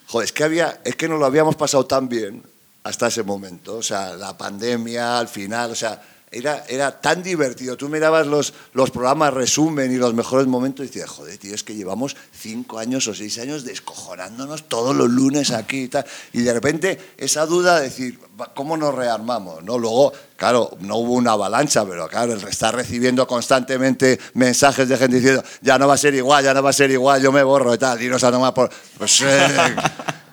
joder, 0.07 0.27
es 0.27 0.33
que 0.33 0.45
había, 0.45 0.81
es 0.85 0.97
que 0.97 1.09
no 1.09 1.17
lo 1.17 1.27
habíamos 1.27 1.57
pasado 1.57 1.87
tan 1.87 2.09
bien 2.09 2.43
hasta 2.83 3.09
ese 3.09 3.23
momento. 3.23 3.77
O 3.77 3.83
sea, 3.83 4.15
la 4.17 4.37
pandemia 4.37 5.19
al 5.19 5.29
final, 5.29 5.71
o 5.71 5.75
sea, 5.75 6.03
era, 6.35 6.65
era 6.69 7.01
tan 7.01 7.23
divertido. 7.23 7.77
Tú 7.77 7.89
mirabas 7.89 8.27
los, 8.27 8.53
los 8.73 8.91
programas 8.91 9.33
resumen 9.33 9.93
y 9.93 9.97
los 9.97 10.15
mejores 10.15 10.47
momentos 10.47 10.85
y 10.85 10.89
decías, 10.89 11.09
joder, 11.09 11.39
tío, 11.39 11.55
es 11.55 11.63
que 11.63 11.75
llevamos 11.75 12.17
cinco 12.33 12.79
años 12.79 13.07
o 13.07 13.15
seis 13.15 13.39
años 13.39 13.65
descojonándonos 13.65 14.65
todos 14.69 14.95
los 14.95 15.09
lunes 15.09 15.53
aquí 15.53 15.85
y 15.85 15.89
tal. 15.89 16.05
Y 16.33 16.43
de 16.43 16.53
repente 16.53 17.15
esa 17.17 17.47
duda 17.47 17.77
de 17.77 17.85
decir, 17.85 18.19
"Va, 18.41 18.53
¿cómo 18.53 18.77
nos 18.77 18.95
rearmamos? 18.95 19.63
¿No? 19.63 19.79
Luego, 19.79 20.13
claro, 20.37 20.71
no 20.81 20.97
hubo 20.97 21.15
una 21.15 21.33
avalancha, 21.33 21.87
pero 21.87 22.09
claro, 22.09 22.35
estar 22.35 22.75
recibiendo 22.75 23.27
constantemente 23.27 24.19
mensajes 24.35 24.89
de 24.89 24.97
gente 24.97 25.17
diciendo, 25.17 25.45
ya 25.61 25.79
no 25.79 25.87
va 25.87 25.95
a 25.95 25.99
ser 25.99 26.15
igual, 26.15 26.45
ya 26.45 26.53
no 26.53 26.63
va 26.63 26.71
a 26.71 26.75
ser 26.75 26.91
igual, 26.91 27.23
yo 27.23 27.31
me 27.31 27.43
borro 27.43 27.75
y 27.75 27.79
tal, 27.79 28.03
y 28.03 28.09
nos 28.09 28.25
a 28.25 28.33
tomar 28.33 28.53
por... 28.53 28.71
Pues 28.99 29.23
eh, 29.23 29.77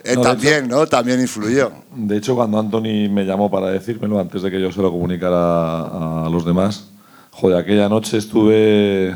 eh, 0.03 0.15
No, 0.15 0.21
también, 0.21 0.67
¿no? 0.67 0.85
También 0.87 1.19
influyó. 1.21 1.71
De 1.95 2.17
hecho, 2.17 2.35
cuando 2.35 2.59
Anthony 2.59 3.09
me 3.09 3.25
llamó 3.25 3.49
para 3.51 3.67
decírmelo, 3.67 4.19
antes 4.19 4.41
de 4.41 4.51
que 4.51 4.59
yo 4.61 4.71
se 4.71 4.81
lo 4.81 4.91
comunicara 4.91 5.37
a, 5.37 6.25
a 6.25 6.29
los 6.29 6.45
demás, 6.45 6.87
joder, 7.31 7.57
aquella 7.57 7.87
noche 7.89 8.17
estuve. 8.17 9.15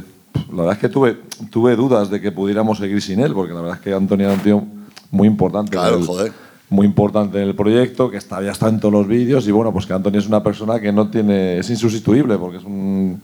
La 0.52 0.58
verdad 0.64 0.74
es 0.74 0.80
que 0.80 0.90
tuve, 0.90 1.18
tuve 1.50 1.76
dudas 1.76 2.10
de 2.10 2.20
que 2.20 2.32
pudiéramos 2.32 2.78
seguir 2.78 3.02
sin 3.02 3.20
él, 3.22 3.34
porque 3.34 3.54
la 3.54 3.62
verdad 3.62 3.78
es 3.78 3.82
que 3.84 3.94
Anthony 3.94 4.20
era 4.22 4.34
un 4.34 4.40
tío 4.40 4.64
muy 5.12 5.28
importante. 5.28 5.72
Claro, 5.72 5.98
el- 5.98 6.06
joder. 6.06 6.32
Muy 6.68 6.88
importante 6.88 7.42
en 7.42 7.48
el 7.48 7.56
proyecto, 7.56 8.10
que 8.10 8.18
está, 8.18 8.42
ya 8.42 8.52
está 8.52 8.68
en 8.70 8.80
todos 8.80 8.92
los 8.92 9.08
vídeos, 9.08 9.48
y 9.48 9.52
bueno, 9.52 9.72
pues 9.72 9.86
que 9.86 9.94
Anthony 9.94 10.18
es 10.18 10.28
una 10.28 10.42
persona 10.42 10.80
que 10.80 10.92
no 10.92 11.10
tiene. 11.10 11.60
es 11.60 11.70
insustituible, 11.70 12.38
porque 12.38 12.58
es 12.58 12.64
un- 12.64 13.22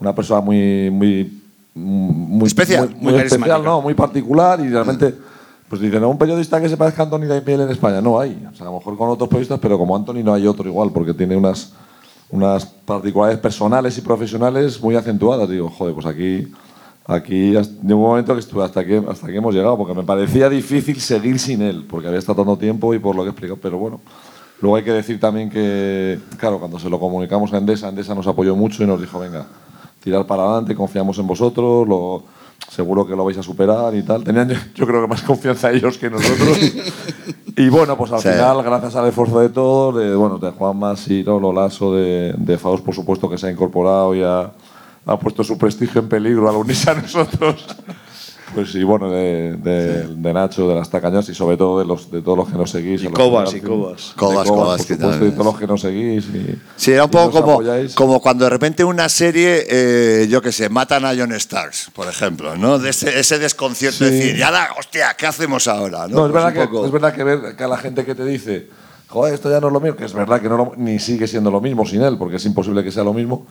una 0.00 0.14
persona 0.14 0.40
muy. 0.40 0.90
muy 0.90 1.38
muy 1.74 2.46
Especial, 2.48 2.88
muy, 2.90 2.94
muy 3.00 3.12
muy 3.14 3.22
especial. 3.22 3.64
¿no? 3.64 3.80
Muy 3.80 3.94
particular 3.94 4.60
y 4.60 4.68
realmente 4.68 5.14
pues 5.72 5.80
dicen, 5.80 6.04
un 6.04 6.18
periodista 6.18 6.60
que 6.60 6.68
se 6.68 6.76
parezca 6.76 7.00
a 7.00 7.04
Anthony 7.06 7.20
Daimiel 7.20 7.62
en 7.62 7.70
España. 7.70 8.02
No 8.02 8.20
hay. 8.20 8.46
O 8.52 8.54
sea, 8.54 8.66
a 8.66 8.70
lo 8.70 8.76
mejor 8.76 8.94
con 8.94 9.08
otros 9.08 9.26
periodistas, 9.26 9.58
pero 9.58 9.78
como 9.78 9.96
Anthony 9.96 10.22
no 10.22 10.34
hay 10.34 10.46
otro 10.46 10.68
igual, 10.68 10.90
porque 10.92 11.14
tiene 11.14 11.34
unas, 11.34 11.72
unas 12.28 12.66
particularidades 12.66 13.40
personales 13.40 13.96
y 13.96 14.02
profesionales 14.02 14.82
muy 14.82 14.96
acentuadas. 14.96 15.48
Digo, 15.48 15.70
joder, 15.70 15.94
pues 15.94 16.04
aquí, 16.04 16.46
aquí 17.06 17.52
de 17.52 17.94
un 17.94 18.02
momento 18.02 18.34
que 18.34 18.40
estuve 18.40 18.62
hasta 18.62 18.80
aquí, 18.80 18.96
hasta 18.96 19.26
aquí 19.26 19.34
hemos 19.38 19.54
llegado, 19.54 19.78
porque 19.78 19.94
me 19.94 20.02
parecía 20.02 20.50
difícil 20.50 21.00
seguir 21.00 21.38
sin 21.38 21.62
él, 21.62 21.86
porque 21.88 22.06
había 22.06 22.18
estado 22.18 22.44
tanto 22.44 22.58
tiempo 22.58 22.92
y 22.92 22.98
por 22.98 23.16
lo 23.16 23.22
que 23.22 23.28
he 23.28 23.30
explicado, 23.30 23.58
pero 23.58 23.78
bueno. 23.78 23.98
Luego 24.60 24.76
hay 24.76 24.82
que 24.82 24.92
decir 24.92 25.18
también 25.18 25.48
que, 25.48 26.20
claro, 26.36 26.58
cuando 26.58 26.78
se 26.78 26.90
lo 26.90 27.00
comunicamos 27.00 27.50
a 27.54 27.56
Endesa, 27.56 27.88
Endesa 27.88 28.14
nos 28.14 28.26
apoyó 28.26 28.54
mucho 28.54 28.84
y 28.84 28.86
nos 28.86 29.00
dijo, 29.00 29.18
venga, 29.18 29.46
tirar 30.04 30.26
para 30.26 30.42
adelante, 30.42 30.74
confiamos 30.74 31.18
en 31.18 31.26
vosotros, 31.26 31.88
lo, 31.88 32.24
seguro 32.70 33.06
que 33.06 33.14
lo 33.16 33.24
vais 33.24 33.38
a 33.38 33.42
superar 33.42 33.94
y 33.94 34.02
tal. 34.02 34.24
Tenían, 34.24 34.48
yo, 34.74 34.86
creo 34.86 35.02
que 35.02 35.08
más 35.08 35.22
confianza 35.22 35.70
ellos 35.70 35.98
que 35.98 36.08
nosotros. 36.10 36.58
y 37.56 37.68
bueno, 37.68 37.96
pues 37.96 38.12
al 38.12 38.20
Sí. 38.20 38.28
final, 38.28 38.62
gracias 38.62 38.96
al 38.96 39.08
esfuerzo 39.08 39.40
de 39.40 39.48
todos, 39.50 39.96
de, 39.96 40.14
bueno, 40.14 40.38
de 40.38 40.50
Juan 40.50 40.78
Masiro, 40.78 41.38
Lolaso, 41.38 41.94
de, 41.94 42.34
de 42.36 42.58
Faust, 42.58 42.84
por 42.84 42.94
supuesto, 42.94 43.28
que 43.28 43.36
se 43.38 43.46
ha 43.48 43.50
incorporado 43.50 44.14
y 44.14 44.22
ha, 44.22 44.50
ha 45.06 45.18
puesto 45.18 45.44
su 45.44 45.58
prestigio 45.58 46.00
en 46.00 46.08
peligro 46.08 46.48
al 46.48 46.56
unirse 46.56 46.90
a 46.90 46.94
nosotros. 46.94 47.66
Pues 48.54 48.70
sí, 48.70 48.84
bueno, 48.84 49.10
de, 49.10 49.56
de, 49.56 50.06
de 50.08 50.32
Nacho, 50.34 50.68
de 50.68 50.74
las 50.74 50.90
tacañas 50.90 51.26
y 51.30 51.34
sobre 51.34 51.56
todo 51.56 51.78
de, 51.78 51.86
los, 51.86 52.10
de 52.10 52.20
todos 52.20 52.36
los 52.36 52.48
que 52.50 52.58
nos 52.58 52.70
seguís. 52.70 53.02
Y 53.02 53.06
Cobas, 53.08 53.54
y 53.54 53.60
Cobas. 53.60 54.10
de 54.10 54.16
Cobas, 54.16 54.48
Cobas, 54.48 54.76
que 54.84 54.94
supuesto, 54.94 55.10
también. 55.10 55.32
y 55.32 55.34
todos 55.34 55.46
los 55.46 55.58
que 55.58 55.66
nos 55.66 55.80
seguís. 55.80 56.24
Y, 56.26 56.58
Sí, 56.76 56.92
era 56.92 57.04
un 57.04 57.10
poco 57.10 57.30
como, 57.40 57.52
apoyáis. 57.52 57.94
como 57.94 58.20
cuando 58.20 58.44
de 58.44 58.50
repente 58.50 58.84
una 58.84 59.08
serie, 59.08 59.64
eh, 59.68 60.26
yo 60.28 60.42
qué 60.42 60.52
sé, 60.52 60.68
matan 60.68 61.04
a 61.06 61.14
John 61.16 61.32
Starks, 61.32 61.90
por 61.94 62.08
ejemplo, 62.08 62.54
¿no? 62.56 62.78
De 62.78 62.90
ese, 62.90 63.18
ese 63.18 63.38
desconcierto 63.38 64.04
de 64.04 64.10
Sí. 64.10 64.16
decir, 64.16 64.36
ya 64.36 64.50
la, 64.50 64.68
hostia, 64.78 65.14
¿qué 65.16 65.26
hacemos 65.26 65.66
ahora? 65.68 66.06
No, 66.08 66.16
No, 66.18 66.26
es, 66.26 66.32
Pues 66.32 66.44
verdad 66.44 66.52
que, 66.70 66.84
es 66.86 66.90
verdad 66.92 67.14
que 67.14 67.24
ver 67.24 67.56
que 67.56 67.64
a 67.64 67.68
la 67.68 67.78
gente 67.78 68.04
que 68.04 68.14
te 68.14 68.24
dice, 68.26 68.68
joder, 69.08 69.32
esto 69.34 69.50
ya 69.50 69.60
no 69.60 69.68
es 69.68 69.72
lo 69.72 69.80
mismo, 69.80 69.96
que 69.96 70.04
es 70.04 70.12
verdad 70.12 70.40
que 70.42 70.48
no 70.50 70.56
lo- 70.58 70.72
ni 70.76 70.98
sigue 70.98 71.26
siendo 71.26 71.50
lo 71.50 71.60
mismo 71.62 71.86
sin 71.86 72.02
él, 72.02 72.18
porque 72.18 72.36
es 72.36 72.44
imposible 72.44 72.84
que 72.84 72.92
sea 72.92 73.02
lo 73.04 73.14
mismo. 73.14 73.46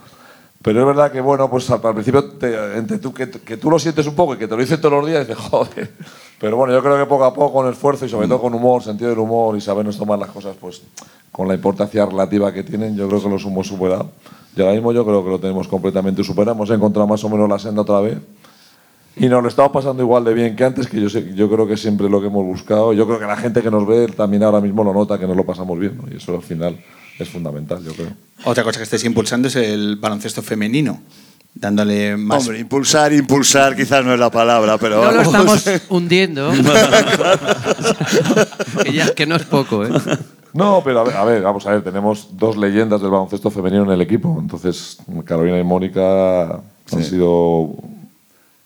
Pero 0.62 0.82
es 0.82 0.86
verdad 0.86 1.12
que, 1.12 1.22
bueno, 1.22 1.50
pues 1.50 1.70
al, 1.72 1.82
principio, 1.82 2.24
te- 2.24 2.78
entre 2.78 3.00
tú, 3.00 3.14
que, 3.14 3.30
que 3.30 3.58
tú 3.58 3.70
lo 3.70 3.80
sientes 3.80 4.06
un 4.06 4.14
poco 4.14 4.36
y 4.36 4.38
que 4.38 4.48
te 4.48 4.56
lo 4.56 4.62
dicen 4.62 4.80
todos 4.80 4.94
los 5.02 5.08
días, 5.08 5.28
dices, 5.28 5.44
joder. 5.50 5.92
Pero 6.40 6.58
bueno, 6.58 6.74
yo 6.74 6.82
creo 6.82 6.98
que 6.98 7.06
poco 7.06 7.26
a 7.26 7.34
poco, 7.34 7.54
con 7.54 7.70
esfuerzo 7.70 8.06
y 8.06 8.10
sobre 8.10 8.28
todo 8.28 8.42
con 8.42 8.54
humor, 8.54 8.84
sentido 8.84 9.10
del 9.10 9.20
humor 9.20 9.58
y 9.58 9.62
sabernos 9.62 9.98
tomar 9.98 10.20
las 10.20 10.30
cosas, 10.30 10.56
pues 10.60 10.82
con 11.32 11.48
la 11.48 11.56
importancia 11.56 12.06
relativa 12.06 12.52
que 12.54 12.64
tienen, 12.64 12.96
yo 12.96 13.08
creo 13.08 13.22
que 13.22 13.30
los 13.30 13.44
hemos 13.46 13.68
superado. 13.68 14.12
Y 14.56 14.62
ahora 14.62 14.74
mismo 14.74 14.92
yo 14.92 15.06
creo 15.06 15.24
que 15.24 15.30
lo 15.30 15.40
tenemos 15.40 15.68
completamente 15.68 16.24
superado. 16.24 16.56
Hemos 16.56 16.70
encontrado 16.70 17.08
más 17.08 17.24
o 17.24 17.30
menos 17.30 17.48
la 17.48 17.58
senda 17.58 17.82
otra 17.82 18.02
vez. 18.02 18.18
Y 19.16 19.28
nos 19.28 19.42
lo 19.42 19.50
estamos 19.50 19.72
pasando 19.72 20.04
igual 20.04 20.24
de 20.26 20.34
bien 20.34 20.56
que 20.56 20.64
antes, 20.64 20.88
que 20.88 21.00
yo, 21.00 21.10
sé, 21.10 21.34
yo 21.36 21.50
creo 21.50 21.68
que 21.68 21.78
siempre 21.78 22.10
lo 22.10 22.20
que 22.22 22.28
hemos 22.28 22.46
buscado. 22.46 22.92
Yo 22.94 23.06
creo 23.08 23.20
que 23.20 23.26
la 23.26 23.38
gente 23.38 23.62
que 23.62 23.72
nos 23.72 23.88
ve 23.88 24.08
también 24.08 24.44
ahora 24.44 24.62
mismo 24.62 24.84
lo 24.84 24.94
nota, 24.94 25.18
que 25.18 25.28
nos 25.28 25.38
lo 25.38 25.46
pasamos 25.46 25.80
bien. 25.80 25.98
¿no? 25.98 26.12
Y 26.12 26.18
eso 26.18 26.36
al 26.36 26.42
final 26.42 26.78
es 27.22 27.30
fundamental, 27.30 27.84
yo 27.84 27.94
creo. 27.94 28.10
Otra 28.44 28.64
cosa 28.64 28.80
que 28.80 28.84
estáis 28.84 29.04
impulsando 29.06 29.48
es 29.48 29.56
el 29.56 29.96
baloncesto 29.98 30.42
femenino, 30.42 31.02
dándole 31.54 32.18
más... 32.18 32.44
Hombre, 32.44 32.60
impulsar, 32.60 33.14
impulsar 33.14 33.76
quizás 33.76 34.04
no 34.06 34.14
es 34.14 34.20
la 34.20 34.32
palabra, 34.32 34.78
pero 34.78 35.04
No 35.04 35.12
lo 35.12 35.22
estamos 35.22 35.66
hundiendo. 35.90 36.52
que, 38.84 38.94
ya- 38.94 39.14
que 39.14 39.26
no 39.26 39.36
es 39.36 39.44
poco, 39.44 39.86
¿eh? 39.86 39.90
No, 40.54 40.82
pero 40.84 41.00
a 41.00 41.04
ver, 41.06 41.16
a 41.16 41.24
ver, 41.26 41.42
vamos 41.42 41.66
a 41.66 41.72
ver, 41.72 41.82
tenemos 41.84 42.28
dos 42.38 42.58
leyendas 42.58 43.02
del 43.02 43.10
baloncesto 43.10 43.50
femenino 43.52 43.84
en 43.84 43.92
el 43.92 44.02
equipo. 44.02 44.38
Entonces, 44.40 44.98
Carolina 45.26 45.58
y 45.58 45.64
Mónica 45.64 46.56
han 46.56 46.62
Sí. 46.88 47.04
sido 47.12 47.74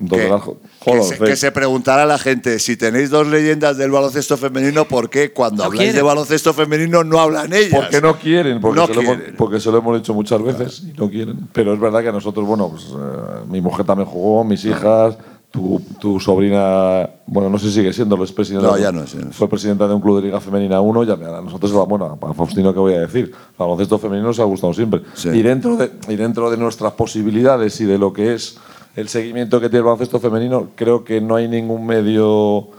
que, 0.10 0.30
of 0.32 1.08
se, 1.08 1.16
Fame. 1.16 1.30
que 1.30 1.36
se 1.38 1.52
preguntará 1.52 2.06
la 2.06 2.18
gente, 2.18 2.60
si 2.60 2.76
tenéis 2.76 3.10
dos 3.10 3.28
leyendas 3.28 3.78
del 3.78 3.92
baloncesto 3.92 4.36
femenino, 4.36 4.86
¿por 4.86 5.10
qué 5.10 5.32
cuando 5.32 5.64
No 5.64 5.68
habláis 5.70 5.88
de 5.90 5.94
quieren. 5.94 6.06
baloncesto 6.08 6.54
femenino 6.54 7.04
no 7.04 7.20
hablan 7.20 7.54
ellas? 7.54 7.72
Porque 7.74 8.02
no 8.02 8.18
quieren, 8.18 8.60
porque, 8.60 8.80
No 8.80 8.88
se, 8.88 8.94
lo 8.94 9.02
hemos, 9.02 9.16
quieren. 9.16 9.36
porque 9.38 9.60
se 9.60 9.72
lo 9.72 9.78
hemos 9.78 9.98
dicho 9.98 10.14
muchas 10.14 10.42
veces 10.42 10.84
y 10.84 10.98
no 10.98 11.10
quieren. 11.10 11.48
Pero 11.54 11.74
es 11.74 11.80
verdad 11.80 12.04
que 12.04 12.12
nosotros, 12.12 12.46
bueno, 12.46 12.70
pues 12.70 12.84
eh, 12.92 13.46
mi 13.50 13.62
mujer 13.62 13.86
también 13.86 14.10
jugó, 14.10 14.44
mis 14.44 14.66
hijas, 14.66 15.18
tu, 15.50 15.82
tu 16.02 16.20
sobrina, 16.20 17.10
bueno, 17.26 17.50
no 17.50 17.58
sé 17.58 17.68
si 17.68 17.76
sigue 17.76 17.94
siendo, 17.94 18.18
lo 18.18 18.26
es 18.26 18.34
presidenta. 18.34 18.68
No, 18.68 18.78
ya 18.78 18.92
no 18.92 19.04
es, 19.04 19.14
ya 19.14 19.22
no 19.22 19.30
es. 19.30 19.36
Fue 19.38 19.48
presidenta 19.48 19.88
de 19.88 19.94
un 19.94 20.02
club 20.02 20.18
de 20.18 20.24
Liga 20.24 20.42
Femenina 20.42 20.82
1, 20.82 21.04
ya 21.06 21.14
a 21.14 21.42
nosotros, 21.42 21.72
bueno, 21.88 22.20
a 22.22 22.34
Faustino, 22.34 22.74
¿qué 22.74 22.80
voy 22.80 22.96
a 22.96 23.00
decir? 23.00 23.32
El 23.34 23.58
baloncesto 23.58 23.98
femenino 23.98 24.28
nos 24.28 24.40
ha 24.42 24.44
gustado 24.44 24.74
siempre. 24.74 25.04
Y, 25.34 25.42
dentro 25.42 25.78
de, 25.78 25.92
y 26.10 26.18
dentro 26.18 26.52
de 26.52 26.58
nuestras 26.58 26.92
posibilidades 26.94 27.80
y 27.80 27.86
de 27.86 27.98
lo 27.98 28.12
que 28.12 28.34
es 28.34 28.58
el 28.96 29.10
seguimiento 29.10 29.60
que 29.60 29.68
tiene 29.68 29.80
el 29.80 29.84
baloncesto 29.86 30.20
femenino, 30.20 30.70
creo 30.76 31.04
que 31.04 31.20
no 31.20 31.36
hay 31.36 31.48
ningún 31.48 31.86
medio 31.86 32.70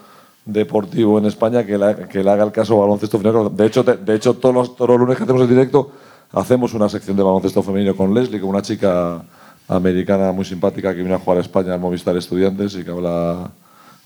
deportivo 0.44 1.18
en 1.18 1.26
España 1.26 1.64
que 1.66 1.76
le, 1.76 2.08
que 2.08 2.20
haga 2.20 2.44
el 2.44 2.52
caso 2.52 2.74
al 2.74 2.80
baloncesto 2.80 3.18
femenino. 3.18 3.50
De 3.50 3.66
hecho, 3.66 3.82
de 3.82 4.14
hecho 4.14 4.34
todos, 4.34 4.54
los, 4.54 4.76
todos 4.76 4.90
los 4.90 5.00
lunes 5.00 5.16
que 5.16 5.24
hacemos 5.24 5.42
el 5.42 5.48
directo 5.48 5.90
hacemos 6.32 6.74
una 6.74 6.88
sección 6.88 7.16
de 7.16 7.22
baloncesto 7.22 7.62
femenino 7.62 7.94
con 7.94 8.14
Leslie, 8.14 8.40
con 8.40 8.50
una 8.50 8.62
chica 8.62 9.22
americana 9.68 10.32
muy 10.32 10.44
simpática 10.44 10.94
que 10.94 11.02
vino 11.02 11.14
a 11.14 11.18
jugar 11.18 11.38
a 11.38 11.40
España 11.40 11.74
al 11.74 11.80
Movistar 11.80 12.16
Estudiantes 12.16 12.74
y 12.76 12.84
que 12.84 12.90
habla 12.90 13.50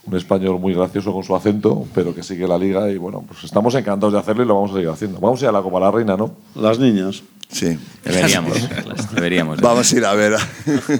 un 0.03 0.17
español 0.17 0.59
muy 0.59 0.73
gracioso 0.73 1.13
con 1.13 1.23
su 1.23 1.35
acento, 1.35 1.85
pero 1.93 2.13
que 2.13 2.23
sigue 2.23 2.47
la 2.47 2.57
liga 2.57 2.89
y 2.89 2.97
bueno, 2.97 3.23
pues 3.27 3.43
estamos 3.43 3.75
encantados 3.75 4.13
de 4.13 4.19
hacerlo 4.19 4.43
y 4.43 4.47
lo 4.47 4.55
vamos 4.55 4.71
a 4.71 4.73
seguir 4.73 4.89
haciendo. 4.89 5.19
Vamos 5.19 5.41
a 5.41 5.45
ir 5.45 5.49
a 5.49 5.51
la 5.51 5.61
Copa 5.61 5.79
la 5.79 5.91
Reina, 5.91 6.17
¿no? 6.17 6.31
Las 6.55 6.79
niñas. 6.79 7.23
Sí. 7.51 7.77
Deberíamos, 8.03 8.57
deberíamos. 9.13 9.61
Vamos 9.61 9.91
a 9.91 9.95
ir 9.97 10.05
a 10.05 10.13
ver. 10.13 10.35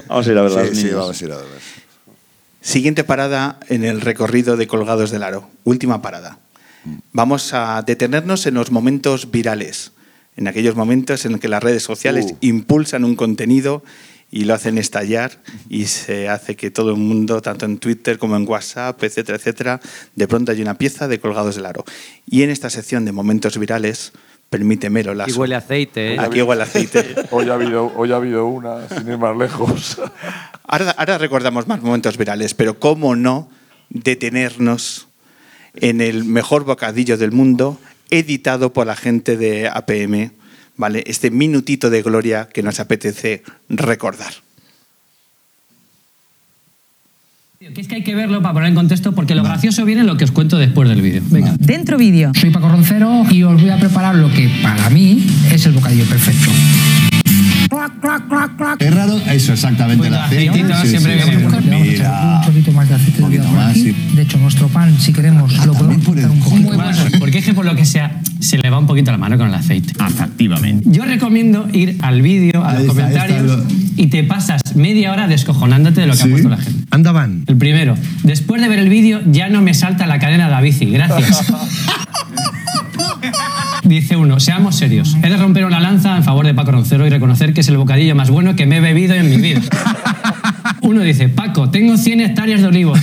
Vamos 0.08 0.26
a 0.26 0.32
ir 0.32 0.38
a 0.38 0.42
ver 0.42 0.50
sí, 0.50 0.56
las 0.56 0.78
Sí, 0.78 0.88
vamos 0.90 1.20
a 1.20 1.24
ir 1.24 1.32
a 1.32 1.36
ver. 1.36 1.46
Siguiente 2.60 3.02
parada 3.04 3.58
en 3.68 3.84
el 3.84 4.00
recorrido 4.00 4.56
de 4.56 4.66
Colgados 4.66 5.10
del 5.10 5.22
Aro. 5.24 5.48
Última 5.64 6.00
parada. 6.02 6.38
Vamos 7.12 7.54
a 7.54 7.82
detenernos 7.82 8.46
en 8.46 8.54
los 8.54 8.70
momentos 8.70 9.30
virales, 9.30 9.92
en 10.36 10.48
aquellos 10.48 10.76
momentos 10.76 11.24
en 11.24 11.38
que 11.38 11.48
las 11.48 11.62
redes 11.62 11.82
sociales 11.82 12.26
Uh. 12.32 12.36
impulsan 12.40 13.04
un 13.04 13.16
contenido 13.16 13.82
y 14.30 14.44
lo 14.44 14.54
hacen 14.54 14.78
estallar 14.78 15.38
y 15.68 15.86
se 15.86 16.28
hace 16.28 16.56
que 16.56 16.70
todo 16.70 16.90
el 16.90 16.96
mundo, 16.96 17.42
tanto 17.42 17.66
en 17.66 17.78
Twitter 17.78 18.18
como 18.18 18.34
en 18.36 18.48
WhatsApp, 18.48 19.02
etcétera, 19.02 19.36
etcétera, 19.36 19.80
de 20.16 20.26
pronto 20.28 20.52
hay 20.52 20.62
una 20.62 20.78
pieza 20.78 21.06
de 21.06 21.20
Colgados 21.20 21.56
del 21.56 21.66
Aro. 21.66 21.84
Y 22.26 22.42
en 22.42 22.50
esta 22.50 22.70
sección 22.70 23.04
de 23.04 23.12
momentos 23.12 23.58
virales, 23.58 24.12
permítemelo, 24.52 25.14
Y 25.26 25.32
huele 25.32 25.54
a 25.54 25.58
aceite. 25.58 26.14
¿eh? 26.14 26.20
Aquí 26.20 26.42
huele 26.42 26.62
aceite. 26.62 27.14
Hoy 27.30 27.48
ha 27.48 27.54
habido, 27.54 27.90
hoy 27.96 28.12
ha 28.12 28.16
habido 28.16 28.46
una, 28.46 28.86
sin 28.86 29.08
ir 29.08 29.16
más 29.16 29.34
lejos. 29.34 29.98
Ahora, 30.64 30.90
ahora 30.90 31.18
recordamos 31.18 31.66
más 31.66 31.82
momentos 31.82 32.16
virales, 32.16 32.54
pero 32.54 32.78
cómo 32.78 33.14
no 33.14 33.50
detenernos 33.90 35.08
en 35.74 36.00
el 36.00 36.24
mejor 36.24 36.64
bocadillo 36.64 37.18
del 37.18 37.30
mundo, 37.32 37.78
editado 38.08 38.72
por 38.72 38.86
la 38.86 38.96
gente 38.96 39.36
de 39.36 39.68
APM, 39.68 40.30
¿vale? 40.76 41.04
Este 41.06 41.30
minutito 41.30 41.90
de 41.90 42.02
gloria 42.02 42.48
que 42.50 42.62
nos 42.62 42.80
apetece 42.80 43.42
recordar. 43.68 44.32
Que 47.74 47.80
es 47.80 47.86
que 47.86 47.94
hay 47.94 48.02
que 48.02 48.16
verlo 48.16 48.42
para 48.42 48.54
poner 48.54 48.70
en 48.70 48.74
contexto, 48.74 49.12
porque 49.12 49.36
lo 49.36 49.44
gracioso 49.44 49.84
viene 49.84 50.00
en 50.00 50.08
lo 50.08 50.16
que 50.16 50.24
os 50.24 50.32
cuento 50.32 50.58
después 50.58 50.88
del 50.88 51.00
vídeo. 51.00 51.22
Venga. 51.30 51.54
Dentro 51.60 51.96
vídeo. 51.96 52.32
Soy 52.34 52.50
Paco 52.50 52.68
Roncero 52.68 53.24
y 53.30 53.44
os 53.44 53.60
voy 53.60 53.70
a 53.70 53.76
preparar 53.76 54.16
lo 54.16 54.28
que 54.32 54.50
para 54.60 54.90
mí 54.90 55.24
es 55.52 55.64
el 55.64 55.72
bocadillo 55.72 56.04
perfecto. 56.06 56.50
Es 58.78 58.94
raro, 58.94 59.18
eso 59.30 59.52
exactamente, 59.52 60.06
el 60.06 60.14
aceite. 60.14 60.50
aceitito 60.50 60.80
Sí, 60.82 60.88
siempre 60.88 61.22
sí, 61.22 61.30
viene 61.30 61.50
sí. 61.50 61.68
Mira, 61.70 62.36
Un 62.40 62.46
poquito 62.46 62.72
más 62.72 62.88
de 62.88 62.94
aceite 62.94 63.18
de 63.18 63.24
oliva 63.24 63.44
por 63.44 63.54
más, 63.54 63.70
aquí. 63.70 63.80
sí. 63.82 63.96
De 64.14 64.22
hecho, 64.22 64.38
nuestro 64.38 64.68
pan, 64.68 64.98
si 65.00 65.12
queremos, 65.12 65.66
lo 65.66 65.72
podemos 65.72 66.04
cortar 66.04 66.30
un 66.30 66.40
poquito 66.40 66.68
Muy 66.68 66.76
bueno, 66.76 66.98
porque 67.18 67.38
es 67.38 67.44
que 67.44 67.54
por 67.54 67.64
lo 67.64 67.74
que 67.74 67.84
sea, 67.84 68.20
se 68.40 68.58
le 68.58 68.68
va 68.70 68.78
un 68.78 68.86
poquito 68.86 69.10
la 69.10 69.18
mano 69.18 69.38
con 69.38 69.48
el 69.48 69.54
aceite. 69.54 69.94
Efectivamente. 70.04 70.84
Yo 70.90 71.04
recomiendo 71.04 71.68
ir 71.72 71.96
al 72.02 72.20
vídeo, 72.22 72.64
a 72.64 72.74
los 72.74 72.82
está, 72.82 72.92
comentarios, 72.94 73.64
y 73.96 74.06
te 74.08 74.22
pasas 74.24 74.76
media 74.76 75.12
hora 75.12 75.26
descojonándote 75.26 76.02
de 76.02 76.06
lo 76.08 76.14
que 76.16 76.22
ha 76.22 76.26
puesto 76.26 76.48
la 76.48 76.56
gente. 76.58 76.84
Andaban. 76.90 77.44
El 77.46 77.56
primero, 77.56 77.96
después 78.22 78.60
de 78.60 78.68
ver 78.68 78.80
el 78.80 78.88
vídeo, 78.88 79.20
ya 79.30 79.48
no 79.48 79.62
me 79.62 79.72
salta 79.74 80.06
la 80.06 80.18
cadena 80.18 80.44
de 80.46 80.50
la 80.50 80.60
bici. 80.60 80.86
Gracias. 80.86 81.44
Dice 83.84 84.16
uno, 84.16 84.40
seamos 84.40 84.76
serios. 84.76 85.16
He 85.22 85.28
de 85.28 85.36
romper 85.36 85.64
una 85.64 85.80
lanza 85.80 86.16
en 86.16 86.24
favor 86.24 86.46
de 86.46 86.54
Paco 86.54 86.72
Roncero 86.72 87.06
y 87.06 87.10
reconocer 87.10 87.52
que 87.52 87.60
es 87.60 87.68
el 87.68 87.76
bocadillo 87.76 88.14
más 88.14 88.30
bueno 88.30 88.56
que 88.56 88.66
me 88.66 88.78
he 88.78 88.80
bebido 88.80 89.14
en 89.14 89.28
mi 89.28 89.36
vida. 89.36 89.60
Uno 90.80 91.00
dice, 91.02 91.28
Paco, 91.28 91.70
tengo 91.70 91.96
100 91.96 92.20
hectáreas 92.20 92.60
de 92.60 92.66
olivos. 92.66 92.98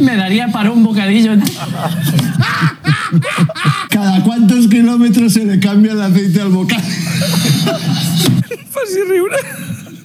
Me 0.00 0.16
daría 0.16 0.48
para 0.48 0.70
un 0.70 0.82
bocadillo. 0.82 1.32
¿Cada 3.88 4.22
cuántos 4.22 4.68
kilómetros 4.68 5.32
se 5.32 5.44
le 5.44 5.58
cambia 5.58 5.92
el 5.92 6.02
aceite 6.02 6.40
al 6.40 6.48
bocadillo? 6.48 6.88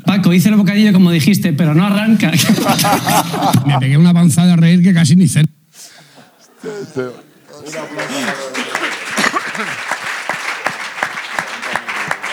Paco, 0.06 0.34
hice 0.34 0.50
el 0.50 0.56
bocadillo 0.56 0.94
como 0.94 1.12
dijiste, 1.12 1.54
pero 1.54 1.74
no 1.74 1.86
arranca. 1.86 2.32
Me 3.66 3.80
pegué 3.80 3.98
una 3.98 4.10
avanzada 4.10 4.54
a 4.54 4.56
reír 4.56 4.84
que 4.84 4.94
casi 4.94 5.16
ni 5.16 5.28
sé. 5.28 5.44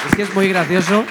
Es 0.09 0.15
que 0.17 0.23
es 0.23 0.35
muy 0.35 0.49
gracioso. 0.49 1.05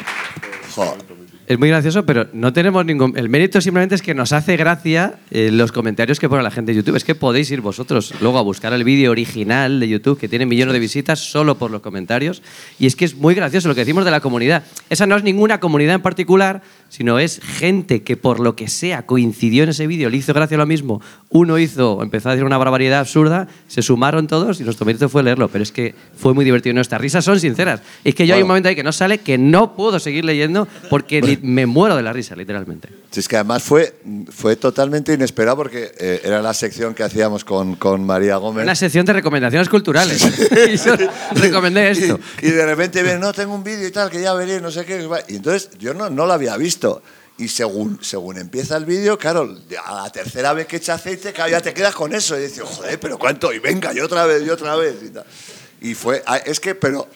Es 1.52 1.60
muy 1.60 1.68
gracioso, 1.68 2.06
pero 2.06 2.28
no 2.32 2.53
tenemos 2.53 2.86
ningún. 2.86 3.18
El 3.18 3.28
mérito 3.28 3.60
simplemente 3.60 3.94
es 3.95 4.02
que 4.02 4.14
nos 4.14 4.32
hace 4.32 4.56
gracia 4.56 5.15
eh, 5.32 5.49
los 5.52 5.73
comentarios 5.73 6.18
que 6.18 6.30
pone 6.30 6.41
la 6.44 6.49
gente 6.49 6.72
de 6.72 6.78
YouTube. 6.78 6.95
Es 6.95 7.03
que 7.03 7.14
podéis 7.14 7.52
ir 7.52 7.60
vosotros 7.60 8.14
luego 8.22 8.38
a 8.38 8.41
buscar 8.41 8.72
el 8.72 8.86
vídeo 8.86 9.11
original 9.11 9.82
de 9.82 9.90
YouTube 9.90 10.18
que 10.18 10.30
tiene 10.30 10.45
millones 10.45 10.72
de 10.72 10.80
visitas 10.80 11.19
solo 11.19 11.57
por 11.57 11.69
los 11.69 11.82
comentarios. 11.82 12.41
Y 12.80 12.86
es 12.86 12.95
que 12.95 13.03
es 13.03 13.15
muy 13.15 13.36
gracioso 13.36 13.68
lo 13.68 13.76
que 13.76 13.82
decimos 13.82 14.06
de 14.06 14.11
la 14.11 14.22
comunidad. 14.22 14.64
Esa 14.90 15.06
no 15.07 15.18
es 15.18 15.23
ninguna 15.23 15.60
comunidad 15.60 15.95
en 15.95 16.02
particular, 16.02 16.61
sino 16.88 17.19
es 17.19 17.41
gente 17.44 18.02
que 18.02 18.15
por 18.15 18.40
lo 18.40 18.56
que 18.56 18.69
sea 18.69 19.06
coincidió 19.06 19.64
en 19.64 19.72
ese 19.72 19.88
vídeo, 19.88 20.10
le 20.10 20.15
hizo 20.15 20.34
gracia 20.34 20.57
lo 20.57 20.65
mismo. 20.65 21.02
Uno 21.28 21.60
hizo, 21.60 22.02
empezó 22.02 22.30
a 22.30 22.32
decir 22.32 22.45
una 22.45 22.60
barbaridad 22.60 23.02
absurda, 23.02 23.49
se 23.68 23.82
sumaron 23.82 24.28
todos 24.28 24.61
y 24.61 24.64
nuestro 24.64 24.86
mérito 24.86 25.10
fue 25.10 25.22
leerlo. 25.22 25.49
Pero 25.49 25.64
es 25.64 25.73
que 25.73 25.95
fue 26.15 26.34
muy 26.34 26.45
divertido. 26.45 26.73
Nuestras 26.76 27.02
risas 27.02 27.26
son 27.26 27.41
sinceras. 27.41 27.82
Es 28.06 28.15
que 28.15 28.26
yo 28.26 28.36
hay 28.36 28.41
un 28.41 28.44
Bueno. 28.44 28.52
momento 28.53 28.69
ahí 28.69 28.76
que 28.76 28.84
no 28.84 28.94
sale 28.94 29.18
que 29.18 29.38
no 29.38 29.76
puedo 29.76 29.99
seguir 29.99 30.23
leyendo 30.23 30.65
porque 30.90 31.40
me 31.41 31.65
muero 31.65 31.95
de 31.95 32.03
la 32.03 32.13
risa, 32.13 32.35
literalmente. 32.35 32.89
Si 33.09 33.19
es 33.19 33.27
que 33.27 33.35
además 33.35 33.63
fue, 33.63 33.95
fue 34.30 34.55
totalmente 34.55 35.13
inesperado 35.13 35.57
porque 35.57 35.91
eh, 35.97 36.22
era 36.23 36.41
la 36.41 36.53
sección 36.53 36.93
que 36.93 37.03
hacíamos 37.03 37.43
con, 37.43 37.76
con 37.76 38.05
María 38.05 38.38
Gómez. 38.38 38.63
Una 38.63 38.76
sección 38.76 39.05
de 39.05 39.13
recomendaciones 39.13 39.69
culturales. 39.69 40.23
y 40.69 40.77
yo 40.77 40.95
recomendé 41.35 41.91
esto. 41.91 42.19
Y, 42.41 42.47
y 42.47 42.51
de 42.51 42.65
repente 42.65 43.03
viene, 43.03 43.19
no, 43.19 43.34
tengo 43.34 43.53
un 43.53 43.63
vídeo 43.63 43.88
y 43.88 43.91
tal, 43.91 44.09
que 44.09 44.22
ya 44.22 44.34
veré, 44.34 44.61
no 44.61 44.72
sé 44.72 44.85
qué. 44.85 45.07
Y 45.27 45.35
entonces 45.35 45.69
yo 45.80 45.93
no, 45.93 46.09
no 46.09 46.26
lo 46.26 46.34
había 46.34 46.55
visto. 46.57 47.01
Y 47.38 47.47
según, 47.47 47.97
según 48.03 48.38
empieza 48.38 48.77
el 48.77 48.85
vídeo, 48.85 49.18
claro, 49.18 49.57
a 49.85 50.03
la 50.03 50.09
tercera 50.11 50.53
vez 50.53 50.68
que 50.68 50.76
echa 50.77 50.93
aceite, 50.93 51.34
claro, 51.34 51.49
ya 51.49 51.61
te 51.61 51.73
quedas 51.73 51.95
con 51.95 52.13
eso. 52.13 52.38
Y 52.38 52.43
dices, 52.43 52.63
joder, 52.63 52.99
pero 52.99 53.18
¿cuánto? 53.18 53.51
Y 53.51 53.59
venga, 53.59 53.93
y 53.93 53.99
otra 53.99 54.26
vez, 54.26 54.45
y 54.45 54.49
otra 54.49 54.76
vez. 54.76 54.95
Y, 55.03 55.09
tal. 55.09 55.26
y 55.81 55.95
fue, 55.95 56.22
ah, 56.27 56.38
es 56.38 56.59
que, 56.59 56.76
pero 56.76 57.07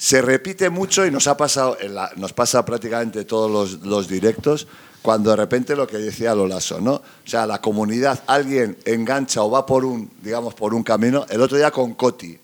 se 0.00 0.22
repite 0.22 0.70
mucho 0.70 1.04
y 1.04 1.10
nos 1.10 1.26
ha 1.26 1.36
pasado, 1.36 1.76
la- 1.90 2.10
nos 2.16 2.32
pasa 2.32 2.64
prácticamente 2.64 3.26
todos 3.26 3.50
los, 3.50 3.86
los 3.86 4.08
directos, 4.08 4.66
cuando 5.02 5.28
de 5.30 5.36
repente 5.36 5.76
lo 5.76 5.86
que 5.86 5.98
decía 5.98 6.34
Lolaso, 6.34 6.80
¿no? 6.80 6.92
O 6.94 7.02
sea, 7.26 7.46
la 7.46 7.60
comunidad, 7.60 8.22
alguien 8.26 8.78
engancha 8.86 9.42
o 9.42 9.50
va 9.50 9.66
por 9.66 9.84
un, 9.84 10.10
digamos, 10.22 10.54
por 10.54 10.72
un 10.72 10.82
camino, 10.82 11.26
el 11.28 11.42
otro 11.42 11.58
día 11.58 11.70
con 11.70 11.92
Coti. 11.94 12.38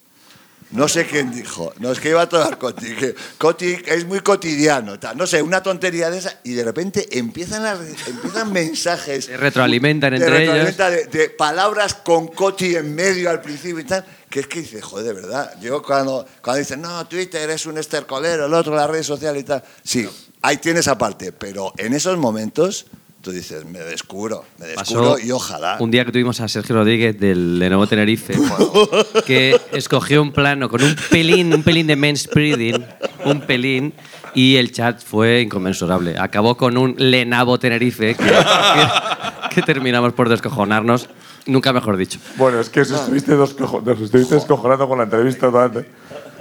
No 0.72 0.86
sé 0.88 1.06
quién 1.06 1.30
dijo, 1.30 1.72
no 1.78 1.92
es 1.92 2.00
que 2.00 2.10
iba 2.10 2.20
a 2.22 2.28
tomar 2.28 2.58
Coti, 2.58 2.94
que 2.94 3.14
Coti 3.38 3.74
es 3.86 4.04
muy 4.04 4.20
cotidiano, 4.20 4.98
tal, 4.98 5.16
no 5.16 5.26
sé, 5.26 5.40
una 5.40 5.62
tontería 5.62 6.10
de 6.10 6.18
esa, 6.18 6.40
y 6.44 6.52
de 6.52 6.64
repente 6.64 7.06
empiezan, 7.18 7.62
las- 7.62 7.78
empiezan 8.06 8.52
mensajes. 8.52 9.24
Se 9.26 9.36
retroalimentan 9.38 10.12
entre 10.14 10.28
ellos. 10.44 10.76
de, 10.76 11.06
de 11.06 11.30
palabras 11.30 11.94
con 11.94 12.28
Coti 12.28 12.74
en 12.76 12.94
medio 12.94 13.30
al 13.30 13.40
principio 13.40 13.78
y 13.80 13.84
tal, 13.84 14.04
que 14.30 14.40
es 14.40 14.46
que 14.46 14.60
dice, 14.60 14.80
joder, 14.82 15.06
de 15.06 15.12
verdad. 15.12 15.54
Yo 15.60 15.82
cuando, 15.82 16.26
cuando 16.42 16.58
dicen, 16.58 16.80
no, 16.82 17.06
Twitter 17.06 17.48
es 17.50 17.66
un 17.66 17.78
estercolero, 17.78 18.46
el 18.46 18.54
otro 18.54 18.74
las 18.74 18.88
redes 18.90 19.06
sociales 19.06 19.42
y 19.42 19.46
tal, 19.46 19.62
sí, 19.82 20.06
ahí 20.42 20.56
tienes 20.58 20.88
aparte, 20.88 21.32
pero 21.32 21.72
en 21.78 21.92
esos 21.94 22.16
momentos 22.18 22.86
tú 23.22 23.32
dices, 23.32 23.64
me 23.64 23.80
descubro, 23.80 24.44
me 24.58 24.66
descubro 24.66 25.14
Pasó 25.14 25.18
y 25.18 25.32
ojalá. 25.32 25.78
un 25.80 25.90
día 25.90 26.04
que 26.04 26.12
tuvimos 26.12 26.40
a 26.40 26.46
Sergio 26.46 26.76
Rodríguez 26.76 27.18
del 27.18 27.58
Lenovo 27.58 27.86
Tenerife, 27.88 28.34
que 29.26 29.60
escogió 29.72 30.22
un 30.22 30.32
plano 30.32 30.68
con 30.68 30.82
un 30.82 30.94
pelín, 31.10 31.52
un 31.52 31.62
pelín 31.64 31.86
de 31.88 31.96
manspreading, 31.96 32.84
un 33.24 33.40
pelín, 33.40 33.94
y 34.34 34.56
el 34.56 34.70
chat 34.70 35.02
fue 35.02 35.40
inconmensurable. 35.40 36.16
Acabó 36.18 36.56
con 36.56 36.76
un 36.76 36.94
Lenovo 36.98 37.58
Tenerife 37.58 38.14
que, 38.14 38.24
que- 38.24 38.36
que 39.56 39.62
terminamos 39.62 40.12
por 40.12 40.28
descojonarnos, 40.28 41.08
nunca 41.46 41.72
mejor 41.72 41.96
dicho. 41.96 42.18
Bueno, 42.36 42.60
es 42.60 42.68
que 42.68 42.80
os 42.82 42.90
estuviste, 42.90 43.34
dos 43.34 43.54
cojo- 43.54 43.82
os 43.84 44.00
estuviste 44.00 44.34
descojonando 44.34 44.86
con 44.88 44.98
la 44.98 45.04
entrevista 45.04 45.46
totalmente. 45.46 45.90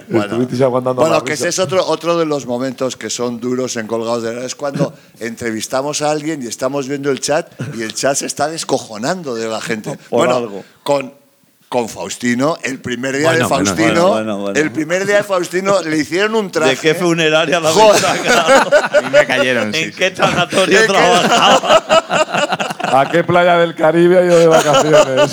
Estuvisteis 0.07 0.61
aguantando 0.61 1.01
Bueno, 1.01 1.23
que 1.23 1.31
risa. 1.31 1.45
ese 1.47 1.49
es 1.49 1.57
otro, 1.59 1.83
otro 1.83 2.15
de 2.15 2.27
los 2.27 2.45
momentos 2.45 2.95
que 2.95 3.09
son 3.09 3.39
duros 3.39 3.75
en 3.75 3.87
Colgados 3.87 4.21
de 4.21 4.35
la 4.35 4.45
es 4.45 4.53
cuando 4.53 4.93
entrevistamos 5.19 6.03
a 6.03 6.11
alguien 6.11 6.43
y 6.43 6.45
estamos 6.47 6.87
viendo 6.87 7.09
el 7.09 7.19
chat 7.19 7.49
y 7.75 7.81
el 7.81 7.91
chat 7.95 8.15
se 8.15 8.27
está 8.27 8.47
descojonando 8.47 9.33
de 9.33 9.47
la 9.47 9.59
gente. 9.61 9.97
Por 10.09 10.19
bueno, 10.19 10.35
algo. 10.35 10.63
con 10.83 11.25
con 11.67 11.89
Faustino, 11.89 12.57
el 12.61 12.79
primer 12.79 13.17
día 13.17 13.29
Bueno, 13.29 13.47
de 13.49 13.53
bueno, 13.53 13.65
Faustino, 13.65 13.91
bueno, 13.93 14.11
bueno, 14.11 14.37
bueno. 14.37 14.59
el 14.59 14.71
primer 14.71 15.05
día 15.07 15.17
de 15.17 15.23
Faustino 15.23 15.81
le 15.81 15.97
hicieron 15.97 16.35
un 16.35 16.51
traje. 16.51 16.75
¿De 16.75 16.77
qué 16.77 16.93
funeraria 16.93 17.59
la 17.59 17.71
Joder. 17.71 18.05
habéis 18.05 18.23
sacado? 18.31 18.69
A 18.97 19.01
mí 19.01 19.09
me 19.09 19.25
cayeron, 19.25 19.73
sí, 19.73 19.79
¿En 19.79 19.91
sí. 19.91 19.97
qué 19.97 20.11
tanatorio 20.11 20.79
¿En 20.79 20.85
qué- 20.85 20.93
trabajaba? 20.93 22.74
¿A 22.99 23.09
qué 23.11 23.23
playa 23.23 23.57
del 23.57 23.75
Caribe 23.75 24.17
ha 24.19 24.25
ido 24.25 24.37
de 24.39 24.47
vacaciones? 24.47 25.31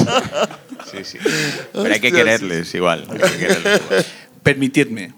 Sí, 0.90 0.98
sí. 1.04 1.18
Pero 1.72 1.94
hay 1.94 2.00
que 2.00 2.12
quererles 2.12 2.74
igual. 2.74 3.06
hay 3.10 3.18
que 3.18 3.38
quererles 3.38 3.80
igual. 3.86 4.04
Permitidme, 4.42 5.12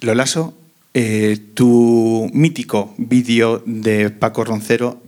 Lolaso, 0.00 0.54
eh, 0.94 1.38
tu 1.54 2.28
mítico 2.32 2.94
vídeo 2.98 3.62
de 3.66 4.10
Paco 4.10 4.44
Roncero 4.44 5.00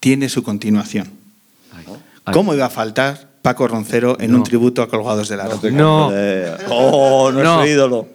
tiene 0.00 0.28
su 0.28 0.42
continuación. 0.42 1.10
¿Cómo 2.32 2.52
iba 2.54 2.66
a 2.66 2.70
faltar 2.70 3.28
Paco 3.40 3.66
Roncero 3.68 4.18
en 4.20 4.34
un 4.34 4.42
tributo 4.42 4.82
a 4.82 4.88
Colgados 4.88 5.28
del 5.30 5.40
Aro? 5.40 5.58
No. 5.72 6.08
Oh, 6.68 7.30
nuestro 7.32 7.56
No. 7.56 7.66
ídolo. 7.66 8.08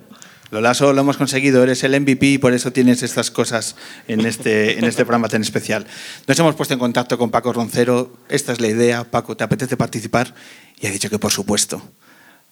Lolaso, 0.53 0.93
lo 0.93 1.01
hemos 1.01 1.17
conseguido, 1.17 1.63
eres 1.63 1.83
el 1.83 1.99
MVP 1.99 2.25
y 2.27 2.37
por 2.37 2.53
eso 2.53 2.71
tienes 2.71 3.01
estas 3.01 3.31
cosas 3.31 3.75
en 4.07 4.25
este, 4.25 4.77
en 4.77 4.85
este 4.85 5.03
programa 5.03 5.27
tan 5.27 5.41
especial. 5.41 5.87
Nos 6.27 6.39
hemos 6.39 6.53
puesto 6.55 6.75
en 6.75 6.79
contacto 6.79 7.17
con 7.17 7.31
Paco 7.31 7.51
Roncero, 7.51 8.15
esta 8.29 8.53
es 8.53 8.61
la 8.61 8.67
idea, 8.67 9.03
Paco, 9.03 9.35
¿te 9.35 9.43
apetece 9.43 9.77
participar? 9.77 10.35
Y 10.79 10.85
ha 10.85 10.91
dicho 10.91 11.09
que 11.09 11.17
por 11.17 11.31
supuesto. 11.31 11.81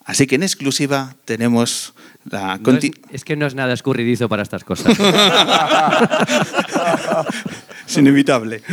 Así 0.03 0.25
que 0.25 0.33
en 0.35 0.41
exclusiva 0.41 1.15
tenemos 1.25 1.93
la... 2.25 2.57
No 2.57 2.79
es, 3.11 3.23
que 3.23 3.35
no 3.35 3.45
es 3.45 3.53
nada 3.53 3.71
escurridizo 3.71 4.27
para 4.27 4.41
estas 4.41 4.63
cosas. 4.63 4.97
es 7.87 7.97
inevitable. 7.97 8.63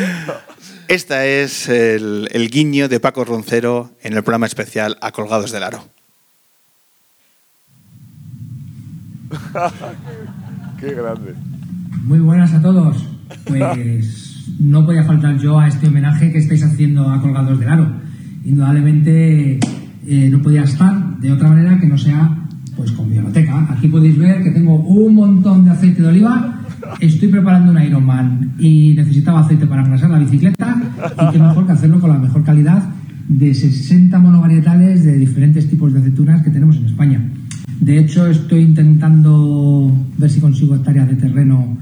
Este 0.88 1.42
es 1.42 1.68
el, 1.68 2.28
el 2.32 2.48
guiño 2.48 2.88
de 2.88 2.98
Paco 2.98 3.26
Roncero 3.26 3.90
en 4.00 4.14
el 4.14 4.22
programa 4.22 4.46
especial 4.46 4.96
A 5.02 5.12
Colgados 5.12 5.52
del 5.52 5.64
Aro. 5.64 5.97
Qué 10.80 10.94
grande. 10.94 11.34
Muy 12.04 12.20
buenas 12.20 12.52
a 12.54 12.62
todos. 12.62 13.04
Pues 13.44 14.46
no 14.58 14.84
podía 14.86 15.04
faltar 15.04 15.38
yo 15.38 15.58
a 15.58 15.68
este 15.68 15.88
homenaje 15.88 16.32
que 16.32 16.38
estáis 16.38 16.64
haciendo 16.64 17.10
a 17.10 17.20
Colgados 17.20 17.58
del 17.58 17.68
Aro. 17.68 17.90
Indudablemente 18.44 19.58
eh, 20.06 20.28
no 20.30 20.40
podía 20.40 20.62
estar 20.62 21.18
de 21.18 21.32
otra 21.32 21.48
manera 21.48 21.78
que 21.78 21.86
no 21.86 21.98
sea 21.98 22.34
pues 22.76 22.92
con 22.92 23.10
biblioteca. 23.10 23.66
Aquí 23.70 23.88
podéis 23.88 24.16
ver 24.16 24.42
que 24.42 24.50
tengo 24.50 24.76
un 24.76 25.14
montón 25.14 25.64
de 25.64 25.72
aceite 25.72 26.02
de 26.02 26.08
oliva. 26.08 26.60
Estoy 27.00 27.28
preparando 27.28 27.72
un 27.72 27.82
Ironman 27.82 28.54
y 28.58 28.94
necesitaba 28.94 29.40
aceite 29.40 29.66
para 29.66 29.82
engrasar 29.82 30.10
la 30.10 30.18
bicicleta 30.18 30.80
y 31.20 31.32
qué 31.32 31.38
mejor 31.38 31.66
que 31.66 31.72
hacerlo 31.72 32.00
con 32.00 32.10
la 32.10 32.18
mejor 32.18 32.44
calidad 32.44 32.84
de 33.28 33.52
60 33.52 34.16
monovarietales 34.18 35.04
de 35.04 35.18
diferentes 35.18 35.68
tipos 35.68 35.92
de 35.92 35.98
aceitunas 35.98 36.42
que 36.42 36.50
tenemos 36.50 36.76
en 36.76 36.86
España. 36.86 37.20
De 37.80 37.98
hecho, 37.98 38.26
estoy 38.26 38.62
intentando 38.62 39.92
ver 40.16 40.30
si 40.30 40.40
consigo 40.40 40.74
hectáreas 40.74 41.08
de 41.08 41.14
terreno 41.14 41.76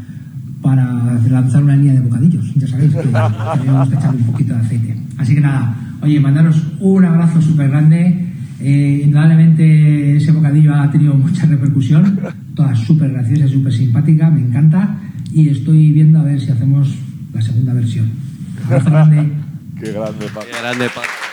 para 0.61 0.85
lanzar 1.31 1.63
una 1.63 1.77
línea 1.77 1.95
de 1.95 2.01
bocadillos. 2.01 2.53
Ya 2.55 2.67
sabéis 2.67 2.93
que 2.95 3.03
tenemos 3.03 3.89
que 3.89 3.95
echarle 3.95 4.21
un 4.21 4.27
poquito 4.27 4.55
de 4.55 4.61
aceite. 4.61 4.97
Así 5.17 5.35
que 5.35 5.41
nada, 5.41 5.77
oye, 6.03 6.21
mandaros 6.21 6.63
un 6.81 7.05
abrazo 7.05 7.41
súper 7.41 7.71
grande. 7.71 8.27
Eh, 8.61 9.03
indudablemente 9.05 10.17
ese 10.17 10.33
bocadillo 10.33 10.75
ha 10.75 10.91
tenido 10.91 11.15
mucha 11.15 11.47
repercusión, 11.47 12.19
toda 12.55 12.75
súper 12.75 13.13
graciosa, 13.13 13.49
súper 13.49 13.73
simpática, 13.73 14.31
me 14.31 14.41
encanta. 14.41 14.99
Y 15.33 15.49
estoy 15.49 15.93
viendo 15.93 16.19
a 16.19 16.25
ver 16.25 16.41
si 16.41 16.51
hacemos 16.51 16.95
la 17.33 17.41
segunda 17.41 17.73
versión. 17.73 18.11
Abrazo 18.67 18.91
grande. 18.91 19.33
Qué 19.81 19.93
grande, 19.93 20.27
Paco. 20.35 20.47
Qué 20.51 20.59
grande, 20.61 20.87
Paco. 20.87 21.26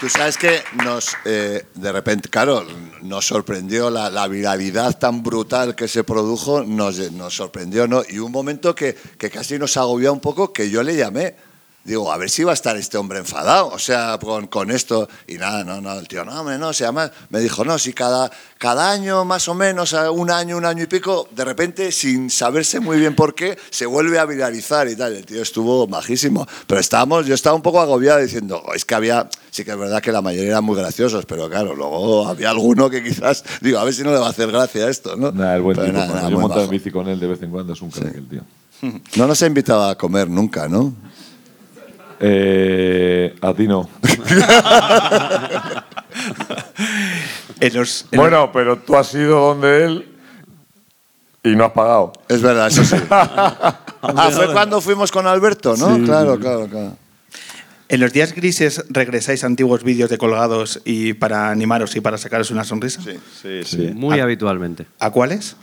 Tú 0.00 0.08
sabes 0.08 0.38
que 0.38 0.62
nos, 0.84 1.16
eh, 1.24 1.64
de 1.74 1.92
repente, 1.92 2.28
claro, 2.28 2.64
nos 3.02 3.26
sorprendió 3.26 3.90
la, 3.90 4.08
la 4.10 4.28
viralidad 4.28 4.96
tan 4.96 5.24
brutal 5.24 5.74
que 5.74 5.88
se 5.88 6.04
produjo, 6.04 6.62
nos, 6.62 7.10
nos 7.10 7.34
sorprendió, 7.34 7.88
¿no? 7.88 8.02
Y 8.08 8.20
un 8.20 8.30
momento 8.30 8.76
que, 8.76 8.94
que 9.18 9.28
casi 9.28 9.58
nos 9.58 9.76
agobió 9.76 10.12
un 10.12 10.20
poco, 10.20 10.52
que 10.52 10.70
yo 10.70 10.84
le 10.84 10.94
llamé. 10.94 11.34
Digo, 11.88 12.12
a 12.12 12.18
ver 12.18 12.28
si 12.28 12.44
va 12.44 12.50
a 12.50 12.54
estar 12.54 12.76
este 12.76 12.98
hombre 12.98 13.18
enfadado, 13.18 13.68
o 13.68 13.78
sea, 13.78 14.18
con, 14.22 14.46
con 14.46 14.70
esto. 14.70 15.08
Y 15.26 15.38
nada, 15.38 15.64
no, 15.64 15.80
no, 15.80 15.98
el 15.98 16.06
tío, 16.06 16.22
no, 16.22 16.38
hombre, 16.38 16.58
no, 16.58 16.68
o 16.68 16.72
sea, 16.74 16.92
más, 16.92 17.10
me 17.30 17.40
dijo, 17.40 17.64
no, 17.64 17.78
si 17.78 17.94
cada, 17.94 18.30
cada 18.58 18.90
año, 18.92 19.24
más 19.24 19.48
o 19.48 19.54
menos, 19.54 19.94
a 19.94 20.10
un 20.10 20.30
año, 20.30 20.58
un 20.58 20.66
año 20.66 20.82
y 20.84 20.86
pico, 20.86 21.28
de 21.34 21.46
repente, 21.46 21.90
sin 21.90 22.28
saberse 22.28 22.78
muy 22.78 22.98
bien 22.98 23.16
por 23.16 23.34
qué, 23.34 23.56
se 23.70 23.86
vuelve 23.86 24.18
a 24.18 24.26
viralizar 24.26 24.86
y 24.88 24.96
tal. 24.96 25.14
El 25.16 25.24
tío 25.24 25.40
estuvo 25.40 25.86
majísimo. 25.86 26.46
Pero 26.66 26.78
estábamos, 26.78 27.24
yo 27.24 27.34
estaba 27.34 27.56
un 27.56 27.62
poco 27.62 27.80
agobiado 27.80 28.20
diciendo, 28.20 28.62
"Oh, 28.66 28.74
es 28.74 28.84
que 28.84 28.94
había, 28.94 29.26
sí 29.50 29.64
que 29.64 29.70
es 29.70 29.78
verdad 29.78 30.02
que 30.02 30.12
la 30.12 30.20
mayoría 30.20 30.50
eran 30.50 30.64
muy 30.64 30.76
graciosos, 30.76 31.24
pero 31.24 31.48
claro, 31.48 31.74
luego 31.74 32.28
había 32.28 32.50
alguno 32.50 32.90
que 32.90 33.02
quizás, 33.02 33.42
digo, 33.62 33.78
a 33.78 33.84
ver 33.84 33.94
si 33.94 34.02
no 34.02 34.10
le 34.12 34.18
va 34.18 34.26
a 34.26 34.30
hacer 34.30 34.52
gracia 34.52 34.90
esto, 34.90 35.16
¿no? 35.16 35.32
Nah, 35.32 35.54
el 35.56 35.62
buen 35.62 35.74
Pero 35.74 35.86
tipo. 35.86 35.98
nada, 36.00 36.10
cuando 36.10 36.28
nada, 36.28 36.30
yo 36.48 36.54
en 36.54 36.60
majo. 36.60 36.68
bici 36.70 36.90
con 36.90 37.08
él 37.08 37.18
de 37.18 37.26
vez 37.28 37.42
en 37.42 37.50
cuando, 37.50 37.72
es 37.72 37.80
un 37.80 37.90
crack 37.90 38.14
el 38.14 38.28
tío. 38.28 38.42
No 39.16 39.26
nos 39.26 39.40
ha 39.42 39.46
invitado 39.46 39.88
a 39.88 39.96
comer 39.96 40.28
nunca, 40.28 40.68
¿no? 40.68 40.92
Eh, 42.20 43.36
a 43.40 43.54
ti 43.54 43.66
no. 43.68 43.88
En 47.60 47.74
los- 47.74 48.06
en 48.12 48.18
bueno, 48.20 48.50
pero 48.52 48.78
tú 48.78 48.96
has 48.96 49.12
ido 49.14 49.40
donde 49.48 49.84
él 49.84 50.08
y 51.42 51.56
no 51.56 51.64
has 51.64 51.72
pagado. 51.72 52.12
Es 52.28 52.40
verdad, 52.42 52.68
eso 52.68 52.84
sí. 52.84 52.96
ah, 53.10 54.30
fue 54.32 54.52
cuando 54.52 54.80
fuimos 54.80 55.10
con 55.10 55.26
Alberto, 55.26 55.76
¿no? 55.76 55.96
Sí, 55.96 56.02
claro, 56.02 56.34
sí. 56.34 56.40
claro, 56.40 56.66
claro. 56.68 56.96
En 57.88 58.00
los 58.00 58.12
días 58.12 58.34
grises 58.34 58.84
regresáis 58.90 59.42
a 59.44 59.46
antiguos 59.46 59.82
vídeos 59.82 60.10
de 60.10 60.18
colgados 60.18 60.80
y 60.84 61.14
para 61.14 61.50
animaros 61.50 61.96
y 61.96 62.00
para 62.00 62.18
sacaros 62.18 62.50
una 62.50 62.62
sonrisa. 62.64 63.00
Sí, 63.02 63.18
sí, 63.42 63.64
sí. 63.64 63.90
Muy 63.94 64.20
¿A- 64.20 64.24
habitualmente. 64.24 64.86
¿A 65.00 65.10
cuáles? 65.10 65.56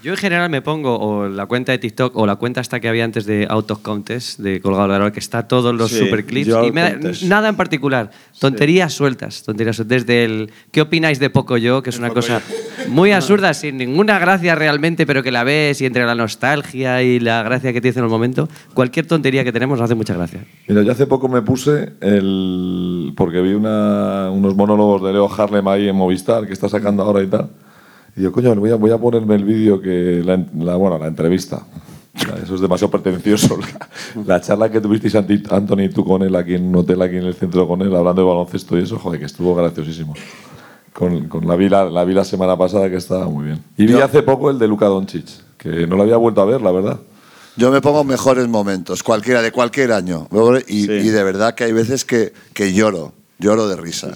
Yo 0.00 0.12
en 0.12 0.16
general 0.16 0.48
me 0.48 0.62
pongo 0.62 0.96
o 0.96 1.28
la 1.28 1.46
cuenta 1.46 1.72
de 1.72 1.78
TikTok 1.78 2.16
o 2.16 2.24
la 2.24 2.36
cuenta 2.36 2.60
esta 2.60 2.78
que 2.78 2.88
había 2.88 3.04
antes 3.04 3.26
de 3.26 3.48
Out 3.50 3.70
of 3.72 3.78
Contest, 3.82 4.38
de 4.38 4.60
Colgado 4.60 4.96
de 4.96 5.10
que 5.12 5.18
está 5.18 5.48
todos 5.48 5.74
los 5.74 5.90
Sí, 5.90 5.98
superclips. 5.98 6.48
Y 6.66 6.70
me 6.70 6.82
da- 6.82 6.96
nada 7.24 7.48
en 7.48 7.56
particular. 7.56 8.10
Tonterías 8.38 8.92
sueltas. 8.92 9.42
Tonterías 9.42 9.74
sueltas. 9.74 10.06
Desde 10.06 10.24
el 10.24 10.50
¿qué 10.70 10.82
opináis 10.82 11.18
de 11.18 11.30
Poco 11.30 11.56
Yo? 11.56 11.82
Que 11.82 11.90
es 11.90 11.98
una 11.98 12.10
cosa 12.10 12.40
muy 12.88 13.10
absurda, 13.10 13.52
sin 13.54 13.76
ninguna 13.76 14.20
gracia 14.20 14.54
realmente, 14.54 15.04
pero 15.04 15.24
que 15.24 15.32
la 15.32 15.42
ves 15.42 15.80
y 15.80 15.86
entre 15.86 16.06
la 16.06 16.14
nostalgia 16.14 17.02
y 17.02 17.18
la 17.18 17.42
gracia 17.42 17.72
que 17.72 17.80
te 17.80 17.88
dice 17.88 17.98
en 17.98 18.04
el 18.04 18.10
momento, 18.10 18.48
cualquier 18.74 19.06
tontería 19.06 19.42
que 19.42 19.50
tenemos 19.52 19.78
nos 19.78 19.86
hace 19.86 19.96
mucha 19.96 20.14
gracia. 20.14 20.44
Mira, 20.68 20.82
yo 20.82 20.92
hace 20.92 21.06
poco 21.06 21.28
me 21.28 21.42
puse 21.42 21.94
el. 22.00 23.12
porque 23.16 23.40
vi 23.40 23.54
una- 23.54 24.30
unos 24.30 24.54
monólogos 24.54 25.02
de 25.02 25.12
Leo 25.12 25.28
Harlem 25.32 25.66
ahí 25.66 25.88
en 25.88 25.96
Movistar 25.96 26.46
que 26.46 26.52
está 26.52 26.68
sacando 26.68 27.02
ahora 27.02 27.20
y 27.22 27.26
tal. 27.26 27.50
Y 28.18 28.22
yo, 28.22 28.32
coño, 28.32 28.54
voy 28.56 28.70
a, 28.70 28.74
voy 28.74 28.90
a 28.90 28.98
ponerme 28.98 29.36
el 29.36 29.44
vídeo 29.44 29.80
que. 29.80 30.22
La, 30.24 30.44
la- 30.58 30.76
bueno, 30.76 30.98
la 30.98 31.06
entrevista. 31.06 31.64
Eso 32.42 32.56
es 32.56 32.60
demasiado 32.60 32.90
pretencioso. 32.90 33.56
La, 34.16 34.34
la 34.34 34.40
charla 34.40 34.68
que 34.70 34.80
tuvisteis, 34.80 35.14
Anthony, 35.14 35.82
y 35.84 35.88
tú 35.88 36.04
con 36.04 36.22
él 36.22 36.34
aquí 36.34 36.54
en 36.54 36.66
un 36.66 36.76
hotel, 36.76 37.00
aquí 37.02 37.16
en 37.16 37.22
el 37.24 37.34
centro 37.34 37.68
con 37.68 37.80
él, 37.80 37.94
hablando 37.94 38.22
de 38.22 38.26
baloncesto 38.28 38.76
y 38.76 38.82
eso, 38.82 38.98
joder, 38.98 39.20
que 39.20 39.26
estuvo 39.26 39.54
graciosísimo. 39.54 40.14
Con, 40.92 41.28
con 41.28 41.46
la, 41.46 41.54
vi 41.54 41.68
la, 41.68 41.84
la 41.88 42.04
vi 42.04 42.14
la 42.14 42.24
semana 42.24 42.56
pasada 42.58 42.90
que 42.90 42.96
estaba 42.96 43.26
muy 43.28 43.44
bien. 43.44 43.62
Y 43.76 43.86
vi 43.86 43.94
hace 44.00 44.22
poco 44.24 44.50
el 44.50 44.58
de 44.58 44.66
Luka 44.66 44.86
Doncic, 44.86 45.26
que 45.56 45.86
no 45.86 45.94
lo 45.96 46.02
había 46.02 46.16
vuelto 46.16 46.40
a 46.40 46.44
ver, 46.44 46.60
la 46.60 46.72
verdad. 46.72 46.98
Yo 47.56 47.70
me 47.70 47.80
pongo 47.80 48.02
mejores 48.02 48.48
momentos, 48.48 49.04
cualquiera, 49.04 49.40
de 49.40 49.52
cualquier 49.52 49.92
año. 49.92 50.26
Y, 50.66 50.90
y 50.90 51.08
de 51.10 51.22
verdad 51.22 51.54
que 51.54 51.64
hay 51.64 51.72
veces 51.72 52.04
que, 52.04 52.32
que 52.52 52.72
lloro, 52.72 53.12
lloro 53.38 53.68
de 53.68 53.76
risa. 53.76 54.12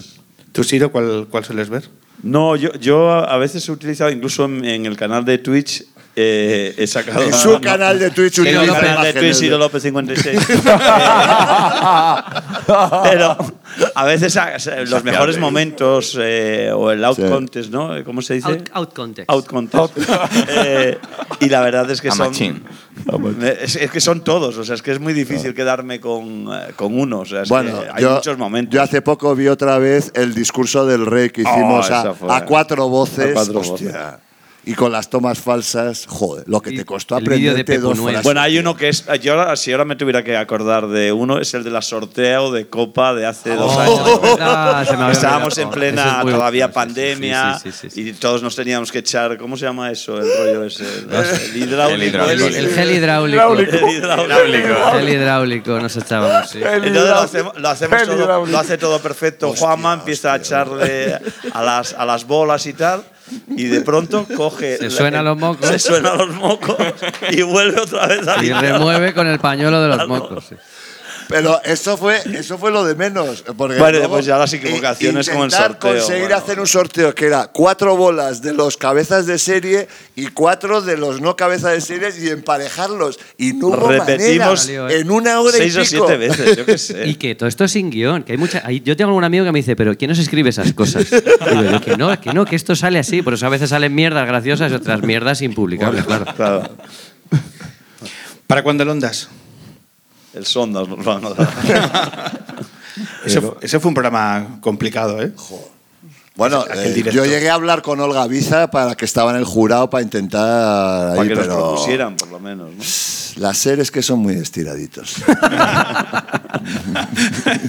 ¿Tú, 0.51 0.63
Siro, 0.65 0.91
cuál, 0.91 1.27
cuál 1.31 1.45
sueles 1.45 1.69
ver? 1.69 1.83
No, 2.23 2.55
yo, 2.55 2.71
yo 2.79 3.11
a 3.11 3.37
veces 3.37 3.67
he 3.67 3.71
utilizado, 3.71 4.09
incluso 4.09 4.45
en, 4.45 4.63
en 4.63 4.85
el 4.85 4.95
canal 4.95 5.25
de 5.25 5.37
Twitch, 5.37 5.85
eh, 6.15 6.75
he 6.77 6.85
sacado. 6.87 7.23
En 7.23 7.33
su 7.33 7.59
canal 7.59 7.97
de 7.99 8.11
Twitch 8.11 8.39
utiliza 8.39 8.79
canal 8.79 9.03
de 9.03 9.13
Twitch, 9.13 9.35
Ciro 9.35 9.57
López 9.57 9.81
56. 9.83 10.39
Pero 13.03 13.37
a 13.95 14.05
veces 14.05 14.37
los 14.87 15.03
mejores 15.03 15.37
momentos 15.39 16.17
eh, 16.21 16.71
o 16.73 16.91
el 16.91 17.03
out 17.03 17.17
Sí. 17.17 17.23
contest, 17.23 17.69
¿no? 17.71 17.91
¿Cómo 18.03 18.21
se 18.21 18.35
dice? 18.35 18.47
Out, 18.49 18.69
out 18.73 18.93
context. 18.93 19.29
Out 19.29 19.47
contest. 19.47 19.97
Eh, 20.49 20.97
y 21.39 21.49
la 21.49 21.61
verdad 21.61 21.89
es 21.89 22.01
que 22.01 22.09
A 22.09 22.11
son. 22.11 22.27
machine. 22.29 22.61
Es, 23.61 23.75
es 23.75 23.91
que 23.91 23.99
son 23.99 24.23
todos, 24.23 24.57
o 24.57 24.63
sea, 24.63 24.75
es 24.75 24.81
que 24.81 24.91
es 24.91 24.99
muy 24.99 25.13
difícil 25.13 25.53
quedarme 25.53 25.99
con, 25.99 26.47
eh, 26.51 26.73
con 26.75 26.97
uno. 26.97 27.19
O 27.21 27.25
sea, 27.25 27.41
es 27.43 27.49
Bueno, 27.49 27.81
que 27.81 27.87
hay 27.93 28.03
yo, 28.03 28.15
muchos 28.15 28.37
momentos. 28.37 28.73
yo 28.73 28.81
hace 28.81 29.01
poco 29.01 29.35
vi 29.35 29.47
otra 29.47 29.77
vez 29.79 30.11
el 30.15 30.33
discurso 30.33 30.85
del 30.85 31.05
rey 31.05 31.29
que 31.29 31.41
hicimos 31.41 31.89
Oh, 31.89 32.15
a, 32.29 32.37
a 32.37 32.45
cuatro 32.45 32.87
voces. 32.87 33.31
a 33.31 33.33
cuatro 33.33 33.59
hostia. 33.59 33.91
voces. 33.91 34.19
Y 34.65 34.75
con 34.75 34.93
las 34.93 35.09
tomas 35.09 35.39
falsas, 35.39 36.05
joder, 36.07 36.45
lo 36.47 36.61
que 36.61 36.71
te 36.71 36.85
costó 36.85 37.17
el 37.17 37.23
aprenderte 37.25 37.79
dos 37.79 37.99
frases. 37.99 38.23
Bueno, 38.23 38.39
hay 38.39 38.57
uno 38.57 38.77
que 38.77 38.87
es. 38.87 39.03
Yo 39.21 39.33
ahora, 39.33 39.57
si 39.57 39.73
ahora 39.73 39.83
me 39.83 39.97
tuviera 39.97 40.23
que 40.23 40.37
acordar 40.37 40.87
de 40.87 41.11
uno, 41.11 41.37
es 41.39 41.53
el 41.53 41.65
de 41.65 41.69
la 41.69 41.81
sorteo 41.81 42.49
de 42.49 42.67
Copa 42.69 43.13
de 43.13 43.25
hace 43.25 43.55
dos 43.55 43.73
Oh, 43.75 43.79
años. 43.81 44.21
verdad, 44.37 44.87
se 44.87 44.95
me 44.95 45.03
había 45.03 45.11
Estábamos 45.13 45.57
en 45.57 45.69
plena 45.69 46.21
es 46.25 46.31
todavía 46.31 46.67
bueno, 46.67 46.73
sí, 46.81 46.93
pandemia 46.95 47.59
sí, 47.61 47.71
sí, 47.73 47.89
sí, 47.89 48.01
y 48.09 48.13
todos 48.13 48.41
nos 48.41 48.55
teníamos 48.55 48.89
que 48.89 48.99
echar. 48.99 49.37
¿Cómo 49.37 49.57
se 49.57 49.65
llama 49.65 49.91
eso? 49.91 50.17
El 50.17 50.27
rollo 50.37 50.63
ese. 50.63 50.85
El, 50.85 51.13
el 51.13 51.57
hidráulico. 51.57 51.95
El 51.95 52.03
hidráulico. 52.03 52.47
El, 52.47 52.55
el 52.55 52.69
gel 52.73 52.91
hidráulico. 52.91 53.53
El 53.53 53.89
hidráulico. 53.97 54.91
Gel 54.93 55.09
hidráulico 55.09 55.79
nos 55.81 55.97
echábamos, 55.97 56.49
sí. 56.49 56.59
Entonces 56.63 56.93
lo 57.03 57.15
hacemos, 57.19 57.57
lo, 57.59 57.67
hacemos 57.67 58.01
El 58.01 58.07
todo, 58.07 58.17
hidráulico. 58.23 58.51
lo 58.51 58.59
hace 58.59 58.77
todo 58.77 58.99
perfecto. 59.01 59.53
Juanma 59.57 59.93
empieza 59.95 60.31
a 60.31 60.37
echarle 60.37 61.19
a 61.51 61.61
las, 61.63 61.93
a 61.93 62.05
las 62.05 62.25
bolas 62.25 62.65
y 62.65 62.71
tal. 62.73 63.03
Y 63.55 63.65
de 63.65 63.81
pronto 63.81 64.25
coge. 64.35 64.77
Se 64.77 64.89
suenan 64.89 65.25
los 65.25 65.37
mocos. 65.37 65.67
Se 65.67 65.79
suenan 65.79 66.17
los 66.17 66.29
mocos 66.29 66.75
y 67.31 67.41
vuelve 67.41 67.79
otra 67.81 68.07
vez 68.07 68.27
a 68.27 68.43
Y 68.43 68.51
remueve 68.51 69.13
con 69.13 69.27
el 69.27 69.39
pañuelo 69.39 69.81
de 69.81 69.87
los 69.89 70.07
mocos. 70.07 70.45
sí. 70.49 70.55
Pero 71.33 71.59
eso 71.63 71.97
fue, 71.97 72.21
eso 72.35 72.59
fue 72.59 72.69
lo 72.69 72.85
de 72.85 72.93
menos. 72.93 73.41
Porque 73.57 73.79
Bueno, 73.79 73.97
luego, 73.97 74.13
pues 74.13 74.25
ya 74.27 74.37
las 74.37 74.53
equivocaciones 74.53 75.27
como 75.29 75.45
el 75.45 75.49
intentar 75.49 75.71
sorteo, 75.71 75.93
conseguir 75.95 76.21
bueno. 76.25 76.35
hacer 76.37 76.59
un 76.59 76.67
sorteo 76.67 77.15
que 77.15 77.25
era 77.25 77.47
cuatro 77.47 77.97
bolas 77.97 78.43
de 78.43 78.53
los 78.53 78.77
cabezas 78.77 79.25
de 79.25 79.39
serie 79.39 79.87
y 80.15 80.27
cuatro 80.27 80.81
de 80.83 80.95
los 80.95 81.21
no 81.21 81.35
cabezas 81.35 81.71
de 81.71 81.81
series 81.81 82.21
y 82.21 82.29
emparejarlos. 82.29 83.19
Y 83.39 83.53
no 83.53 83.69
hubo 83.69 83.87
Repetimos 83.87 84.67
manera. 84.67 84.93
En 84.93 85.09
una 85.09 85.39
hora 85.41 85.57
seis 85.57 85.75
y 85.75 85.79
o 85.79 85.81
pico. 85.81 86.05
siete 86.07 86.17
veces, 86.17 86.55
yo 86.55 86.65
qué 86.67 86.77
sé. 86.77 87.07
Y 87.07 87.15
que 87.15 87.33
todo 87.33 87.49
esto 87.49 87.63
es 87.63 87.71
sin 87.71 87.89
guion. 87.89 88.21
Que 88.21 88.33
hay 88.33 88.37
mucha, 88.37 88.61
hay- 88.63 88.81
yo 88.81 88.95
tengo 88.95 89.09
algún 89.09 89.23
amigo 89.23 89.43
que 89.43 89.51
me 89.51 89.57
dice, 89.57 89.75
pero 89.75 89.97
¿quién 89.97 90.09
nos 90.09 90.19
escribe 90.19 90.51
esas 90.51 90.71
cosas? 90.73 91.05
Y 91.11 91.15
digo 91.49 91.63
yo, 91.71 91.81
que 91.81 91.97
no, 91.97 92.21
que 92.21 92.31
no, 92.31 92.45
que 92.45 92.55
esto 92.55 92.75
sale 92.75 92.99
así. 92.99 93.23
Por 93.23 93.33
eso 93.33 93.47
a 93.47 93.49
veces 93.49 93.71
salen 93.71 93.95
mierdas 93.95 94.27
graciosas 94.27 94.71
y 94.71 94.75
otras 94.75 95.01
mierdas 95.01 95.41
impublicables, 95.41 96.05
claro. 96.05 96.25
Claro. 96.35 96.69
¿Para 98.45 98.61
cuándo 98.61 98.83
el 98.83 98.89
Ondas? 98.89 99.29
El 100.33 100.45
sondas 100.45 100.87
nos 100.87 101.03
van 101.03 101.25
a 101.25 101.29
dar. 101.31 102.43
Ese, 103.25 103.39
fu- 103.41 103.55
ese 103.61 103.79
fue 103.79 103.89
un 103.89 103.95
programa 103.95 104.57
complicado, 104.61 105.21
¿eh? 105.21 105.31
Bueno, 106.35 106.65
eh, 106.73 107.03
yo 107.13 107.25
llegué 107.25 107.49
a 107.49 107.53
hablar 107.55 107.81
con 107.81 107.99
Olga 107.99 108.27
Biza 108.27 108.69
para 108.69 108.95
que 108.95 109.05
estaba 109.05 109.31
en 109.31 109.37
el 109.37 109.45
jurado 109.45 109.89
para 109.89 110.03
intentar 110.03 111.09
Para 111.11 111.21
ahí, 111.21 111.27
que 111.29 111.35
nos 111.35 111.43
pero 111.45 111.57
propusieran, 111.57 112.15
por 112.17 112.27
lo 112.29 112.39
menos. 112.39 112.69
¿no? 112.71 112.83
las 113.41 113.57
seres 113.57 113.89
que 113.91 114.03
son 114.03 114.19
muy 114.19 114.35
estiraditos. 114.35 115.15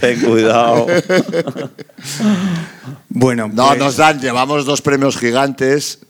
Ten 0.01 0.21
cuidado. 0.21 0.87
Bueno, 3.09 3.49
No, 3.53 3.69
pues- 3.69 3.79
nos 3.79 3.97
dan, 3.97 4.21
llevamos 4.21 4.65
dos 4.67 4.83
premios 4.83 5.17
gigantes, 5.17 6.01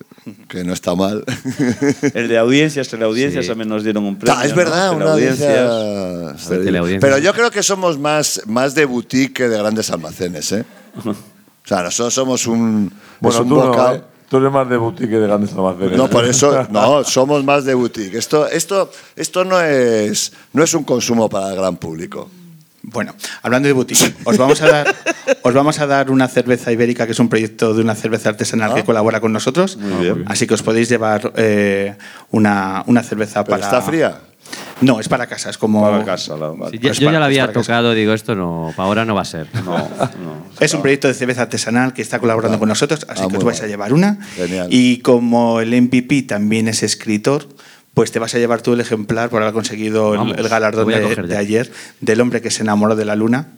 que 0.49 0.65
no 0.65 0.73
está 0.73 0.95
mal. 0.95 1.25
El 2.15 2.29
de 2.29 2.39
audiencias, 2.39 2.89
teleaudiencias 2.89 3.45
Sí. 3.45 3.49
también 3.51 3.69
nos 3.69 3.85
dieron 3.85 4.05
un 4.05 4.17
premio. 4.17 4.35
Ah, 4.39 4.45
es 4.45 4.51
¿no? 4.53 4.57
verdad, 4.57 4.93
una 4.95 5.13
audiencia. 5.13 6.35
Pero 7.01 7.19
yo 7.19 7.33
creo 7.35 7.51
que 7.51 7.63
somos 7.63 7.99
más, 7.99 8.41
más 8.47 8.75
de 8.75 8.85
boutique 8.85 9.33
que 9.35 9.49
de 9.49 9.59
grandes 9.59 9.91
almacenes, 9.91 10.53
¿eh? 10.53 10.65
O 11.05 11.67
sea, 11.67 11.83
nosotros 11.83 12.13
somos 12.13 12.47
un, 12.47 12.93
Bueno, 13.21 13.35
es 13.39 13.43
un 13.43 13.49
tú 13.49 13.55
no, 13.57 13.73
bocado- 13.73 13.97
¿eh? 13.97 14.03
Tú 14.29 14.37
eres 14.39 14.53
más 14.53 14.69
de 14.69 14.77
boutique 14.77 15.09
que 15.09 15.17
de 15.19 15.27
grandes 15.27 15.53
almacenes. 15.53 15.97
No, 15.97 16.11
por 16.11 16.25
eso, 16.27 16.67
no, 16.71 17.05
somos 17.05 17.43
más 17.43 17.65
de 17.65 17.73
boutique. 17.73 18.19
Esto, 18.19 18.47
esto, 18.49 18.91
esto 19.17 19.45
no, 19.45 19.59
es, 19.61 20.33
no 20.53 20.63
es 20.63 20.75
un 20.75 20.85
consumo 20.85 21.29
para 21.31 21.51
el 21.51 21.57
gran 21.57 21.77
público. 21.77 22.29
Bueno, 22.95 23.15
hablando 23.43 23.67
de 23.67 23.73
boutique, 23.75 24.15
os 24.25 24.39
vamos 24.39 24.63
a 24.63 24.69
dar, 24.69 24.95
os 25.43 25.53
vamos 25.53 25.79
a 25.81 25.87
dar 25.87 26.11
una 26.11 26.29
cerveza 26.29 26.73
ibérica 26.73 27.05
que 27.05 27.13
es 27.13 27.19
un 27.19 27.29
proyecto 27.29 27.75
de 27.75 27.83
una 27.83 27.95
cerveza 27.95 28.31
artesanal 28.31 28.71
Ah. 28.73 28.75
que 28.77 28.85
colabora 28.85 29.21
con 29.21 29.33
nosotros. 29.33 29.77
Muy 29.77 30.05
bien. 30.05 30.25
Así 30.27 30.47
que 30.47 30.55
os 30.55 30.63
podéis 30.63 30.89
llevar 30.89 31.33
eh, 31.37 31.97
una, 32.31 32.83
una 32.87 33.03
cerveza 33.03 33.45
¿Pero 33.45 33.59
para. 33.59 33.65
está 33.67 33.83
fría? 33.83 34.19
No, 34.81 35.01
es 35.01 35.09
para 35.09 35.27
casa, 35.27 35.51
es 35.51 35.59
como. 35.59 35.83
Para 35.83 36.05
casa, 36.05 36.37
la-. 36.37 36.53
Sí, 36.71 36.79
yo, 36.79 36.93
yo 36.93 37.11
ya 37.11 37.19
la 37.19 37.27
había 37.27 37.43
para 37.43 37.53
casa. 37.55 37.63
tocado, 37.67 37.95
digo, 37.95 38.13
esto 38.13 38.35
no, 38.35 38.73
para 38.77 38.87
ahora 38.89 39.05
no 39.05 39.15
va 39.15 39.23
a 39.23 39.25
ser. 39.25 39.47
No, 39.65 39.89
Es 40.61 40.73
un 40.75 40.83
proyecto 40.83 41.09
de 41.09 41.15
cerveza 41.15 41.43
artesanal 41.43 41.93
que 41.95 42.03
está 42.03 42.19
colaborando 42.21 42.59
con 42.59 42.69
nosotros, 42.69 43.05
así 43.09 43.23
Ah, 43.25 43.29
que 43.29 43.39
os 43.39 43.45
vais 43.45 43.59
bueno. 43.59 43.65
a 43.65 43.69
llevar 43.69 43.93
una. 43.93 44.19
Genial. 44.37 44.69
Y 44.71 44.99
como 44.99 45.61
el 45.61 45.71
MVP 45.83 46.23
también 46.23 46.69
es 46.69 46.83
escritor, 46.83 47.49
pues 47.95 48.11
te 48.13 48.19
vas 48.19 48.35
a 48.35 48.39
llevar 48.39 48.61
tú 48.61 48.75
el 48.75 48.81
ejemplar 48.81 49.31
por 49.31 49.41
haber 49.43 49.55
conseguido 49.55 50.13
el- 50.13 50.19
Vamos, 50.19 50.39
el, 50.39 50.49
galardón 50.49 50.89
de, 50.89 51.37
ayer 51.37 51.71
del 52.01 52.21
hombre 52.21 52.43
que 52.43 52.51
se 52.51 52.63
enamoró 52.63 52.97
de 52.97 53.05
la 53.05 53.15
luna. 53.15 53.49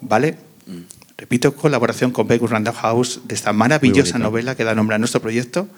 ¿Vale? 0.00 0.36
Mm. 0.66 0.80
Repito, 1.16 1.54
colaboración 1.54 2.10
con 2.10 2.26
Begus 2.26 2.50
Random 2.50 2.74
House 2.74 3.20
de 3.24 3.34
esta 3.34 3.52
maravillosa 3.52 4.18
novela 4.18 4.56
que 4.56 4.64
da 4.64 4.74
nombre 4.74 4.96
a 4.96 4.98
nuestro 4.98 5.20
proyecto 5.20 5.68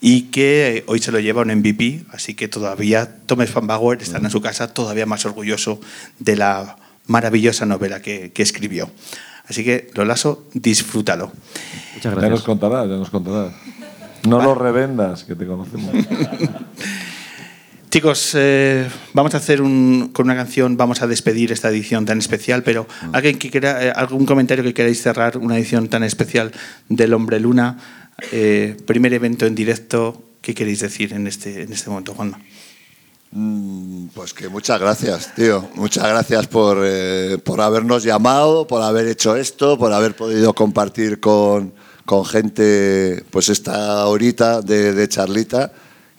y 0.00 0.22
que 0.22 0.78
eh, 0.78 0.84
hoy 0.86 0.98
se 0.98 1.12
lo 1.12 1.20
lleva 1.20 1.42
un 1.42 1.54
MVP, 1.54 2.04
así 2.10 2.34
que 2.34 2.48
todavía 2.48 3.18
Thomas 3.26 3.54
Van 3.54 3.66
Bauer 3.66 4.02
está 4.02 4.18
en 4.18 4.30
su 4.30 4.40
casa 4.40 4.74
todavía 4.74 5.06
más 5.06 5.24
orgulloso 5.24 5.80
de 6.18 6.36
la 6.36 6.76
maravillosa 7.06 7.66
novela 7.66 8.02
que, 8.02 8.32
que 8.32 8.42
escribió. 8.42 8.90
Así 9.46 9.62
que, 9.62 9.90
Lolaso, 9.94 10.44
disfrútalo. 10.54 11.32
Muchas 11.94 12.20
Ya 12.20 12.28
nos 12.28 12.42
contarás, 12.42 12.88
ya 12.88 12.96
nos 12.96 13.10
contarás. 13.10 13.52
No 14.26 14.42
lo 14.42 14.54
revendas, 14.54 15.24
que 15.24 15.36
te 15.36 15.46
conocemos. 15.46 15.94
Chicos, 17.94 18.32
eh, 18.34 18.90
vamos 19.12 19.34
a 19.34 19.36
hacer 19.36 19.62
un, 19.62 20.10
con 20.12 20.26
una 20.26 20.34
canción, 20.34 20.76
vamos 20.76 21.00
a 21.00 21.06
despedir 21.06 21.52
esta 21.52 21.68
edición 21.68 22.04
tan 22.04 22.18
especial, 22.18 22.64
pero 22.64 22.88
¿alguien 23.12 23.38
que 23.38 23.52
quiera, 23.52 23.84
eh, 23.84 23.92
algún 23.94 24.26
comentario 24.26 24.64
que 24.64 24.74
queráis 24.74 25.00
cerrar 25.00 25.38
una 25.38 25.56
edición 25.56 25.86
tan 25.86 26.02
especial 26.02 26.50
del 26.88 27.14
Hombre 27.14 27.38
Luna? 27.38 27.78
Eh, 28.32 28.76
primer 28.84 29.14
evento 29.14 29.46
en 29.46 29.54
directo, 29.54 30.24
¿qué 30.40 30.56
queréis 30.56 30.80
decir 30.80 31.12
en 31.12 31.28
este, 31.28 31.62
en 31.62 31.72
este 31.72 31.88
momento, 31.88 32.14
Juanma? 32.14 32.40
Mm, 33.30 34.08
Pues 34.08 34.34
que 34.34 34.48
muchas 34.48 34.80
gracias, 34.80 35.32
tío. 35.36 35.68
Muchas 35.76 36.08
gracias 36.08 36.48
por, 36.48 36.84
por 37.44 37.60
habernos 37.60 38.02
llamado, 38.02 38.66
por 38.66 38.82
haber 38.82 39.06
hecho 39.06 39.36
esto, 39.36 39.78
por 39.78 39.92
haber 39.92 40.16
podido 40.16 40.52
compartir 40.52 41.20
con, 41.20 41.72
con 42.04 42.24
gente 42.24 43.22
pues 43.30 43.50
esta 43.50 44.04
horita 44.06 44.62
de, 44.62 44.94
de 44.94 45.08
charlita 45.08 45.70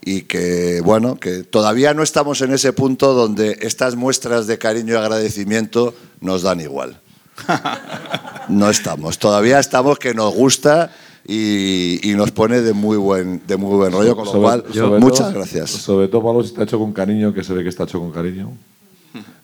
y 0.06 0.22
que, 0.22 0.82
bueno, 0.86 1.16
que 1.18 1.44
todavía 1.44 1.94
no 1.96 2.04
estamos 2.04 2.42
en 2.42 2.54
ese 2.54 2.72
punto 2.74 3.14
donde 3.14 3.58
estas 3.62 3.96
muestras 3.96 4.46
de 4.48 4.58
cariño 4.60 4.94
y 4.94 4.98
agradecimiento 4.98 5.94
nos 6.22 6.44
dan 6.44 6.62
igual. 6.62 7.00
No 8.48 8.70
estamos. 8.70 9.18
Todavía 9.18 9.58
estamos 9.60 9.98
que 9.98 10.14
nos 10.14 10.34
gusta 10.34 10.92
y, 11.28 12.00
y 12.08 12.14
nos 12.14 12.30
pone 12.32 12.62
de 12.62 12.74
muy 12.74 12.96
buen, 12.98 13.42
de 13.48 13.58
muy 13.58 13.76
buen 13.76 13.92
rollo, 13.92 14.16
con 14.16 14.26
lo 14.26 14.32
Sobre- 14.32 14.44
cual, 14.44 14.64
sobre 14.72 15.00
muchas 15.00 15.20
todo- 15.32 15.34
gracias. 15.34 15.70
Sobre 15.72 16.08
todo, 16.08 16.24
Pablo, 16.24 16.44
si 16.44 16.50
está 16.50 16.64
hecho 16.64 16.78
con 16.78 16.94
cariño, 16.94 17.34
que 17.34 17.44
se 17.44 17.54
ve 17.54 17.64
que 17.64 17.70
está 17.70 17.84
hecho 17.86 18.00
con 18.00 18.12
cariño. 18.12 18.52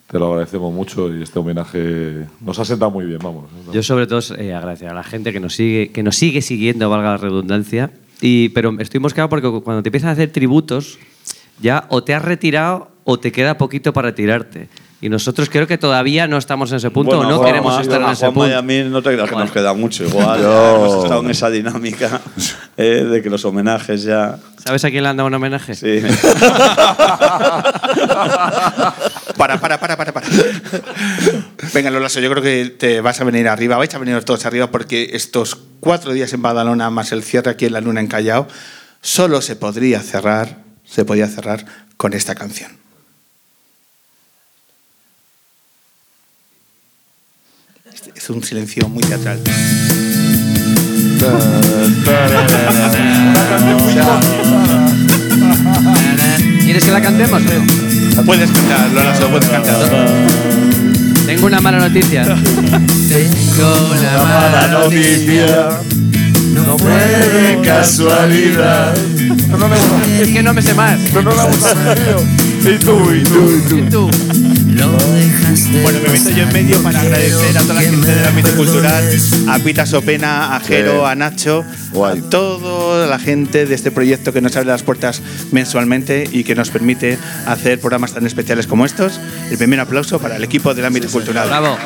Te 0.08 0.20
lo 0.20 0.28
agradecemos 0.28 0.72
mucho 0.74 1.12
y 1.16 1.24
este 1.24 1.40
homenaje 1.40 2.28
nos 2.42 2.60
ha 2.60 2.66
sentado 2.66 2.92
muy 2.92 3.06
bien, 3.06 3.18
vamos. 3.24 3.46
Yo 3.74 3.82
sobre 3.82 4.06
todo 4.08 4.20
eh, 4.38 4.54
agradecer 4.54 4.90
a 4.90 4.94
la 4.94 5.04
gente 5.04 5.32
que 5.34 5.40
nos 5.40 5.56
sigue, 5.56 5.92
que 5.92 6.04
nos 6.04 6.18
sigue 6.18 6.42
siguiendo, 6.42 6.90
valga 6.90 7.12
la 7.12 7.18
redundancia. 7.18 7.92
Y, 8.22 8.50
pero 8.50 8.74
estoy 8.80 9.00
mosqueado 9.00 9.30
porque 9.30 9.50
cuando 9.64 9.82
te 9.84 9.90
empiezan 9.90 10.10
a 10.10 10.14
hacer 10.14 10.32
tributos, 10.32 11.00
ya 11.62 11.86
o 11.90 12.04
te 12.04 12.14
has 12.14 12.22
retirado 12.24 12.90
o 13.04 13.20
te 13.20 13.32
queda 13.32 13.58
poquito 13.58 13.92
para 13.94 14.10
retirarte. 14.10 14.70
Y 15.04 15.10
nosotros 15.10 15.50
creo 15.50 15.66
que 15.66 15.80
todavía 15.80 16.28
no 16.28 16.38
estamos 16.38 16.70
en 16.70 16.78
ese 16.78 16.92
punto 16.92 17.16
Bueno, 17.18 17.28
o 17.28 17.32
no 17.32 17.38
Juanma, 17.40 17.52
queremos 17.52 17.82
estar 17.82 18.00
en 18.02 18.08
a 18.08 18.12
ese 18.12 18.26
Juanma 18.28 18.42
y 18.42 18.44
punto. 18.50 18.60
a 18.60 18.62
mí 18.62 18.84
no 18.88 19.02
te 19.02 19.10
creas 19.14 19.28
que 19.28 19.34
Bueno. 19.34 19.46
nos 19.46 19.52
queda 19.54 19.74
mucho 19.74 20.04
igual. 20.04 20.40
Yo- 20.44 20.76
hemos 20.76 21.04
estado 21.04 21.22
en 21.24 21.30
esa 21.32 21.50
dinámica 21.50 22.22
eh, 22.78 22.84
de 23.10 23.22
que 23.24 23.30
los 23.32 23.44
homenajes 23.44 24.04
ya... 24.04 24.38
¿Sabes 24.64 24.86
a 24.86 24.92
quién 24.92 25.02
le 25.02 25.10
han 25.10 25.18
dado 25.18 25.26
un 25.26 25.34
homenaje? 25.34 25.74
Sí. 25.74 26.02
Para, 29.38 29.60
para, 29.60 29.80
para, 29.80 29.98
para, 29.98 30.12
para. 30.14 30.28
Venga, 31.74 31.90
Lolaso, 31.90 32.20
yo 32.20 32.30
creo 32.30 32.44
que 32.44 32.66
te 32.78 33.02
vas 33.02 33.22
a 33.22 33.24
venir 33.24 33.48
arriba, 33.48 33.78
vais 33.78 33.94
a 33.94 34.00
venir 34.00 34.22
todos 34.24 34.46
arriba 34.46 34.72
porque 34.72 35.12
estos 35.14 35.56
cuatro 35.80 36.12
días 36.12 36.34
en 36.34 36.42
Badalona 36.42 36.90
más 36.90 37.12
el 37.12 37.24
cierre 37.24 37.52
aquí 37.52 37.66
en 37.66 37.74
la 37.74 37.82
Luna 37.82 38.02
en 38.02 38.08
Callao, 38.08 38.48
solo 39.02 39.42
se 39.42 39.56
podría 39.56 40.00
cerrar, 40.02 40.58
se 40.86 41.06
podía 41.06 41.28
cerrar 41.28 41.66
con 41.98 42.14
esta 42.14 42.36
canción. 42.36 42.72
Este 47.94 48.12
Es 48.16 48.30
un 48.30 48.44
silencio 48.44 48.88
muy 48.90 49.04
teatral. 49.04 49.40
¿Quieres 56.64 56.84
que 56.84 56.92
la 56.92 57.02
cantemos? 57.02 57.42
Puedes 58.26 58.52
cantar, 58.52 58.90
Lolaso, 58.92 59.30
puedes 59.30 59.50
cantar. 59.50 60.61
Tengo 61.32 61.48
una 61.48 61.62
mala 61.62 61.80
noticia. 61.80 62.26
Tengo 62.26 63.90
una 63.90 64.24
mala 64.24 64.68
noticia. 64.68 65.80
No 66.54 66.78
fue 66.78 66.92
de 66.92 67.62
casualidad. 67.62 68.94
Es 70.20 70.28
que 70.28 70.44
no 70.44 70.54
me 70.54 70.62
sé 70.62 70.74
más. 70.74 71.00
No, 71.14 71.22
no 71.22 71.34
la 71.34 71.46
hemos 71.46 71.64
aprendido. 71.64 72.22
Y 72.66 72.78
tú, 72.80 73.14
y 73.14 73.24
tú, 73.24 73.78
y 73.78 73.82
tú. 73.90 74.10
Bueno, 75.84 76.00
me 76.00 76.10
meto 76.10 76.30
yo 76.30 76.44
en 76.44 76.54
medio 76.54 76.82
para 76.82 77.02
agradecer 77.02 77.58
a 77.58 77.62
toda 77.62 77.76
la 77.76 77.82
gente 77.82 78.08
del 78.08 78.26
ámbito 78.26 78.56
cultural, 78.56 79.04
a 79.50 79.60
Pita 79.60 79.86
Sopena, 79.86 80.56
a 80.56 80.60
Jero, 80.60 81.06
a 81.06 81.16
Nacho, 81.16 81.66
a 82.04 82.16
toda 82.30 83.08
la 83.08 83.20
gente 83.20 83.66
de 83.66 83.76
este 83.76 83.92
proyecto 83.92 84.34
que 84.34 84.42
nos 84.42 84.56
abre 84.56 84.70
las 84.70 84.84
puertas 84.84 85.22
mensualmente 85.52 86.28
y 86.32 86.44
que 86.44 86.56
nos 86.56 86.70
permite 86.70 87.18
hacer 87.46 87.80
programas 87.80 88.14
tan 88.14 88.26
especiales 88.26 88.68
como 88.68 88.86
estos. 88.86 89.20
El 89.50 89.58
primer 89.58 89.80
aplauso 89.80 90.20
para 90.20 90.38
el 90.38 90.44
equipo 90.44 90.74
del 90.74 90.86
ámbito 90.86 91.10
cultural. 91.10 91.48
Bravo. 91.48 91.78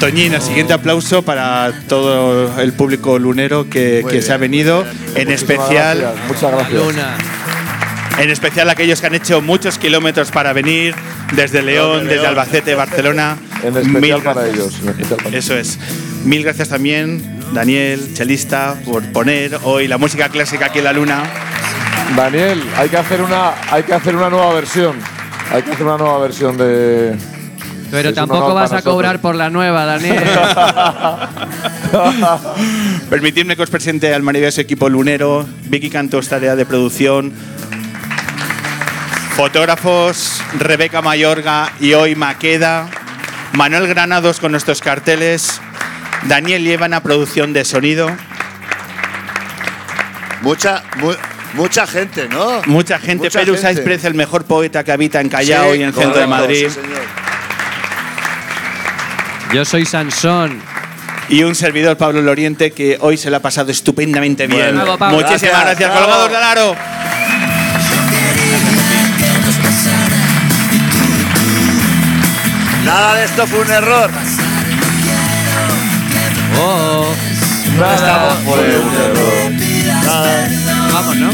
Toñín, 0.00 0.32
el 0.32 0.40
siguiente 0.42 0.72
aplauso 0.72 1.22
para 1.22 1.72
todo 1.88 2.60
el 2.60 2.72
público 2.72 3.18
lunero 3.18 3.68
que, 3.68 4.22
se 4.22 4.32
ha 4.32 4.36
venido, 4.36 4.84
en 5.16 5.30
especial 5.30 5.98
gracias, 5.98 6.28
Muchas 6.28 6.52
gracias. 6.52 6.72
Luna. 6.72 7.16
En 8.18 8.30
especial 8.30 8.70
aquellos 8.70 9.00
que 9.00 9.06
han 9.08 9.14
hecho 9.14 9.40
muchos 9.40 9.78
kilómetros 9.78 10.30
para 10.30 10.52
venir 10.52 10.94
desde 11.34 11.62
León, 11.62 12.06
desde 12.08 12.26
Albacete, 12.26 12.74
Barcelona. 12.74 13.38
En 13.62 13.76
especial 13.76 14.22
para 14.22 14.46
ellos. 14.46 14.78
en 14.82 14.88
especial 14.88 15.20
para- 15.22 15.36
Eso 15.36 15.56
es. 15.56 15.78
Mil 16.24 16.42
gracias 16.44 16.68
también, 16.68 17.40
Daniel, 17.52 18.14
chelista, 18.14 18.76
por 18.84 19.04
poner 19.12 19.58
hoy 19.64 19.88
la 19.88 19.98
música 19.98 20.28
clásica 20.28 20.66
aquí 20.66 20.78
en 20.78 20.84
la 20.84 20.92
luna. 20.92 21.24
Daniel, 22.16 22.62
hay 22.76 22.88
que 22.88 22.96
hacer 22.96 23.20
una, 23.20 23.52
hay 23.70 23.82
que 23.82 23.94
hacer 23.94 24.14
una 24.16 24.30
nueva 24.30 24.52
versión. 24.54 24.96
Hay 25.52 25.62
que 25.62 25.72
hacer 25.72 25.86
una 25.86 25.96
nueva 25.98 26.18
versión 26.18 26.56
de. 26.56 27.16
Pero 27.90 28.10
Es 28.10 28.14
tampoco 28.14 28.54
vas 28.54 28.72
a 28.72 28.82
cobrar 28.82 29.20
por 29.20 29.34
la 29.34 29.48
nueva, 29.50 29.84
Daniel. 29.86 30.22
Permitidme 33.10 33.56
que 33.56 33.62
os 33.62 33.70
presente 33.70 34.12
al 34.14 34.22
maravilloso 34.22 34.60
equipo 34.60 34.88
lunero. 34.88 35.46
Vicky 35.64 35.90
Cantos, 35.90 36.28
tarea 36.28 36.56
de 36.56 36.66
producción. 36.66 37.32
Fotógrafos, 39.36 40.40
Rebeca 40.58 41.00
Mayorga 41.00 41.72
y 41.80 41.94
hoy 41.94 42.14
Maqueda. 42.14 42.88
Manuel 43.52 43.86
Granados 43.86 44.40
con 44.40 44.52
nuestros 44.52 44.80
carteles. 44.80 45.60
Daniel 46.24 46.64
Lievana, 46.64 47.02
producción 47.02 47.52
de 47.52 47.64
sonido. 47.64 48.10
Mucha, 50.42 50.82
mu- 50.96 51.14
Mucha 51.54 51.86
gente, 51.86 52.28
¿no? 52.28 52.60
Mucha 52.66 52.98
gente. 52.98 53.24
Mucha 53.24 53.40
Pérez, 53.40 54.04
el 54.04 54.14
mejor 54.14 54.44
poeta 54.44 54.84
que 54.84 54.92
habita 54.92 55.20
en 55.20 55.28
Callao 55.30 55.72
Sí, 55.72 55.78
y 55.78 55.82
en 55.82 55.88
el 55.88 55.94
centro 55.94 56.20
de 56.20 56.26
Madrid. 56.26 56.66
sí, 56.68 56.74
señor. 56.82 57.00
Yo 59.52 59.64
soy 59.64 59.84
Sansón. 59.86 60.60
Y 61.30 61.42
un 61.42 61.54
servidor, 61.54 61.96
Pablo 61.96 62.22
Loriente, 62.22 62.72
que 62.72 62.98
hoy 63.00 63.16
se 63.16 63.30
lo 63.30 63.36
ha 63.36 63.40
pasado 63.40 63.70
estupendamente 63.70 64.46
bien. 64.46 64.60
Bueno. 64.60 64.82
Bravo, 64.82 64.98
Pablo. 64.98 65.16
Muchísimas 65.18 65.62
Gracias, 65.62 65.78
gracias, 65.78 65.90
colgados 65.90 66.30
del 66.30 66.42
aro. 66.42 66.76
Nada 72.84 73.14
de 73.14 73.24
esto 73.24 73.46
fue 73.46 73.60
un 73.60 73.70
error. 73.70 74.10
Oh, 76.60 77.14
Nada 77.78 78.36
fue 78.44 78.80
un 78.80 78.94
error. 78.94 79.52
Nada. 80.04 80.48
vamos, 80.92 81.16
¿no? 81.16 81.30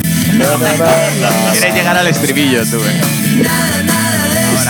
Quieres 1.53 1.75
llegar 1.75 1.97
al 1.97 2.07
estribillo, 2.09 2.67
tú, 2.67 2.79
eh. 2.79 4.04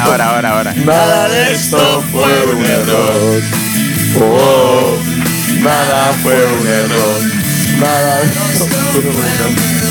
Ahora, 0.04 0.34
ahora, 0.34 0.50
ahora. 0.50 0.74
Nada 0.74 1.28
de 1.30 1.52
esto 1.54 2.04
fue 2.12 2.54
un 2.54 2.62
error. 2.62 3.42
Oh, 4.20 4.98
nada 5.60 6.12
fue 6.22 6.34
un 6.34 6.66
error. 6.66 7.22
Nada 7.80 8.18
de 8.18 8.52
esto 8.52 8.66
fue 8.66 9.00
un 9.00 9.06
error. 9.06 9.83